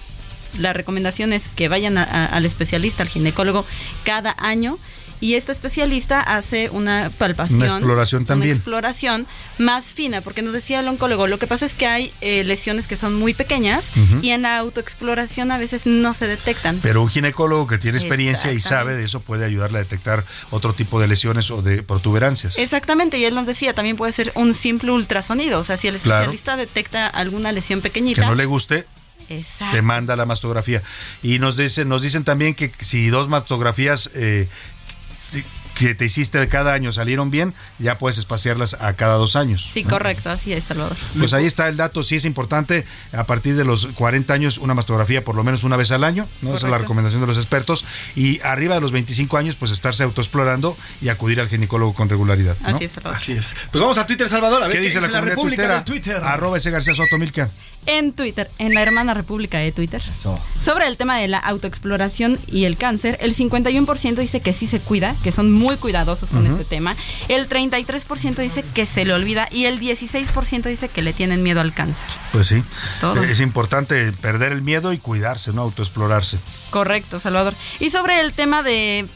la 0.58 0.72
recomendación 0.72 1.32
es 1.32 1.48
que 1.48 1.66
vayan 1.68 1.98
a- 1.98 2.04
a- 2.04 2.26
al 2.26 2.44
especialista, 2.44 3.02
al 3.02 3.08
ginecólogo, 3.08 3.66
cada 4.04 4.36
año. 4.38 4.78
Y 5.24 5.36
este 5.36 5.52
especialista 5.52 6.20
hace 6.20 6.68
una 6.68 7.10
palpación. 7.16 7.62
Una 7.62 7.68
exploración 7.68 8.26
también. 8.26 8.50
Una 8.50 8.56
exploración 8.56 9.26
más 9.56 9.86
fina, 9.94 10.20
porque 10.20 10.42
nos 10.42 10.52
decía 10.52 10.80
el 10.80 10.88
oncólogo, 10.88 11.28
lo 11.28 11.38
que 11.38 11.46
pasa 11.46 11.64
es 11.64 11.72
que 11.72 11.86
hay 11.86 12.12
eh, 12.20 12.44
lesiones 12.44 12.86
que 12.88 12.98
son 12.98 13.14
muy 13.14 13.32
pequeñas 13.32 13.86
y 14.20 14.28
en 14.32 14.42
la 14.42 14.58
autoexploración 14.58 15.50
a 15.50 15.56
veces 15.56 15.86
no 15.86 16.12
se 16.12 16.28
detectan. 16.28 16.78
Pero 16.82 17.00
un 17.00 17.08
ginecólogo 17.08 17.66
que 17.66 17.78
tiene 17.78 17.96
experiencia 17.96 18.52
y 18.52 18.60
sabe 18.60 18.96
de 18.96 19.04
eso 19.06 19.20
puede 19.20 19.46
ayudarle 19.46 19.78
a 19.78 19.82
detectar 19.84 20.26
otro 20.50 20.74
tipo 20.74 21.00
de 21.00 21.08
lesiones 21.08 21.50
o 21.50 21.62
de 21.62 21.82
protuberancias. 21.82 22.58
Exactamente, 22.58 23.16
y 23.16 23.24
él 23.24 23.34
nos 23.34 23.46
decía, 23.46 23.72
también 23.72 23.96
puede 23.96 24.12
ser 24.12 24.30
un 24.34 24.52
simple 24.52 24.92
ultrasonido, 24.92 25.58
o 25.58 25.64
sea, 25.64 25.78
si 25.78 25.88
el 25.88 25.94
Claro. 26.00 26.24
especialista 26.24 26.58
detecta 26.58 27.06
alguna 27.06 27.50
lesión 27.50 27.80
Que 27.80 27.88
pequeñita, 27.88 28.26
no 28.26 28.34
le 28.34 28.44
guste, 28.44 28.86
Exacto. 29.30 29.74
te 29.74 29.80
manda 29.80 30.16
la 30.16 30.26
mastografía. 30.26 30.82
Y 31.22 31.38
nos 31.38 31.56
dicen, 31.56 31.88
nos 31.88 32.02
dicen 32.02 32.24
también 32.24 32.54
que 32.54 32.70
si 32.80 33.08
dos 33.08 33.28
mastografías 33.30 34.10
eh, 34.14 34.48
the 35.34 35.63
que 35.74 35.94
te 35.94 36.04
hiciste 36.04 36.46
cada 36.48 36.72
año 36.72 36.92
salieron 36.92 37.30
bien, 37.30 37.54
ya 37.78 37.98
puedes 37.98 38.18
espaciarlas 38.18 38.74
a 38.74 38.94
cada 38.94 39.14
dos 39.14 39.36
años. 39.36 39.70
Sí, 39.72 39.84
correcto, 39.84 40.30
así 40.30 40.52
es, 40.52 40.64
Salvador. 40.64 40.96
Pues 41.18 41.32
ahí 41.34 41.46
está 41.46 41.68
el 41.68 41.76
dato, 41.76 42.02
sí 42.02 42.16
es 42.16 42.24
importante, 42.24 42.84
a 43.12 43.24
partir 43.24 43.56
de 43.56 43.64
los 43.64 43.86
40 43.86 44.32
años 44.32 44.58
una 44.58 44.74
mastografía 44.74 45.24
por 45.24 45.34
lo 45.36 45.44
menos 45.44 45.64
una 45.64 45.76
vez 45.76 45.90
al 45.90 46.04
año, 46.04 46.28
¿no? 46.42 46.54
Esa 46.54 46.66
es 46.66 46.70
la 46.70 46.78
recomendación 46.78 47.20
de 47.20 47.26
los 47.26 47.36
expertos, 47.36 47.84
y 48.14 48.40
arriba 48.42 48.74
de 48.76 48.80
los 48.80 48.92
25 48.92 49.36
años 49.36 49.56
pues 49.56 49.70
estarse 49.70 50.02
autoexplorando 50.04 50.76
y 51.00 51.08
acudir 51.08 51.40
al 51.40 51.48
ginecólogo 51.48 51.94
con 51.94 52.08
regularidad. 52.08 52.56
¿no? 52.60 52.76
Así 52.76 52.84
es, 52.84 52.92
Salvador. 52.92 53.16
Así 53.16 53.32
es. 53.32 53.56
Pues 53.70 53.80
vamos 53.80 53.98
a 53.98 54.06
Twitter, 54.06 54.28
Salvador. 54.28 54.62
A 54.62 54.68
ver 54.68 54.76
¿Qué 54.76 54.82
dice 54.82 55.00
la, 55.00 55.08
comunidad 55.08 55.28
República 55.28 55.78
de 55.78 55.84
Twitter. 55.84 56.22
Arroba 56.22 56.56
ese 56.56 56.70
García 56.70 56.94
Soto 56.94 57.18
Milka. 57.18 57.50
En 57.86 58.12
Twitter, 58.12 58.50
en 58.58 58.72
la 58.72 58.80
hermana 58.80 59.12
república 59.12 59.58
de 59.58 59.70
Twitter, 59.70 60.02
sobre 60.64 60.86
el 60.86 60.96
tema 60.96 61.18
de 61.18 61.28
la 61.28 61.38
autoexploración 61.38 62.38
y 62.46 62.64
el 62.64 62.78
cáncer, 62.78 63.18
el 63.20 63.36
51% 63.36 64.14
dice 64.14 64.40
que 64.40 64.54
sí 64.54 64.66
se 64.66 64.80
cuida, 64.80 65.14
que 65.22 65.32
son 65.32 65.52
muy 65.52 65.63
cuidadosos 65.76 66.30
con 66.30 66.46
este 66.46 66.64
tema, 66.64 66.96
el 67.28 67.48
33% 67.48 68.36
dice 68.36 68.64
que 68.74 68.86
se 68.86 69.04
le 69.04 69.12
olvida 69.12 69.48
y 69.50 69.64
el 69.64 69.80
16% 69.80 70.62
dice 70.64 70.88
que 70.88 71.02
le 71.02 71.12
tienen 71.12 71.42
miedo 71.42 71.60
al 71.60 71.74
cáncer. 71.74 72.06
Pues 72.32 72.48
sí, 72.48 72.62
Todos. 73.00 73.24
es 73.26 73.40
importante 73.40 74.12
perder 74.12 74.52
el 74.52 74.62
miedo 74.62 74.92
y 74.92 74.98
cuidarse, 74.98 75.52
¿no? 75.52 75.62
Autoexplorarse. 75.62 76.38
Correcto, 76.70 77.20
Salvador. 77.20 77.54
Y 77.80 77.90
sobre 77.90 78.20
el 78.20 78.32
tema 78.32 78.62
de 78.62 79.06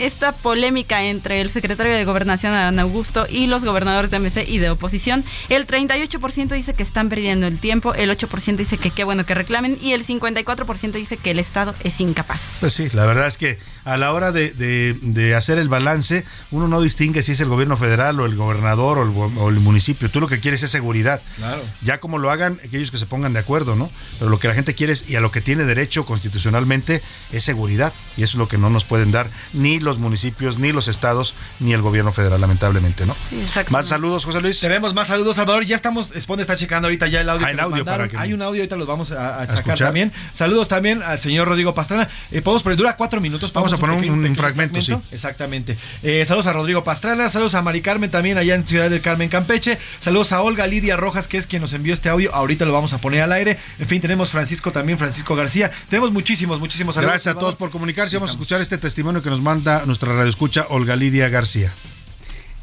esta 0.00 0.32
polémica 0.32 1.04
entre 1.04 1.40
el 1.40 1.50
secretario 1.50 1.92
de 1.94 2.04
Gobernación, 2.04 2.52
Adán 2.52 2.78
Augusto, 2.78 3.26
y 3.28 3.46
los 3.46 3.64
gobernadores 3.64 4.10
de 4.10 4.18
MC 4.18 4.44
y 4.48 4.58
de 4.58 4.70
oposición, 4.70 5.24
el 5.48 5.66
38% 5.66 6.48
dice 6.54 6.74
que 6.74 6.82
están 6.82 7.08
perdiendo 7.08 7.46
el 7.46 7.58
tiempo, 7.58 7.94
el 7.94 8.10
8% 8.10 8.56
dice 8.56 8.78
que 8.78 8.90
qué 8.90 9.04
bueno 9.04 9.26
que 9.26 9.34
reclamen 9.34 9.78
y 9.80 9.92
el 9.92 10.06
54% 10.06 10.92
dice 10.92 11.16
que 11.16 11.30
el 11.30 11.38
Estado 11.38 11.74
es 11.84 12.00
incapaz. 12.00 12.40
Pues 12.60 12.74
sí, 12.74 12.88
la 12.92 13.04
verdad 13.06 13.26
es 13.26 13.36
que 13.36 13.58
a 13.84 13.96
la 13.96 14.12
hora 14.12 14.32
de, 14.32 14.50
de- 14.50 14.94
de 15.00 15.34
hacer 15.34 15.58
el 15.58 15.68
balance, 15.68 16.24
uno 16.50 16.68
no 16.68 16.80
distingue 16.82 17.22
si 17.22 17.32
es 17.32 17.40
el 17.40 17.48
gobierno 17.48 17.76
federal 17.76 18.18
o 18.20 18.26
el 18.26 18.36
gobernador 18.36 18.98
o 18.98 19.02
el, 19.02 19.10
go- 19.10 19.32
o 19.36 19.48
el 19.48 19.60
municipio. 19.60 20.10
Tú 20.10 20.20
lo 20.20 20.28
que 20.28 20.40
quieres 20.40 20.62
es 20.62 20.70
seguridad. 20.70 21.22
Claro. 21.36 21.62
Ya 21.82 21.98
como 22.00 22.18
lo 22.18 22.30
hagan, 22.30 22.58
aquellos 22.64 22.90
que 22.90 22.98
se 22.98 23.06
pongan 23.06 23.32
de 23.32 23.38
acuerdo, 23.40 23.76
¿no? 23.76 23.90
Pero 24.18 24.30
lo 24.30 24.38
que 24.38 24.48
la 24.48 24.54
gente 24.54 24.74
quiere 24.74 24.92
es, 24.92 25.08
y 25.08 25.16
a 25.16 25.20
lo 25.20 25.30
que 25.30 25.40
tiene 25.40 25.64
derecho 25.64 26.04
constitucionalmente, 26.04 27.02
es 27.32 27.44
seguridad. 27.44 27.92
Y 28.16 28.22
eso 28.22 28.32
es 28.36 28.38
lo 28.38 28.48
que 28.48 28.58
no 28.58 28.70
nos 28.70 28.84
pueden 28.84 29.10
dar 29.10 29.30
ni 29.52 29.80
los 29.80 29.89
municipios, 29.98 30.58
ni 30.58 30.72
los 30.72 30.88
estados, 30.88 31.34
ni 31.58 31.72
el 31.72 31.82
gobierno 31.82 32.12
federal, 32.12 32.40
lamentablemente, 32.40 33.06
¿no? 33.06 33.14
Sí, 33.28 33.40
exacto. 33.40 33.72
Más 33.72 33.86
saludos, 33.88 34.24
José 34.24 34.40
Luis. 34.40 34.60
Tenemos 34.60 34.94
más 34.94 35.08
saludos, 35.08 35.36
Salvador. 35.36 35.64
Ya 35.64 35.76
estamos, 35.76 36.12
Spone 36.18 36.42
está 36.42 36.56
checando 36.56 36.86
ahorita 36.88 37.06
ya 37.08 37.20
el 37.20 37.28
audio. 37.28 37.44
Ah, 37.44 37.48
que 37.48 37.50
el 37.52 37.56
nos 37.56 37.64
audio 37.66 37.76
mandaron. 37.84 38.08
para 38.08 38.10
que- 38.10 38.18
Hay 38.18 38.32
un 38.32 38.42
audio, 38.42 38.62
ahorita 38.62 38.76
los 38.76 38.86
vamos 38.86 39.12
a, 39.12 39.36
a 39.36 39.40
sacar 39.40 39.56
escuchar. 39.58 39.78
también. 39.88 40.12
Saludos 40.32 40.68
también 40.68 41.02
al 41.02 41.18
señor 41.18 41.48
Rodrigo 41.48 41.74
Pastrana. 41.74 42.08
Eh, 42.30 42.42
podemos 42.42 42.62
poner, 42.62 42.76
dura 42.78 42.96
cuatro 42.96 43.20
minutos. 43.20 43.52
Vamos 43.52 43.72
a 43.72 43.76
poner 43.78 43.94
un- 43.96 44.00
pequeño- 44.02 44.14
un 44.14 44.22
pequeño 44.22 44.36
fragmento, 44.36 44.80
sí. 44.80 44.96
Exactamente. 45.12 45.76
Eh, 46.02 46.24
saludos 46.26 46.46
a 46.46 46.52
Rodrigo 46.52 46.84
Pastrana, 46.84 47.28
saludos 47.28 47.54
a 47.54 47.62
Mari 47.62 47.80
Carmen 47.82 48.10
también 48.10 48.38
allá 48.38 48.54
en 48.54 48.66
Ciudad 48.66 48.90
del 48.90 49.00
Carmen, 49.00 49.28
Campeche. 49.28 49.78
Saludos 50.00 50.32
a 50.32 50.42
Olga 50.42 50.66
Lidia 50.66 50.96
Rojas, 50.96 51.28
que 51.28 51.36
es 51.36 51.46
quien 51.46 51.62
nos 51.62 51.72
envió 51.72 51.94
este 51.94 52.08
audio. 52.08 52.34
Ahorita 52.34 52.64
lo 52.64 52.72
vamos 52.72 52.92
a 52.92 52.98
poner 52.98 53.22
al 53.22 53.32
aire. 53.32 53.58
En 53.78 53.86
fin, 53.86 54.00
tenemos 54.00 54.30
Francisco 54.30 54.72
también, 54.72 54.98
Francisco 54.98 55.34
García. 55.36 55.70
Tenemos 55.88 56.10
muchísimos, 56.12 56.58
muchísimos 56.60 56.94
saludos. 56.94 57.12
Gracias 57.12 57.34
a 57.34 57.38
todos 57.38 57.56
por 57.56 57.70
comunicarse. 57.70 58.16
Vamos 58.16 58.30
a 58.30 58.32
escuchar 58.32 58.60
este 58.60 58.78
testimonio 58.78 59.22
que 59.22 59.30
nos 59.30 59.40
manda 59.40 59.69
nuestra 59.86 60.12
radioescucha 60.12 60.66
Olga 60.68 60.96
Lidia 60.96 61.28
García. 61.28 61.72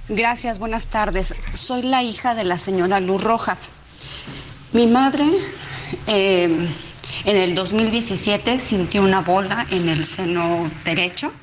Gracias, 0.10 0.60
buenas 0.60 0.88
tardes. 0.88 1.36
Soy 1.54 1.84
la 1.84 2.04
hija 2.04 2.36
de 2.36 2.44
la 2.44 2.58
señora 2.58 3.00
Luz 3.00 3.24
Rojas. 3.24 3.72
Mi 4.74 4.88
madre 4.88 5.26
eh, 6.08 6.50
en 7.26 7.38
el 7.38 7.56
2017 7.56 8.60
sintió 8.60 9.02
una 9.04 9.22
bola 9.22 9.66
en 9.72 9.90
el 9.90 10.06
seno 10.06 10.70
derecho, 10.84 11.34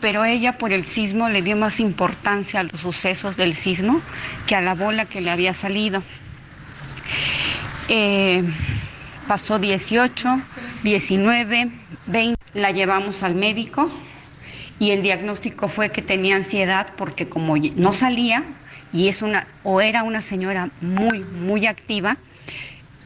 pero 0.00 0.24
ella 0.24 0.58
por 0.58 0.72
el 0.72 0.86
sismo 0.86 1.28
le 1.28 1.42
dio 1.42 1.56
más 1.56 1.80
importancia 1.80 2.60
a 2.60 2.64
los 2.64 2.80
sucesos 2.80 3.36
del 3.36 3.54
sismo 3.54 4.02
que 4.46 4.56
a 4.56 4.60
la 4.60 4.74
bola 4.74 5.04
que 5.04 5.20
le 5.20 5.30
había 5.30 5.54
salido. 5.54 6.02
Eh, 7.88 8.42
pasó 9.28 9.58
18, 9.58 10.40
19, 10.82 11.70
20, 12.06 12.36
la 12.54 12.70
llevamos 12.70 13.22
al 13.22 13.34
médico 13.34 13.90
y 14.78 14.90
el 14.90 15.02
diagnóstico 15.02 15.68
fue 15.68 15.90
que 15.90 16.02
tenía 16.02 16.36
ansiedad 16.36 16.88
porque 16.96 17.28
como 17.28 17.56
no 17.56 17.92
salía 17.92 18.44
y 18.92 19.08
es 19.08 19.22
una 19.22 19.46
o 19.62 19.80
era 19.80 20.02
una 20.02 20.22
señora 20.22 20.70
muy 20.80 21.20
muy 21.20 21.66
activa 21.66 22.18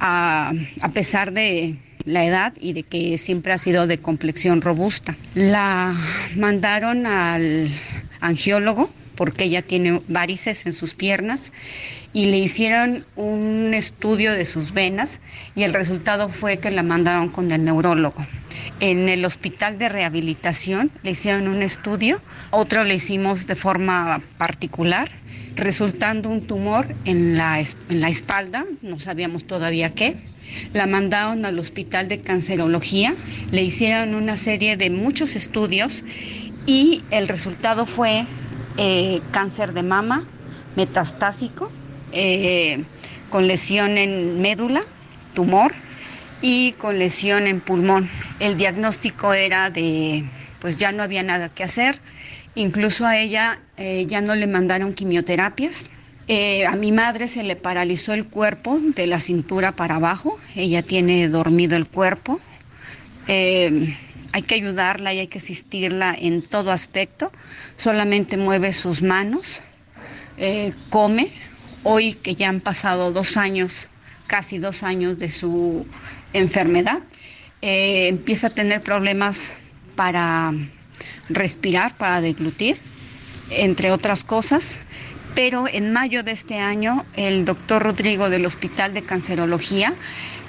a, 0.01 0.53
a 0.83 0.89
pesar 0.91 1.33
de 1.33 1.79
la 2.05 2.25
edad 2.25 2.55
y 2.61 2.73
de 2.73 2.83
que 2.83 3.19
siempre 3.19 3.53
ha 3.53 3.59
sido 3.59 3.87
de 3.87 3.99
complexión 3.99 4.63
robusta. 4.63 5.17
La 5.35 5.95
mandaron 6.37 7.05
al 7.07 7.69
angiólogo 8.21 8.91
porque 9.17 9.45
ella 9.45 9.63
tiene 9.63 10.03
varices 10.09 10.67
en 10.67 10.73
sus 10.73 10.95
piernas 10.95 11.53
y 12.17 12.25
le 12.31 12.39
hicieron 12.39 13.05
un 13.15 13.75
estudio 13.75 14.33
de 14.33 14.47
sus 14.47 14.73
venas 14.73 15.21
y 15.55 15.65
el 15.65 15.75
resultado 15.75 16.31
fue 16.31 16.57
que 16.57 16.71
la 16.71 16.83
mandaron 16.83 17.29
con 17.29 17.51
el 17.51 17.63
neurólogo. 17.63 18.25
En 18.81 19.11
el 19.11 19.23
hospital 19.27 19.77
de 19.77 19.91
rehabilitación 19.91 20.91
le 21.03 21.11
hicieron 21.11 21.47
un 21.47 21.61
estudio, 21.61 22.23
otro 22.53 22.85
le 22.85 22.95
hicimos 22.95 23.47
de 23.47 23.55
forma 23.55 24.23
particular, 24.39 25.11
resultando 25.57 26.31
un 26.31 26.47
tumor 26.47 26.95
en 27.05 27.37
la, 27.37 27.61
en 27.61 28.01
la 28.01 28.09
espalda, 28.09 28.65
no 28.81 28.99
sabíamos 28.99 29.45
todavía 29.45 29.95
qué. 29.95 30.17
La 30.73 30.87
mandaron 30.87 31.45
al 31.45 31.59
hospital 31.59 32.09
de 32.09 32.23
cancerología, 32.23 33.15
le 33.51 33.63
hicieron 33.63 34.15
una 34.15 34.39
serie 34.39 34.79
de 34.79 34.89
muchos 34.89 35.37
estudios 35.37 36.03
y 36.65 37.03
el 37.11 37.29
resultado 37.29 37.85
fue 37.85 38.27
eh, 38.79 39.21
cáncer 39.33 39.75
de 39.75 39.83
mama 39.83 40.27
metastásico, 40.77 41.71
eh, 42.13 42.85
con 43.31 43.47
lesión 43.47 43.99
en 43.99 44.41
médula, 44.41 44.83
tumor 45.35 45.73
y 46.41 46.73
con 46.73 46.99
lesión 46.99 47.47
en 47.47 47.61
pulmón. 47.61 48.09
El 48.41 48.57
diagnóstico 48.57 49.33
era 49.35 49.71
de, 49.71 50.25
pues 50.61 50.77
ya 50.77 50.93
no 50.93 51.03
había 51.03 51.23
nada 51.23 51.49
que 51.49 51.65
hacer, 51.65 52.01
incluso 52.55 53.07
a 53.07 53.19
ella 53.19 53.61
eh, 53.77 54.07
ya 54.07 54.21
no 54.21 54.35
le 54.35 54.47
mandaron 54.47 54.95
quimioterapias. 54.95 55.91
Eh, 56.29 56.67
a 56.67 56.75
mi 56.75 56.91
madre 56.91 57.29
se 57.29 57.45
le 57.45 57.55
paralizó 57.55 58.13
el 58.13 58.27
cuerpo 58.27 58.79
de 58.81 59.07
la 59.07 59.21
cintura 59.21 59.73
para 59.73 59.97
abajo, 59.97 60.39
ella 60.57 60.83
tiene 60.83 61.29
dormido 61.29 61.77
el 61.77 61.87
cuerpo. 61.87 62.41
Eh, 63.29 63.97
hay 64.33 64.43
que 64.43 64.55
ayudarla 64.55 65.15
y 65.15 65.21
hay 65.21 65.27
que 65.29 65.39
asistirla 65.39 66.15
en 66.19 66.43
todo 66.43 66.73
aspecto. 66.73 67.33
Solamente 67.77 68.37
mueve 68.37 68.73
sus 68.73 69.03
manos, 69.03 69.63
eh, 70.37 70.73
come. 70.91 71.31
Hoy 71.89 72.15
que 72.15 72.35
ya 72.35 72.49
han 72.49 72.61
pasado 72.61 73.13
dos 73.13 73.37
años, 73.37 73.91
casi 74.27 74.59
dos 74.59 74.83
años 74.83 75.19
de 75.19 75.31
su 75.31 75.87
enfermedad, 76.33 77.01
eh, 77.63 78.09
empieza 78.09 78.49
a 78.49 78.51
tener 78.51 78.83
problemas 78.83 79.55
para 79.95 80.53
respirar, 81.29 81.97
para 81.97 82.21
deglutir, 82.21 82.81
entre 83.51 83.93
otras 83.93 84.25
cosas. 84.25 84.81
Pero 85.37 85.69
en 85.73 85.93
mayo 85.93 86.25
de 86.25 86.33
este 86.33 86.59
año, 86.59 87.07
el 87.15 87.45
doctor 87.45 87.85
Rodrigo 87.85 88.31
del 88.31 88.47
Hospital 88.47 88.93
de 88.93 89.03
Cancerología 89.03 89.95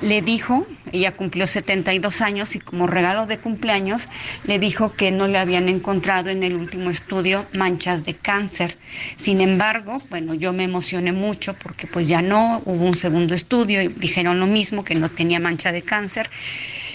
le 0.01 0.21
dijo, 0.21 0.67
ella 0.91 1.11
cumplió 1.11 1.47
72 1.47 2.21
años 2.21 2.55
y 2.55 2.59
como 2.59 2.87
regalo 2.87 3.25
de 3.25 3.39
cumpleaños 3.39 4.09
le 4.43 4.59
dijo 4.59 4.93
que 4.93 5.11
no 5.11 5.27
le 5.27 5.37
habían 5.39 5.69
encontrado 5.69 6.29
en 6.29 6.43
el 6.43 6.55
último 6.55 6.89
estudio 6.89 7.45
manchas 7.53 8.05
de 8.05 8.13
cáncer. 8.15 8.77
Sin 9.15 9.41
embargo, 9.41 10.01
bueno, 10.09 10.33
yo 10.33 10.53
me 10.53 10.63
emocioné 10.63 11.11
mucho 11.11 11.55
porque 11.55 11.87
pues 11.87 12.07
ya 12.07 12.21
no, 12.21 12.61
hubo 12.65 12.85
un 12.85 12.95
segundo 12.95 13.33
estudio 13.33 13.81
y 13.81 13.87
dijeron 13.87 14.39
lo 14.39 14.47
mismo, 14.47 14.83
que 14.83 14.95
no 14.95 15.09
tenía 15.09 15.39
mancha 15.39 15.71
de 15.71 15.81
cáncer 15.81 16.29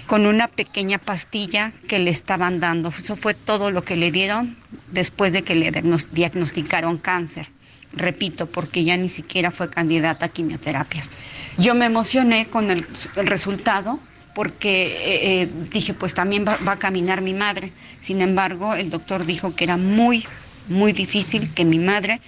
con 0.06 0.26
una 0.26 0.48
pequeña 0.48 0.98
pastilla 0.98 1.72
que 1.88 1.98
le 1.98 2.10
estaban 2.10 2.60
dando. 2.60 2.88
Eso 2.90 3.16
fue 3.16 3.34
todo 3.34 3.70
lo 3.70 3.82
que 3.84 3.96
le 3.96 4.10
dieron 4.10 4.56
después 4.90 5.32
de 5.32 5.42
que 5.42 5.54
le 5.54 5.70
diagnos- 5.72 6.08
diagnosticaron 6.12 6.98
cáncer. 6.98 7.50
Repito, 7.94 8.46
porque 8.46 8.84
ya 8.84 8.96
ni 8.96 9.08
siquiera 9.08 9.50
fue 9.50 9.68
candidata 9.68 10.26
a 10.26 10.28
quimioterapias. 10.28 11.16
Yo 11.58 11.74
me 11.74 11.86
emocioné 11.86 12.46
con 12.48 12.70
el, 12.70 12.86
resultado 13.16 14.00
porque 14.34 14.84
eh, 14.84 15.42
eh, 15.42 15.48
dije, 15.70 15.92
pues 15.92 16.14
también 16.14 16.44
va, 16.46 16.56
va 16.66 16.72
a 16.72 16.78
caminar 16.78 17.20
mi 17.20 17.34
madre. 17.34 17.72
Sin 18.00 18.22
embargo, 18.22 18.74
el 18.74 18.88
doctor 18.88 19.26
dijo 19.26 19.54
que 19.54 19.64
era 19.64 19.76
muy, 19.76 20.24
muy 20.68 20.92
difícil 20.92 21.52
que 21.52 21.66
mi 21.66 21.78
madre 21.78 22.20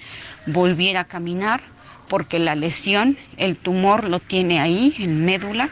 volviera 0.47 1.01
a 1.01 1.05
caminar 1.05 1.62
porque 2.09 2.39
la 2.39 2.55
lesión, 2.55 3.17
el 3.39 3.57
tumor 3.57 4.09
lo 4.09 4.21
tiene 4.21 4.61
ahí 4.61 4.95
en 4.99 5.25
médula 5.25 5.71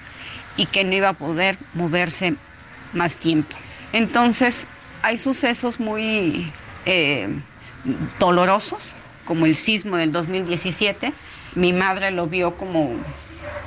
y 0.57 0.67
que 0.67 0.85
no 0.85 0.95
iba 0.95 1.11
a 1.11 1.15
poder 1.15 1.59
moverse 1.75 2.35
más 2.93 3.17
tiempo. 3.17 3.57
Entonces, 3.93 4.67
hay 5.03 5.19
sucesos 5.19 5.81
muy 5.81 6.53
eh, 6.87 7.29
dolorosos, 8.19 8.97
como 9.25 9.47
el 9.47 9.55
sismo 9.57 9.97
del 9.97 10.11
2017. 10.11 11.13
Mi 11.55 11.73
madre 11.73 12.11
lo 12.11 12.27
vio 12.27 12.57
como, 12.57 13.05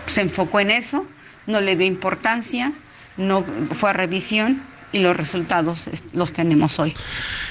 se 0.07 0.21
enfocó 0.21 0.59
en 0.59 0.71
eso, 0.71 1.05
no 1.47 1.61
le 1.61 1.75
dio 1.75 1.87
importancia, 1.87 2.71
no 3.17 3.45
fue 3.71 3.89
a 3.91 3.93
revisión 3.93 4.74
y 4.95 4.99
los 4.99 5.15
resultados 5.17 5.87
es- 5.87 6.03
los 6.13 6.31
tenemos 6.31 6.79
hoy. 6.79 6.95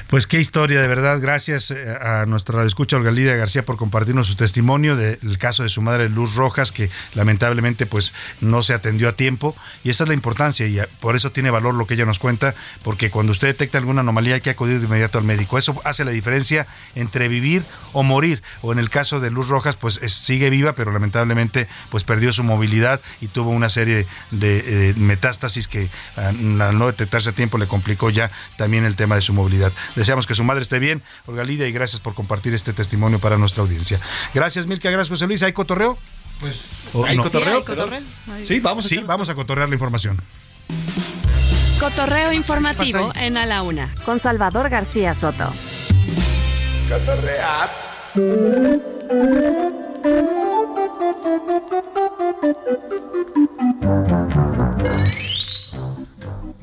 Pues 0.09 0.27
qué 0.27 0.41
historia, 0.41 0.81
de 0.81 0.89
verdad. 0.89 1.19
Gracias 1.21 1.71
eh, 1.71 1.95
a 2.01 2.25
nuestra 2.27 2.65
escucha 2.65 2.97
Olga 2.97 3.11
Lidia 3.11 3.37
García 3.37 3.65
por 3.67 3.77
compartirnos 3.77 4.27
su 4.29 4.35
testimonio 4.37 4.97
del 4.97 5.37
caso 5.39 5.63
de 5.63 5.69
su 5.69 5.83
madre 5.83 6.09
Luz 6.09 6.37
Rojas, 6.37 6.73
que 6.73 6.89
lamentablemente 7.15 7.85
pues 7.85 8.15
no 8.41 8.63
se 8.63 8.73
atendió 8.73 9.11
a 9.11 9.13
tiempo. 9.13 9.55
Y 9.83 9.91
esa 9.91 10.05
es 10.05 10.09
la 10.09 10.15
importancia 10.15 10.67
y 10.67 10.81
por 11.01 11.17
eso 11.17 11.33
tiene 11.33 11.51
valor 11.51 11.75
lo 11.75 11.87
que 11.87 11.95
ella 11.95 12.07
nos 12.07 12.19
cuenta, 12.19 12.55
porque 12.83 13.11
cuando 13.11 13.33
usted 13.33 13.49
detecta 13.49 13.77
alguna 13.77 14.01
anomalía 14.01 14.37
hay 14.37 14.41
que 14.41 14.51
acudir 14.51 14.79
de 14.81 14.87
inmediato 14.87 15.19
al 15.19 15.25
médico. 15.25 15.59
Eso 15.59 15.79
hace 15.85 16.05
la 16.07 16.13
diferencia 16.13 16.67
entre 16.95 17.29
vivir 17.29 17.63
o 17.93 18.03
morir. 18.03 18.43
O 18.63 18.73
en 18.73 18.79
el 18.79 18.89
caso 18.89 19.21
de 19.21 19.31
Luz 19.31 19.49
Rojas, 19.49 19.77
pues 19.77 19.99
es- 20.03 20.15
sigue 20.15 20.49
viva, 20.49 20.75
pero 20.75 20.93
lamentablemente 20.93 21.69
pues 21.91 22.05
perdió 22.05 22.33
su 22.33 22.43
movilidad 22.43 23.03
y 23.21 23.27
tuvo 23.29 23.51
una 23.51 23.69
serie 23.69 24.07
de 24.31 24.91
eh, 24.91 24.95
metástasis 24.97 25.69
que 25.69 25.91
ah, 26.17 26.29
al 26.29 26.79
no 26.79 26.87
detectarse 26.87 27.34
tiempo 27.35 27.59
le 27.59 27.67
complicó 27.67 28.11
ya 28.11 28.31
también 28.57 28.85
el 28.85 28.97
tema 28.97 29.15
de 29.15 29.21
su 29.21 29.33
movilidad. 29.33 29.73
Deseamos 29.97 30.27
que 30.27 30.35
su 30.35 30.45
madre 30.45 30.63
esté 30.63 30.79
bien, 30.79 31.03
Olga 31.27 31.45
Lidia, 31.45 31.69
y 31.69 31.73
gracias 31.73 32.01
por 32.01 32.15
compartir 32.15 32.55
este 32.55 32.73
testimonio 32.73 33.19
para 33.19 33.37
nuestra 33.37 33.63
audiencia. 33.63 34.01
Gracias, 34.33 34.67
Milka, 34.67 34.91
gracias, 34.91 35.11
José 35.11 35.27
Luis. 35.27 35.43
¿Hay 35.43 35.53
cotorreo? 35.53 35.99
Pues 36.41 36.91
¿O 36.95 37.05
¿hay 37.05 37.17
no? 37.17 37.23
cotorreo? 37.25 37.51
Sí, 37.51 37.57
hay 37.57 37.63
cotorreo. 37.65 38.01
Sí, 38.47 38.61
vamos 38.61 38.87
a 38.87 38.89
Sí, 38.89 38.99
vamos 38.99 39.29
a 39.29 39.35
cotorrear 39.35 39.69
la 39.69 39.75
información. 39.75 40.21
Cotorreo 41.79 42.33
informativo 42.33 43.13
en 43.15 43.37
A 43.37 43.47
la 43.47 43.63
Una 43.63 43.95
con 44.05 44.19
Salvador 44.19 44.71
García 44.71 45.15
Soto. 45.15 45.53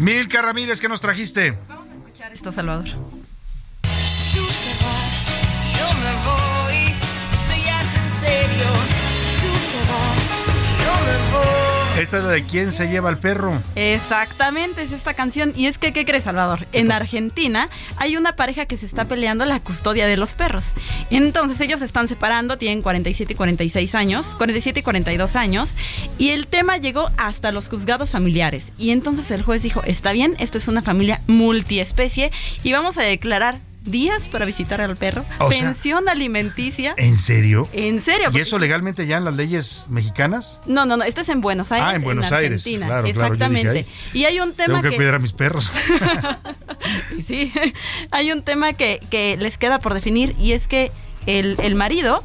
Milka 0.01 0.41
Ramírez, 0.41 0.81
¿qué 0.81 0.89
nos 0.89 0.99
trajiste? 0.99 1.55
Escuchar 1.95 2.33
esto, 2.33 2.51
Salvador. 2.51 2.85
Si 2.85 4.35
tú 4.35 4.43
te 4.43 4.83
vas, 4.83 5.27
yo 5.77 5.87
me 5.99 6.13
voy. 6.25 6.95
Eso 7.31 7.53
ya 7.63 7.81
es 7.81 7.95
en 7.97 8.09
serio. 8.09 8.65
Si 9.13 9.31
tú 9.41 9.51
te 9.71 9.81
vas, 9.91 10.25
yo 10.83 10.93
me 11.05 11.37
voy. 11.37 11.50
Esta 11.99 12.17
es 12.19 12.23
la 12.23 12.29
de 12.29 12.43
quién 12.43 12.71
se 12.71 12.87
lleva 12.87 13.09
al 13.09 13.19
perro. 13.19 13.61
Exactamente, 13.75 14.81
es 14.81 14.93
esta 14.93 15.13
canción. 15.13 15.53
Y 15.57 15.65
es 15.65 15.77
que, 15.77 15.91
¿qué 15.91 16.05
crees, 16.05 16.23
Salvador? 16.23 16.65
En 16.71 16.91
Argentina 16.91 17.69
hay 17.97 18.15
una 18.15 18.35
pareja 18.35 18.65
que 18.65 18.77
se 18.77 18.85
está 18.85 19.05
peleando 19.05 19.45
la 19.45 19.59
custodia 19.59 20.07
de 20.07 20.15
los 20.15 20.33
perros. 20.33 20.71
Entonces 21.09 21.59
ellos 21.59 21.79
se 21.79 21.85
están 21.85 22.07
separando, 22.07 22.57
tienen 22.57 22.81
47 22.81 23.33
y 23.33 23.35
46 23.35 23.95
años, 23.95 24.35
47 24.37 24.79
y 24.79 24.83
42 24.83 25.35
años, 25.35 25.75
y 26.17 26.29
el 26.29 26.47
tema 26.47 26.77
llegó 26.77 27.11
hasta 27.17 27.51
los 27.51 27.67
juzgados 27.67 28.11
familiares. 28.11 28.71
Y 28.77 28.91
entonces 28.91 29.29
el 29.29 29.43
juez 29.43 29.61
dijo, 29.61 29.83
está 29.83 30.13
bien, 30.13 30.35
esto 30.39 30.57
es 30.57 30.69
una 30.69 30.81
familia 30.81 31.19
multiespecie 31.27 32.31
y 32.63 32.71
vamos 32.71 32.97
a 32.97 33.03
declarar 33.03 33.59
días 33.83 34.27
para 34.27 34.45
visitar 34.45 34.79
al 34.81 34.95
perro, 34.95 35.25
O 35.39 35.51
sea- 35.51 35.59
pensión 35.61 36.07
alimenticia. 36.07 36.93
¿En 36.97 37.17
serio? 37.17 37.67
¿En 37.73 38.01
serio? 38.01 38.29
¿Y 38.33 38.39
eso 38.39 38.59
legalmente 38.59 39.07
ya 39.07 39.17
en 39.17 39.25
las 39.25 39.35
leyes 39.35 39.85
mexicanas? 39.89 40.59
No, 40.65 40.85
no, 40.85 40.97
no, 40.97 41.03
esto 41.03 41.21
es 41.21 41.29
en 41.29 41.41
Buenos 41.41 41.71
Aires. 41.71 41.87
Ah, 41.89 41.95
en 41.95 42.03
Buenos 42.03 42.31
Aires, 42.31 42.61
Argentina. 42.61 42.85
claro, 42.87 43.03
claro, 43.03 43.07
dije, 43.07 43.25
Exactamente. 43.33 43.79
ay, 43.79 44.19
y 44.19 44.25
hay 44.25 44.39
un 44.39 44.53
tema 44.53 44.65
Tengo 44.67 44.81
que, 44.83 44.89
que, 44.89 44.95
cuidar 44.97 45.15
a 45.15 45.19
mis 45.19 45.33
perros. 45.33 45.71
sí, 47.27 47.51
hay 48.11 48.31
un 48.31 48.43
tema 48.43 48.73
que, 48.73 48.99
que 49.09 49.37
les 49.37 49.57
queda 49.57 49.79
por 49.79 49.93
definir 49.93 50.35
y 50.39 50.53
es 50.53 50.67
que 50.67 50.91
el, 51.25 51.55
el 51.61 51.75
marido 51.75 52.23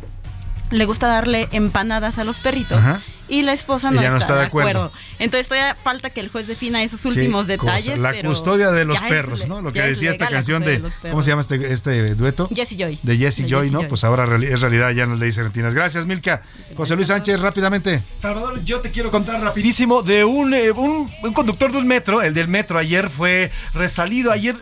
le 0.70 0.85
gusta 0.85 1.07
darle 1.07 1.49
empanadas 1.53 2.19
a 2.19 2.24
los 2.24 2.39
perritos. 2.41 2.78
Ajá. 2.78 3.01
Y 3.28 3.43
la 3.43 3.53
esposa 3.53 3.90
no, 3.90 4.01
Ella 4.01 4.11
no 4.11 4.19
está 4.19 4.36
de 4.36 4.44
acuerdo. 4.44 4.93
Entonces 5.19 5.48
todavía 5.48 5.74
falta 5.74 6.11
que 6.11 6.20
el 6.20 6.28
juez 6.28 6.47
defina 6.47 6.82
esos 6.82 7.05
últimos 7.05 7.47
detalles. 7.47 7.98
La 7.98 8.12
pero 8.12 8.28
custodia 8.28 8.70
de 8.70 8.85
los 8.85 8.97
es 8.97 9.03
perros, 9.09 9.40
le- 9.40 9.48
¿no? 9.48 9.62
Lo 9.62 9.73
que 9.73 9.81
es 9.81 9.86
decía 9.90 10.11
esta 10.11 10.28
canción 10.28 10.62
de. 10.62 10.81
¿cómo 11.03 11.23
se 11.23 11.31
llama 11.31 11.43
este, 11.43 11.73
este 11.73 12.15
dueto? 12.15 12.48
Jesse 12.55 12.77
Joy. 12.78 12.98
De 13.03 13.16
Jesse 13.16 13.39
De 13.43 13.48
Joy, 13.48 13.65
Jesse 13.66 13.73
¿no? 13.73 13.81
Joy. 13.81 13.89
Pues 13.89 14.05
ahora 14.05 14.24
es 14.24 14.61
realidad 14.61 14.90
ya 14.90 15.05
en 15.05 15.11
las 15.11 15.19
leyes 15.19 15.39
argentinas. 15.39 15.74
Gracias, 15.74 16.07
Milka. 16.07 16.43
José 16.77 16.94
Luis 16.94 17.09
Sánchez, 17.09 17.40
rápidamente. 17.40 18.03
Salvador, 18.16 18.62
yo 18.65 18.81
te 18.81 18.90
quiero 18.90 19.11
contar 19.11 19.40
rapidísimo 19.40 20.03
de 20.03 20.24
un, 20.24 20.55
eh, 20.55 20.70
un, 20.70 21.11
un 21.23 21.32
conductor 21.32 21.73
de 21.73 21.78
un 21.78 21.86
metro. 21.86 22.23
El 22.23 22.35
del 22.35 22.48
metro 22.48 22.78
ayer 22.78 23.11
fue 23.11 23.51
resalido. 23.74 24.31
Ayer, 24.32 24.57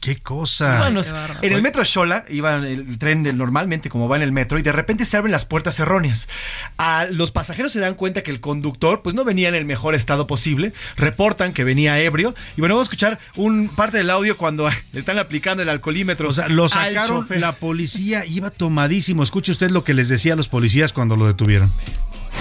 ¿Qué 0.00 0.16
cosa? 0.16 0.76
íbamos 0.76 1.14
en 1.42 1.52
el 1.52 1.62
metro 1.62 1.84
Xola, 1.84 2.24
iba 2.28 2.56
el, 2.56 2.66
el 2.66 2.98
tren 2.98 3.22
normalmente 3.36 3.88
como 3.88 4.08
va 4.08 4.16
en 4.16 4.22
el 4.22 4.32
metro, 4.32 4.58
y 4.58 4.62
de 4.62 4.72
repente 4.72 5.04
se 5.04 5.16
abren 5.16 5.32
las 5.32 5.44
puertas 5.44 5.78
erróneas. 5.80 6.28
A 6.76 7.06
los 7.06 7.30
pasajeros 7.30 7.72
se 7.72 7.80
dan 7.80 7.94
cuenta 7.94 8.22
que 8.22 8.30
el 8.30 8.40
conductor, 8.40 9.02
pues 9.02 9.14
no 9.14 9.24
venía 9.24 9.48
en 9.48 9.54
el 9.54 9.64
mejor 9.64 9.94
estado 9.94 10.26
posible. 10.26 10.72
Reportan 10.96 11.52
que 11.52 11.64
venía 11.64 11.98
ebrio. 11.98 12.34
Y 12.56 12.60
bueno, 12.60 12.74
vamos 12.74 12.88
a 12.88 12.90
escuchar 12.90 13.18
un 13.36 13.68
parte 13.68 13.98
del 13.98 14.10
audio 14.10 14.36
cuando 14.36 14.68
le 14.68 14.74
están 14.98 15.18
aplicando 15.18 15.62
el 15.62 15.68
alcoholímetro. 15.68 16.28
O 16.28 16.32
sea, 16.32 16.48
lo 16.48 16.68
sacaron, 16.68 17.26
la 17.30 17.52
policía 17.52 18.24
iba 18.26 18.50
tomadísimo. 18.50 19.22
Escuche 19.22 19.52
usted 19.52 19.70
lo 19.70 19.84
que 19.84 19.94
les 19.94 20.08
decía 20.08 20.34
a 20.34 20.36
los 20.36 20.48
policías 20.48 20.92
cuando 20.92 21.16
lo 21.16 21.26
detuvieron. 21.26 21.72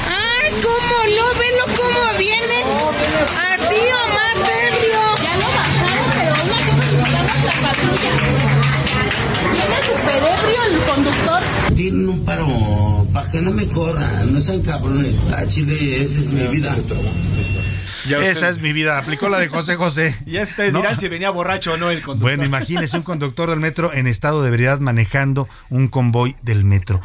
¡Ay, 0.07 0.53
cómo 0.61 0.95
no! 1.03 1.39
¡Velo 1.39 1.65
cómo 1.81 2.17
viene! 2.17 2.63
¡Así 3.37 3.75
o 3.75 4.13
más 4.13 4.49
la 7.43 7.51
patrulla. 7.61 8.11
Viene 9.53 9.77
súper 9.83 10.23
ebrio 10.33 10.63
el 10.71 10.79
conductor. 10.93 11.41
Tienen 11.75 12.09
un 12.09 12.23
paro 12.23 13.07
para 13.11 13.31
que 13.31 13.41
no 13.41 13.51
me 13.51 13.67
corran, 13.67 14.33
no 14.33 14.39
sean 14.39 14.61
cabrones. 14.61 15.15
A 15.35 15.45
Chile, 15.47 16.03
esa 16.03 16.19
es 16.19 16.29
mi 16.29 16.47
vida. 16.47 16.75
Esa 18.05 18.49
es 18.49 18.59
mi 18.59 18.73
vida. 18.73 18.97
Aplicó 18.97 19.29
la 19.29 19.39
de 19.39 19.47
José 19.47 19.75
José. 19.75 20.15
Ya 20.25 20.43
ustedes 20.43 20.73
¿No? 20.73 20.79
dirán 20.79 20.97
si 20.97 21.07
venía 21.09 21.29
borracho 21.29 21.73
o 21.73 21.77
no 21.77 21.89
el 21.89 22.01
conductor. 22.01 22.29
Bueno, 22.31 22.43
imagínese 22.45 22.97
un 22.97 23.03
conductor 23.03 23.49
del 23.49 23.59
metro 23.59 23.93
en 23.93 24.07
estado 24.07 24.41
de 24.41 24.49
ebriedad 24.49 24.79
manejando 24.79 25.47
un 25.69 25.87
convoy 25.87 26.35
del 26.41 26.63
metro. 26.63 27.01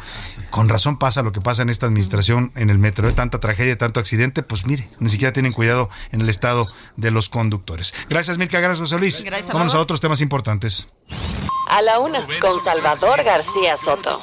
Con 0.49 0.69
razón 0.69 0.97
pasa 0.97 1.21
lo 1.21 1.31
que 1.31 1.41
pasa 1.41 1.61
en 1.61 1.69
esta 1.69 1.85
administración 1.85 2.51
en 2.55 2.69
el 2.69 2.77
metro. 2.77 3.07
De 3.07 3.13
tanta 3.13 3.39
tragedia, 3.39 3.77
tanto 3.77 3.99
accidente, 3.99 4.43
pues 4.43 4.65
mire, 4.65 4.89
ni 4.99 5.09
siquiera 5.09 5.33
tienen 5.33 5.53
cuidado 5.53 5.89
en 6.11 6.21
el 6.21 6.29
estado 6.29 6.67
de 6.95 7.11
los 7.11 7.29
conductores. 7.29 7.93
Gracias, 8.09 8.37
Milka. 8.37 8.59
Gracias, 8.59 8.79
José 8.79 8.97
Luis. 8.97 9.23
Gracias, 9.23 9.47
Vámonos 9.47 9.75
a 9.75 9.79
otros 9.79 9.99
temas 10.01 10.21
importantes. 10.21 10.87
A 11.69 11.81
la 11.81 11.99
una, 11.99 12.25
con 12.39 12.59
Salvador 12.59 13.23
García 13.23 13.77
Soto. 13.77 14.19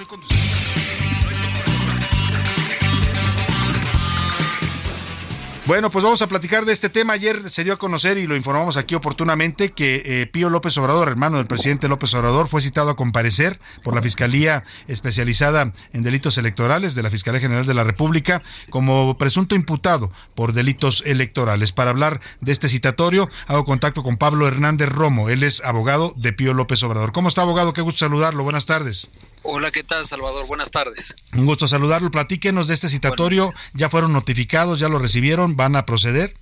Bueno, 5.66 5.90
pues 5.90 6.04
vamos 6.04 6.22
a 6.22 6.28
platicar 6.28 6.64
de 6.64 6.72
este 6.72 6.88
tema. 6.88 7.14
Ayer 7.14 7.50
se 7.50 7.64
dio 7.64 7.72
a 7.72 7.76
conocer 7.76 8.18
y 8.18 8.28
lo 8.28 8.36
informamos 8.36 8.76
aquí 8.76 8.94
oportunamente 8.94 9.72
que 9.72 10.00
eh, 10.04 10.26
Pío 10.28 10.48
López 10.48 10.78
Obrador, 10.78 11.08
hermano 11.08 11.38
del 11.38 11.48
presidente 11.48 11.88
López 11.88 12.14
Obrador, 12.14 12.46
fue 12.46 12.60
citado 12.60 12.90
a 12.90 12.94
comparecer 12.94 13.58
por 13.82 13.92
la 13.92 14.00
Fiscalía 14.00 14.62
Especializada 14.86 15.72
en 15.92 16.04
Delitos 16.04 16.38
Electorales 16.38 16.94
de 16.94 17.02
la 17.02 17.10
Fiscalía 17.10 17.40
General 17.40 17.66
de 17.66 17.74
la 17.74 17.82
República 17.82 18.42
como 18.70 19.18
presunto 19.18 19.56
imputado 19.56 20.12
por 20.36 20.52
delitos 20.52 21.02
electorales. 21.04 21.72
Para 21.72 21.90
hablar 21.90 22.20
de 22.40 22.52
este 22.52 22.68
citatorio, 22.68 23.28
hago 23.48 23.64
contacto 23.64 24.04
con 24.04 24.18
Pablo 24.18 24.46
Hernández 24.46 24.88
Romo. 24.88 25.30
Él 25.30 25.42
es 25.42 25.64
abogado 25.64 26.14
de 26.16 26.32
Pío 26.32 26.54
López 26.54 26.80
Obrador. 26.84 27.10
¿Cómo 27.10 27.26
está, 27.26 27.42
abogado? 27.42 27.72
Qué 27.72 27.80
gusto 27.80 27.98
saludarlo. 27.98 28.44
Buenas 28.44 28.66
tardes. 28.66 29.10
Hola, 29.42 29.70
¿qué 29.70 29.84
tal, 29.84 30.06
Salvador? 30.06 30.46
Buenas 30.46 30.70
tardes. 30.70 31.14
Un 31.34 31.46
gusto 31.46 31.68
saludarlo. 31.68 32.10
Platíquenos 32.10 32.68
de 32.68 32.74
este 32.74 32.88
citatorio. 32.88 33.52
¿Ya 33.74 33.88
fueron 33.88 34.12
notificados? 34.12 34.80
¿Ya 34.80 34.88
lo 34.88 34.98
recibieron? 34.98 35.56
¿Van 35.56 35.76
a 35.76 35.86
proceder? 35.86 36.34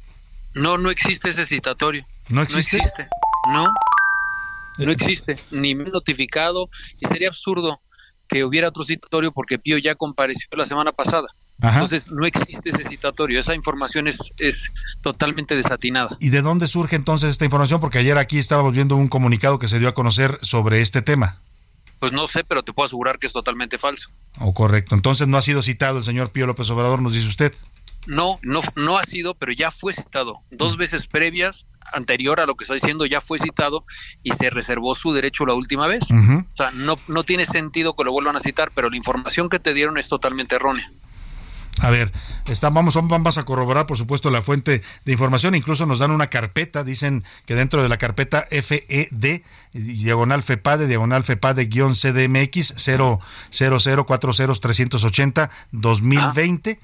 No, 0.55 0.79
no 0.79 0.91
existe 0.91 1.29
ese 1.29 1.45
citatorio. 1.45 2.07
¿No 2.29 2.41
existe? 2.43 2.81
No, 3.53 3.67
no 4.79 4.91
existe. 4.91 5.37
Ni 5.51 5.75
me 5.75 5.85
han 5.85 5.91
notificado. 5.91 6.69
Y 7.01 7.07
sería 7.07 7.29
absurdo 7.29 7.81
que 8.29 8.45
hubiera 8.45 8.69
otro 8.69 8.85
citatorio 8.85 9.33
porque 9.33 9.59
Pío 9.59 9.77
ya 9.79 9.95
compareció 9.95 10.49
la 10.53 10.65
semana 10.65 10.93
pasada. 10.93 11.27
Ajá. 11.61 11.83
Entonces, 11.83 12.11
no 12.11 12.27
existe 12.27 12.71
ese 12.71 12.89
citatorio. 12.89 13.39
Esa 13.39 13.55
información 13.55 14.09
es, 14.09 14.19
es 14.39 14.73
totalmente 15.03 15.55
desatinada. 15.55 16.17
¿Y 16.21 16.31
de 16.31 16.43
dónde 16.43 16.67
surge 16.67 16.97
entonces 16.97 17.31
esta 17.31 17.45
información? 17.45 17.81
Porque 17.81 17.99
ayer 17.99 18.19
aquí 18.19 18.39
estábamos 18.39 18.73
viendo 18.73 18.97
un 18.97 19.09
comunicado 19.09 19.59
que 19.59 19.69
se 19.69 19.79
dio 19.79 19.89
a 19.89 19.95
conocer 19.95 20.39
sobre 20.43 20.81
este 20.81 21.03
tema. 21.03 21.41
Pues 22.05 22.13
no 22.13 22.27
sé, 22.29 22.45
pero 22.45 22.63
te 22.63 22.75
puedo 22.75 22.85
asegurar 22.85 23.19
que 23.19 23.27
es 23.27 23.33
totalmente 23.33 23.79
falso. 23.79 24.11
O 24.39 24.53
correcto. 24.53 24.95
Entonces 24.95 25.27
no 25.27 25.39
ha 25.39 25.43
sido 25.43 25.63
citado 25.63 25.97
el 25.97 26.05
señor 26.05 26.33
Pío 26.33 26.47
López 26.47 26.69
Obrador, 26.69 27.01
nos 27.01 27.15
dice 27.15 27.27
usted. 27.27 27.55
No, 28.07 28.39
no, 28.43 28.61
no 28.77 28.99
ha 28.99 29.05
sido, 29.05 29.33
pero 29.33 29.53
ya 29.53 29.71
fue 29.71 29.95
citado. 29.95 30.41
Dos 30.51 30.77
veces 30.77 31.07
previas, 31.07 31.65
anterior 31.95 32.41
a 32.41 32.45
lo 32.45 32.57
que 32.57 32.65
estoy 32.65 32.79
diciendo, 32.79 33.07
ya 33.07 33.23
fue 33.23 33.39
citado 33.39 33.87
y 34.23 34.33
se 34.33 34.51
reservó 34.51 34.95
su 34.95 35.15
derecho 35.15 35.47
la 35.47 35.55
última 35.55 35.87
vez. 35.87 36.03
O 36.11 36.57
sea, 36.59 36.73
no, 36.73 36.99
no 37.09 37.25
tiene 37.25 37.47
sentido 37.47 37.97
que 37.97 38.05
lo 38.05 38.13
vuelvan 38.13 38.37
a 38.37 38.41
citar, 38.41 38.71
pero 38.75 38.91
la 38.91 38.99
información 38.99 39.49
que 39.49 39.59
te 39.59 39.73
dieron 39.73 39.97
es 39.97 40.07
totalmente 40.07 40.57
errónea. 40.57 40.93
A 41.81 41.91
ver, 41.91 42.13
está, 42.47 42.71
vamos, 42.71 42.95
vamos 42.95 43.37
a 43.37 43.45
corroborar, 43.45 43.87
por 43.87 43.99
supuesto, 43.99 44.31
la 44.31 44.43
fuente 44.43 44.83
de 45.05 45.13
información. 45.13 45.55
Incluso 45.55 45.87
nos 45.87 45.99
dan 45.99 46.13
una 46.13 46.29
carpeta, 46.29 46.85
dicen 46.85 47.25
que 47.47 47.57
dentro 47.57 47.83
de 47.83 47.89
la 47.89 47.97
carpeta 47.97 48.47
FED, 48.51 49.43
diagonal 49.73 50.43
FEPADE, 50.43 50.87
diagonal 50.87 51.25
FEPADE, 51.25 51.67
guion 51.67 51.95
CDMX 51.95 52.75
00040 52.77 54.61
380 54.61 55.51
2020. 55.73 56.79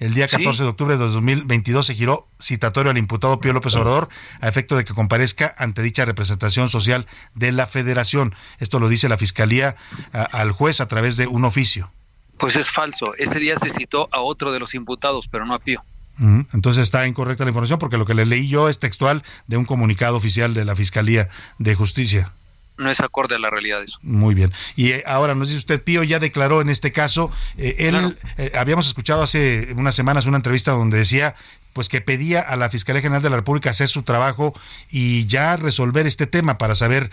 El 0.00 0.12
día 0.12 0.26
14 0.26 0.64
de 0.64 0.68
octubre 0.68 0.96
de 0.96 1.04
2022 1.04 1.86
se 1.86 1.94
giró 1.94 2.28
citatorio 2.40 2.90
al 2.90 2.98
imputado 2.98 3.38
Pío 3.40 3.52
López 3.52 3.76
Obrador 3.76 4.08
a 4.40 4.48
efecto 4.48 4.76
de 4.76 4.84
que 4.84 4.92
comparezca 4.92 5.54
ante 5.56 5.82
dicha 5.82 6.04
representación 6.04 6.68
social 6.68 7.06
de 7.34 7.52
la 7.52 7.66
Federación. 7.66 8.34
Esto 8.58 8.80
lo 8.80 8.88
dice 8.88 9.08
la 9.08 9.18
Fiscalía 9.18 9.76
a, 10.12 10.22
al 10.22 10.50
juez 10.50 10.80
a 10.80 10.88
través 10.88 11.16
de 11.16 11.28
un 11.28 11.44
oficio. 11.44 11.92
Pues 12.38 12.56
es 12.56 12.70
falso. 12.70 13.14
Ese 13.16 13.38
día 13.38 13.56
se 13.56 13.70
citó 13.70 14.08
a 14.12 14.20
otro 14.20 14.52
de 14.52 14.58
los 14.58 14.74
imputados, 14.74 15.28
pero 15.30 15.46
no 15.46 15.54
a 15.54 15.58
Pío. 15.58 15.82
Entonces 16.18 16.84
está 16.84 17.06
incorrecta 17.06 17.44
la 17.44 17.50
información 17.50 17.78
porque 17.78 17.98
lo 17.98 18.06
que 18.06 18.14
le 18.14 18.24
leí 18.24 18.48
yo 18.48 18.68
es 18.68 18.78
textual 18.78 19.24
de 19.48 19.56
un 19.56 19.64
comunicado 19.64 20.16
oficial 20.16 20.54
de 20.54 20.64
la 20.64 20.76
Fiscalía 20.76 21.28
de 21.58 21.74
Justicia. 21.74 22.32
No 22.76 22.90
es 22.90 22.98
acorde 23.00 23.36
a 23.36 23.38
la 23.38 23.50
realidad 23.50 23.82
eso. 23.82 23.98
Muy 24.02 24.34
bien. 24.34 24.52
Y 24.74 24.90
eh, 24.90 25.04
ahora 25.06 25.34
nos 25.34 25.48
dice 25.48 25.58
usted, 25.58 25.82
Pío 25.82 26.02
ya 26.02 26.18
declaró 26.18 26.60
en 26.60 26.70
este 26.70 26.92
caso, 26.92 27.30
eh, 27.56 27.76
él, 27.78 28.16
eh, 28.36 28.52
habíamos 28.56 28.88
escuchado 28.88 29.22
hace 29.22 29.72
unas 29.76 29.94
semanas 29.94 30.26
una 30.26 30.38
entrevista 30.38 30.72
donde 30.72 30.98
decía 30.98 31.34
pues 31.72 31.88
que 31.88 32.00
pedía 32.00 32.40
a 32.40 32.54
la 32.54 32.70
Fiscalía 32.70 33.02
General 33.02 33.22
de 33.22 33.30
la 33.30 33.36
República 33.36 33.70
hacer 33.70 33.88
su 33.88 34.04
trabajo 34.04 34.54
y 34.90 35.26
ya 35.26 35.56
resolver 35.56 36.06
este 36.06 36.28
tema 36.28 36.56
para 36.56 36.76
saber, 36.76 37.10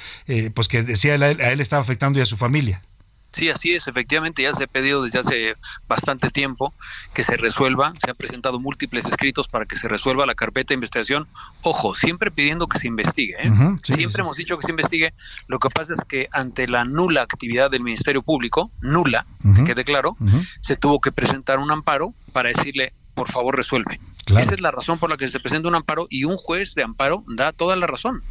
pues 0.54 0.68
que 0.68 0.84
decía 0.84 1.16
él, 1.16 1.24
a 1.24 1.32
él 1.32 1.60
estaba 1.62 1.82
afectando 1.82 2.20
y 2.20 2.22
a 2.22 2.28
su 2.28 2.38
familia. 2.38 2.84
Sí, 3.32 3.50
así 3.50 3.74
es, 3.74 3.88
efectivamente 3.88 4.44
ya 4.44 4.54
se 4.54 4.66
ha 4.66 4.68
pedido 4.68 5.04
desde 5.04 5.20
hace 5.20 5.56
bastante 5.88 6.30
tiempo 6.30 6.74
que 7.14 7.24
se 7.24 7.38
resuelva, 7.38 7.94
se 8.04 8.10
han 8.10 8.16
presentado 8.16 8.60
múltiples 8.60 9.06
escritos 9.06 9.48
para 9.48 9.66
que 9.66 9.78
se 9.78 9.88
resuelva 9.88 10.26
la 10.26 10.36
carpeta 10.36 10.70
de 10.70 10.76
investigación. 10.76 11.28
Ojo, 11.62 11.96
siempre 11.96 12.30
pidiendo 12.30 12.68
que 12.68 12.80
se 12.80 12.88
investigue, 12.88 13.36
¿eh? 13.40 13.52
siempre 13.84 14.22
hemos 14.22 14.36
dicho 14.36 14.58
que 14.58 14.66
se 14.66 14.72
investigue. 14.72 15.14
Lo 15.48 15.60
que 15.60 15.70
pasa 15.70 15.94
es 15.94 16.00
que 16.08 16.28
ante 16.32 16.68
la 16.68 16.84
nula 16.84 17.22
actividad 17.22 17.72
del 17.72 17.84
Ministerio 17.84 18.22
Público, 18.22 18.70
nula, 18.82 19.26
que 19.56 19.64
quede 19.64 19.84
claro, 19.84 20.18
se 20.62 20.76
tuvo 20.76 21.00
que 21.00 21.12
presentar 21.12 21.60
un 21.60 21.72
amparo 21.72 22.14
para 22.34 22.50
decirle, 22.50 22.94
por 23.14 23.32
favor, 23.32 23.56
resuelve. 23.56 24.00
Esa 24.28 24.54
es 24.54 24.62
la 24.62 24.72
razón 24.72 25.00
por 25.00 25.10
la 25.10 25.18
que 25.18 25.28
se 25.28 25.40
presenta 25.40 25.68
un 25.68 25.76
amparo 25.76 26.08
y 26.10 26.26
un 26.26 26.38
juez 26.38 26.76
de 26.76 26.84
amparo 26.84 27.24
da 27.28 27.52
toda 27.52 27.76
la 27.76 27.88
razón. 27.88 28.24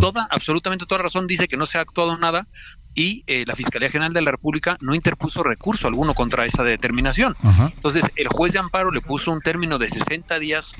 Toda, 0.00 0.28
absolutamente 0.30 0.86
toda 0.86 1.02
razón 1.02 1.26
dice 1.26 1.48
que 1.48 1.56
no 1.56 1.66
se 1.66 1.78
ha 1.78 1.80
actuado 1.80 2.16
nada 2.18 2.46
y 2.94 3.24
eh, 3.26 3.44
la 3.46 3.54
Fiscalía 3.54 3.90
General 3.90 4.12
de 4.12 4.22
la 4.22 4.30
República 4.30 4.76
no 4.80 4.94
interpuso 4.94 5.42
recurso 5.42 5.86
alguno 5.86 6.14
contra 6.14 6.44
esa 6.44 6.62
determinación. 6.62 7.36
Entonces, 7.74 8.04
el 8.16 8.28
juez 8.28 8.52
de 8.52 8.58
amparo 8.58 8.90
le 8.90 9.00
puso 9.00 9.32
un 9.32 9.40
término 9.40 9.78
de 9.78 9.88
60 9.88 10.38
días 10.38 10.70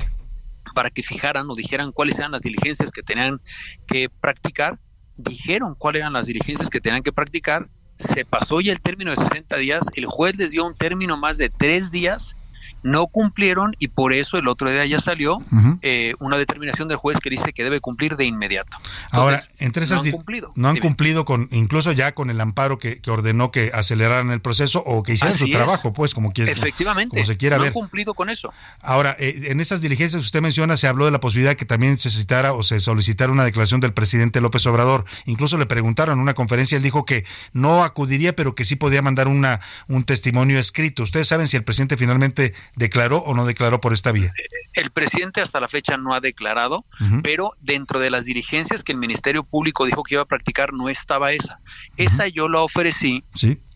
para 0.74 0.90
que 0.90 1.02
fijaran 1.02 1.48
o 1.50 1.54
dijeran 1.54 1.92
cuáles 1.92 2.18
eran 2.18 2.32
las 2.32 2.42
diligencias 2.42 2.90
que 2.90 3.02
tenían 3.02 3.40
que 3.86 4.08
practicar, 4.20 4.78
dijeron 5.16 5.74
cuáles 5.76 6.00
eran 6.00 6.12
las 6.12 6.26
diligencias 6.26 6.68
que 6.68 6.80
tenían 6.80 7.02
que 7.02 7.12
practicar, 7.12 7.68
se 7.98 8.24
pasó 8.24 8.60
ya 8.60 8.72
el 8.72 8.80
término 8.80 9.10
de 9.10 9.16
60 9.16 9.56
días, 9.56 9.84
el 9.94 10.06
juez 10.06 10.36
les 10.36 10.50
dio 10.50 10.66
un 10.66 10.74
término 10.74 11.16
más 11.16 11.38
de 11.38 11.50
tres 11.50 11.90
días 11.90 12.36
no 12.82 13.06
cumplieron 13.06 13.74
y 13.78 13.88
por 13.88 14.12
eso 14.12 14.38
el 14.38 14.48
otro 14.48 14.70
día 14.70 14.84
ya 14.86 14.98
salió 14.98 15.38
eh, 15.82 16.14
una 16.18 16.36
determinación 16.36 16.88
del 16.88 16.96
juez 16.96 17.18
que 17.18 17.30
dice 17.30 17.52
que 17.52 17.64
debe 17.64 17.80
cumplir 17.80 18.16
de 18.16 18.24
inmediato. 18.24 18.76
Ahora, 19.10 19.44
entre 19.58 19.84
esas 19.84 20.02
no 20.02 20.04
han 20.04 20.12
cumplido. 20.12 20.52
No 20.54 20.68
han 20.68 20.76
cumplido 20.76 21.24
con, 21.24 21.48
incluso 21.52 21.92
ya 21.92 22.12
con 22.12 22.30
el 22.30 22.40
amparo 22.40 22.78
que, 22.78 23.00
ordenó 23.06 23.50
que 23.50 23.70
aceleraran 23.74 24.30
el 24.30 24.40
proceso 24.40 24.82
o 24.84 25.02
que 25.02 25.12
hicieran 25.14 25.38
su 25.38 25.50
trabajo, 25.50 25.92
pues 25.92 26.14
como 26.14 26.32
quiera. 26.32 26.50
Efectivamente. 26.50 27.16
Como 27.16 27.26
se 27.26 27.36
quiera 27.36 27.56
no 27.56 27.62
ver. 27.62 27.68
han 27.68 27.74
cumplido 27.74 28.14
con 28.14 28.30
eso. 28.30 28.52
Ahora, 28.80 29.16
eh, 29.18 29.48
en 29.50 29.60
esas 29.60 29.80
diligencias 29.80 30.20
que 30.20 30.26
usted 30.26 30.40
menciona, 30.40 30.76
se 30.76 30.88
habló 30.88 31.04
de 31.04 31.10
la 31.10 31.20
posibilidad 31.20 31.56
que 31.56 31.64
también 31.64 31.98
se 31.98 32.10
citara 32.10 32.52
o 32.52 32.62
se 32.62 32.80
solicitara 32.80 33.32
una 33.32 33.44
declaración 33.44 33.80
del 33.80 33.92
presidente 33.92 34.40
López 34.40 34.66
Obrador. 34.66 35.04
Incluso 35.26 35.58
le 35.58 35.66
preguntaron 35.66 36.14
en 36.14 36.22
una 36.22 36.34
conferencia, 36.34 36.76
él 36.76 36.82
dijo 36.82 37.04
que 37.04 37.24
no 37.52 37.84
acudiría, 37.84 38.34
pero 38.34 38.54
que 38.54 38.64
sí 38.64 38.76
podía 38.76 39.02
mandar 39.02 39.28
una, 39.28 39.60
un 39.88 40.04
testimonio 40.04 40.58
escrito. 40.58 41.02
¿Ustedes 41.02 41.28
saben 41.28 41.48
si 41.48 41.56
el 41.56 41.64
presidente 41.64 41.96
finalmente 41.96 42.54
declaró 42.76 43.18
o 43.18 43.34
no 43.34 43.44
declaró 43.44 43.80
por 43.80 43.92
esta 43.92 44.12
vía? 44.12 44.32
El 44.74 44.90
presidente 44.90 45.40
hasta 45.40 45.60
la 45.60 45.68
fecha 45.68 45.96
no 45.96 46.14
ha 46.14 46.20
declarado, 46.20 46.84
pero 47.22 47.52
dentro 47.60 48.00
de 48.00 48.10
las 48.10 48.24
diligencias 48.24 48.82
que 48.82 48.92
el 48.92 48.98
Ministerio 48.98 49.44
Público 49.44 49.84
dijo 49.84 50.02
que 50.02 50.14
iba 50.14 50.22
a 50.22 50.26
practicar 50.26 50.72
no 50.72 50.88
estaba 50.88 51.32
esa. 51.32 51.60
Esa 51.96 52.28
yo 52.28 52.48
la 52.48 52.60
ofrecí 52.60 53.22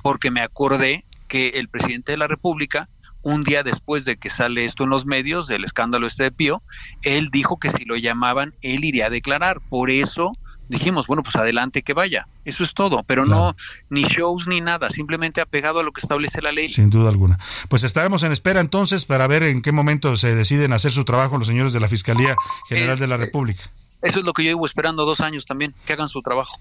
porque 0.03 0.31
me 0.31 0.41
acordé 0.41 1.05
que 1.29 1.49
el 1.51 1.69
presidente 1.69 2.13
de 2.13 2.19
la 2.19 2.29
República 2.29 2.89
un 3.27 3.43
día 3.43 3.65
después 3.65 4.05
de 4.05 4.19
que 4.19 4.31
sale 4.31 4.65
esto 4.65 4.85
en 4.85 4.91
los 4.91 5.05
medios, 5.05 5.49
del 5.49 5.65
escándalo 5.65 6.07
este 6.07 6.23
de 6.23 6.31
Pío, 6.31 6.63
él 7.03 7.31
dijo 7.33 7.59
que 7.59 7.73
si 7.73 7.85
lo 7.85 7.97
llamaban, 7.97 8.55
él 8.63 8.85
iría 8.85 9.07
a 9.07 9.11
declarar. 9.11 9.61
Por 9.69 9.91
eso 9.91 10.31
dijimos, 10.69 11.07
bueno, 11.07 11.23
pues 11.23 11.37
adelante 11.37 11.83
que 11.83 11.93
vaya. 11.93 12.27
Eso 12.45 12.65
es 12.65 12.75
todo, 12.75 13.03
pero 13.05 13.25
no 13.25 13.57
ni 13.91 14.05
shows 14.05 14.47
ni 14.47 14.61
nada, 14.61 14.91
simplemente 14.91 15.41
apegado 15.41 15.81
a 15.81 15.83
lo 15.83 15.93
que 15.93 16.01
establece 16.01 16.43
la 16.43 16.53
ley. 16.53 16.69
Sin 16.69 16.91
duda 16.91 17.09
alguna. 17.09 17.39
Pues 17.69 17.83
estaremos 17.83 18.23
en 18.23 18.33
espera 18.33 18.61
entonces 18.61 19.05
para 19.05 19.27
ver 19.27 19.43
en 19.43 19.63
qué 19.63 19.73
momento 19.73 20.17
se 20.17 20.35
deciden 20.35 20.73
hacer 20.73 20.93
su 20.93 21.05
trabajo 21.05 21.39
los 21.39 21.49
señores 21.49 21.73
de 21.73 21.81
la 21.81 21.89
Fiscalía 21.89 22.37
General 22.69 22.99
de 22.99 23.07
la 23.07 23.17
República. 23.17 23.65
Eso 24.03 24.21
es 24.21 24.25
lo 24.25 24.33
que 24.33 24.45
yo 24.45 24.51
llevo 24.51 24.67
esperando 24.67 25.05
dos 25.05 25.21
años 25.21 25.47
también, 25.47 25.75
que 25.87 25.93
hagan 25.93 26.09
su 26.09 26.23
trabajo. 26.23 26.59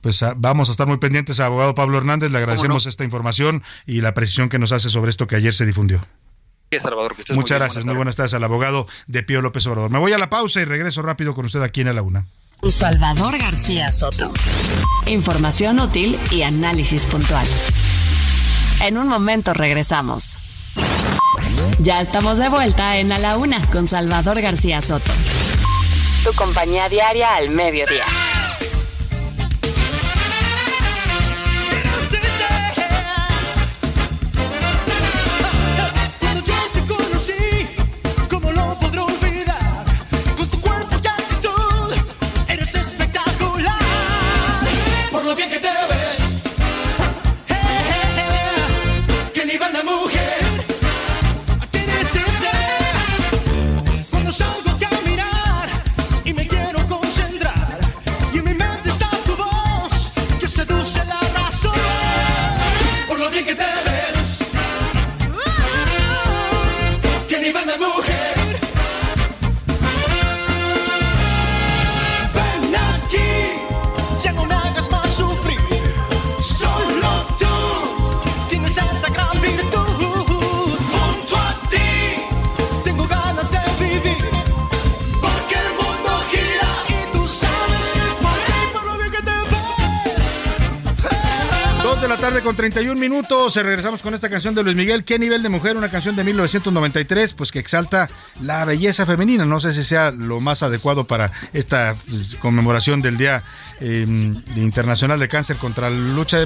Pues 0.00 0.22
ah, 0.22 0.34
vamos 0.36 0.68
a 0.68 0.72
estar 0.72 0.86
muy 0.86 0.98
pendientes, 0.98 1.40
abogado 1.40 1.74
Pablo 1.74 1.96
Hernández. 1.96 2.30
Le 2.30 2.38
agradecemos 2.38 2.84
esta 2.86 3.04
información 3.04 3.62
y 3.86 4.02
la 4.02 4.12
precisión 4.12 4.50
que 4.50 4.58
nos 4.58 4.72
hace 4.72 4.90
sobre 4.90 5.10
esto 5.10 5.26
que 5.26 5.36
ayer 5.36 5.54
se 5.54 5.64
difundió. 5.64 6.04
Salvador, 6.80 7.14
que 7.14 7.34
Muchas 7.34 7.56
muy 7.58 7.60
gracias, 7.60 7.84
muy 7.84 7.94
buenas 7.94 8.16
tardes 8.16 8.34
al 8.34 8.44
abogado 8.44 8.86
de 9.06 9.22
Pío 9.22 9.40
López 9.40 9.66
Obrador. 9.66 9.90
Me 9.90 9.98
voy 9.98 10.12
a 10.12 10.18
la 10.18 10.30
pausa 10.30 10.60
y 10.60 10.64
regreso 10.64 11.02
rápido 11.02 11.34
con 11.34 11.46
usted 11.46 11.62
aquí 11.62 11.82
en 11.82 11.88
A 11.88 11.92
la 11.92 12.02
Una. 12.02 12.26
Salvador 12.70 13.38
García 13.38 13.92
Soto. 13.92 14.32
Información 15.06 15.80
útil 15.80 16.18
y 16.30 16.42
análisis 16.42 17.04
puntual. 17.06 17.46
En 18.82 18.96
un 18.96 19.08
momento 19.08 19.52
regresamos. 19.52 20.38
Ya 21.78 22.00
estamos 22.00 22.38
de 22.38 22.48
vuelta 22.48 22.96
en 22.96 23.10
la 23.10 23.36
Una 23.36 23.60
con 23.70 23.86
Salvador 23.86 24.40
García 24.40 24.80
Soto. 24.80 25.12
Tu 26.24 26.32
compañía 26.32 26.88
diaria 26.88 27.34
al 27.34 27.50
mediodía. 27.50 28.04
Con 92.44 92.54
31 92.54 93.00
minutos. 93.00 93.56
Regresamos 93.56 94.02
con 94.02 94.14
esta 94.14 94.28
canción 94.28 94.54
de 94.54 94.62
Luis 94.62 94.76
Miguel. 94.76 95.02
¿Qué 95.02 95.18
nivel 95.18 95.42
de 95.42 95.48
mujer? 95.48 95.76
Una 95.76 95.90
canción 95.90 96.14
de 96.14 96.22
1993, 96.24 97.32
pues 97.32 97.50
que 97.50 97.58
exalta 97.58 98.10
la 98.42 98.64
belleza 98.66 99.06
femenina. 99.06 99.46
No 99.46 99.58
sé 99.58 99.72
si 99.72 99.82
sea 99.82 100.10
lo 100.10 100.40
más 100.40 100.62
adecuado 100.62 101.04
para 101.04 101.32
esta 101.54 101.96
pues, 102.06 102.36
conmemoración 102.36 103.00
del 103.00 103.16
Día 103.16 103.42
eh, 103.80 104.06
Internacional 104.56 105.18
de 105.18 105.28
Cáncer 105.28 105.56
contra 105.56 105.88
la 105.88 105.96
lucha 105.96 106.44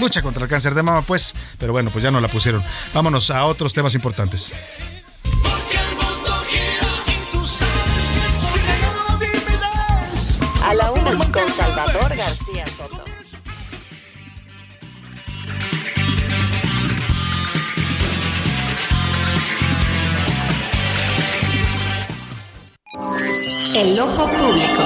lucha 0.00 0.22
contra 0.22 0.44
el 0.44 0.48
cáncer 0.48 0.74
de 0.74 0.82
mama, 0.82 1.02
pues. 1.02 1.34
Pero 1.58 1.72
bueno, 1.72 1.90
pues 1.90 2.04
ya 2.04 2.10
no 2.10 2.20
la 2.20 2.28
pusieron. 2.28 2.62
Vámonos 2.94 3.30
a 3.30 3.44
otros 3.44 3.72
temas 3.72 3.94
importantes. 3.94 4.52
A 10.62 10.74
la 10.74 10.92
Una 10.92 11.18
con 11.18 11.32
El 23.74 23.98
ojo 23.98 24.26
público. 24.36 24.82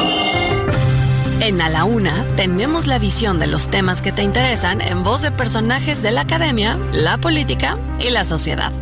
En 1.41 1.61
A 1.61 1.69
la 1.69 1.85
Una 1.85 2.25
tenemos 2.37 2.87
la 2.87 3.01
visión 3.01 3.41
de 3.41 3.49
los 3.49 3.69
temas 3.69 4.01
que 4.01 4.13
te 4.13 4.23
interesan 4.23 4.81
en 4.81 5.03
voz 5.03 5.23
de 5.23 5.33
personajes 5.33 6.03
de 6.03 6.13
la 6.13 6.21
academia, 6.21 6.79
la 6.93 7.19
política 7.19 7.79
y 7.99 8.11
la 8.11 8.23
sociedad. 8.23 8.73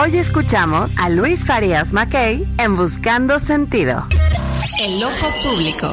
Hoy 0.00 0.16
escuchamos 0.18 0.92
a 0.98 1.08
Luis 1.08 1.44
Farias 1.44 1.92
Mackay 1.92 2.46
en 2.58 2.76
Buscando 2.76 3.40
Sentido. 3.40 4.06
El 4.80 5.02
ojo 5.02 5.26
público. 5.42 5.92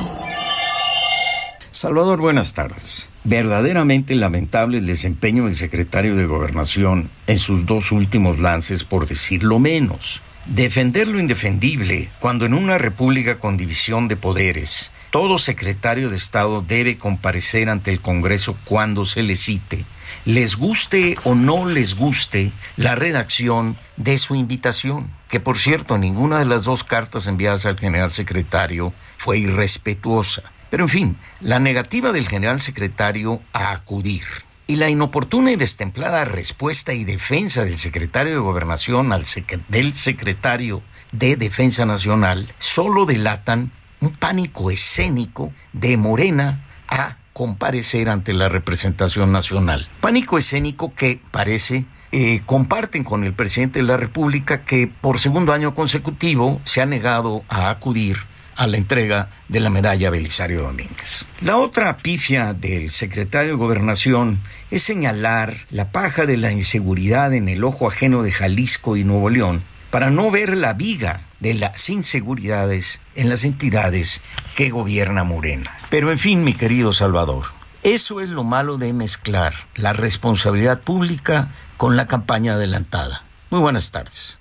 Salvador, 1.71 2.21
buenas 2.21 2.53
tardes. 2.53 3.09
Verdaderamente 3.23 4.13
lamentable 4.13 4.77
el 4.77 4.85
desempeño 4.85 5.45
del 5.45 5.55
secretario 5.55 6.15
de 6.15 6.27
Gobernación 6.27 7.09
en 7.25 7.39
sus 7.39 7.65
dos 7.65 7.91
últimos 7.91 8.37
lances, 8.37 8.83
por 8.83 9.07
decirlo 9.07 9.57
menos. 9.57 10.21
Defender 10.45 11.07
lo 11.07 11.19
indefendible 11.19 12.09
cuando 12.19 12.45
en 12.45 12.53
una 12.53 12.77
república 12.77 13.39
con 13.39 13.55
división 13.55 14.09
de 14.09 14.17
poderes, 14.17 14.91
todo 15.09 15.37
secretario 15.37 16.09
de 16.09 16.17
Estado 16.17 16.61
debe 16.61 16.97
comparecer 16.97 17.69
ante 17.69 17.91
el 17.91 18.01
Congreso 18.01 18.57
cuando 18.65 19.05
se 19.05 19.23
le 19.23 19.37
cite, 19.37 19.85
les 20.25 20.57
guste 20.57 21.15
o 21.23 21.33
no 21.33 21.65
les 21.65 21.95
guste 21.95 22.51
la 22.75 22.93
redacción 22.93 23.77
de 23.95 24.17
su 24.17 24.35
invitación, 24.35 25.11
que 25.29 25.39
por 25.39 25.57
cierto 25.57 25.97
ninguna 25.97 26.39
de 26.39 26.45
las 26.45 26.65
dos 26.65 26.83
cartas 26.83 27.27
enviadas 27.27 27.65
al 27.65 27.79
general 27.79 28.11
secretario 28.11 28.93
fue 29.17 29.37
irrespetuosa. 29.37 30.43
Pero 30.69 30.83
en 30.83 30.89
fin, 30.89 31.17
la 31.39 31.59
negativa 31.59 32.11
del 32.11 32.27
general 32.27 32.59
secretario 32.59 33.41
a 33.53 33.71
acudir 33.71 34.23
y 34.67 34.77
la 34.77 34.89
inoportuna 34.89 35.51
y 35.51 35.55
destemplada 35.55 36.25
respuesta 36.25 36.93
y 36.93 37.03
defensa 37.03 37.65
del 37.65 37.77
secretario 37.77 38.33
de 38.33 38.39
Gobernación 38.39 39.11
al 39.11 39.25
del 39.67 39.93
secretario 39.93 40.81
de 41.11 41.35
Defensa 41.35 41.85
Nacional 41.85 42.53
solo 42.59 43.05
delatan 43.05 43.71
un 43.99 44.11
pánico 44.11 44.71
escénico 44.71 45.51
de 45.71 45.97
Morena 45.97 46.65
a 46.87 47.17
comparecer 47.33 48.09
ante 48.09 48.33
la 48.33 48.49
representación 48.49 49.31
nacional. 49.31 49.87
Pánico 50.01 50.37
escénico 50.37 50.93
que 50.93 51.19
parece 51.31 51.85
eh, 52.11 52.41
comparten 52.45 53.03
con 53.03 53.23
el 53.23 53.33
presidente 53.33 53.79
de 53.79 53.87
la 53.87 53.97
República 53.97 54.65
que 54.65 54.87
por 54.87 55.19
segundo 55.19 55.51
año 55.51 55.73
consecutivo 55.73 56.61
se 56.63 56.81
ha 56.81 56.85
negado 56.85 57.43
a 57.49 57.69
acudir 57.69 58.17
a 58.55 58.67
la 58.67 58.77
entrega 58.77 59.29
de 59.47 59.59
la 59.59 59.69
medalla 59.69 60.09
Belisario 60.09 60.63
Domínguez. 60.63 61.27
La 61.41 61.57
otra 61.57 61.97
pifia 61.97 62.53
del 62.53 62.89
secretario 62.91 63.53
de 63.53 63.57
Gobernación 63.57 64.39
es 64.71 64.83
señalar 64.83 65.55
la 65.69 65.91
paja 65.91 66.25
de 66.25 66.37
la 66.37 66.51
inseguridad 66.51 67.33
en 67.33 67.49
el 67.49 67.63
ojo 67.63 67.87
ajeno 67.87 68.23
de 68.23 68.31
Jalisco 68.31 68.97
y 68.97 69.03
Nuevo 69.03 69.29
León 69.29 69.63
para 69.89 70.09
no 70.09 70.31
ver 70.31 70.57
la 70.57 70.73
viga 70.73 71.21
de 71.39 71.53
las 71.53 71.89
inseguridades 71.89 72.99
en 73.15 73.29
las 73.29 73.43
entidades 73.43 74.21
que 74.55 74.69
gobierna 74.69 75.23
Morena. 75.23 75.77
Pero 75.89 76.09
en 76.09 76.17
fin, 76.17 76.43
mi 76.43 76.53
querido 76.53 76.93
Salvador, 76.93 77.45
eso 77.83 78.21
es 78.21 78.29
lo 78.29 78.43
malo 78.43 78.77
de 78.77 78.93
mezclar 78.93 79.53
la 79.75 79.93
responsabilidad 79.93 80.81
pública 80.81 81.49
con 81.77 81.97
la 81.97 82.07
campaña 82.07 82.53
adelantada. 82.53 83.23
Muy 83.49 83.59
buenas 83.59 83.91
tardes. 83.91 84.39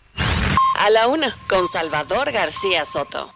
A 0.78 0.90
la 0.90 1.08
una, 1.08 1.36
con 1.48 1.68
Salvador 1.68 2.32
García 2.32 2.84
Soto. 2.84 3.34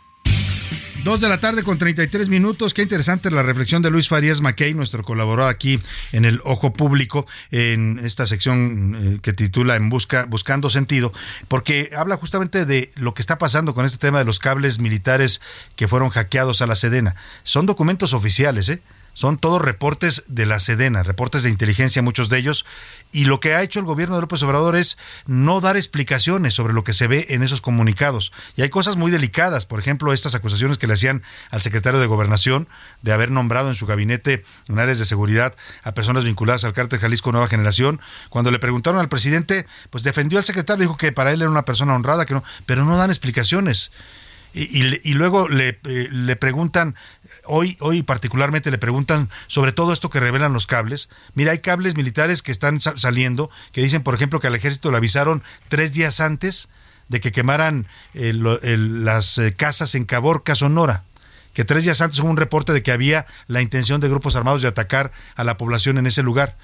Dos 1.07 1.21
de 1.21 1.29
la 1.29 1.39
tarde 1.39 1.63
con 1.63 1.79
33 1.79 2.29
minutos. 2.29 2.75
Qué 2.75 2.83
interesante 2.83 3.31
la 3.31 3.45
reflexión 3.45 3.81
de 3.81 3.91
Luis 3.91 4.09
Farías 4.09 4.41
Mackey, 4.41 4.75
nuestro 4.75 5.05
colaborador 5.05 5.49
aquí 5.49 5.79
en 6.11 6.25
el 6.25 6.41
Ojo 6.43 6.73
Público, 6.73 7.29
en 7.53 8.01
esta 8.03 8.27
sección 8.27 8.97
eh, 8.99 9.19
que 9.23 9.33
titula 9.33 9.77
En 9.77 9.89
Busca, 9.89 10.25
Buscando 10.25 10.69
Sentido, 10.69 11.13
porque 11.47 11.93
habla 11.97 12.17
justamente 12.17 12.67
de 12.67 12.91
lo 12.97 13.15
que 13.15 13.23
está 13.23 13.39
pasando 13.39 13.73
con 13.73 13.85
este 13.85 13.99
tema 13.99 14.19
de 14.19 14.25
los 14.25 14.41
cables 14.41 14.81
militares 14.81 15.41
que 15.77 15.87
fueron 15.87 16.09
hackeados 16.09 16.61
a 16.61 16.67
la 16.67 16.75
Sedena. 16.75 17.15
Son 17.45 17.67
documentos 17.67 18.13
oficiales, 18.13 18.69
¿eh? 18.69 18.81
Son 19.17 19.39
todos 19.39 19.63
reportes 19.63 20.25
de 20.27 20.45
la 20.45 20.61
Sedena, 20.61 21.03
reportes 21.03 21.43
de 21.43 21.49
inteligencia, 21.49 22.03
muchos 22.03 22.29
de 22.29 22.37
ellos, 22.37 22.67
y 23.13 23.25
lo 23.25 23.41
que 23.41 23.55
ha 23.55 23.63
hecho 23.63 23.81
el 23.81 23.87
gobierno 23.87 24.15
de 24.15 24.21
López 24.21 24.43
Obrador 24.43 24.77
es 24.77 24.99
no 25.25 25.63
dar 25.63 25.79
explicaciones 25.79 26.53
sobre 26.53 26.75
lo 26.75 26.85
que 26.85 26.93
se 26.93 27.07
ve 27.07 27.25
en 27.31 27.43
esos 27.43 27.63
comunicados. 27.63 28.31
Y 28.57 28.63
hay 28.63 28.69
cosas 28.69 28.97
muy 28.97 29.11
delicadas, 29.11 29.65
por 29.65 29.81
ejemplo, 29.81 30.13
estas 30.13 30.35
acusaciones 30.35 30.77
que 30.77 30.87
le 30.87 30.93
hacían 30.93 31.23
al 31.51 31.63
secretario 31.63 31.99
de 31.99 32.05
Gobernación 32.05 32.69
de 33.01 33.13
haber 33.13 33.31
nombrado 33.31 33.71
en 33.71 33.75
su 33.75 33.87
gabinete 33.87 34.45
en 34.69 34.79
áreas 34.79 34.99
de 34.99 35.07
seguridad 35.07 35.55
a 35.83 35.95
personas 35.95 36.25
vinculadas 36.25 36.65
al 36.65 36.75
cártel 36.75 37.01
Jalisco 37.01 37.33
Nueva 37.33 37.49
Generación. 37.49 38.03
Cuando 38.29 38.51
le 38.51 38.59
preguntaron 38.59 39.01
al 39.01 39.09
presidente, 39.09 39.65
pues 39.89 40.05
defendió 40.05 40.39
al 40.39 40.45
secretario, 40.45 40.83
dijo 40.83 40.99
que 40.99 41.13
para 41.13 41.33
él 41.33 41.41
era 41.41 41.51
una 41.51 41.65
persona 41.65 41.95
honrada, 41.95 42.27
que 42.27 42.35
no, 42.35 42.45
pero 42.67 42.85
no 42.85 42.99
dan 42.99 43.09
explicaciones. 43.09 43.93
Y, 44.59 45.13
luego 45.13 45.49
le, 45.49 45.79
eh, 45.85 46.09
le, 46.11 46.35
preguntan, 46.35 46.95
hoy, 47.45 47.77
hoy 47.81 48.03
particularmente 48.03 48.71
le 48.71 48.79
preguntan 48.79 49.29
sobre 49.49 49.73
todo 49.73 49.93
esto 49.93 50.09
que 50.09 50.19
revelan 50.19 50.55
los 50.55 50.67
cables. 50.67 51.11
Mira, 51.35 51.53
hay 51.53 51.59
cables 51.59 51.95
militares 51.95 52.41
que 52.41 52.53
están 52.53 52.81
saliendo, 52.81 53.51
que 53.73 53.83
dicen, 53.83 54.03
por 54.03 54.15
ejemplo, 54.15 54.41
que 54.41 54.47
al 54.47 54.55
ejército 54.55 54.91
le 54.91 54.97
avisaron 54.97 55.43
tres 55.69 55.93
días 55.93 56.21
antes 56.21 56.71
de 57.09 57.21
que 57.21 57.33
quemaran 57.33 57.87
eh, 58.15 58.33
las 58.33 59.37
eh, 59.37 59.53
casas 59.55 59.95
en 59.95 60.07
Caborca, 60.07 60.55
Sonora 60.55 61.05
que 61.53 61.65
tres 61.65 61.85
días 61.85 62.03
antes 62.03 62.19
hubo 62.19 62.29
un 62.29 62.37
reporte 62.37 62.75
de 62.75 62.83
que 62.83 62.93
había 62.93 63.25
la 63.47 63.63
intención 63.63 63.99
de 64.03 64.11
grupos 64.11 64.37
armados 64.37 64.61
de 64.61 64.69
atacar 64.69 65.13
a 65.37 65.43
la 65.43 65.57
población 65.57 65.97
en 65.97 66.07
ese 66.07 66.23
lugar. 66.23 66.55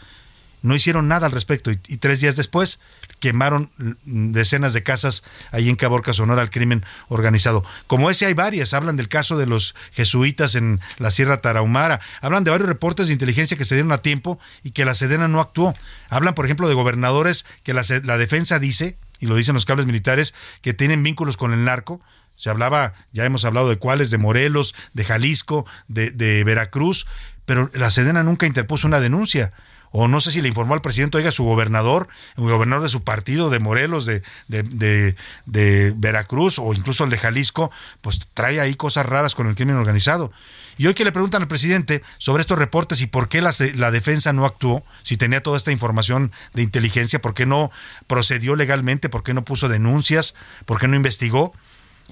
No 0.62 0.74
hicieron 0.74 1.08
nada 1.08 1.26
al 1.26 1.32
respecto 1.32 1.70
y, 1.70 1.76
tres 1.76 2.20
días 2.20 2.36
después 2.36 2.78
quemaron 3.18 3.70
decenas 4.04 4.72
de 4.72 4.82
casas 4.82 5.22
ahí 5.50 5.68
en 5.68 5.76
Caborca, 5.76 6.12
Sonora, 6.12 6.42
al 6.42 6.50
crimen 6.50 6.84
organizado. 7.08 7.64
Como 7.86 8.10
ese 8.10 8.26
hay 8.26 8.34
varias, 8.34 8.74
hablan 8.74 8.96
del 8.96 9.08
caso 9.08 9.36
de 9.36 9.46
los 9.46 9.74
jesuitas 9.92 10.54
en 10.54 10.80
la 10.98 11.10
Sierra 11.10 11.40
Tarahumara, 11.40 12.00
hablan 12.20 12.44
de 12.44 12.50
varios 12.50 12.68
reportes 12.68 13.08
de 13.08 13.12
inteligencia 13.12 13.56
que 13.56 13.64
se 13.64 13.74
dieron 13.74 13.92
a 13.92 13.98
tiempo 13.98 14.38
y 14.62 14.70
que 14.70 14.84
la 14.84 14.94
Sedena 14.94 15.28
no 15.28 15.40
actuó. 15.40 15.74
Hablan, 16.08 16.34
por 16.34 16.44
ejemplo, 16.44 16.68
de 16.68 16.74
gobernadores 16.74 17.44
que 17.62 17.74
la, 17.74 17.82
la 18.04 18.18
defensa 18.18 18.58
dice, 18.58 18.98
y 19.20 19.26
lo 19.26 19.36
dicen 19.36 19.54
los 19.54 19.64
cables 19.64 19.86
militares, 19.86 20.34
que 20.60 20.74
tienen 20.74 21.02
vínculos 21.02 21.36
con 21.36 21.52
el 21.52 21.64
narco, 21.64 22.00
se 22.34 22.50
hablaba, 22.50 22.94
ya 23.12 23.24
hemos 23.24 23.44
hablado 23.44 23.68
de 23.68 23.76
cuáles, 23.76 24.10
de 24.10 24.18
Morelos, 24.18 24.74
de 24.94 25.04
Jalisco, 25.04 25.66
de, 25.86 26.10
de, 26.10 26.42
Veracruz, 26.44 27.06
pero 27.44 27.70
la 27.74 27.90
Sedena 27.90 28.22
nunca 28.22 28.46
interpuso 28.46 28.86
una 28.86 29.00
denuncia 29.00 29.52
o 29.92 30.08
no 30.08 30.20
sé 30.20 30.32
si 30.32 30.40
le 30.42 30.48
informó 30.48 30.74
al 30.74 30.80
presidente, 30.80 31.18
oiga, 31.18 31.30
su 31.30 31.44
gobernador, 31.44 32.08
el 32.36 32.44
gobernador 32.44 32.82
de 32.82 32.88
su 32.88 33.04
partido, 33.04 33.50
de 33.50 33.58
Morelos, 33.58 34.06
de, 34.06 34.22
de, 34.48 35.14
de, 35.46 35.94
Veracruz 35.96 36.58
o 36.58 36.72
incluso 36.72 37.04
el 37.04 37.10
de 37.10 37.18
Jalisco, 37.18 37.70
pues 38.00 38.20
trae 38.34 38.60
ahí 38.60 38.74
cosas 38.74 39.06
raras 39.06 39.34
con 39.34 39.46
el 39.46 39.54
crimen 39.54 39.76
organizado. 39.76 40.32
Y 40.78 40.86
hoy 40.86 40.94
que 40.94 41.04
le 41.04 41.12
preguntan 41.12 41.42
al 41.42 41.48
presidente 41.48 42.02
sobre 42.18 42.40
estos 42.40 42.58
reportes 42.58 43.02
y 43.02 43.06
por 43.06 43.28
qué 43.28 43.42
la, 43.42 43.52
la, 43.74 43.90
defensa 43.90 44.32
no 44.32 44.46
actuó, 44.46 44.82
si 45.02 45.18
tenía 45.18 45.42
toda 45.42 45.58
esta 45.58 45.70
información 45.70 46.32
de 46.54 46.62
inteligencia, 46.62 47.20
por 47.20 47.34
qué 47.34 47.44
no 47.44 47.70
procedió 48.06 48.56
legalmente, 48.56 49.10
por 49.10 49.22
qué 49.22 49.34
no 49.34 49.44
puso 49.44 49.68
denuncias, 49.68 50.34
por 50.64 50.80
qué 50.80 50.88
no 50.88 50.96
investigó, 50.96 51.52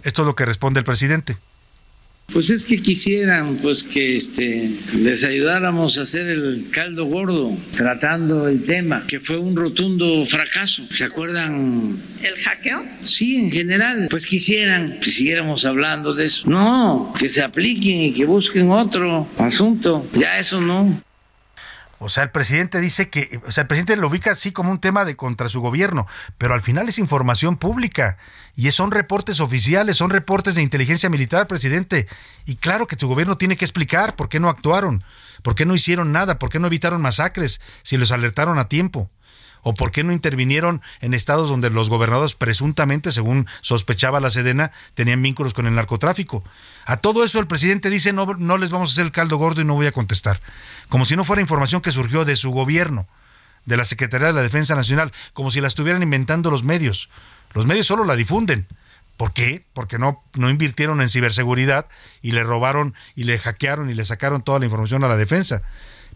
esto 0.03 0.23
es 0.23 0.27
lo 0.27 0.35
que 0.35 0.45
responde 0.45 0.79
el 0.79 0.85
presidente. 0.85 1.39
Pues 2.33 2.51
es 2.51 2.65
que 2.65 2.81
quisieran 2.81 3.57
pues 3.57 3.83
que 3.83 4.17
este 4.17 4.71
les 4.97 5.25
ayudáramos 5.25 5.99
a 5.99 6.03
hacer 6.03 6.27
el 6.27 6.69
caldo 6.71 7.07
gordo 7.07 7.57
tratando 7.75 8.49
el 8.49 8.65
tema, 8.65 9.05
que 9.07 9.21
fue 9.21 9.37
un 9.37 9.57
rotundo 9.57 10.25
fracaso. 10.25 10.85
¿Se 10.91 11.05
acuerdan? 11.05 11.99
¿El 12.23 12.37
hackeo? 12.37 12.85
Sí, 13.05 13.37
en 13.37 13.51
general. 13.51 14.07
Pues 14.11 14.27
quisieran 14.27 15.01
que 15.01 15.11
siguiéramos 15.11 15.65
hablando 15.65 16.15
de 16.15 16.27
eso. 16.27 16.49
No, 16.49 17.13
que 17.19 17.29
se 17.29 17.43
apliquen 17.43 18.03
y 18.03 18.13
que 18.13 18.25
busquen 18.25 18.71
otro 18.71 19.29
asunto. 19.39 20.07
Ya 20.15 20.39
eso 20.39 20.61
no. 20.61 21.03
O 22.03 22.09
sea, 22.09 22.23
el 22.23 22.31
presidente 22.31 22.81
dice 22.81 23.11
que, 23.11 23.41
o 23.47 23.53
sea, 23.53 23.63
el 23.63 23.69
presidente 23.69 23.95
lo 23.95 24.09
ubica 24.09 24.33
así 24.33 24.53
como 24.53 24.71
un 24.71 24.81
tema 24.81 25.05
de 25.05 25.17
contra 25.17 25.51
su 25.51 25.61
gobierno, 25.61 26.07
pero 26.39 26.55
al 26.55 26.63
final 26.63 26.89
es 26.89 26.99
información 26.99 27.59
pública 27.59 28.17
y 28.57 28.71
son 28.71 28.91
reportes 28.91 29.39
oficiales, 29.39 29.99
son 29.99 30.09
reportes 30.09 30.55
de 30.55 30.63
inteligencia 30.63 31.11
militar, 31.11 31.47
presidente. 31.47 32.09
Y 32.47 32.57
claro 32.57 32.87
que 32.87 32.97
su 32.99 33.07
gobierno 33.07 33.37
tiene 33.37 33.59
que 33.59 33.67
explicar 33.67 34.17
por 34.17 34.31
qué 34.31 34.41
no 34.41 34.49
actuaron, 34.49 35.05
por 35.43 35.55
qué 35.55 35.67
no 35.67 35.75
hicieron 35.75 36.11
nada, 36.11 36.39
por 36.39 36.49
qué 36.49 36.59
no 36.59 36.69
evitaron 36.69 37.03
masacres, 37.03 37.61
si 37.83 37.99
los 37.99 38.13
alertaron 38.13 38.59
a 38.59 38.69
tiempo. 38.69 39.11
¿O 39.63 39.75
por 39.75 39.93
qué 39.93 40.05
no 40.05 40.13
intervinieron 40.13 40.83
en 41.01 41.15
estados 41.15 41.49
donde 41.49 41.71
los 41.71 41.91
gobernadores 41.91 42.35
presuntamente, 42.35 43.13
según 43.13 43.47
sospechaba 43.61 44.21
la 44.21 44.31
Sedena, 44.31 44.73
tenían 44.95 45.23
vínculos 45.23 45.55
con 45.55 45.67
el 45.67 45.75
narcotráfico? 45.75 46.43
A 46.87 46.97
todo 46.97 47.25
eso 47.25 47.39
el 47.39 47.47
presidente 47.47 47.91
dice 47.91 48.13
no, 48.13 48.27
no 48.27 48.59
les 48.59 48.71
vamos 48.71 48.91
a 48.91 48.93
hacer 48.93 49.05
el 49.05 49.13
caldo 49.13 49.37
gordo 49.37 49.61
y 49.61 49.65
no 49.65 49.75
voy 49.75 49.87
a 49.87 49.93
contestar. 49.93 50.41
Como 50.89 51.05
si 51.05 51.17
no 51.17 51.25
fuera 51.25 51.43
información 51.43 51.83
que 51.83 51.93
surgió 51.93 52.25
de 52.25 52.37
su 52.37 52.51
gobierno, 52.51 53.07
de 53.67 53.77
la 53.77 53.85
Secretaría 53.85 54.29
de 54.29 54.33
la 54.33 54.43
Defensa 54.43 54.75
Nacional, 54.75 55.13
como 55.33 55.51
si 55.51 55.61
la 55.61 55.69
estuvieran 55.69 56.03
inventando 56.03 56.51
los 56.51 56.65
medios. 56.65 57.11
Los 57.53 57.67
medios 57.67 57.87
solo 57.87 58.05
la 58.05 58.17
difunden. 58.17 58.67
¿Por 59.17 59.33
qué? 59.33 59.67
Porque 59.75 59.99
no, 59.99 60.25
no 60.35 60.49
invirtieron 60.49 61.03
en 61.03 61.11
ciberseguridad 61.11 61.87
y 62.23 62.33
le 62.33 62.43
robaron 62.43 62.95
y 63.15 63.25
le 63.25 63.39
hackearon 63.39 63.91
y 63.91 63.95
le 63.95 64.05
sacaron 64.05 64.43
toda 64.43 64.59
la 64.59 64.65
información 64.65 65.05
a 65.05 65.09
la 65.09 65.17
defensa. 65.17 65.63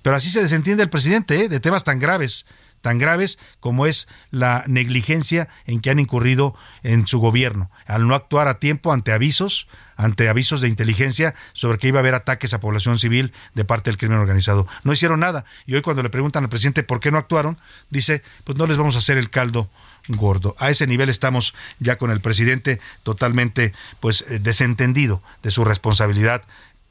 Pero 0.01 0.17
así 0.17 0.31
se 0.31 0.41
desentiende 0.41 0.83
el 0.83 0.91
presidente 0.91 1.39
¿eh? 1.41 1.49
de 1.49 1.61
temas 1.61 1.85
tan 1.85 1.99
graves 1.99 2.47
tan 2.85 2.99
graves 2.99 3.39
como 3.61 3.87
es 3.87 4.09
la 4.31 4.63
negligencia 4.67 5.49
en 5.65 5.81
que 5.81 5.89
han 5.89 5.99
incurrido 5.99 6.55
en 6.83 7.07
su 7.07 7.19
gobierno, 7.19 7.71
al 7.87 8.07
no 8.07 8.15
actuar 8.15 8.47
a 8.47 8.59
tiempo 8.59 8.93
ante 8.93 9.13
avisos, 9.13 9.69
ante 9.97 10.29
avisos 10.29 10.61
de 10.61 10.69
inteligencia 10.69 11.35
sobre 11.55 11.79
que 11.79 11.89
iba 11.89 12.01
a 12.01 12.01
haber 12.01 12.15
ataques 12.15 12.53
a 12.53 12.61
población 12.61 12.99
civil 12.99 13.33
de 13.55 13.65
parte 13.65 13.89
del 13.89 13.97
crimen 13.97 14.19
organizado. 14.19 14.67
No 14.83 14.93
hicieron 14.93 15.21
nada. 15.21 15.47
Y 15.65 15.77
hoy 15.77 15.81
cuando 15.81 16.03
le 16.03 16.11
preguntan 16.11 16.45
al 16.45 16.51
presidente 16.51 16.83
por 16.83 17.01
qué 17.01 17.11
no 17.11 17.17
actuaron, 17.17 17.59
dice, 17.89 18.23
pues 18.45 18.59
no 18.59 18.67
les 18.67 18.77
vamos 18.77 18.97
a 18.97 18.99
hacer 18.99 19.17
el 19.17 19.31
caldo 19.31 19.71
gordo. 20.09 20.55
A 20.59 20.69
ese 20.69 20.87
nivel 20.87 21.09
estamos 21.09 21.55
ya 21.79 21.97
con 21.97 22.11
el 22.11 22.21
presidente 22.21 22.81
totalmente 23.03 23.73
pues 24.01 24.27
eh, 24.29 24.41
desentendido 24.41 25.23
de 25.43 25.51
su 25.51 25.65
responsabilidad 25.65 26.43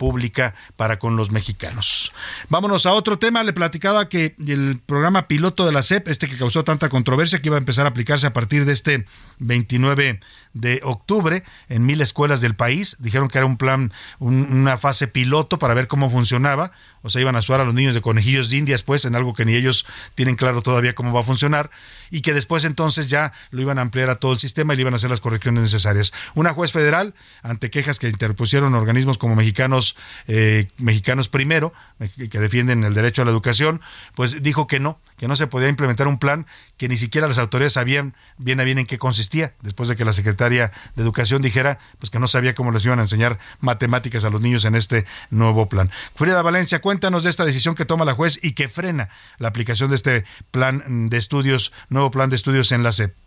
pública 0.04 0.54
para 0.76 1.00
con 1.00 1.16
los 1.16 1.32
mexicanos. 1.32 2.12
Vámonos 2.50 2.86
a 2.86 2.92
otro 2.92 3.20
tema. 3.20 3.42
Le 3.42 3.54
platicaba 3.54 4.10
que 4.10 4.36
el 4.46 4.82
programa 4.86 5.30
piloto 5.30 5.66
de 5.66 5.72
la 5.72 5.82
SEP, 5.82 6.10
este 6.10 6.28
que 6.28 6.38
causó 6.38 6.66
tanta 6.66 6.90
controversia, 6.90 7.42
que 7.42 7.48
iba 7.48 7.56
a 7.56 7.60
empezar 7.60 7.86
a 7.86 7.90
aplicarse 7.90 8.28
a 8.28 8.34
partir 8.34 8.66
de 8.66 8.74
este 8.74 9.06
29 9.40 10.20
de 10.52 10.82
octubre 10.84 11.44
en 11.70 11.86
mil 11.86 12.02
escuelas 12.02 12.42
del 12.42 12.54
país. 12.54 12.98
Dijeron 13.00 13.30
que 13.30 13.38
era 13.38 13.48
un 13.48 13.56
plan, 13.56 13.94
una 14.20 14.78
fase 14.78 15.08
piloto 15.08 15.58
para 15.58 15.74
ver 15.74 15.88
cómo 15.88 16.10
funcionaba 16.10 16.72
o 17.04 17.10
sea, 17.10 17.22
iban 17.22 17.36
a 17.36 17.42
suar 17.42 17.62
a 17.62 17.66
los 17.66 17.76
niños 17.76 17.94
de 17.94 18.02
conejillos 18.02 18.50
de 18.50 18.58
indias, 18.58 18.82
pues, 18.82 19.06
en 19.06 19.16
algo 19.16 19.34
que 19.34 19.46
ni 19.46 19.54
ellos 19.54 19.86
tienen 20.16 20.36
claro 20.36 20.62
todavía 20.62 20.96
cómo 20.96 21.14
va 21.14 21.20
a 21.20 21.24
funcionar, 21.24 21.70
y 22.10 22.22
que 22.22 22.34
después 22.34 22.66
entonces 22.66 23.08
ya 23.08 23.34
lo 23.52 23.62
iban 23.62 23.78
a 23.78 23.82
ampliar 23.82 24.10
a 24.10 24.16
todo 24.16 24.34
el 24.34 24.40
sistema 24.40 24.74
y 24.74 24.78
le 24.78 24.82
iban 24.82 24.94
a 24.94 24.96
hacer 24.96 25.10
las 25.10 25.22
correcciones 25.22 25.62
necesarias. 25.62 26.14
Una 26.34 26.54
juez 26.54 26.72
federal, 26.72 27.14
ante 27.42 27.70
quejas 27.70 28.00
que 28.00 28.08
interpusieron 28.08 28.74
organismos 28.74 29.18
como 29.18 29.36
mexicanos, 29.36 29.96
eh, 30.28 30.70
mexicanos 30.78 31.30
primero, 31.30 31.74
que 32.30 32.40
defienden 32.40 32.84
el 32.84 32.94
derecho 32.94 33.22
a 33.22 33.26
la 33.26 33.32
educación, 33.32 33.82
pues 34.16 34.42
dijo 34.42 34.68
que 34.68 34.80
no, 34.80 35.00
que 35.18 35.28
no 35.28 35.36
se 35.36 35.48
podía 35.48 35.70
implementar 35.70 36.08
un 36.08 36.18
plan 36.18 36.48
que 36.78 36.88
ni 36.88 36.98
siquiera 36.98 37.28
las 37.28 37.38
autoridades 37.38 37.74
sabían 37.74 38.16
bien 38.38 38.60
a 38.60 38.64
bien 38.64 38.78
en 38.78 38.86
qué 38.86 38.98
consistía, 38.98 39.54
después 39.62 39.90
de 39.90 39.96
que 39.96 40.06
la 40.06 40.14
secretaria 40.14 40.72
de 40.96 41.04
Educación 41.04 41.42
dijera 41.42 41.80
pues 42.00 42.10
que 42.10 42.20
no 42.20 42.28
sabía 42.28 42.56
cómo 42.56 42.72
les 42.72 42.86
iban 42.86 43.00
a 43.00 43.04
enseñar 43.04 43.40
matemáticas 43.60 44.24
a 44.24 44.30
los 44.30 44.42
niños 44.42 44.66
en 44.66 44.76
este 44.76 45.06
nuevo 45.30 45.70
plan. 45.70 45.92
Frida 46.16 46.42
Valencia, 46.42 46.82
cuéntanos 46.94 47.24
de 47.24 47.32
esta 47.32 47.44
decisión 47.44 47.74
que 47.74 47.86
toma 47.86 48.06
la 48.06 48.14
juez 48.14 48.38
y 48.44 48.54
que 48.54 48.68
frena 48.68 49.10
la 49.40 49.48
aplicación 49.48 49.90
de 49.90 49.96
este 49.96 50.26
plan 50.52 51.10
de 51.10 51.18
estudios, 51.18 51.74
nuevo 51.90 52.12
plan 52.12 52.30
de 52.30 52.36
estudios 52.36 52.72
en 52.72 52.84
la 52.84 52.92
SEP. 52.92 53.23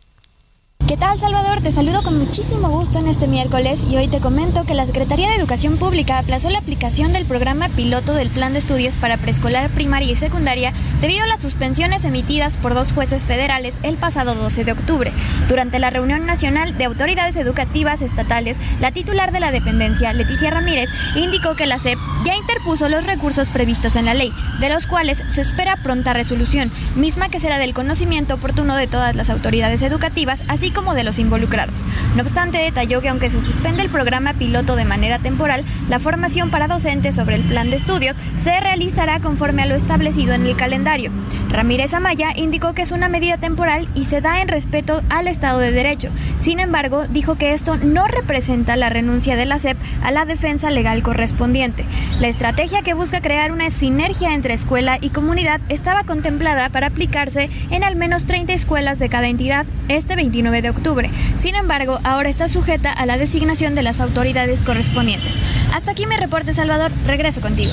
¿Qué 0.87 0.97
tal 0.97 1.19
Salvador? 1.19 1.63
Te 1.63 1.73
saludo 1.73 2.05
con 2.05 2.17
muchísimo 2.17 2.69
gusto 2.69 3.01
en 3.01 3.09
este 3.09 3.27
miércoles 3.27 3.83
y 3.91 3.97
hoy 3.97 4.07
te 4.07 4.21
comento 4.21 4.65
que 4.65 4.75
la 4.75 4.87
Secretaría 4.87 5.29
de 5.29 5.35
Educación 5.35 5.79
Pública 5.79 6.17
aplazó 6.17 6.49
la 6.49 6.61
aplicación 6.61 7.13
del 7.13 7.27
programa 7.27 7.69
piloto 7.71 8.15
del 8.15 8.31
Plan 8.31 8.53
de 8.53 8.61
Estudios 8.61 8.97
para 8.97 9.17
Preescolar, 9.17 9.69
Primaria 9.71 10.13
y 10.13 10.15
Secundaria 10.15 10.73
debido 11.01 11.25
a 11.25 11.27
las 11.27 11.43
suspensiones 11.43 12.05
emitidas 12.05 12.57
por 12.57 12.75
dos 12.75 12.93
jueces 12.93 13.27
federales 13.27 13.75
el 13.83 13.97
pasado 13.97 14.37
12 14.37 14.63
de 14.63 14.71
octubre. 14.71 15.13
Durante 15.49 15.81
la 15.81 15.91
reunión 15.91 16.25
nacional 16.25 16.79
de 16.79 16.85
autoridades 16.85 17.35
educativas 17.35 18.01
estatales, 18.01 18.57
la 18.81 18.93
titular 18.93 19.33
de 19.33 19.41
la 19.41 19.51
dependencia, 19.51 20.13
Leticia 20.13 20.51
Ramírez, 20.51 20.89
indicó 21.17 21.57
que 21.57 21.67
la 21.67 21.81
SEP 21.81 21.99
ya 22.25 22.37
interpuso 22.37 22.89
los 22.89 23.05
recursos 23.05 23.51
previstos 23.51 23.97
en 23.97 24.05
la 24.05 24.15
ley, 24.15 24.33
de 24.61 24.69
los 24.69 24.87
cuales 24.87 25.21
se 25.35 25.41
espera 25.41 25.79
pronta 25.83 26.13
resolución, 26.13 26.71
misma 26.95 27.29
que 27.29 27.41
será 27.41 27.59
del 27.59 27.75
conocimiento 27.75 28.35
oportuno 28.35 28.77
de 28.77 28.87
todas 28.87 29.17
las 29.17 29.31
autoridades 29.31 29.83
educativas, 29.83 30.43
así 30.47 30.71
como 30.77 30.95
de 30.95 31.03
los 31.03 31.19
involucrados. 31.19 31.81
No 32.15 32.23
obstante, 32.23 32.59
detalló 32.59 33.01
que 33.01 33.09
aunque 33.09 33.31
se 33.31 33.41
suspende 33.41 33.83
el 33.83 33.89
programa 33.89 34.35
piloto 34.35 34.77
de 34.77 34.85
manera 34.85 35.19
temporal, 35.19 35.65
la 35.89 35.99
formación 35.99 36.51
para 36.51 36.69
docentes 36.69 37.15
sobre 37.15 37.37
el 37.37 37.43
plan 37.43 37.71
de 37.71 37.77
estudios 37.77 38.15
se 38.37 38.61
realizará 38.61 39.21
conforme 39.21 39.63
a 39.63 39.67
lo 39.67 39.75
establecido 39.75 40.35
en 40.35 40.45
el 40.47 40.55
calendario. 40.55 41.11
Ramírez 41.51 41.95
Amaya 41.95 42.37
indicó 42.37 42.75
que 42.75 42.83
es 42.83 42.93
una 42.93 43.09
medida 43.09 43.39
temporal 43.39 43.89
y 43.95 44.05
se 44.05 44.21
da 44.21 44.43
en 44.43 44.49
respeto 44.49 45.03
al 45.09 45.29
Estado 45.29 45.59
de 45.61 45.73
Derecho. 45.73 46.11
Sin 46.41 46.61
embargo, 46.61 47.07
dijo 47.09 47.37
que 47.37 47.53
esto 47.53 47.77
no 47.79 48.07
representa 48.07 48.77
la 48.77 48.91
renuncia 48.91 49.37
de 49.37 49.47
la 49.47 49.59
SEP 49.59 49.79
a 50.03 50.11
la 50.11 50.27
defensa 50.27 50.71
legal 50.71 51.03
correspondiente. 51.03 51.87
La 52.21 52.29
estrategia 52.29 52.83
que 52.83 52.95
busca 52.95 53.23
crear 53.23 53.53
una 53.53 53.71
sinergia 53.71 54.35
entre 54.35 54.53
escuela 54.53 54.99
y 55.01 55.11
comunidad 55.11 55.61
estaba 55.71 56.05
contemplada 56.05 56.69
para 56.69 56.89
aplicarse 56.89 57.49
en 57.71 57.83
al 57.83 57.97
menos 57.97 58.25
30 58.25 58.53
escuelas 58.53 58.99
de 58.99 59.09
cada 59.09 59.29
entidad 59.29 59.65
este 59.89 60.17
29 60.17 60.61
de 60.63 60.66
octubre. 60.71 61.11
Sin 61.39 61.55
embargo, 61.55 62.01
ahora 62.05 62.29
está 62.29 62.49
sujeta 62.49 62.93
a 62.93 63.07
la 63.07 63.19
designación 63.19 63.75
de 63.75 63.83
las 63.83 64.01
autoridades 64.01 64.63
correspondientes. 64.63 65.35
Hasta 65.73 65.93
aquí 65.93 66.07
mi 66.07 66.17
reporte, 66.17 66.53
Salvador. 66.53 66.93
Regreso 67.07 67.41
contigo. 67.41 67.73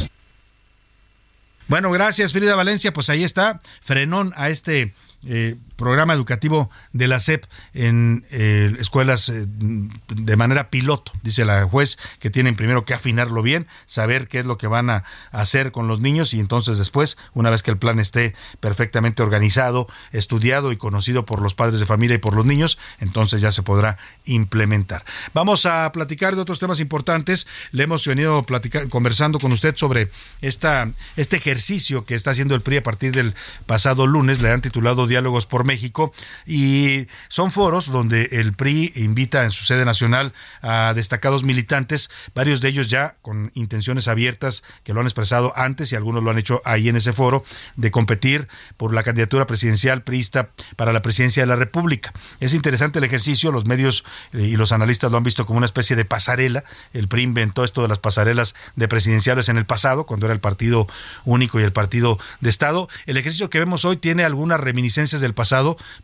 Bueno, 1.67 1.91
gracias 1.91 2.33
Frida 2.33 2.55
Valencia. 2.55 2.93
Pues 2.93 3.09
ahí 3.09 3.23
está, 3.23 3.59
frenón 3.81 4.33
a 4.35 4.49
este 4.49 4.93
eh, 5.25 5.55
programa 5.75 6.13
educativo 6.13 6.69
de 6.91 7.07
la 7.07 7.19
SEP 7.19 7.45
en 7.73 8.25
eh, 8.31 8.73
escuelas 8.79 9.29
eh, 9.29 9.45
de 9.47 10.35
manera 10.35 10.69
piloto, 10.69 11.11
dice 11.23 11.45
la 11.45 11.65
juez, 11.65 11.97
que 12.19 12.29
tienen 12.29 12.55
primero 12.55 12.85
que 12.85 12.93
afinarlo 12.93 13.41
bien, 13.41 13.67
saber 13.85 14.27
qué 14.27 14.39
es 14.39 14.45
lo 14.45 14.57
que 14.57 14.67
van 14.67 14.89
a 14.89 15.03
hacer 15.31 15.71
con 15.71 15.87
los 15.87 15.99
niños 15.99 16.33
y 16.33 16.39
entonces 16.39 16.77
después, 16.77 17.17
una 17.33 17.49
vez 17.49 17.63
que 17.63 17.71
el 17.71 17.77
plan 17.77 17.99
esté 17.99 18.35
perfectamente 18.59 19.23
organizado, 19.23 19.87
estudiado 20.11 20.71
y 20.71 20.77
conocido 20.77 21.25
por 21.25 21.41
los 21.41 21.55
padres 21.55 21.79
de 21.79 21.85
familia 21.85 22.15
y 22.15 22.19
por 22.19 22.35
los 22.35 22.45
niños, 22.45 22.77
entonces 22.99 23.41
ya 23.41 23.51
se 23.51 23.63
podrá 23.63 23.97
implementar. 24.25 25.05
Vamos 25.33 25.65
a 25.65 25.91
platicar 25.91 26.35
de 26.35 26.41
otros 26.41 26.59
temas 26.59 26.79
importantes. 26.79 27.47
Le 27.71 27.83
hemos 27.83 28.05
venido 28.05 28.43
platicar, 28.43 28.89
conversando 28.89 29.39
con 29.39 29.51
usted 29.51 29.75
sobre 29.75 30.09
esta, 30.41 30.89
este 31.15 31.37
ejercicio 31.37 32.05
que 32.05 32.15
está 32.15 32.31
haciendo 32.31 32.55
el 32.55 32.61
PRI 32.61 32.77
a 32.77 32.83
partir 32.83 33.11
del 33.13 33.35
pasado 33.65 34.07
lunes, 34.07 34.41
le 34.41 34.51
han 34.51 34.61
titulado 34.61 35.07
Diálogos 35.07 35.45
por 35.45 35.62
México 35.63 36.13
y 36.45 37.07
son 37.29 37.51
foros 37.51 37.91
donde 37.91 38.29
el 38.31 38.53
PRI 38.53 38.93
invita 38.95 39.43
en 39.43 39.51
su 39.51 39.63
sede 39.63 39.85
nacional 39.85 40.33
a 40.61 40.93
destacados 40.95 41.43
militantes, 41.43 42.09
varios 42.33 42.61
de 42.61 42.69
ellos 42.69 42.89
ya 42.89 43.15
con 43.21 43.51
intenciones 43.53 44.07
abiertas 44.07 44.63
que 44.83 44.93
lo 44.93 44.99
han 44.99 45.07
expresado 45.07 45.53
antes 45.55 45.91
y 45.91 45.95
algunos 45.95 46.23
lo 46.23 46.31
han 46.31 46.37
hecho 46.37 46.61
ahí 46.65 46.89
en 46.89 46.95
ese 46.95 47.13
foro 47.13 47.43
de 47.75 47.91
competir 47.91 48.47
por 48.77 48.93
la 48.93 49.03
candidatura 49.03 49.45
presidencial 49.45 50.03
priista 50.03 50.49
para 50.75 50.93
la 50.93 51.01
presidencia 51.01 51.43
de 51.43 51.47
la 51.47 51.55
República. 51.55 52.13
Es 52.39 52.53
interesante 52.53 52.99
el 52.99 53.05
ejercicio, 53.05 53.51
los 53.51 53.65
medios 53.65 54.03
eh, 54.33 54.41
y 54.41 54.55
los 54.55 54.71
analistas 54.71 55.11
lo 55.11 55.17
han 55.17 55.23
visto 55.23 55.45
como 55.45 55.57
una 55.57 55.65
especie 55.65 55.95
de 55.95 56.05
pasarela. 56.05 56.63
El 56.93 57.07
PRI 57.07 57.23
inventó 57.23 57.63
esto 57.63 57.81
de 57.81 57.87
las 57.87 57.99
pasarelas 57.99 58.55
de 58.75 58.87
presidenciales 58.87 59.49
en 59.49 59.57
el 59.57 59.65
pasado, 59.65 60.05
cuando 60.05 60.25
era 60.25 60.33
el 60.33 60.39
partido 60.39 60.87
único 61.25 61.59
y 61.59 61.63
el 61.63 61.73
partido 61.73 62.19
de 62.41 62.49
Estado. 62.49 62.89
El 63.05 63.17
ejercicio 63.17 63.49
que 63.49 63.59
vemos 63.59 63.85
hoy 63.85 63.97
tiene 63.97 64.23
algunas 64.23 64.59
reminiscencias 64.59 65.21
del 65.21 65.33
pasado, 65.33 65.52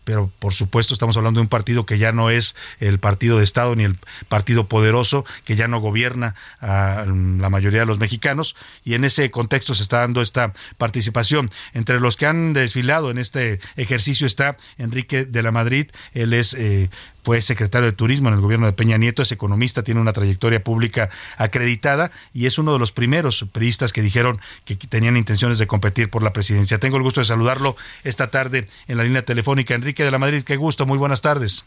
pero 0.03 0.31
por 0.39 0.53
supuesto 0.53 0.93
estamos 0.93 1.17
hablando 1.17 1.39
de 1.39 1.43
un 1.43 1.49
partido 1.49 1.85
que 1.85 1.97
ya 1.97 2.11
no 2.11 2.30
es 2.30 2.55
el 2.80 2.99
partido 2.99 3.38
de 3.38 3.43
Estado 3.43 3.76
ni 3.76 3.84
el 3.84 3.97
partido 4.27 4.67
poderoso, 4.67 5.26
que 5.45 5.55
ya 5.55 5.67
no 5.67 5.80
gobierna 5.80 6.35
a 6.61 7.05
la 7.05 7.49
mayoría 7.49 7.81
de 7.81 7.85
los 7.85 7.99
mexicanos, 7.99 8.55
y 8.84 8.93
en 8.93 9.05
ese 9.05 9.31
contexto 9.31 9.76
se 9.76 9.84
está 9.84 9.99
dando 9.99 10.21
esta 10.21 10.53
participación. 10.77 11.51
Entre 11.73 11.99
los 11.99 12.15
que 12.15 12.26
han 12.26 12.53
desfilado 12.53 13.11
en 13.11 13.17
este 13.17 13.59
ejercicio 13.76 14.27
está 14.27 14.57
Enrique 14.77 15.26
de 15.26 15.43
la 15.43 15.51
Madrid, 15.51 15.88
él 16.13 16.34
es 16.34 16.53
eh, 16.53 16.89
fue 17.23 17.41
secretario 17.41 17.85
de 17.87 17.93
Turismo 17.93 18.29
en 18.29 18.35
el 18.35 18.41
gobierno 18.41 18.65
de 18.65 18.73
Peña 18.73 18.97
Nieto, 18.97 19.21
es 19.21 19.31
economista, 19.31 19.83
tiene 19.83 20.01
una 20.01 20.13
trayectoria 20.13 20.63
pública 20.63 21.09
acreditada 21.37 22.11
y 22.33 22.45
es 22.45 22.57
uno 22.57 22.73
de 22.73 22.79
los 22.79 22.91
primeros 22.91 23.45
periodistas 23.51 23.93
que 23.93 24.01
dijeron 24.01 24.39
que 24.65 24.75
tenían 24.75 25.17
intenciones 25.17 25.59
de 25.59 25.67
competir 25.67 26.09
por 26.09 26.23
la 26.23 26.33
presidencia. 26.33 26.79
Tengo 26.79 26.97
el 26.97 27.03
gusto 27.03 27.21
de 27.21 27.25
saludarlo 27.25 27.75
esta 28.03 28.31
tarde 28.31 28.65
en 28.87 28.97
la 28.97 29.03
línea 29.03 29.23
telefónica. 29.23 29.75
Enrique 29.75 30.03
de 30.03 30.11
la 30.11 30.19
Madrid, 30.19 30.43
qué 30.43 30.55
gusto, 30.55 30.85
muy 30.85 30.97
buenas 30.97 31.21
tardes. 31.21 31.65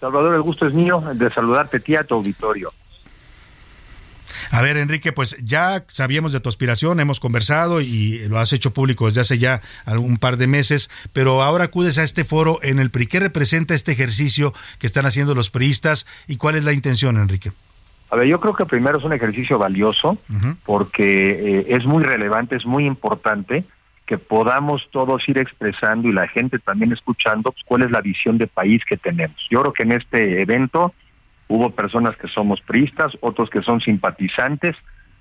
Salvador, 0.00 0.34
el 0.34 0.42
gusto 0.42 0.66
es 0.66 0.74
mío 0.74 1.02
de 1.14 1.30
saludarte 1.30 1.80
tía 1.80 2.00
a 2.00 2.04
tu 2.04 2.14
auditorio. 2.14 2.72
A 4.50 4.62
ver, 4.62 4.76
Enrique, 4.76 5.12
pues 5.12 5.36
ya 5.44 5.84
sabíamos 5.88 6.32
de 6.32 6.40
tu 6.40 6.48
aspiración, 6.48 7.00
hemos 7.00 7.20
conversado 7.20 7.80
y 7.80 8.20
lo 8.28 8.38
has 8.38 8.52
hecho 8.52 8.72
público 8.72 9.06
desde 9.06 9.20
hace 9.20 9.38
ya 9.38 9.60
algún 9.84 10.16
par 10.16 10.36
de 10.36 10.46
meses, 10.46 10.90
pero 11.12 11.42
ahora 11.42 11.64
acudes 11.64 11.98
a 11.98 12.02
este 12.02 12.24
foro 12.24 12.58
en 12.62 12.78
el 12.78 12.90
PRI. 12.90 13.06
¿Qué 13.06 13.20
representa 13.20 13.74
este 13.74 13.92
ejercicio 13.92 14.52
que 14.78 14.86
están 14.86 15.06
haciendo 15.06 15.34
los 15.34 15.50
priistas 15.50 16.06
y 16.26 16.36
cuál 16.36 16.56
es 16.56 16.64
la 16.64 16.72
intención, 16.72 17.16
Enrique? 17.16 17.52
A 18.10 18.16
ver, 18.16 18.26
yo 18.26 18.40
creo 18.40 18.54
que 18.54 18.64
primero 18.64 18.98
es 18.98 19.04
un 19.04 19.12
ejercicio 19.12 19.58
valioso 19.58 20.18
porque 20.64 21.58
eh, 21.60 21.66
es 21.68 21.84
muy 21.84 22.02
relevante, 22.02 22.56
es 22.56 22.64
muy 22.64 22.86
importante 22.86 23.64
que 24.06 24.16
podamos 24.16 24.88
todos 24.90 25.28
ir 25.28 25.38
expresando 25.38 26.08
y 26.08 26.12
la 26.12 26.26
gente 26.28 26.58
también 26.58 26.92
escuchando 26.92 27.52
pues, 27.52 27.62
cuál 27.66 27.82
es 27.82 27.90
la 27.90 28.00
visión 28.00 28.38
de 28.38 28.46
país 28.46 28.82
que 28.88 28.96
tenemos. 28.96 29.36
Yo 29.50 29.60
creo 29.60 29.72
que 29.74 29.82
en 29.82 29.92
este 29.92 30.40
evento 30.40 30.94
Hubo 31.48 31.70
personas 31.70 32.16
que 32.16 32.26
somos 32.26 32.60
priistas, 32.60 33.12
otros 33.20 33.50
que 33.50 33.62
son 33.62 33.80
simpatizantes, 33.80 34.76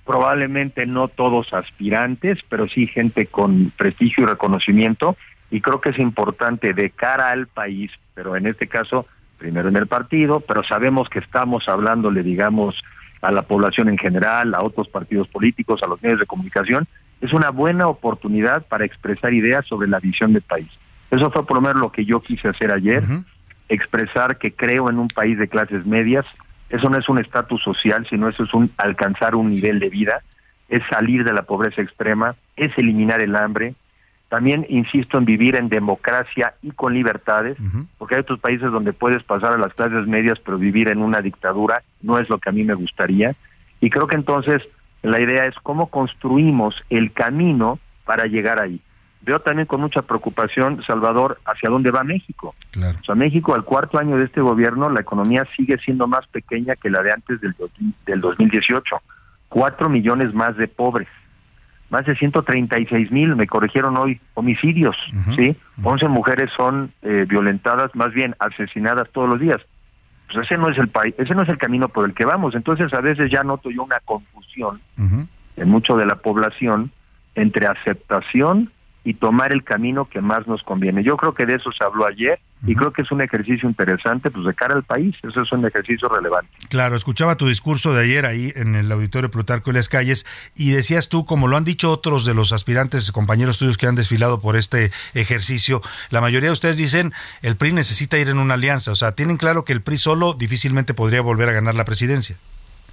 probablemente 0.06 0.86
no 0.86 1.08
todos 1.08 1.54
aspirantes, 1.54 2.40
pero 2.50 2.68
sí 2.68 2.88
gente 2.88 3.28
con 3.28 3.72
prestigio 3.78 4.24
y 4.24 4.28
reconocimiento. 4.28 5.18
Y 5.50 5.62
creo 5.62 5.80
que 5.80 5.90
es 5.90 6.00
importante 6.00 6.74
de 6.74 6.90
cara 6.90 7.30
al 7.32 7.48
país, 7.48 7.92
pero 8.14 8.36
en 8.36 8.48
este 8.48 8.68
caso, 8.68 9.06
primero 9.38 9.70
en 9.70 9.78
el 9.78 9.88
partido, 9.88 10.42
pero 10.42 10.64
sabemos 10.64 11.10
que 11.10 11.20
estamos 11.20 11.68
hablándole, 11.68 12.24
digamos, 12.24 12.76
a 13.22 13.32
la 13.32 13.44
población 13.44 13.90
en 13.90 13.98
general, 13.98 14.54
a 14.54 14.64
otros 14.64 14.88
partidos 14.90 15.28
políticos, 15.28 15.82
a 15.84 15.88
los 15.88 16.02
medios 16.02 16.20
de 16.20 16.26
comunicación, 16.26 16.88
es 17.22 17.34
una 17.34 17.50
buena 17.50 17.88
oportunidad 17.88 18.66
para 18.68 18.86
expresar 18.86 19.34
ideas 19.34 19.66
sobre 19.66 19.88
la 19.88 20.00
visión 20.00 20.34
del 20.34 20.44
país. 20.44 20.70
Eso 21.10 21.32
fue 21.32 21.46
por 21.46 21.58
lo 21.58 21.62
menos 21.62 21.82
lo 21.82 21.92
que 21.92 22.06
yo 22.06 22.20
quise 22.20 22.50
hacer 22.50 22.72
ayer, 22.72 23.04
expresar 23.70 24.38
que 24.38 24.54
creo 24.54 24.90
en 24.90 25.00
un 25.00 25.08
país 25.08 25.38
de 25.38 25.48
clases 25.48 25.86
medias. 25.86 26.26
Eso 26.70 26.90
no 26.90 26.98
es 26.98 27.08
un 27.10 27.20
estatus 27.20 27.62
social, 27.64 28.06
sino 28.10 28.30
eso 28.30 28.44
es 28.44 28.54
un 28.54 28.72
alcanzar 28.78 29.36
un 29.36 29.50
nivel 29.50 29.80
de 29.80 29.90
vida, 29.90 30.22
es 30.70 30.84
salir 30.90 31.24
de 31.24 31.34
la 31.34 31.44
pobreza 31.44 31.82
extrema, 31.82 32.36
es 32.56 32.78
eliminar 32.78 33.22
el 33.22 33.36
hambre. 33.36 33.76
También 34.30 34.66
insisto 34.68 35.18
en 35.18 35.24
vivir 35.24 35.56
en 35.56 35.70
democracia 35.70 36.56
y 36.62 36.72
con 36.72 36.94
libertades, 36.94 37.58
porque 37.98 38.16
hay 38.16 38.22
otros 38.22 38.40
países 38.40 38.70
donde 38.72 38.92
puedes 38.92 39.24
pasar 39.24 39.54
a 39.54 39.58
las 39.58 39.74
clases 39.74 40.06
medias, 40.06 40.38
pero 40.44 40.58
vivir 40.58 40.90
en 40.90 41.02
una 41.02 41.22
dictadura 41.22 41.82
no 42.02 42.20
es 42.20 42.30
lo 42.30 42.38
que 42.38 42.50
a 42.50 42.52
mí 42.52 42.66
me 42.66 42.74
gustaría. 42.74 43.36
Y 43.80 43.90
creo 43.90 44.08
que 44.08 44.18
entonces 44.18 44.62
la 45.02 45.22
idea 45.22 45.46
es 45.46 45.56
cómo 45.64 45.88
construimos 45.88 46.76
el 46.90 47.14
camino 47.14 47.80
para 48.04 48.26
llegar 48.26 48.62
ahí. 48.62 48.82
Veo 49.28 49.42
también 49.42 49.66
con 49.66 49.82
mucha 49.82 50.04
preocupación, 50.04 50.82
Salvador, 50.88 51.38
hacia 51.46 51.70
dónde 51.70 51.92
va 51.92 52.02
México. 52.06 52.56
O 53.02 53.04
sea, 53.04 53.14
México 53.14 53.54
al 53.54 53.66
cuarto 53.66 54.00
año 54.00 54.16
de 54.16 54.24
este 54.24 54.40
gobierno, 54.40 54.90
la 54.90 55.02
economía 55.02 55.46
sigue 55.58 55.78
siendo 55.80 56.08
más 56.08 56.26
pequeña 56.28 56.78
que 56.78 56.90
la 56.90 57.04
de 57.04 57.12
antes 57.12 57.42
del, 57.42 57.54
del 58.06 58.22
2018. 58.22 58.96
Cuatro 59.50 59.90
millones 59.90 60.34
más 60.34 60.56
de 60.56 60.70
pobres. 60.70 61.10
Más 61.90 62.06
de 62.06 62.16
136 62.16 63.12
mil, 63.12 63.36
me 63.36 63.48
corrigieron 63.48 63.98
hoy, 63.98 64.22
homicidios, 64.34 64.96
¿sí? 65.36 65.58
11 65.84 66.08
mujeres 66.08 66.50
son 66.56 66.94
eh, 67.02 67.26
violentadas, 67.28 67.94
más 67.96 68.14
bien 68.14 68.34
asesinadas 68.40 69.10
todos 69.12 69.28
los 69.28 69.42
días. 69.42 69.58
Pues 70.28 70.46
ese 70.46 70.58
no 70.58 70.70
es 70.70 70.78
el 70.78 70.88
país, 70.88 71.14
ese 71.18 71.36
no 71.36 71.44
es 71.44 71.50
el 71.50 71.58
camino 71.58 71.90
por 71.90 72.06
el 72.06 72.14
que 72.14 72.26
vamos. 72.26 72.56
Entonces 72.56 72.94
a 72.94 73.02
veces 73.02 73.30
ya 73.30 73.44
noto 73.44 73.70
yo 73.72 73.84
una 73.84 74.00
confusión 74.06 74.80
en 74.98 75.70
mucho 75.70 75.98
de 75.98 76.06
la 76.06 76.16
población 76.16 76.92
entre 77.36 77.68
aceptación 77.68 78.72
y 79.08 79.14
tomar 79.14 79.54
el 79.54 79.64
camino 79.64 80.04
que 80.04 80.20
más 80.20 80.46
nos 80.48 80.62
conviene. 80.64 81.02
Yo 81.02 81.16
creo 81.16 81.34
que 81.34 81.46
de 81.46 81.56
eso 81.56 81.72
se 81.72 81.82
habló 81.82 82.06
ayer 82.06 82.42
y 82.66 82.76
creo 82.76 82.92
que 82.92 83.04
es 83.04 83.12
un 83.14 83.22
ejercicio 83.22 83.70
interesante 83.70 84.30
pues 84.30 84.46
de 84.46 84.54
cara 84.54 84.76
al 84.76 84.84
país, 84.84 85.16
eso 85.24 85.44
es 85.44 85.52
un 85.54 85.66
ejercicio 85.66 86.10
relevante. 86.10 86.52
Claro, 86.68 86.98
escuchaba 86.98 87.38
tu 87.38 87.48
discurso 87.48 87.94
de 87.94 88.04
ayer 88.04 88.26
ahí 88.26 88.52
en 88.58 88.76
el 88.76 88.92
auditorio 88.92 89.32
Plutarco 89.32 89.70
y 89.70 89.76
las 89.76 89.88
calles 89.88 90.26
y 90.58 90.72
decías 90.72 91.08
tú, 91.08 91.24
como 91.24 91.48
lo 91.48 91.56
han 91.56 91.64
dicho 91.64 91.90
otros 91.90 92.26
de 92.26 92.34
los 92.34 92.52
aspirantes, 92.52 93.14
compañeros 93.14 93.60
tuyos 93.60 93.78
que 93.78 93.88
han 93.88 93.96
desfilado 93.96 94.42
por 94.42 94.58
este 94.58 94.92
ejercicio, 95.14 95.82
la 96.10 96.20
mayoría 96.20 96.50
de 96.50 96.54
ustedes 96.54 96.76
dicen 96.76 97.14
el 97.44 97.56
PRI 97.56 97.72
necesita 97.72 98.18
ir 98.18 98.28
en 98.28 98.40
una 98.40 98.56
alianza, 98.56 98.92
o 98.92 98.96
sea, 98.96 99.14
tienen 99.14 99.38
claro 99.38 99.64
que 99.64 99.72
el 99.72 99.82
PRI 99.82 100.00
solo 100.00 100.34
difícilmente 100.34 100.94
podría 100.94 101.22
volver 101.22 101.48
a 101.48 101.54
ganar 101.54 101.76
la 101.76 101.86
presidencia. 101.86 102.36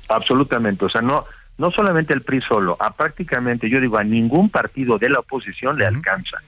Absolutamente, 0.09 0.85
o 0.85 0.89
sea, 0.89 1.01
no 1.01 1.25
no 1.57 1.71
solamente 1.71 2.13
el 2.13 2.23
PRI 2.23 2.41
solo, 2.41 2.77
a 2.81 2.93
prácticamente, 2.93 3.71
yo 3.71 3.81
digo, 3.81 3.99
a 3.99 4.05
ningún 4.05 4.51
partido 4.51 4.99
de 4.99 5.09
la 5.09 5.21
oposición 5.21 5.79
le 5.79 5.87
alcanza. 5.87 6.39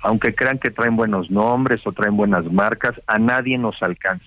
Aunque 0.00 0.34
crean 0.34 0.58
que 0.58 0.70
traen 0.70 0.96
buenos 0.96 1.30
nombres 1.30 1.86
o 1.86 1.92
traen 1.92 2.16
buenas 2.16 2.50
marcas, 2.50 2.94
a 3.06 3.18
nadie 3.18 3.58
nos 3.58 3.82
alcanza. 3.82 4.24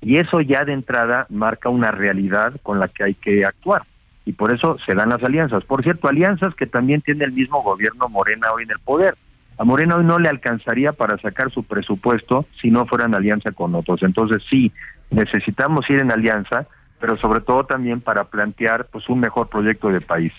Y 0.00 0.18
eso 0.18 0.40
ya 0.40 0.64
de 0.64 0.74
entrada 0.74 1.26
marca 1.28 1.70
una 1.70 1.90
realidad 1.90 2.54
con 2.62 2.78
la 2.78 2.88
que 2.88 3.02
hay 3.02 3.14
que 3.14 3.44
actuar. 3.44 3.82
Y 4.24 4.32
por 4.32 4.54
eso 4.54 4.76
se 4.86 4.94
dan 4.94 5.08
las 5.08 5.22
alianzas. 5.24 5.64
Por 5.64 5.82
cierto, 5.82 6.06
alianzas 6.06 6.54
que 6.54 6.66
también 6.66 7.00
tiene 7.00 7.24
el 7.24 7.32
mismo 7.32 7.62
gobierno 7.62 8.08
Morena 8.08 8.52
hoy 8.52 8.62
en 8.62 8.70
el 8.70 8.78
poder. 8.78 9.16
A 9.56 9.64
Morena 9.64 9.96
hoy 9.96 10.04
no 10.04 10.20
le 10.20 10.28
alcanzaría 10.28 10.92
para 10.92 11.18
sacar 11.18 11.50
su 11.50 11.64
presupuesto 11.64 12.46
si 12.60 12.70
no 12.70 12.86
fuera 12.86 13.06
en 13.06 13.14
alianza 13.14 13.50
con 13.50 13.74
otros. 13.74 14.02
Entonces 14.02 14.42
sí, 14.48 14.70
necesitamos 15.10 15.88
ir 15.90 15.98
en 15.98 16.12
alianza 16.12 16.68
pero 17.00 17.16
sobre 17.16 17.40
todo 17.40 17.64
también 17.64 18.00
para 18.00 18.24
plantear 18.24 18.86
pues 18.86 19.08
un 19.08 19.20
mejor 19.20 19.48
proyecto 19.48 19.88
de 19.88 20.00
país. 20.00 20.32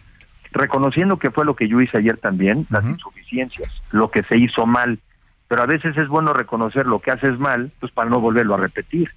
Reconociendo 0.52 1.18
que 1.18 1.32
fue 1.32 1.46
lo 1.46 1.56
que 1.56 1.68
yo 1.68 1.80
hice 1.80 1.98
ayer 1.98 2.18
también, 2.18 2.66
las 2.70 2.84
insuficiencias, 2.84 3.72
lo 3.92 4.10
que 4.10 4.24
se 4.24 4.38
hizo 4.38 4.66
mal, 4.66 5.00
pero 5.48 5.62
a 5.62 5.68
veces 5.68 5.96
es 5.98 6.08
bueno 6.08 6.34
reconocer 6.34 6.86
lo 6.86 7.00
que 7.00 7.12
haces 7.12 7.38
mal, 7.40 7.72
pues 7.80 7.92
para 7.92 8.10
no 8.10 8.20
volverlo 8.20 8.56
a 8.56 8.58
repetir 8.58 9.12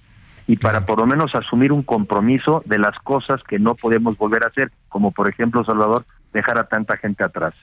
y 0.47 0.57
para 0.57 0.85
por 0.85 0.99
lo 0.99 1.05
menos 1.05 1.33
asumir 1.35 1.71
un 1.71 1.83
compromiso 1.83 2.61
de 2.65 2.77
las 2.77 2.97
cosas 2.99 3.41
que 3.43 3.59
no 3.59 3.75
podemos 3.75 4.17
volver 4.17 4.43
a 4.43 4.47
hacer, 4.47 4.71
como 4.89 5.11
por 5.11 5.29
ejemplo, 5.29 5.63
Salvador, 5.63 6.05
dejar 6.33 6.57
a 6.57 6.65
tanta 6.65 6.97
gente 6.97 7.23
atrás. 7.23 7.53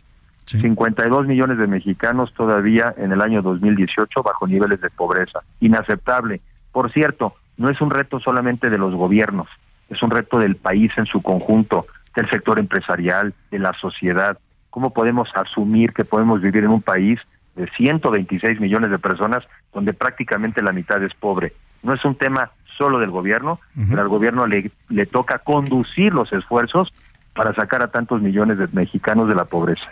52 0.47 1.27
millones 1.27 1.59
de 1.59 1.67
mexicanos 1.67 2.33
todavía 2.35 2.93
en 2.97 3.13
el 3.13 3.21
año 3.21 3.41
2018 3.43 4.23
bajo 4.23 4.49
niveles 4.49 4.81
de 4.81 4.91
pobreza. 4.91 5.41
Inaceptable. 5.61 6.41
Por 6.73 6.91
cierto, 6.93 7.35
no 7.57 7.69
es 7.69 7.81
un 7.81 7.91
reto 7.91 8.19
solamente 8.19 8.71
de 8.71 8.79
los 8.79 8.95
gobiernos, 8.95 9.49
es 9.91 10.03
un 10.03 10.11
reto 10.11 10.39
del 10.39 10.57
país 10.57 10.93
en 10.97 11.07
su 11.07 11.21
conjunto, 11.21 11.87
del 12.17 12.29
sector 12.31 12.59
empresarial, 12.59 13.35
de 13.51 13.59
la 13.59 13.73
sociedad. 13.75 14.39
¿Cómo 14.71 14.93
podemos 14.93 15.29
asumir 15.35 15.93
que 15.93 16.05
podemos 16.05 16.41
vivir 16.41 16.65
en 16.65 16.71
un 16.71 16.83
país 16.83 17.21
de 17.57 17.69
126 17.77 18.61
millones 18.61 18.91
de 18.91 18.99
personas 18.99 19.45
donde 19.75 19.93
prácticamente 19.93 20.63
la 20.63 20.73
mitad 20.73 21.03
es 21.03 21.13
pobre? 21.15 21.53
No 21.83 21.93
es 21.93 22.05
un 22.05 22.15
tema 22.15 22.51
solo 22.79 22.99
del 22.99 23.11
gobierno, 23.11 23.61
pero 23.89 24.01
al 24.01 24.09
gobierno 24.09 24.47
le, 24.47 24.71
le 24.89 25.07
toca 25.07 25.39
conducir 25.39 26.15
los 26.15 26.33
esfuerzos 26.33 26.93
para 27.35 27.55
sacar 27.55 27.83
a 27.83 27.89
tantos 27.89 28.23
millones 28.23 28.59
de 28.59 28.69
mexicanos 28.73 29.29
de 29.29 29.35
la 29.35 29.45
pobreza. 29.45 29.91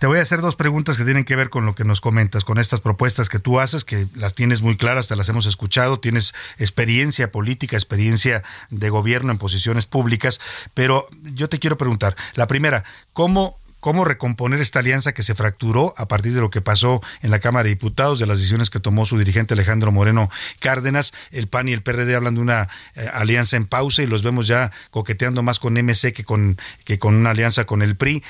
Te 0.00 0.06
voy 0.06 0.18
a 0.18 0.22
hacer 0.22 0.40
dos 0.40 0.56
preguntas 0.56 0.96
que 0.96 1.04
tienen 1.04 1.24
que 1.24 1.36
ver 1.36 1.50
con 1.50 1.66
lo 1.66 1.74
que 1.74 1.84
nos 1.84 2.00
comentas, 2.00 2.42
con 2.42 2.56
estas 2.56 2.80
propuestas 2.80 3.28
que 3.28 3.38
tú 3.38 3.60
haces, 3.60 3.84
que 3.84 4.08
las 4.14 4.32
tienes 4.32 4.62
muy 4.62 4.78
claras, 4.78 5.08
te 5.08 5.14
las 5.14 5.28
hemos 5.28 5.44
escuchado, 5.44 6.00
tienes 6.00 6.34
experiencia 6.56 7.30
política, 7.30 7.76
experiencia 7.76 8.42
de 8.70 8.88
gobierno 8.88 9.30
en 9.30 9.36
posiciones 9.36 9.84
públicas, 9.84 10.40
pero 10.72 11.06
yo 11.34 11.50
te 11.50 11.58
quiero 11.58 11.76
preguntar, 11.76 12.16
la 12.32 12.46
primera, 12.46 12.82
¿cómo 13.12 13.59
cómo 13.80 14.04
recomponer 14.04 14.60
esta 14.60 14.78
alianza 14.78 15.12
que 15.12 15.22
se 15.22 15.34
fracturó 15.34 15.94
a 15.96 16.06
partir 16.06 16.34
de 16.34 16.40
lo 16.40 16.50
que 16.50 16.60
pasó 16.60 17.00
en 17.22 17.30
la 17.30 17.40
Cámara 17.40 17.64
de 17.64 17.70
Diputados, 17.70 18.18
de 18.18 18.26
las 18.26 18.38
decisiones 18.38 18.70
que 18.70 18.80
tomó 18.80 19.06
su 19.06 19.18
dirigente 19.18 19.54
Alejandro 19.54 19.92
Moreno 19.92 20.30
Cárdenas. 20.60 21.12
El 21.30 21.48
PAN 21.48 21.68
y 21.68 21.72
el 21.72 21.82
PRD 21.82 22.14
hablan 22.14 22.34
de 22.34 22.40
una 22.40 22.68
eh, 22.94 23.08
alianza 23.12 23.56
en 23.56 23.66
pausa 23.66 24.02
y 24.02 24.06
los 24.06 24.22
vemos 24.22 24.46
ya 24.46 24.70
coqueteando 24.90 25.42
más 25.42 25.58
con 25.58 25.74
MC 25.74 26.12
que 26.12 26.24
con, 26.24 26.58
que 26.84 26.98
con 26.98 27.14
una 27.14 27.30
alianza 27.30 27.64
con 27.64 27.82
el 27.82 27.96
PRI. 27.96 28.22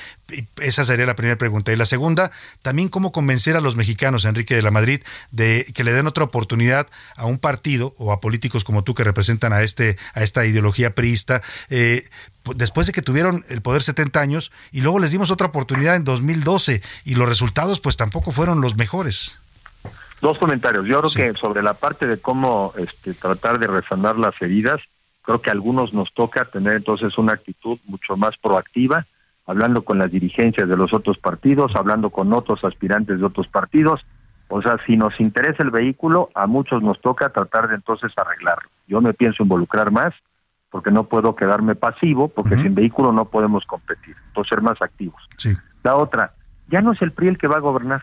esa 0.61 0.83
sería 0.83 1.05
la 1.05 1.15
primera 1.15 1.37
pregunta. 1.37 1.71
Y 1.71 1.75
la 1.75 1.85
segunda, 1.85 2.31
también 2.61 2.89
cómo 2.89 3.11
convencer 3.11 3.55
a 3.55 3.61
los 3.61 3.75
mexicanos, 3.75 4.25
Enrique 4.25 4.55
de 4.55 4.61
la 4.61 4.71
Madrid, 4.71 5.01
de 5.31 5.65
que 5.73 5.83
le 5.83 5.93
den 5.93 6.07
otra 6.07 6.23
oportunidad 6.23 6.87
a 7.15 7.25
un 7.25 7.37
partido 7.37 7.93
o 7.97 8.11
a 8.11 8.21
políticos 8.21 8.63
como 8.63 8.83
tú 8.83 8.93
que 8.93 9.03
representan 9.03 9.53
a 9.53 9.61
este 9.61 9.97
a 10.13 10.23
esta 10.23 10.45
ideología 10.45 10.95
priista, 10.95 11.41
eh, 11.69 12.03
después 12.55 12.87
de 12.87 12.93
que 12.93 13.01
tuvieron 13.01 13.43
el 13.49 13.61
poder 13.61 13.81
70 13.81 14.19
años 14.19 14.51
y 14.71 14.81
luego 14.81 14.99
les 14.99 15.11
dimos 15.11 15.31
otra 15.31 15.47
oportunidad 15.47 15.95
en 15.95 16.03
2012 16.03 16.81
y 17.05 17.15
los 17.15 17.27
resultados 17.27 17.79
pues 17.79 17.97
tampoco 17.97 18.31
fueron 18.31 18.61
los 18.61 18.75
mejores. 18.75 19.39
Dos 20.21 20.37
comentarios. 20.37 20.85
Yo 20.85 21.01
creo 21.01 21.33
que 21.33 21.39
sobre 21.39 21.63
la 21.63 21.73
parte 21.73 22.05
de 22.07 22.19
cómo 22.19 22.73
este, 22.77 23.13
tratar 23.13 23.59
de 23.59 23.67
resanar 23.67 24.17
las 24.17 24.39
heridas, 24.39 24.79
creo 25.23 25.41
que 25.41 25.49
a 25.49 25.53
algunos 25.53 25.93
nos 25.93 26.13
toca 26.13 26.45
tener 26.45 26.75
entonces 26.75 27.17
una 27.17 27.33
actitud 27.33 27.79
mucho 27.85 28.15
más 28.17 28.37
proactiva, 28.37 29.07
hablando 29.47 29.81
con 29.81 29.97
las 29.97 30.11
dirigencias 30.11 30.69
de 30.69 30.77
los 30.77 30.93
otros 30.93 31.17
partidos, 31.17 31.75
hablando 31.75 32.11
con 32.11 32.31
otros 32.33 32.63
aspirantes 32.63 33.19
de 33.19 33.25
otros 33.25 33.47
partidos. 33.47 34.01
O 34.47 34.61
sea, 34.61 34.77
si 34.85 34.95
nos 34.95 35.19
interesa 35.19 35.63
el 35.63 35.71
vehículo, 35.71 36.29
a 36.35 36.45
muchos 36.45 36.83
nos 36.83 37.01
toca 37.01 37.29
tratar 37.29 37.69
de 37.69 37.75
entonces 37.75 38.11
arreglarlo. 38.15 38.69
Yo 38.87 39.01
me 39.01 39.13
pienso 39.13 39.41
involucrar 39.41 39.91
más 39.91 40.13
porque 40.71 40.89
no 40.89 41.03
puedo 41.03 41.35
quedarme 41.35 41.75
pasivo, 41.75 42.29
porque 42.29 42.55
sin 42.55 42.73
vehículo 42.73 43.11
no 43.11 43.25
podemos 43.25 43.65
competir, 43.65 44.15
entonces 44.27 44.49
ser 44.49 44.61
más 44.61 44.81
activos. 44.81 45.21
Sí. 45.37 45.55
La 45.83 45.95
otra, 45.95 46.33
ya 46.69 46.81
no 46.81 46.93
es 46.93 47.01
el 47.01 47.11
PRI 47.11 47.27
el 47.27 47.37
que 47.37 47.47
va 47.47 47.57
a 47.57 47.59
gobernar, 47.59 48.01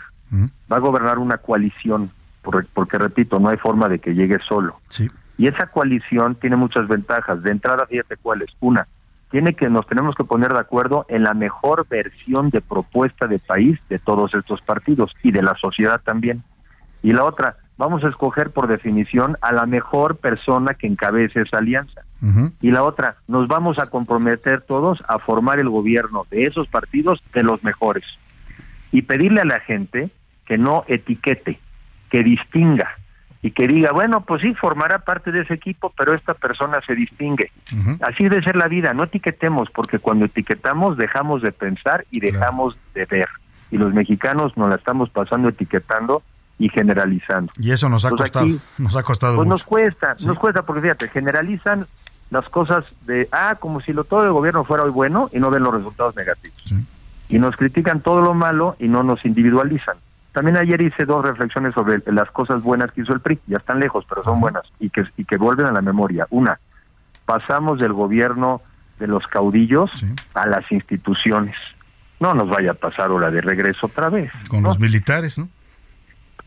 va 0.70 0.76
a 0.76 0.80
gobernar 0.80 1.18
una 1.18 1.38
coalición, 1.38 2.10
porque, 2.42 2.98
repito, 2.98 3.40
no 3.40 3.48
hay 3.48 3.56
forma 3.56 3.88
de 3.88 3.98
que 3.98 4.14
llegue 4.14 4.38
solo. 4.46 4.80
Sí. 4.90 5.10
Y 5.38 5.46
esa 5.46 5.66
coalición 5.66 6.34
tiene 6.34 6.56
muchas 6.56 6.88
ventajas. 6.88 7.42
De 7.42 7.52
entrada, 7.52 7.86
fíjate 7.86 8.16
cuáles. 8.16 8.50
Una, 8.60 8.86
tiene 9.30 9.54
que 9.54 9.68
nos 9.68 9.86
tenemos 9.86 10.14
que 10.14 10.24
poner 10.24 10.52
de 10.52 10.58
acuerdo 10.58 11.06
en 11.08 11.22
la 11.22 11.34
mejor 11.34 11.86
versión 11.88 12.50
de 12.50 12.60
propuesta 12.60 13.26
de 13.26 13.38
país 13.38 13.78
de 13.88 13.98
todos 13.98 14.34
estos 14.34 14.60
partidos 14.62 15.14
y 15.22 15.30
de 15.30 15.42
la 15.42 15.54
sociedad 15.56 16.00
también. 16.02 16.42
Y 17.02 17.12
la 17.12 17.24
otra, 17.24 17.56
vamos 17.78 18.04
a 18.04 18.08
escoger 18.08 18.50
por 18.50 18.66
definición 18.66 19.38
a 19.40 19.52
la 19.52 19.64
mejor 19.64 20.16
persona 20.16 20.74
que 20.74 20.86
encabece 20.86 21.42
esa 21.42 21.58
alianza. 21.58 22.02
Y 22.60 22.72
la 22.72 22.82
otra, 22.82 23.16
nos 23.28 23.46
vamos 23.46 23.78
a 23.78 23.86
comprometer 23.86 24.62
todos 24.62 25.02
a 25.08 25.20
formar 25.20 25.60
el 25.60 25.68
gobierno 25.68 26.26
de 26.30 26.42
esos 26.42 26.66
partidos 26.66 27.22
de 27.32 27.44
los 27.44 27.62
mejores. 27.62 28.04
Y 28.90 29.02
pedirle 29.02 29.42
a 29.42 29.44
la 29.44 29.60
gente 29.60 30.10
que 30.44 30.58
no 30.58 30.84
etiquete, 30.88 31.60
que 32.10 32.24
distinga 32.24 32.88
y 33.40 33.52
que 33.52 33.68
diga, 33.68 33.92
bueno, 33.92 34.22
pues 34.22 34.42
sí, 34.42 34.52
formará 34.54 34.98
parte 34.98 35.30
de 35.30 35.42
ese 35.42 35.54
equipo, 35.54 35.92
pero 35.96 36.14
esta 36.14 36.34
persona 36.34 36.80
se 36.84 36.96
distingue. 36.96 37.52
Así 38.00 38.24
debe 38.24 38.42
ser 38.42 38.56
la 38.56 38.66
vida, 38.66 38.92
no 38.94 39.04
etiquetemos, 39.04 39.70
porque 39.70 40.00
cuando 40.00 40.24
etiquetamos 40.24 40.96
dejamos 40.96 41.42
de 41.42 41.52
pensar 41.52 42.04
y 42.10 42.18
dejamos 42.18 42.76
de 42.94 43.04
ver. 43.04 43.28
Y 43.70 43.76
los 43.76 43.94
mexicanos 43.94 44.56
nos 44.56 44.70
la 44.70 44.74
estamos 44.74 45.10
pasando 45.10 45.50
etiquetando 45.50 46.24
y 46.58 46.68
generalizando. 46.68 47.52
Y 47.58 47.70
eso 47.70 47.88
nos 47.88 48.04
ha 48.04 48.10
costado, 48.10 48.46
nos 48.78 48.96
ha 48.96 49.02
costado 49.02 49.36
pues 49.36 49.48
nos 49.48 49.64
cuesta, 49.64 50.16
nos 50.24 50.38
cuesta 50.38 50.62
porque 50.62 50.82
fíjate, 50.82 51.08
generalizan 51.08 51.86
las 52.30 52.48
cosas 52.48 52.84
de, 53.06 53.28
ah, 53.32 53.56
como 53.58 53.80
si 53.80 53.92
lo 53.92 54.04
todo 54.04 54.24
el 54.24 54.32
gobierno 54.32 54.64
fuera 54.64 54.84
hoy 54.84 54.90
bueno 54.90 55.30
y 55.32 55.38
no 55.38 55.50
ven 55.50 55.62
los 55.62 55.72
resultados 55.72 56.14
negativos. 56.16 56.74
Y 57.28 57.38
nos 57.38 57.56
critican 57.56 58.00
todo 58.00 58.20
lo 58.20 58.34
malo 58.34 58.76
y 58.78 58.88
no 58.88 59.02
nos 59.02 59.24
individualizan. 59.24 59.96
También 60.32 60.56
ayer 60.56 60.80
hice 60.80 61.04
dos 61.04 61.24
reflexiones 61.24 61.74
sobre 61.74 62.02
las 62.12 62.30
cosas 62.30 62.62
buenas 62.62 62.92
que 62.92 63.00
hizo 63.00 63.12
el 63.12 63.20
PRI, 63.20 63.40
ya 63.46 63.56
están 63.56 63.80
lejos, 63.80 64.04
pero 64.08 64.22
son 64.22 64.40
buenas 64.40 64.62
y 64.78 64.90
que, 64.90 65.04
y 65.16 65.24
que 65.24 65.36
vuelven 65.36 65.66
a 65.66 65.72
la 65.72 65.80
memoria. 65.80 66.26
Una, 66.30 66.60
pasamos 67.24 67.78
del 67.78 67.92
gobierno 67.92 68.62
de 68.98 69.06
los 69.06 69.26
caudillos 69.26 69.90
a 70.34 70.46
las 70.46 70.70
instituciones. 70.70 71.56
No 72.20 72.34
nos 72.34 72.48
vaya 72.48 72.72
a 72.72 72.74
pasar 72.74 73.06
ahora 73.06 73.30
de 73.30 73.40
regreso 73.40 73.86
otra 73.86 74.10
vez. 74.10 74.30
Con 74.48 74.62
los 74.62 74.78
militares, 74.78 75.38
¿no? 75.38 75.48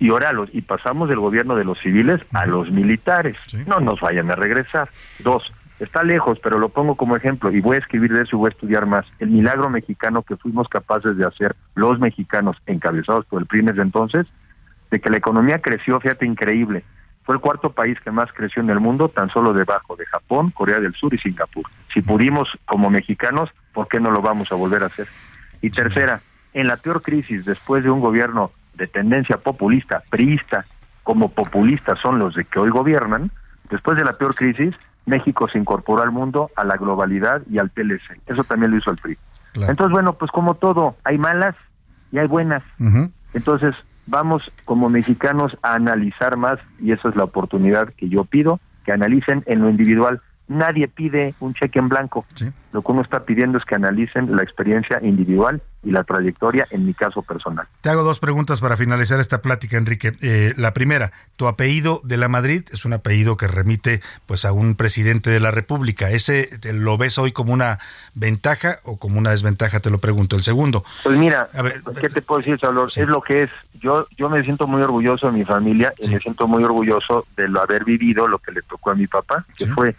Y 0.02 0.10
ahora 0.10 0.34
los, 0.34 0.49
y 0.52 0.64
pasamos 0.64 1.10
del 1.10 1.19
gobierno 1.19 1.56
de 1.56 1.64
los 1.64 1.80
civiles 1.80 2.19
a 2.34 2.48
los 2.48 2.72
militares. 2.72 3.38
No 3.68 3.80
nos 3.80 3.99
vayan 4.02 4.32
a 4.32 4.36
regresar. 4.36 4.90
Dos, 5.19 5.53
está 5.80 6.02
lejos, 6.02 6.40
pero 6.41 6.57
lo 6.57 6.69
pongo 6.69 6.95
como 6.95 7.15
ejemplo 7.15 7.52
y 7.52 7.61
voy 7.61 7.76
a 7.76 7.80
escribir 7.82 8.11
de 8.11 8.23
eso 8.23 8.36
y 8.36 8.40
voy 8.40 8.48
a 8.48 8.49
estudiar 8.49 8.88
más. 8.88 9.06
El 9.19 9.30
milagro 9.30 9.69
mexicano 9.69 10.23
que 10.23 10.38
fuimos 10.38 10.68
capaces 10.69 11.15
de 11.18 11.23
hacer 11.23 11.56
los 11.76 11.99
mexicanos 11.99 12.57
encabezados 12.65 13.28
por 13.28 13.44
el 13.44 13.45
PRI 13.45 13.61
desde 13.61 13.84
entonces, 13.84 14.26
de 14.90 14.99
que 14.99 15.11
la 15.11 15.18
economía 15.18 15.61
creció, 15.61 15.99
fíjate, 15.99 16.26
increíble. 16.26 16.84
Fue 17.22 17.36
el 17.36 17.41
cuarto 17.41 17.72
país 17.72 17.99
que 18.03 18.10
más 18.10 18.34
creció 18.34 18.64
en 18.64 18.72
el 18.72 18.80
mundo, 18.80 19.07
tan 19.10 19.30
solo 19.30 19.53
debajo 19.53 19.95
de 19.98 20.07
Japón, 20.07 20.49
Corea 20.49 20.80
del 20.80 20.95
Sur 20.95 21.14
y 21.14 21.19
Singapur. 21.19 21.65
Si 21.94 22.02
pudimos 22.02 22.49
como 22.65 22.90
mexicanos, 22.90 23.52
¿por 23.72 23.88
qué 23.88 23.99
no 23.99 24.10
lo 24.10 24.23
vamos 24.23 24.52
a 24.52 24.56
volver 24.56 24.82
a 24.82 24.88
hacer? 24.88 25.07
Y 25.61 25.69
tercera, 25.69 26.22
en 26.53 26.65
la 26.65 26.78
peor 26.78 27.03
crisis 27.03 27.45
después 27.45 27.84
de 27.84 27.91
un 27.91 27.99
gobierno 27.99 28.52
de 28.76 28.88
tendencia 28.88 29.38
populista, 29.38 30.03
priista, 30.10 30.65
como 31.03 31.30
populistas 31.30 31.99
son 31.99 32.19
los 32.19 32.35
de 32.35 32.45
que 32.45 32.60
hoy 32.60 32.69
gobiernan, 32.69 33.31
después 33.69 33.98
de 33.98 34.06
la 34.06 34.14
peor 34.14 34.35
crisis, 34.35 34.76
México 35.06 35.48
se 35.48 35.57
incorporó 35.57 36.03
al 36.03 36.11
mundo, 36.11 36.52
a 36.56 36.64
la 36.64 36.77
globalidad 36.77 37.41
y 37.49 37.57
al 37.57 37.72
TLC. 37.72 38.22
Eso 38.27 38.43
también 38.43 38.72
lo 38.72 38.77
hizo 38.77 38.91
el 38.91 38.98
PRI. 38.98 39.18
Entonces, 39.56 39.91
bueno, 39.91 40.14
pues 40.14 40.31
como 40.31 40.56
todo, 40.56 40.95
hay 41.03 41.18
malas 41.18 41.56
y 42.11 42.19
hay 42.19 42.27
buenas. 42.27 42.64
Entonces, 43.34 43.76
vamos 44.07 44.52
como 44.65 44.89
mexicanos 44.89 45.57
a 45.61 45.73
analizar 45.73 46.38
más 46.38 46.60
y 46.80 46.91
esa 46.91 47.10
es 47.10 47.15
la 47.15 47.23
oportunidad 47.23 47.89
que 47.95 48.10
yo 48.10 48.26
pido, 48.26 48.60
que 48.85 48.91
analicen 48.91 49.43
en 49.48 49.61
lo 49.61 49.69
individual. 49.69 50.22
Nadie 50.52 50.90
pide 50.90 51.34
un 51.40 51.53
cheque 51.53 51.80
en 51.80 51.88
blanco. 51.88 52.26
Lo 52.73 52.82
que 52.82 52.91
uno 52.91 53.02
está 53.02 53.23
pidiendo 53.23 53.57
es 53.57 53.64
que 53.64 53.76
analicen 53.76 54.36
la 54.36 54.44
experiencia 54.44 54.99
individual 55.02 55.61
y 55.82 55.91
la 55.91 56.03
trayectoria 56.03 56.68
en 56.72 56.86
mi 56.86 56.94
caso 56.94 57.22
personal. 57.22 57.65
Te 57.80 57.90
hago 57.90 58.03
dos 58.03 58.19
preguntas 58.19 58.60
para 58.60 58.76
finalizar 58.76 59.22
esta 59.22 59.41
plática, 59.41 59.78
Enrique. 59.78 60.11
Eh, 60.22 60.53
la 60.57 60.73
primera, 60.73 61.14
tu 61.38 61.48
apellido 61.48 62.02
de 62.03 62.18
la 62.18 62.28
Madrid 62.28 62.64
es 62.72 62.84
un 62.84 62.91
apellido 62.91 63.38
que 63.38 63.48
remite 63.48 64.02
pues 64.26 64.44
a 64.44 64.52
un 64.52 64.76
presidente 64.76 65.30
de 65.30 65.40
la 65.40 65.52
República. 65.52 66.10
¿Ese 66.10 66.49
lo 66.73 66.98
ves 66.98 67.18
hoy 67.18 67.32
como 67.32 67.53
una 67.53 67.80
ventaja 68.14 68.80
o 68.84 68.99
como 68.99 69.19
una 69.19 69.32
desventaja? 69.32 69.80
Te 69.80 69.90
lo 69.90 69.99
pregunto. 69.99 70.36
El 70.36 70.41
segundo. 70.41 70.84
Pues 71.03 71.18
mira, 71.18 71.49
¿qué 72.02 72.10
te 72.10 72.22
puedo 72.22 72.40
decir, 72.40 72.60
Salvador? 72.60 72.90
Es 72.94 73.07
lo 73.07 73.22
que 73.22 73.44
es. 73.44 73.49
Yo, 73.76 74.06
yo 74.18 74.30
me 74.30 74.44
siento 74.44 74.68
muy 74.68 74.82
orgulloso 74.82 75.28
de 75.28 75.34
mi 75.34 75.45
familia 75.45 75.94
y 75.98 76.10
me 76.10 76.19
siento 76.19 76.45
muy 76.45 76.64
orgulloso 76.64 77.26
de 77.38 77.48
lo 77.48 77.61
haber 77.61 77.86
vivido 77.86 78.28
lo 78.28 78.38
que 78.38 78.52
le 78.52 78.61
tocó 78.64 78.91
a 78.91 78.95
mi 78.95 79.07
papá, 79.07 79.45
que 79.57 79.65
fue 79.68 79.95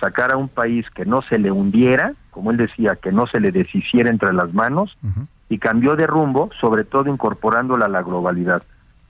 sacar 0.00 0.32
a 0.32 0.36
un 0.36 0.48
país 0.48 0.88
que 0.90 1.04
no 1.04 1.22
se 1.22 1.38
le 1.38 1.52
hundiera, 1.52 2.14
como 2.30 2.50
él 2.50 2.56
decía, 2.56 2.96
que 2.96 3.12
no 3.12 3.26
se 3.26 3.38
le 3.38 3.52
deshiciera 3.52 4.10
entre 4.10 4.32
las 4.32 4.52
manos, 4.54 4.96
y 5.48 5.58
cambió 5.58 5.94
de 5.94 6.06
rumbo, 6.06 6.50
sobre 6.60 6.84
todo 6.84 7.10
incorporándola 7.10 7.86
a 7.86 7.88
la 7.88 8.02
globalidad. 8.02 8.62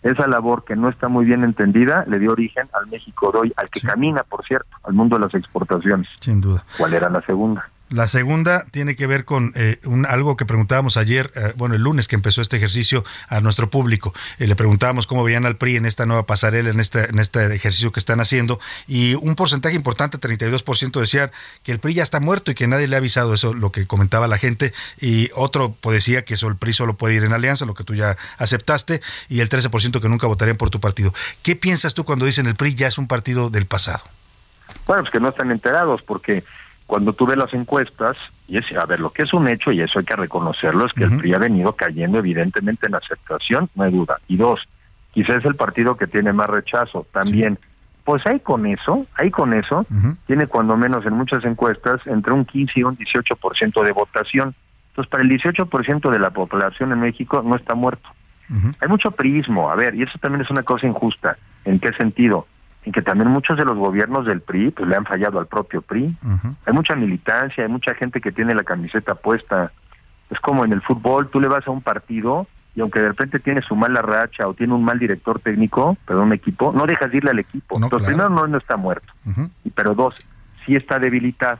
Esa 0.03 0.27
labor 0.27 0.65
que 0.65 0.77
no 0.77 0.89
está 0.89 1.09
muy 1.09 1.27
bien 1.27 1.45
entendida 1.45 2.05
le 2.09 2.19
dio 2.19 2.33
origen 2.33 2.69
al 2.73 2.87
México 2.87 3.31
de 3.33 3.39
hoy, 3.39 3.53
al 3.57 3.69
que 3.69 3.81
camina, 3.81 4.23
por 4.23 4.45
cierto, 4.45 4.75
al 4.83 4.95
mundo 4.95 5.19
de 5.19 5.27
las 5.27 5.35
exportaciones. 5.35 6.09
Sin 6.21 6.41
duda. 6.41 6.65
¿Cuál 6.79 6.95
era 6.95 7.11
la 7.11 7.21
segunda? 7.23 7.69
La 7.91 8.07
segunda 8.07 8.67
tiene 8.71 8.95
que 8.95 9.09
ver 9.09 9.25
con 9.25 9.53
eh, 9.57 9.81
un, 9.85 10.07
algo 10.07 10.37
que 10.37 10.47
preguntábamos 10.47 10.97
ayer, 10.97 11.33
eh, 11.35 11.53
bueno, 11.57 11.75
el 11.75 11.83
lunes 11.83 12.07
que 12.07 12.15
empezó 12.15 12.41
este 12.41 12.57
ejercicio 12.57 13.05
a 13.29 13.41
nuestro 13.41 13.69
público. 13.69 14.15
Eh, 14.39 14.47
le 14.47 14.55
preguntábamos 14.55 15.09
cómo 15.09 15.25
veían 15.25 15.45
al 15.45 15.57
PRI 15.57 15.77
en 15.77 15.87
esta 15.87 16.07
nueva 16.07 16.25
pasarela, 16.25 16.71
en 16.71 16.79
este, 16.79 17.11
en 17.11 17.19
este 17.19 17.53
ejercicio 17.53 17.91
que 17.91 17.99
están 17.99 18.21
haciendo. 18.21 18.61
Y 18.87 19.17
un 19.17 19.35
porcentaje 19.35 19.75
importante, 19.75 20.19
32%, 20.19 21.01
decían 21.01 21.33
que 21.65 21.73
el 21.73 21.81
PRI 21.81 21.95
ya 21.95 22.05
está 22.05 22.21
muerto 22.21 22.53
y 22.53 22.55
que 22.55 22.69
nadie 22.69 22.87
le 22.87 22.95
ha 22.95 23.01
avisado 23.01 23.35
eso, 23.35 23.55
lo 23.55 23.73
que 23.73 23.89
comentaba 23.89 24.29
la 24.29 24.39
gente. 24.39 24.73
Y 25.01 25.31
otro 25.35 25.75
pues, 25.81 25.95
decía 25.95 26.25
que 26.25 26.35
eso, 26.35 26.47
el 26.47 26.55
PRI 26.55 26.73
solo 26.73 26.95
puede 26.95 27.17
ir 27.17 27.25
en 27.25 27.33
alianza, 27.33 27.67
lo 27.67 27.75
que 27.75 27.83
tú 27.83 27.97
ya 27.97 28.17
aceptaste. 28.39 29.01
Y 29.29 29.41
el 29.41 29.49
13% 29.49 30.01
que 30.01 30.09
nunca 30.09 30.29
votarían 30.29 30.57
por 30.57 30.71
tu 30.71 30.79
partido. 30.79 31.13
¿Qué 31.43 31.57
piensas 31.57 31.95
tú 31.95 32.05
cuando 32.05 32.25
dicen 32.25 32.47
el 32.47 32.55
PRI 32.55 32.77
ya 32.77 32.87
es 32.87 32.99
un 32.99 33.09
partido 33.09 33.51
del 33.51 33.67
pasado? 33.67 34.05
Bueno, 34.87 35.03
pues 35.03 35.11
que 35.11 35.19
no 35.19 35.31
están 35.31 35.51
enterados 35.51 36.03
porque 36.03 36.45
cuando 36.91 37.13
tú 37.13 37.25
ves 37.25 37.37
las 37.37 37.55
encuestas, 37.55 38.17
y 38.49 38.59
es, 38.59 38.65
a 38.77 38.85
ver, 38.85 38.99
lo 38.99 39.11
que 39.11 39.23
es 39.23 39.33
un 39.33 39.47
hecho, 39.47 39.71
y 39.71 39.81
eso 39.81 40.01
hay 40.01 40.05
que 40.05 40.17
reconocerlo, 40.17 40.87
es 40.87 40.93
que 40.93 41.05
el 41.05 41.19
PRI 41.19 41.35
ha 41.35 41.39
venido 41.39 41.73
cayendo 41.75 42.19
evidentemente 42.19 42.89
en 42.89 42.97
aceptación, 42.97 43.71
no 43.77 43.85
hay 43.85 43.93
duda. 43.93 44.19
Y 44.27 44.37
dos, 44.37 44.69
quizás 45.13 45.37
es 45.37 45.45
el 45.45 45.55
partido 45.55 45.97
que 45.97 46.09
tiene 46.09 46.33
más 46.33 46.51
rechazo 46.51 47.07
también. 47.13 47.61
Pues 48.03 48.27
ahí 48.27 48.41
con 48.41 48.67
eso, 48.67 49.07
ahí 49.15 49.31
con 49.31 49.55
eso, 49.55 49.87
tiene 50.27 50.49
cuando 50.49 50.77
menos 50.77 51.07
en 51.07 51.15
muchas 51.15 51.45
encuestas 51.45 52.05
entre 52.07 52.33
un 52.33 52.45
15 52.45 52.81
y 52.81 52.83
un 52.83 52.99
18% 52.99 53.85
de 53.85 53.93
votación. 53.93 54.57
Entonces, 54.89 55.11
para 55.13 55.23
el 55.23 55.31
18% 55.31 56.11
de 56.11 56.19
la 56.19 56.31
población 56.31 56.91
en 56.91 56.99
México 56.99 57.41
no 57.47 57.55
está 57.55 57.77
muerto. 57.77 58.09
Hay 58.81 58.89
mucho 58.89 59.13
priismo, 59.13 59.71
a 59.71 59.77
ver, 59.77 59.95
y 59.95 60.03
eso 60.03 60.19
también 60.19 60.43
es 60.43 60.51
una 60.51 60.65
cosa 60.65 60.89
injusta. 60.89 61.37
¿En 61.65 61.79
qué 61.79 61.93
sentido? 61.93 62.49
En 62.85 62.93
que 62.93 63.03
también 63.03 63.29
muchos 63.31 63.59
de 63.59 63.65
los 63.65 63.77
gobiernos 63.77 64.25
del 64.27 64.41
PRI 64.41 64.71
pues 64.71 64.89
le 64.89 64.97
han 64.97 65.05
fallado 65.05 65.39
al 65.39 65.47
propio 65.47 65.83
PRI. 65.83 66.17
Hay 66.67 66.73
mucha 66.73 66.95
militancia, 66.97 67.65
hay 67.65 67.71
mucha 67.71 67.95
gente 67.95 68.21
que 68.21 68.33
tiene 68.33 68.55
la 68.55 68.65
camiseta 68.65 69.15
puesta. 69.15 69.71
Es 70.31 70.41
como 70.41 70.65
en 70.65 70.73
el 70.73 70.81
fútbol, 70.83 71.29
tú 71.29 71.41
le 71.41 71.49
vas 71.49 71.67
a 71.67 71.71
un 71.71 71.83
partido 71.83 72.47
y 72.75 72.81
aunque 72.81 73.01
de 73.01 73.09
repente 73.09 73.41
tiene 73.41 73.63
su 73.63 73.75
mala 73.75 74.01
racha 74.01 74.47
o 74.47 74.55
tiene 74.55 74.75
un 74.75 74.85
mal 74.85 74.99
director 74.99 75.41
técnico, 75.41 75.97
pero 76.07 76.23
un 76.23 76.33
equipo, 76.33 76.73
no 76.73 76.87
dejas 76.87 77.11
de 77.11 77.19
irle 77.19 77.31
al 77.33 77.39
equipo. 77.39 77.77
Entonces, 77.83 78.07
primero, 78.07 78.31
no, 78.31 78.47
no 78.47 78.59
está 78.59 78.77
muerto. 78.77 79.13
y 79.65 79.71
Pero 79.71 79.95
dos, 79.95 80.15
sí 80.65 80.77
está 80.77 80.99
debilitado. 80.99 81.59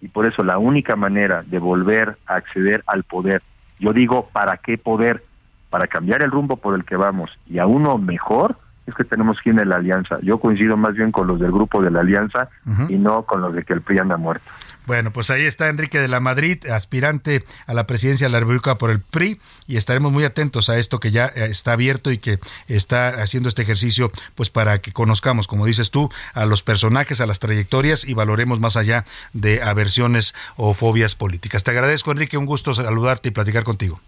Y 0.00 0.08
por 0.08 0.26
eso 0.26 0.44
la 0.44 0.58
única 0.58 0.96
manera 0.96 1.42
de 1.42 1.58
volver 1.58 2.18
a 2.26 2.36
acceder 2.36 2.84
al 2.86 3.04
poder, 3.04 3.42
yo 3.78 3.92
digo, 3.92 4.28
¿para 4.32 4.58
qué 4.58 4.78
poder? 4.78 5.24
Para 5.70 5.88
cambiar 5.88 6.22
el 6.22 6.30
rumbo 6.30 6.56
por 6.56 6.74
el 6.74 6.84
que 6.84 6.96
vamos 6.96 7.30
y 7.46 7.58
a 7.58 7.66
uno 7.66 7.98
mejor, 7.98 8.56
es 8.86 8.94
que 8.94 9.04
tenemos 9.04 9.38
que 9.42 9.50
ir 9.50 9.60
en 9.60 9.68
la 9.68 9.76
alianza. 9.76 10.18
Yo 10.22 10.38
coincido 10.38 10.76
más 10.76 10.94
bien 10.94 11.10
con 11.10 11.26
los 11.26 11.40
del 11.40 11.52
grupo 11.52 11.82
de 11.82 11.90
la 11.90 12.00
alianza 12.00 12.48
y 12.88 12.96
no 12.96 13.22
con 13.22 13.40
los 13.40 13.54
de 13.54 13.62
que 13.62 13.72
el 13.72 13.80
PRI 13.80 13.98
anda 13.98 14.16
muerto. 14.16 14.50
Bueno, 14.86 15.12
pues 15.12 15.30
ahí 15.30 15.46
está 15.46 15.70
Enrique 15.70 15.98
de 15.98 16.08
la 16.08 16.20
Madrid, 16.20 16.66
aspirante 16.66 17.42
a 17.66 17.72
la 17.72 17.86
presidencia 17.86 18.26
de 18.26 18.32
la 18.32 18.40
República 18.40 18.76
por 18.76 18.90
el 18.90 19.00
PRI, 19.00 19.40
y 19.66 19.78
estaremos 19.78 20.12
muy 20.12 20.24
atentos 20.24 20.68
a 20.68 20.78
esto 20.78 21.00
que 21.00 21.10
ya 21.10 21.26
eh, 21.26 21.46
está 21.46 21.72
abierto 21.72 22.12
y 22.12 22.18
que 22.18 22.38
está 22.68 23.08
haciendo 23.22 23.48
este 23.48 23.62
ejercicio, 23.62 24.12
pues 24.34 24.50
para 24.50 24.80
que 24.80 24.92
conozcamos, 24.92 25.48
como 25.48 25.64
dices 25.64 25.90
tú, 25.90 26.10
a 26.34 26.44
los 26.44 26.62
personajes, 26.62 27.22
a 27.22 27.26
las 27.26 27.38
trayectorias 27.38 28.06
y 28.06 28.12
valoremos 28.12 28.60
más 28.60 28.76
allá 28.76 29.06
de 29.32 29.62
aversiones 29.62 30.34
o 30.56 30.74
fobias 30.74 31.14
políticas. 31.14 31.64
Te 31.64 31.70
agradezco, 31.70 32.12
Enrique, 32.12 32.36
un 32.36 32.46
gusto 32.46 32.74
saludarte 32.74 33.30
y 33.30 33.32
platicar 33.32 33.64
contigo. 33.64 34.00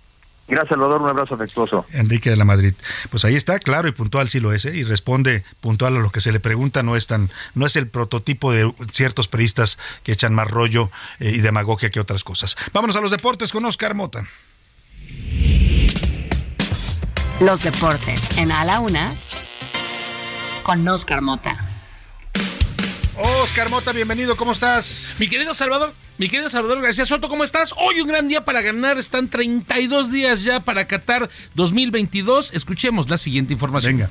Gracias, 0.49 0.69
Salvador. 0.69 1.03
Un 1.03 1.11
abrazo 1.11 1.35
afectuoso. 1.35 1.87
Enrique 1.93 2.31
de 2.31 2.37
la 2.37 2.45
Madrid. 2.45 2.75
Pues 3.11 3.25
ahí 3.25 3.35
está, 3.35 3.59
claro 3.59 3.89
y 3.89 3.93
puntual 3.93 4.29
sí 4.29 4.39
lo 4.39 4.53
es, 4.53 4.65
¿eh? 4.65 4.77
y 4.77 4.85
responde 4.85 5.45
puntual 5.61 5.97
a 5.97 6.01
lo 6.01 6.11
que 6.11 6.21
se 6.21 6.31
le 6.31 6.39
pregunta. 6.39 6.83
No 6.83 6.95
es 6.97 7.07
tan, 7.07 7.31
no 7.55 7.67
es 7.67 7.75
el 7.77 7.89
prototipo 7.89 8.53
de 8.53 8.73
ciertos 8.93 9.27
periodistas 9.29 9.79
que 10.05 10.13
echan 10.13 10.35
más 10.35 10.49
rollo 10.49 10.91
eh, 11.19 11.31
y 11.31 11.41
demagogia 11.41 11.91
que 11.91 12.01
otras 12.01 12.23
cosas. 12.23 12.57
Vámonos 12.73 12.97
a 12.97 13.01
los 13.01 13.11
deportes 13.11 13.53
con 13.53 13.65
Oscar 13.65 13.95
Mota. 13.95 14.25
Los 17.41 17.63
deportes 17.63 18.37
en 18.39 18.51
A 18.53 18.65
la 18.65 18.81
Una 18.81 19.15
con 20.63 20.87
Oscar 20.89 21.23
Mota. 21.23 21.76
Oscar 23.19 23.71
Mota, 23.71 23.93
bienvenido, 23.93 24.37
¿cómo 24.37 24.53
estás? 24.53 25.15
Mi 25.19 25.29
querido 25.29 25.55
Salvador, 25.55 25.95
mi 26.19 26.29
querido 26.29 26.51
Salvador 26.51 26.83
García 26.83 27.07
Soto, 27.07 27.29
¿cómo 27.29 27.45
estás? 27.45 27.75
Hoy 27.79 28.01
un 28.03 28.09
gran 28.09 28.29
día 28.29 28.45
para 28.45 28.61
ganar, 28.61 28.99
están 28.99 29.29
32 29.29 30.13
días 30.13 30.45
ya 30.45 30.61
para 30.61 30.87
Qatar 30.87 31.31
2022. 31.55 32.53
Escuchemos 32.53 33.09
la 33.09 33.17
siguiente 33.17 33.55
información. 33.55 33.97
Venga. 33.97 34.11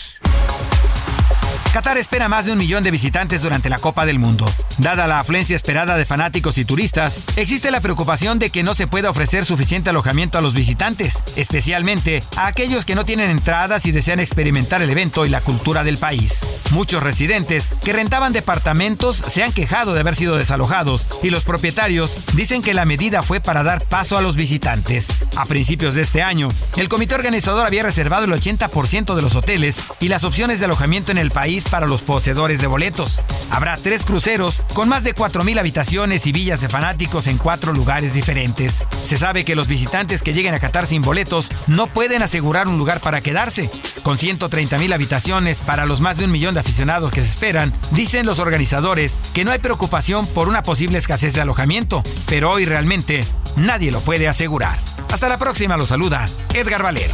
Qatar 1.73 1.97
espera 1.97 2.27
más 2.27 2.43
de 2.43 2.51
un 2.51 2.57
millón 2.57 2.83
de 2.83 2.91
visitantes 2.91 3.43
durante 3.43 3.69
la 3.69 3.77
Copa 3.77 4.05
del 4.05 4.19
Mundo. 4.19 4.45
Dada 4.79 5.07
la 5.07 5.21
afluencia 5.21 5.55
esperada 5.55 5.95
de 5.95 6.05
fanáticos 6.05 6.57
y 6.57 6.65
turistas, 6.65 7.21
existe 7.37 7.71
la 7.71 7.79
preocupación 7.79 8.39
de 8.39 8.49
que 8.49 8.61
no 8.61 8.75
se 8.75 8.87
pueda 8.87 9.09
ofrecer 9.09 9.45
suficiente 9.45 9.89
alojamiento 9.89 10.37
a 10.37 10.41
los 10.41 10.53
visitantes, 10.53 11.23
especialmente 11.37 12.23
a 12.35 12.47
aquellos 12.47 12.83
que 12.83 12.95
no 12.95 13.05
tienen 13.05 13.29
entradas 13.29 13.85
y 13.85 13.93
desean 13.93 14.19
experimentar 14.19 14.81
el 14.81 14.89
evento 14.89 15.25
y 15.25 15.29
la 15.29 15.39
cultura 15.39 15.85
del 15.85 15.97
país. 15.97 16.41
Muchos 16.71 17.01
residentes 17.03 17.71
que 17.81 17.93
rentaban 17.93 18.33
departamentos 18.33 19.15
se 19.15 19.41
han 19.41 19.53
quejado 19.53 19.93
de 19.93 20.01
haber 20.01 20.15
sido 20.15 20.35
desalojados 20.35 21.07
y 21.23 21.29
los 21.29 21.45
propietarios 21.45 22.17
dicen 22.33 22.63
que 22.63 22.73
la 22.73 22.83
medida 22.83 23.23
fue 23.23 23.39
para 23.39 23.63
dar 23.63 23.85
paso 23.85 24.17
a 24.17 24.21
los 24.21 24.35
visitantes. 24.35 25.07
A 25.37 25.45
principios 25.45 25.95
de 25.95 26.01
este 26.01 26.21
año, 26.21 26.49
el 26.75 26.89
comité 26.89 27.15
organizador 27.15 27.65
había 27.65 27.83
reservado 27.83 28.25
el 28.25 28.33
80% 28.33 29.15
de 29.15 29.21
los 29.21 29.37
hoteles 29.37 29.79
y 30.01 30.09
las 30.09 30.25
opciones 30.25 30.59
de 30.59 30.65
alojamiento 30.65 31.13
en 31.13 31.17
el 31.17 31.31
país 31.31 31.60
para 31.65 31.87
los 31.87 32.01
poseedores 32.01 32.61
de 32.61 32.67
boletos. 32.67 33.19
Habrá 33.49 33.77
tres 33.77 34.05
cruceros 34.05 34.61
con 34.73 34.89
más 34.89 35.03
de 35.03 35.15
4.000 35.15 35.59
habitaciones 35.59 36.25
y 36.27 36.31
villas 36.31 36.61
de 36.61 36.69
fanáticos 36.69 37.27
en 37.27 37.37
cuatro 37.37 37.73
lugares 37.73 38.13
diferentes. 38.13 38.83
Se 39.05 39.17
sabe 39.17 39.45
que 39.45 39.55
los 39.55 39.67
visitantes 39.67 40.21
que 40.23 40.33
lleguen 40.33 40.53
a 40.53 40.59
Qatar 40.59 40.87
sin 40.87 41.01
boletos 41.01 41.49
no 41.67 41.87
pueden 41.87 42.23
asegurar 42.23 42.67
un 42.67 42.77
lugar 42.77 43.01
para 43.01 43.21
quedarse. 43.21 43.69
Con 44.03 44.17
130.000 44.17 44.93
habitaciones 44.93 45.59
para 45.59 45.85
los 45.85 46.01
más 46.01 46.17
de 46.17 46.25
un 46.25 46.31
millón 46.31 46.53
de 46.53 46.59
aficionados 46.59 47.11
que 47.11 47.21
se 47.21 47.29
esperan, 47.29 47.73
dicen 47.91 48.25
los 48.25 48.39
organizadores 48.39 49.17
que 49.33 49.45
no 49.45 49.51
hay 49.51 49.59
preocupación 49.59 50.27
por 50.27 50.47
una 50.47 50.63
posible 50.63 50.97
escasez 50.97 51.33
de 51.33 51.41
alojamiento, 51.41 52.03
pero 52.27 52.51
hoy 52.51 52.65
realmente 52.65 53.25
nadie 53.55 53.91
lo 53.91 54.01
puede 54.01 54.27
asegurar. 54.27 54.77
Hasta 55.11 55.29
la 55.29 55.37
próxima, 55.37 55.77
lo 55.77 55.85
saluda 55.85 56.27
Edgar 56.53 56.83
Valero. 56.83 57.13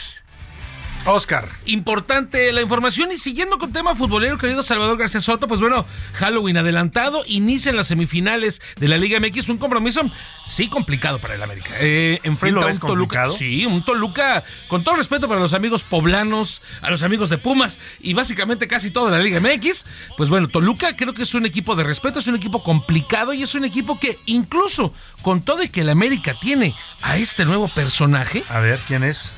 Oscar. 1.05 1.49
Importante 1.65 2.51
la 2.53 2.61
información 2.61 3.11
y 3.11 3.17
siguiendo 3.17 3.57
con 3.57 3.73
tema 3.73 3.95
futbolero, 3.95 4.37
querido 4.37 4.63
Salvador 4.63 4.97
García 4.97 5.21
Soto, 5.21 5.47
pues 5.47 5.59
bueno, 5.59 5.85
Halloween 6.13 6.57
adelantado, 6.57 7.23
inician 7.27 7.75
las 7.75 7.87
semifinales 7.87 8.61
de 8.77 8.87
la 8.87 8.97
Liga 8.97 9.19
MX, 9.19 9.49
un 9.49 9.57
compromiso 9.57 10.01
sí 10.45 10.67
complicado 10.67 11.19
para 11.19 11.35
el 11.35 11.43
América. 11.43 11.71
Eh, 11.79 12.19
enfrenta 12.23 12.61
a 12.61 12.67
un 12.67 12.79
Toluca. 12.79 13.25
Sí, 13.25 13.65
un 13.65 13.83
Toluca, 13.83 14.43
con 14.67 14.83
todo 14.83 14.95
respeto 14.95 15.27
para 15.27 15.39
los 15.39 15.53
amigos 15.53 15.83
poblanos, 15.83 16.61
a 16.81 16.89
los 16.89 17.03
amigos 17.03 17.29
de 17.29 17.37
Pumas 17.37 17.79
y 17.99 18.13
básicamente 18.13 18.67
casi 18.67 18.91
toda 18.91 19.11
la 19.11 19.19
Liga 19.19 19.39
MX, 19.39 19.85
pues 20.17 20.29
bueno, 20.29 20.47
Toluca 20.47 20.95
creo 20.95 21.13
que 21.13 21.23
es 21.23 21.33
un 21.33 21.45
equipo 21.45 21.75
de 21.75 21.83
respeto, 21.83 22.19
es 22.19 22.27
un 22.27 22.35
equipo 22.35 22.63
complicado 22.63 23.33
y 23.33 23.43
es 23.43 23.55
un 23.55 23.65
equipo 23.65 23.99
que 23.99 24.19
incluso 24.25 24.93
con 25.21 25.41
todo 25.41 25.63
y 25.63 25.69
que 25.69 25.81
el 25.81 25.89
América 25.89 26.35
tiene 26.39 26.75
a 27.01 27.17
este 27.17 27.45
nuevo 27.45 27.67
personaje. 27.67 28.43
A 28.49 28.59
ver, 28.59 28.79
¿quién 28.87 29.03
es? 29.03 29.31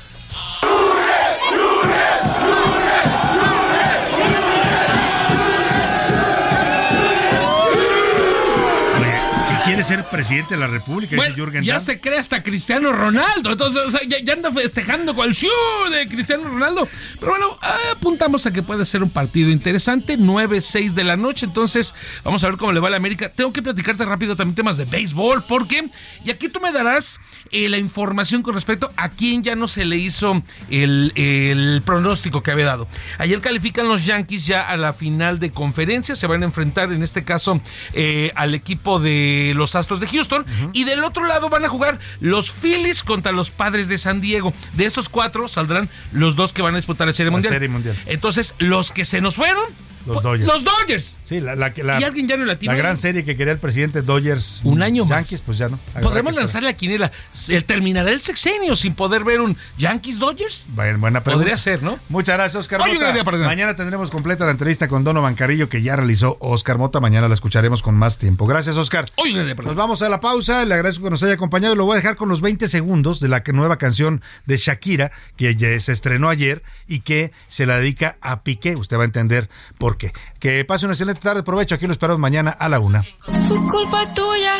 Quiere 9.86 10.02
ser 10.02 10.10
presidente 10.10 10.54
de 10.54 10.60
la 10.60 10.66
República, 10.66 11.16
bueno, 11.16 11.30
dice 11.34 11.40
Jürgen 11.40 11.62
Ya 11.62 11.74
Damm. 11.74 11.82
se 11.82 12.00
cree 12.00 12.18
hasta 12.18 12.42
Cristiano 12.42 12.92
Ronaldo. 12.92 13.52
Entonces, 13.52 13.82
o 13.86 13.90
sea, 13.90 14.00
ya, 14.06 14.18
ya 14.22 14.32
anda 14.32 14.50
festejando 14.50 15.14
con 15.14 15.28
el 15.28 15.34
show 15.34 15.50
de 15.90 16.08
Cristiano 16.08 16.44
Ronaldo. 16.44 16.88
Pero 17.20 17.32
bueno, 17.32 17.58
apuntamos 17.92 18.46
a 18.46 18.52
que 18.52 18.62
puede 18.62 18.84
ser 18.84 19.02
un 19.02 19.10
partido 19.10 19.50
interesante. 19.50 20.18
9-6 20.18 20.92
de 20.92 21.04
la 21.04 21.16
noche. 21.16 21.46
Entonces, 21.46 21.94
vamos 22.24 22.42
a 22.44 22.48
ver 22.48 22.56
cómo 22.56 22.72
le 22.72 22.80
va 22.80 22.88
a 22.88 22.90
la 22.92 22.96
América. 22.96 23.30
Tengo 23.30 23.52
que 23.52 23.62
platicarte 23.62 24.04
rápido 24.04 24.36
también 24.36 24.54
temas 24.54 24.76
de 24.76 24.84
béisbol. 24.84 25.44
porque 25.44 25.88
Y 26.24 26.30
aquí 26.30 26.48
tú 26.48 26.60
me 26.60 26.72
darás 26.72 27.20
eh, 27.50 27.68
la 27.68 27.78
información 27.78 28.42
con 28.42 28.54
respecto 28.54 28.90
a 28.96 29.10
quién 29.10 29.42
ya 29.42 29.54
no 29.54 29.68
se 29.68 29.84
le 29.84 29.96
hizo 29.96 30.42
el, 30.70 31.12
el 31.16 31.82
pronóstico 31.84 32.42
que 32.42 32.50
había 32.50 32.66
dado. 32.66 32.88
Ayer 33.18 33.40
califican 33.40 33.88
los 33.88 34.06
Yankees 34.06 34.46
ya 34.46 34.62
a 34.62 34.76
la 34.76 34.92
final 34.92 35.38
de 35.38 35.50
conferencia. 35.50 36.14
Se 36.16 36.26
van 36.26 36.42
a 36.42 36.46
enfrentar, 36.46 36.92
en 36.92 37.02
este 37.02 37.24
caso, 37.24 37.60
eh, 37.92 38.30
al 38.34 38.54
equipo 38.54 38.98
de 38.98 39.52
los 39.54 39.73
Astros 39.76 40.00
de 40.00 40.06
Houston. 40.08 40.44
Y 40.72 40.84
del 40.84 41.04
otro 41.04 41.26
lado 41.26 41.48
van 41.48 41.64
a 41.64 41.68
jugar 41.68 41.98
los 42.20 42.50
Phillies 42.50 43.02
contra 43.02 43.32
los 43.32 43.50
Padres 43.50 43.88
de 43.88 43.98
San 43.98 44.20
Diego. 44.20 44.52
De 44.74 44.86
esos 44.86 45.08
cuatro 45.08 45.48
saldrán 45.48 45.88
los 46.12 46.36
dos 46.36 46.52
que 46.52 46.62
van 46.62 46.74
a 46.74 46.78
disputar 46.78 47.06
la 47.06 47.12
Serie 47.12 47.30
La 47.30 47.32
Mundial. 47.32 47.52
Serie 47.52 47.68
Mundial. 47.68 47.96
Entonces, 48.06 48.54
los 48.58 48.92
que 48.92 49.04
se 49.04 49.20
nos 49.20 49.36
fueron. 49.36 49.64
Los 50.06 50.16
pues, 50.16 50.22
Dodgers. 50.22 50.46
Los 50.46 50.64
Dodgers. 50.64 51.18
Sí, 51.24 51.40
la, 51.40 51.56
la, 51.56 51.72
la- 51.76 52.00
Y 52.00 52.04
alguien 52.04 52.28
ya 52.28 52.36
no 52.36 52.44
la 52.44 52.58
la 52.60 52.74
gran 52.74 52.96
serie 52.96 53.24
que 53.24 53.36
quería 53.36 53.52
el 53.52 53.58
presidente 53.58 54.02
Dodgers. 54.02 54.60
Un 54.64 54.82
año 54.82 55.04
más. 55.04 55.30
Yankees, 55.30 55.42
pues 55.44 55.58
ya 55.58 55.68
no. 55.68 55.78
Podremos 56.02 56.34
lanzar 56.34 56.62
la 56.62 56.74
quiniela. 56.74 57.10
¿Se 57.32 57.60
terminará 57.62 58.10
el 58.10 58.20
sexenio 58.20 58.76
sin 58.76 58.94
poder 58.94 59.24
ver 59.24 59.40
un 59.40 59.56
Yankees 59.78 60.18
Dodgers? 60.18 60.66
Bueno, 60.68 60.98
buena 60.98 61.22
pregunta. 61.22 61.42
Podría 61.42 61.56
ser, 61.56 61.82
¿no? 61.82 61.98
Muchas 62.08 62.36
gracias, 62.36 62.60
Oscar 62.60 62.82
Oye, 62.82 62.98
Mota. 62.98 63.36
Mañana 63.38 63.76
tendremos 63.76 64.10
completa 64.10 64.44
la 64.44 64.50
entrevista 64.50 64.88
con 64.88 65.04
Donovan 65.04 65.34
Carrillo 65.34 65.68
que 65.68 65.82
ya 65.82 65.96
realizó 65.96 66.36
Oscar 66.40 66.78
Mota. 66.78 67.00
Mañana 67.00 67.28
la 67.28 67.34
escucharemos 67.34 67.82
con 67.82 67.94
más 67.94 68.18
tiempo. 68.18 68.46
Gracias, 68.46 68.76
Oscar. 68.76 69.06
Oye. 69.16 69.54
Nos 69.54 69.74
vamos 69.74 70.02
a 70.02 70.08
la 70.08 70.20
pausa. 70.20 70.64
Le 70.64 70.74
agradezco 70.74 71.04
que 71.04 71.10
nos 71.10 71.22
haya 71.22 71.34
acompañado. 71.34 71.74
Lo 71.74 71.84
voy 71.86 71.94
a 71.94 71.96
dejar 71.96 72.16
con 72.16 72.28
los 72.28 72.40
20 72.40 72.68
segundos 72.68 73.20
de 73.20 73.28
la 73.28 73.42
nueva 73.46 73.76
canción 73.76 74.22
de 74.46 74.56
Shakira 74.56 75.12
que 75.36 75.54
ya 75.54 75.78
se 75.80 75.92
estrenó 75.92 76.28
ayer 76.28 76.62
y 76.86 77.00
que 77.00 77.32
se 77.48 77.66
la 77.66 77.78
dedica 77.78 78.16
a 78.20 78.42
Piqué. 78.42 78.76
Usted 78.76 78.96
va 78.98 79.02
a 79.02 79.06
entender 79.06 79.48
por 79.78 79.93
qué. 79.96 80.12
Que 80.38 80.64
pase 80.64 80.86
una 80.86 80.94
excelente 80.94 81.20
tarde. 81.20 81.42
Provecho. 81.42 81.74
Aquí 81.74 81.86
lo 81.86 81.92
esperamos 81.92 82.20
mañana 82.20 82.50
a 82.50 82.68
la 82.68 82.80
una. 82.80 83.04
Fue 83.48 83.58
culpa 83.68 84.12
tuya 84.14 84.54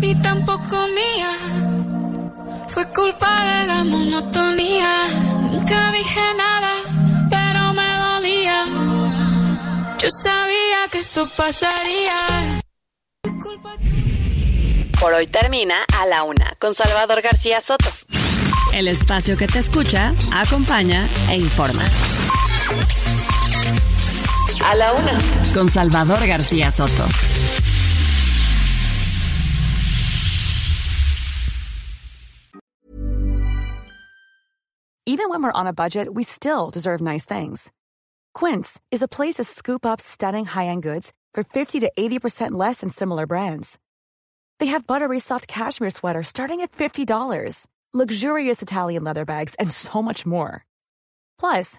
y 0.00 0.14
tampoco 0.16 0.86
mía. 0.88 1.30
Fue 2.68 2.86
culpa 2.92 3.44
de 3.44 3.66
la 3.66 3.84
monotonía. 3.84 5.08
Nunca 5.50 5.92
dije 5.92 6.20
nada, 6.36 6.72
pero 7.30 7.72
me 7.74 7.98
dolía. 7.98 8.64
Yo 9.98 10.08
sabía 10.10 10.88
que 10.90 10.98
esto 10.98 11.28
pasaría. 11.36 12.60
Por 15.00 15.12
hoy 15.12 15.26
termina 15.28 15.84
A 15.96 16.06
la 16.06 16.24
Una 16.24 16.54
con 16.58 16.74
Salvador 16.74 17.22
García 17.22 17.60
Soto. 17.60 17.90
El 18.72 18.88
espacio 18.88 19.36
que 19.36 19.46
te 19.46 19.60
escucha, 19.60 20.12
acompaña 20.32 21.08
e 21.30 21.36
informa. 21.36 21.84
A 24.64 24.76
la 24.76 24.92
Una. 24.92 25.18
Con 25.54 25.68
Salvador 25.68 26.18
García 26.26 26.70
Soto. 26.70 27.08
Even 35.06 35.30
when 35.30 35.42
we're 35.42 35.52
on 35.52 35.66
a 35.66 35.72
budget, 35.72 36.12
we 36.12 36.22
still 36.22 36.70
deserve 36.70 37.00
nice 37.00 37.24
things. 37.24 37.72
Quince 38.34 38.78
is 38.90 39.02
a 39.02 39.08
place 39.08 39.36
to 39.36 39.44
scoop 39.44 39.86
up 39.86 40.00
stunning 40.00 40.44
high-end 40.44 40.82
goods 40.82 41.12
for 41.32 41.42
50 41.42 41.80
to 41.80 41.90
80% 41.98 42.52
less 42.52 42.80
than 42.80 42.90
similar 42.90 43.26
brands. 43.26 43.78
They 44.58 44.66
have 44.66 44.86
buttery 44.86 45.18
soft 45.18 45.48
cashmere 45.48 45.90
sweaters 45.90 46.28
starting 46.28 46.60
at 46.60 46.72
$50, 46.72 47.66
luxurious 47.94 48.60
Italian 48.60 49.04
leather 49.04 49.24
bags, 49.24 49.54
and 49.54 49.70
so 49.70 50.02
much 50.02 50.26
more. 50.26 50.66
Plus, 51.40 51.78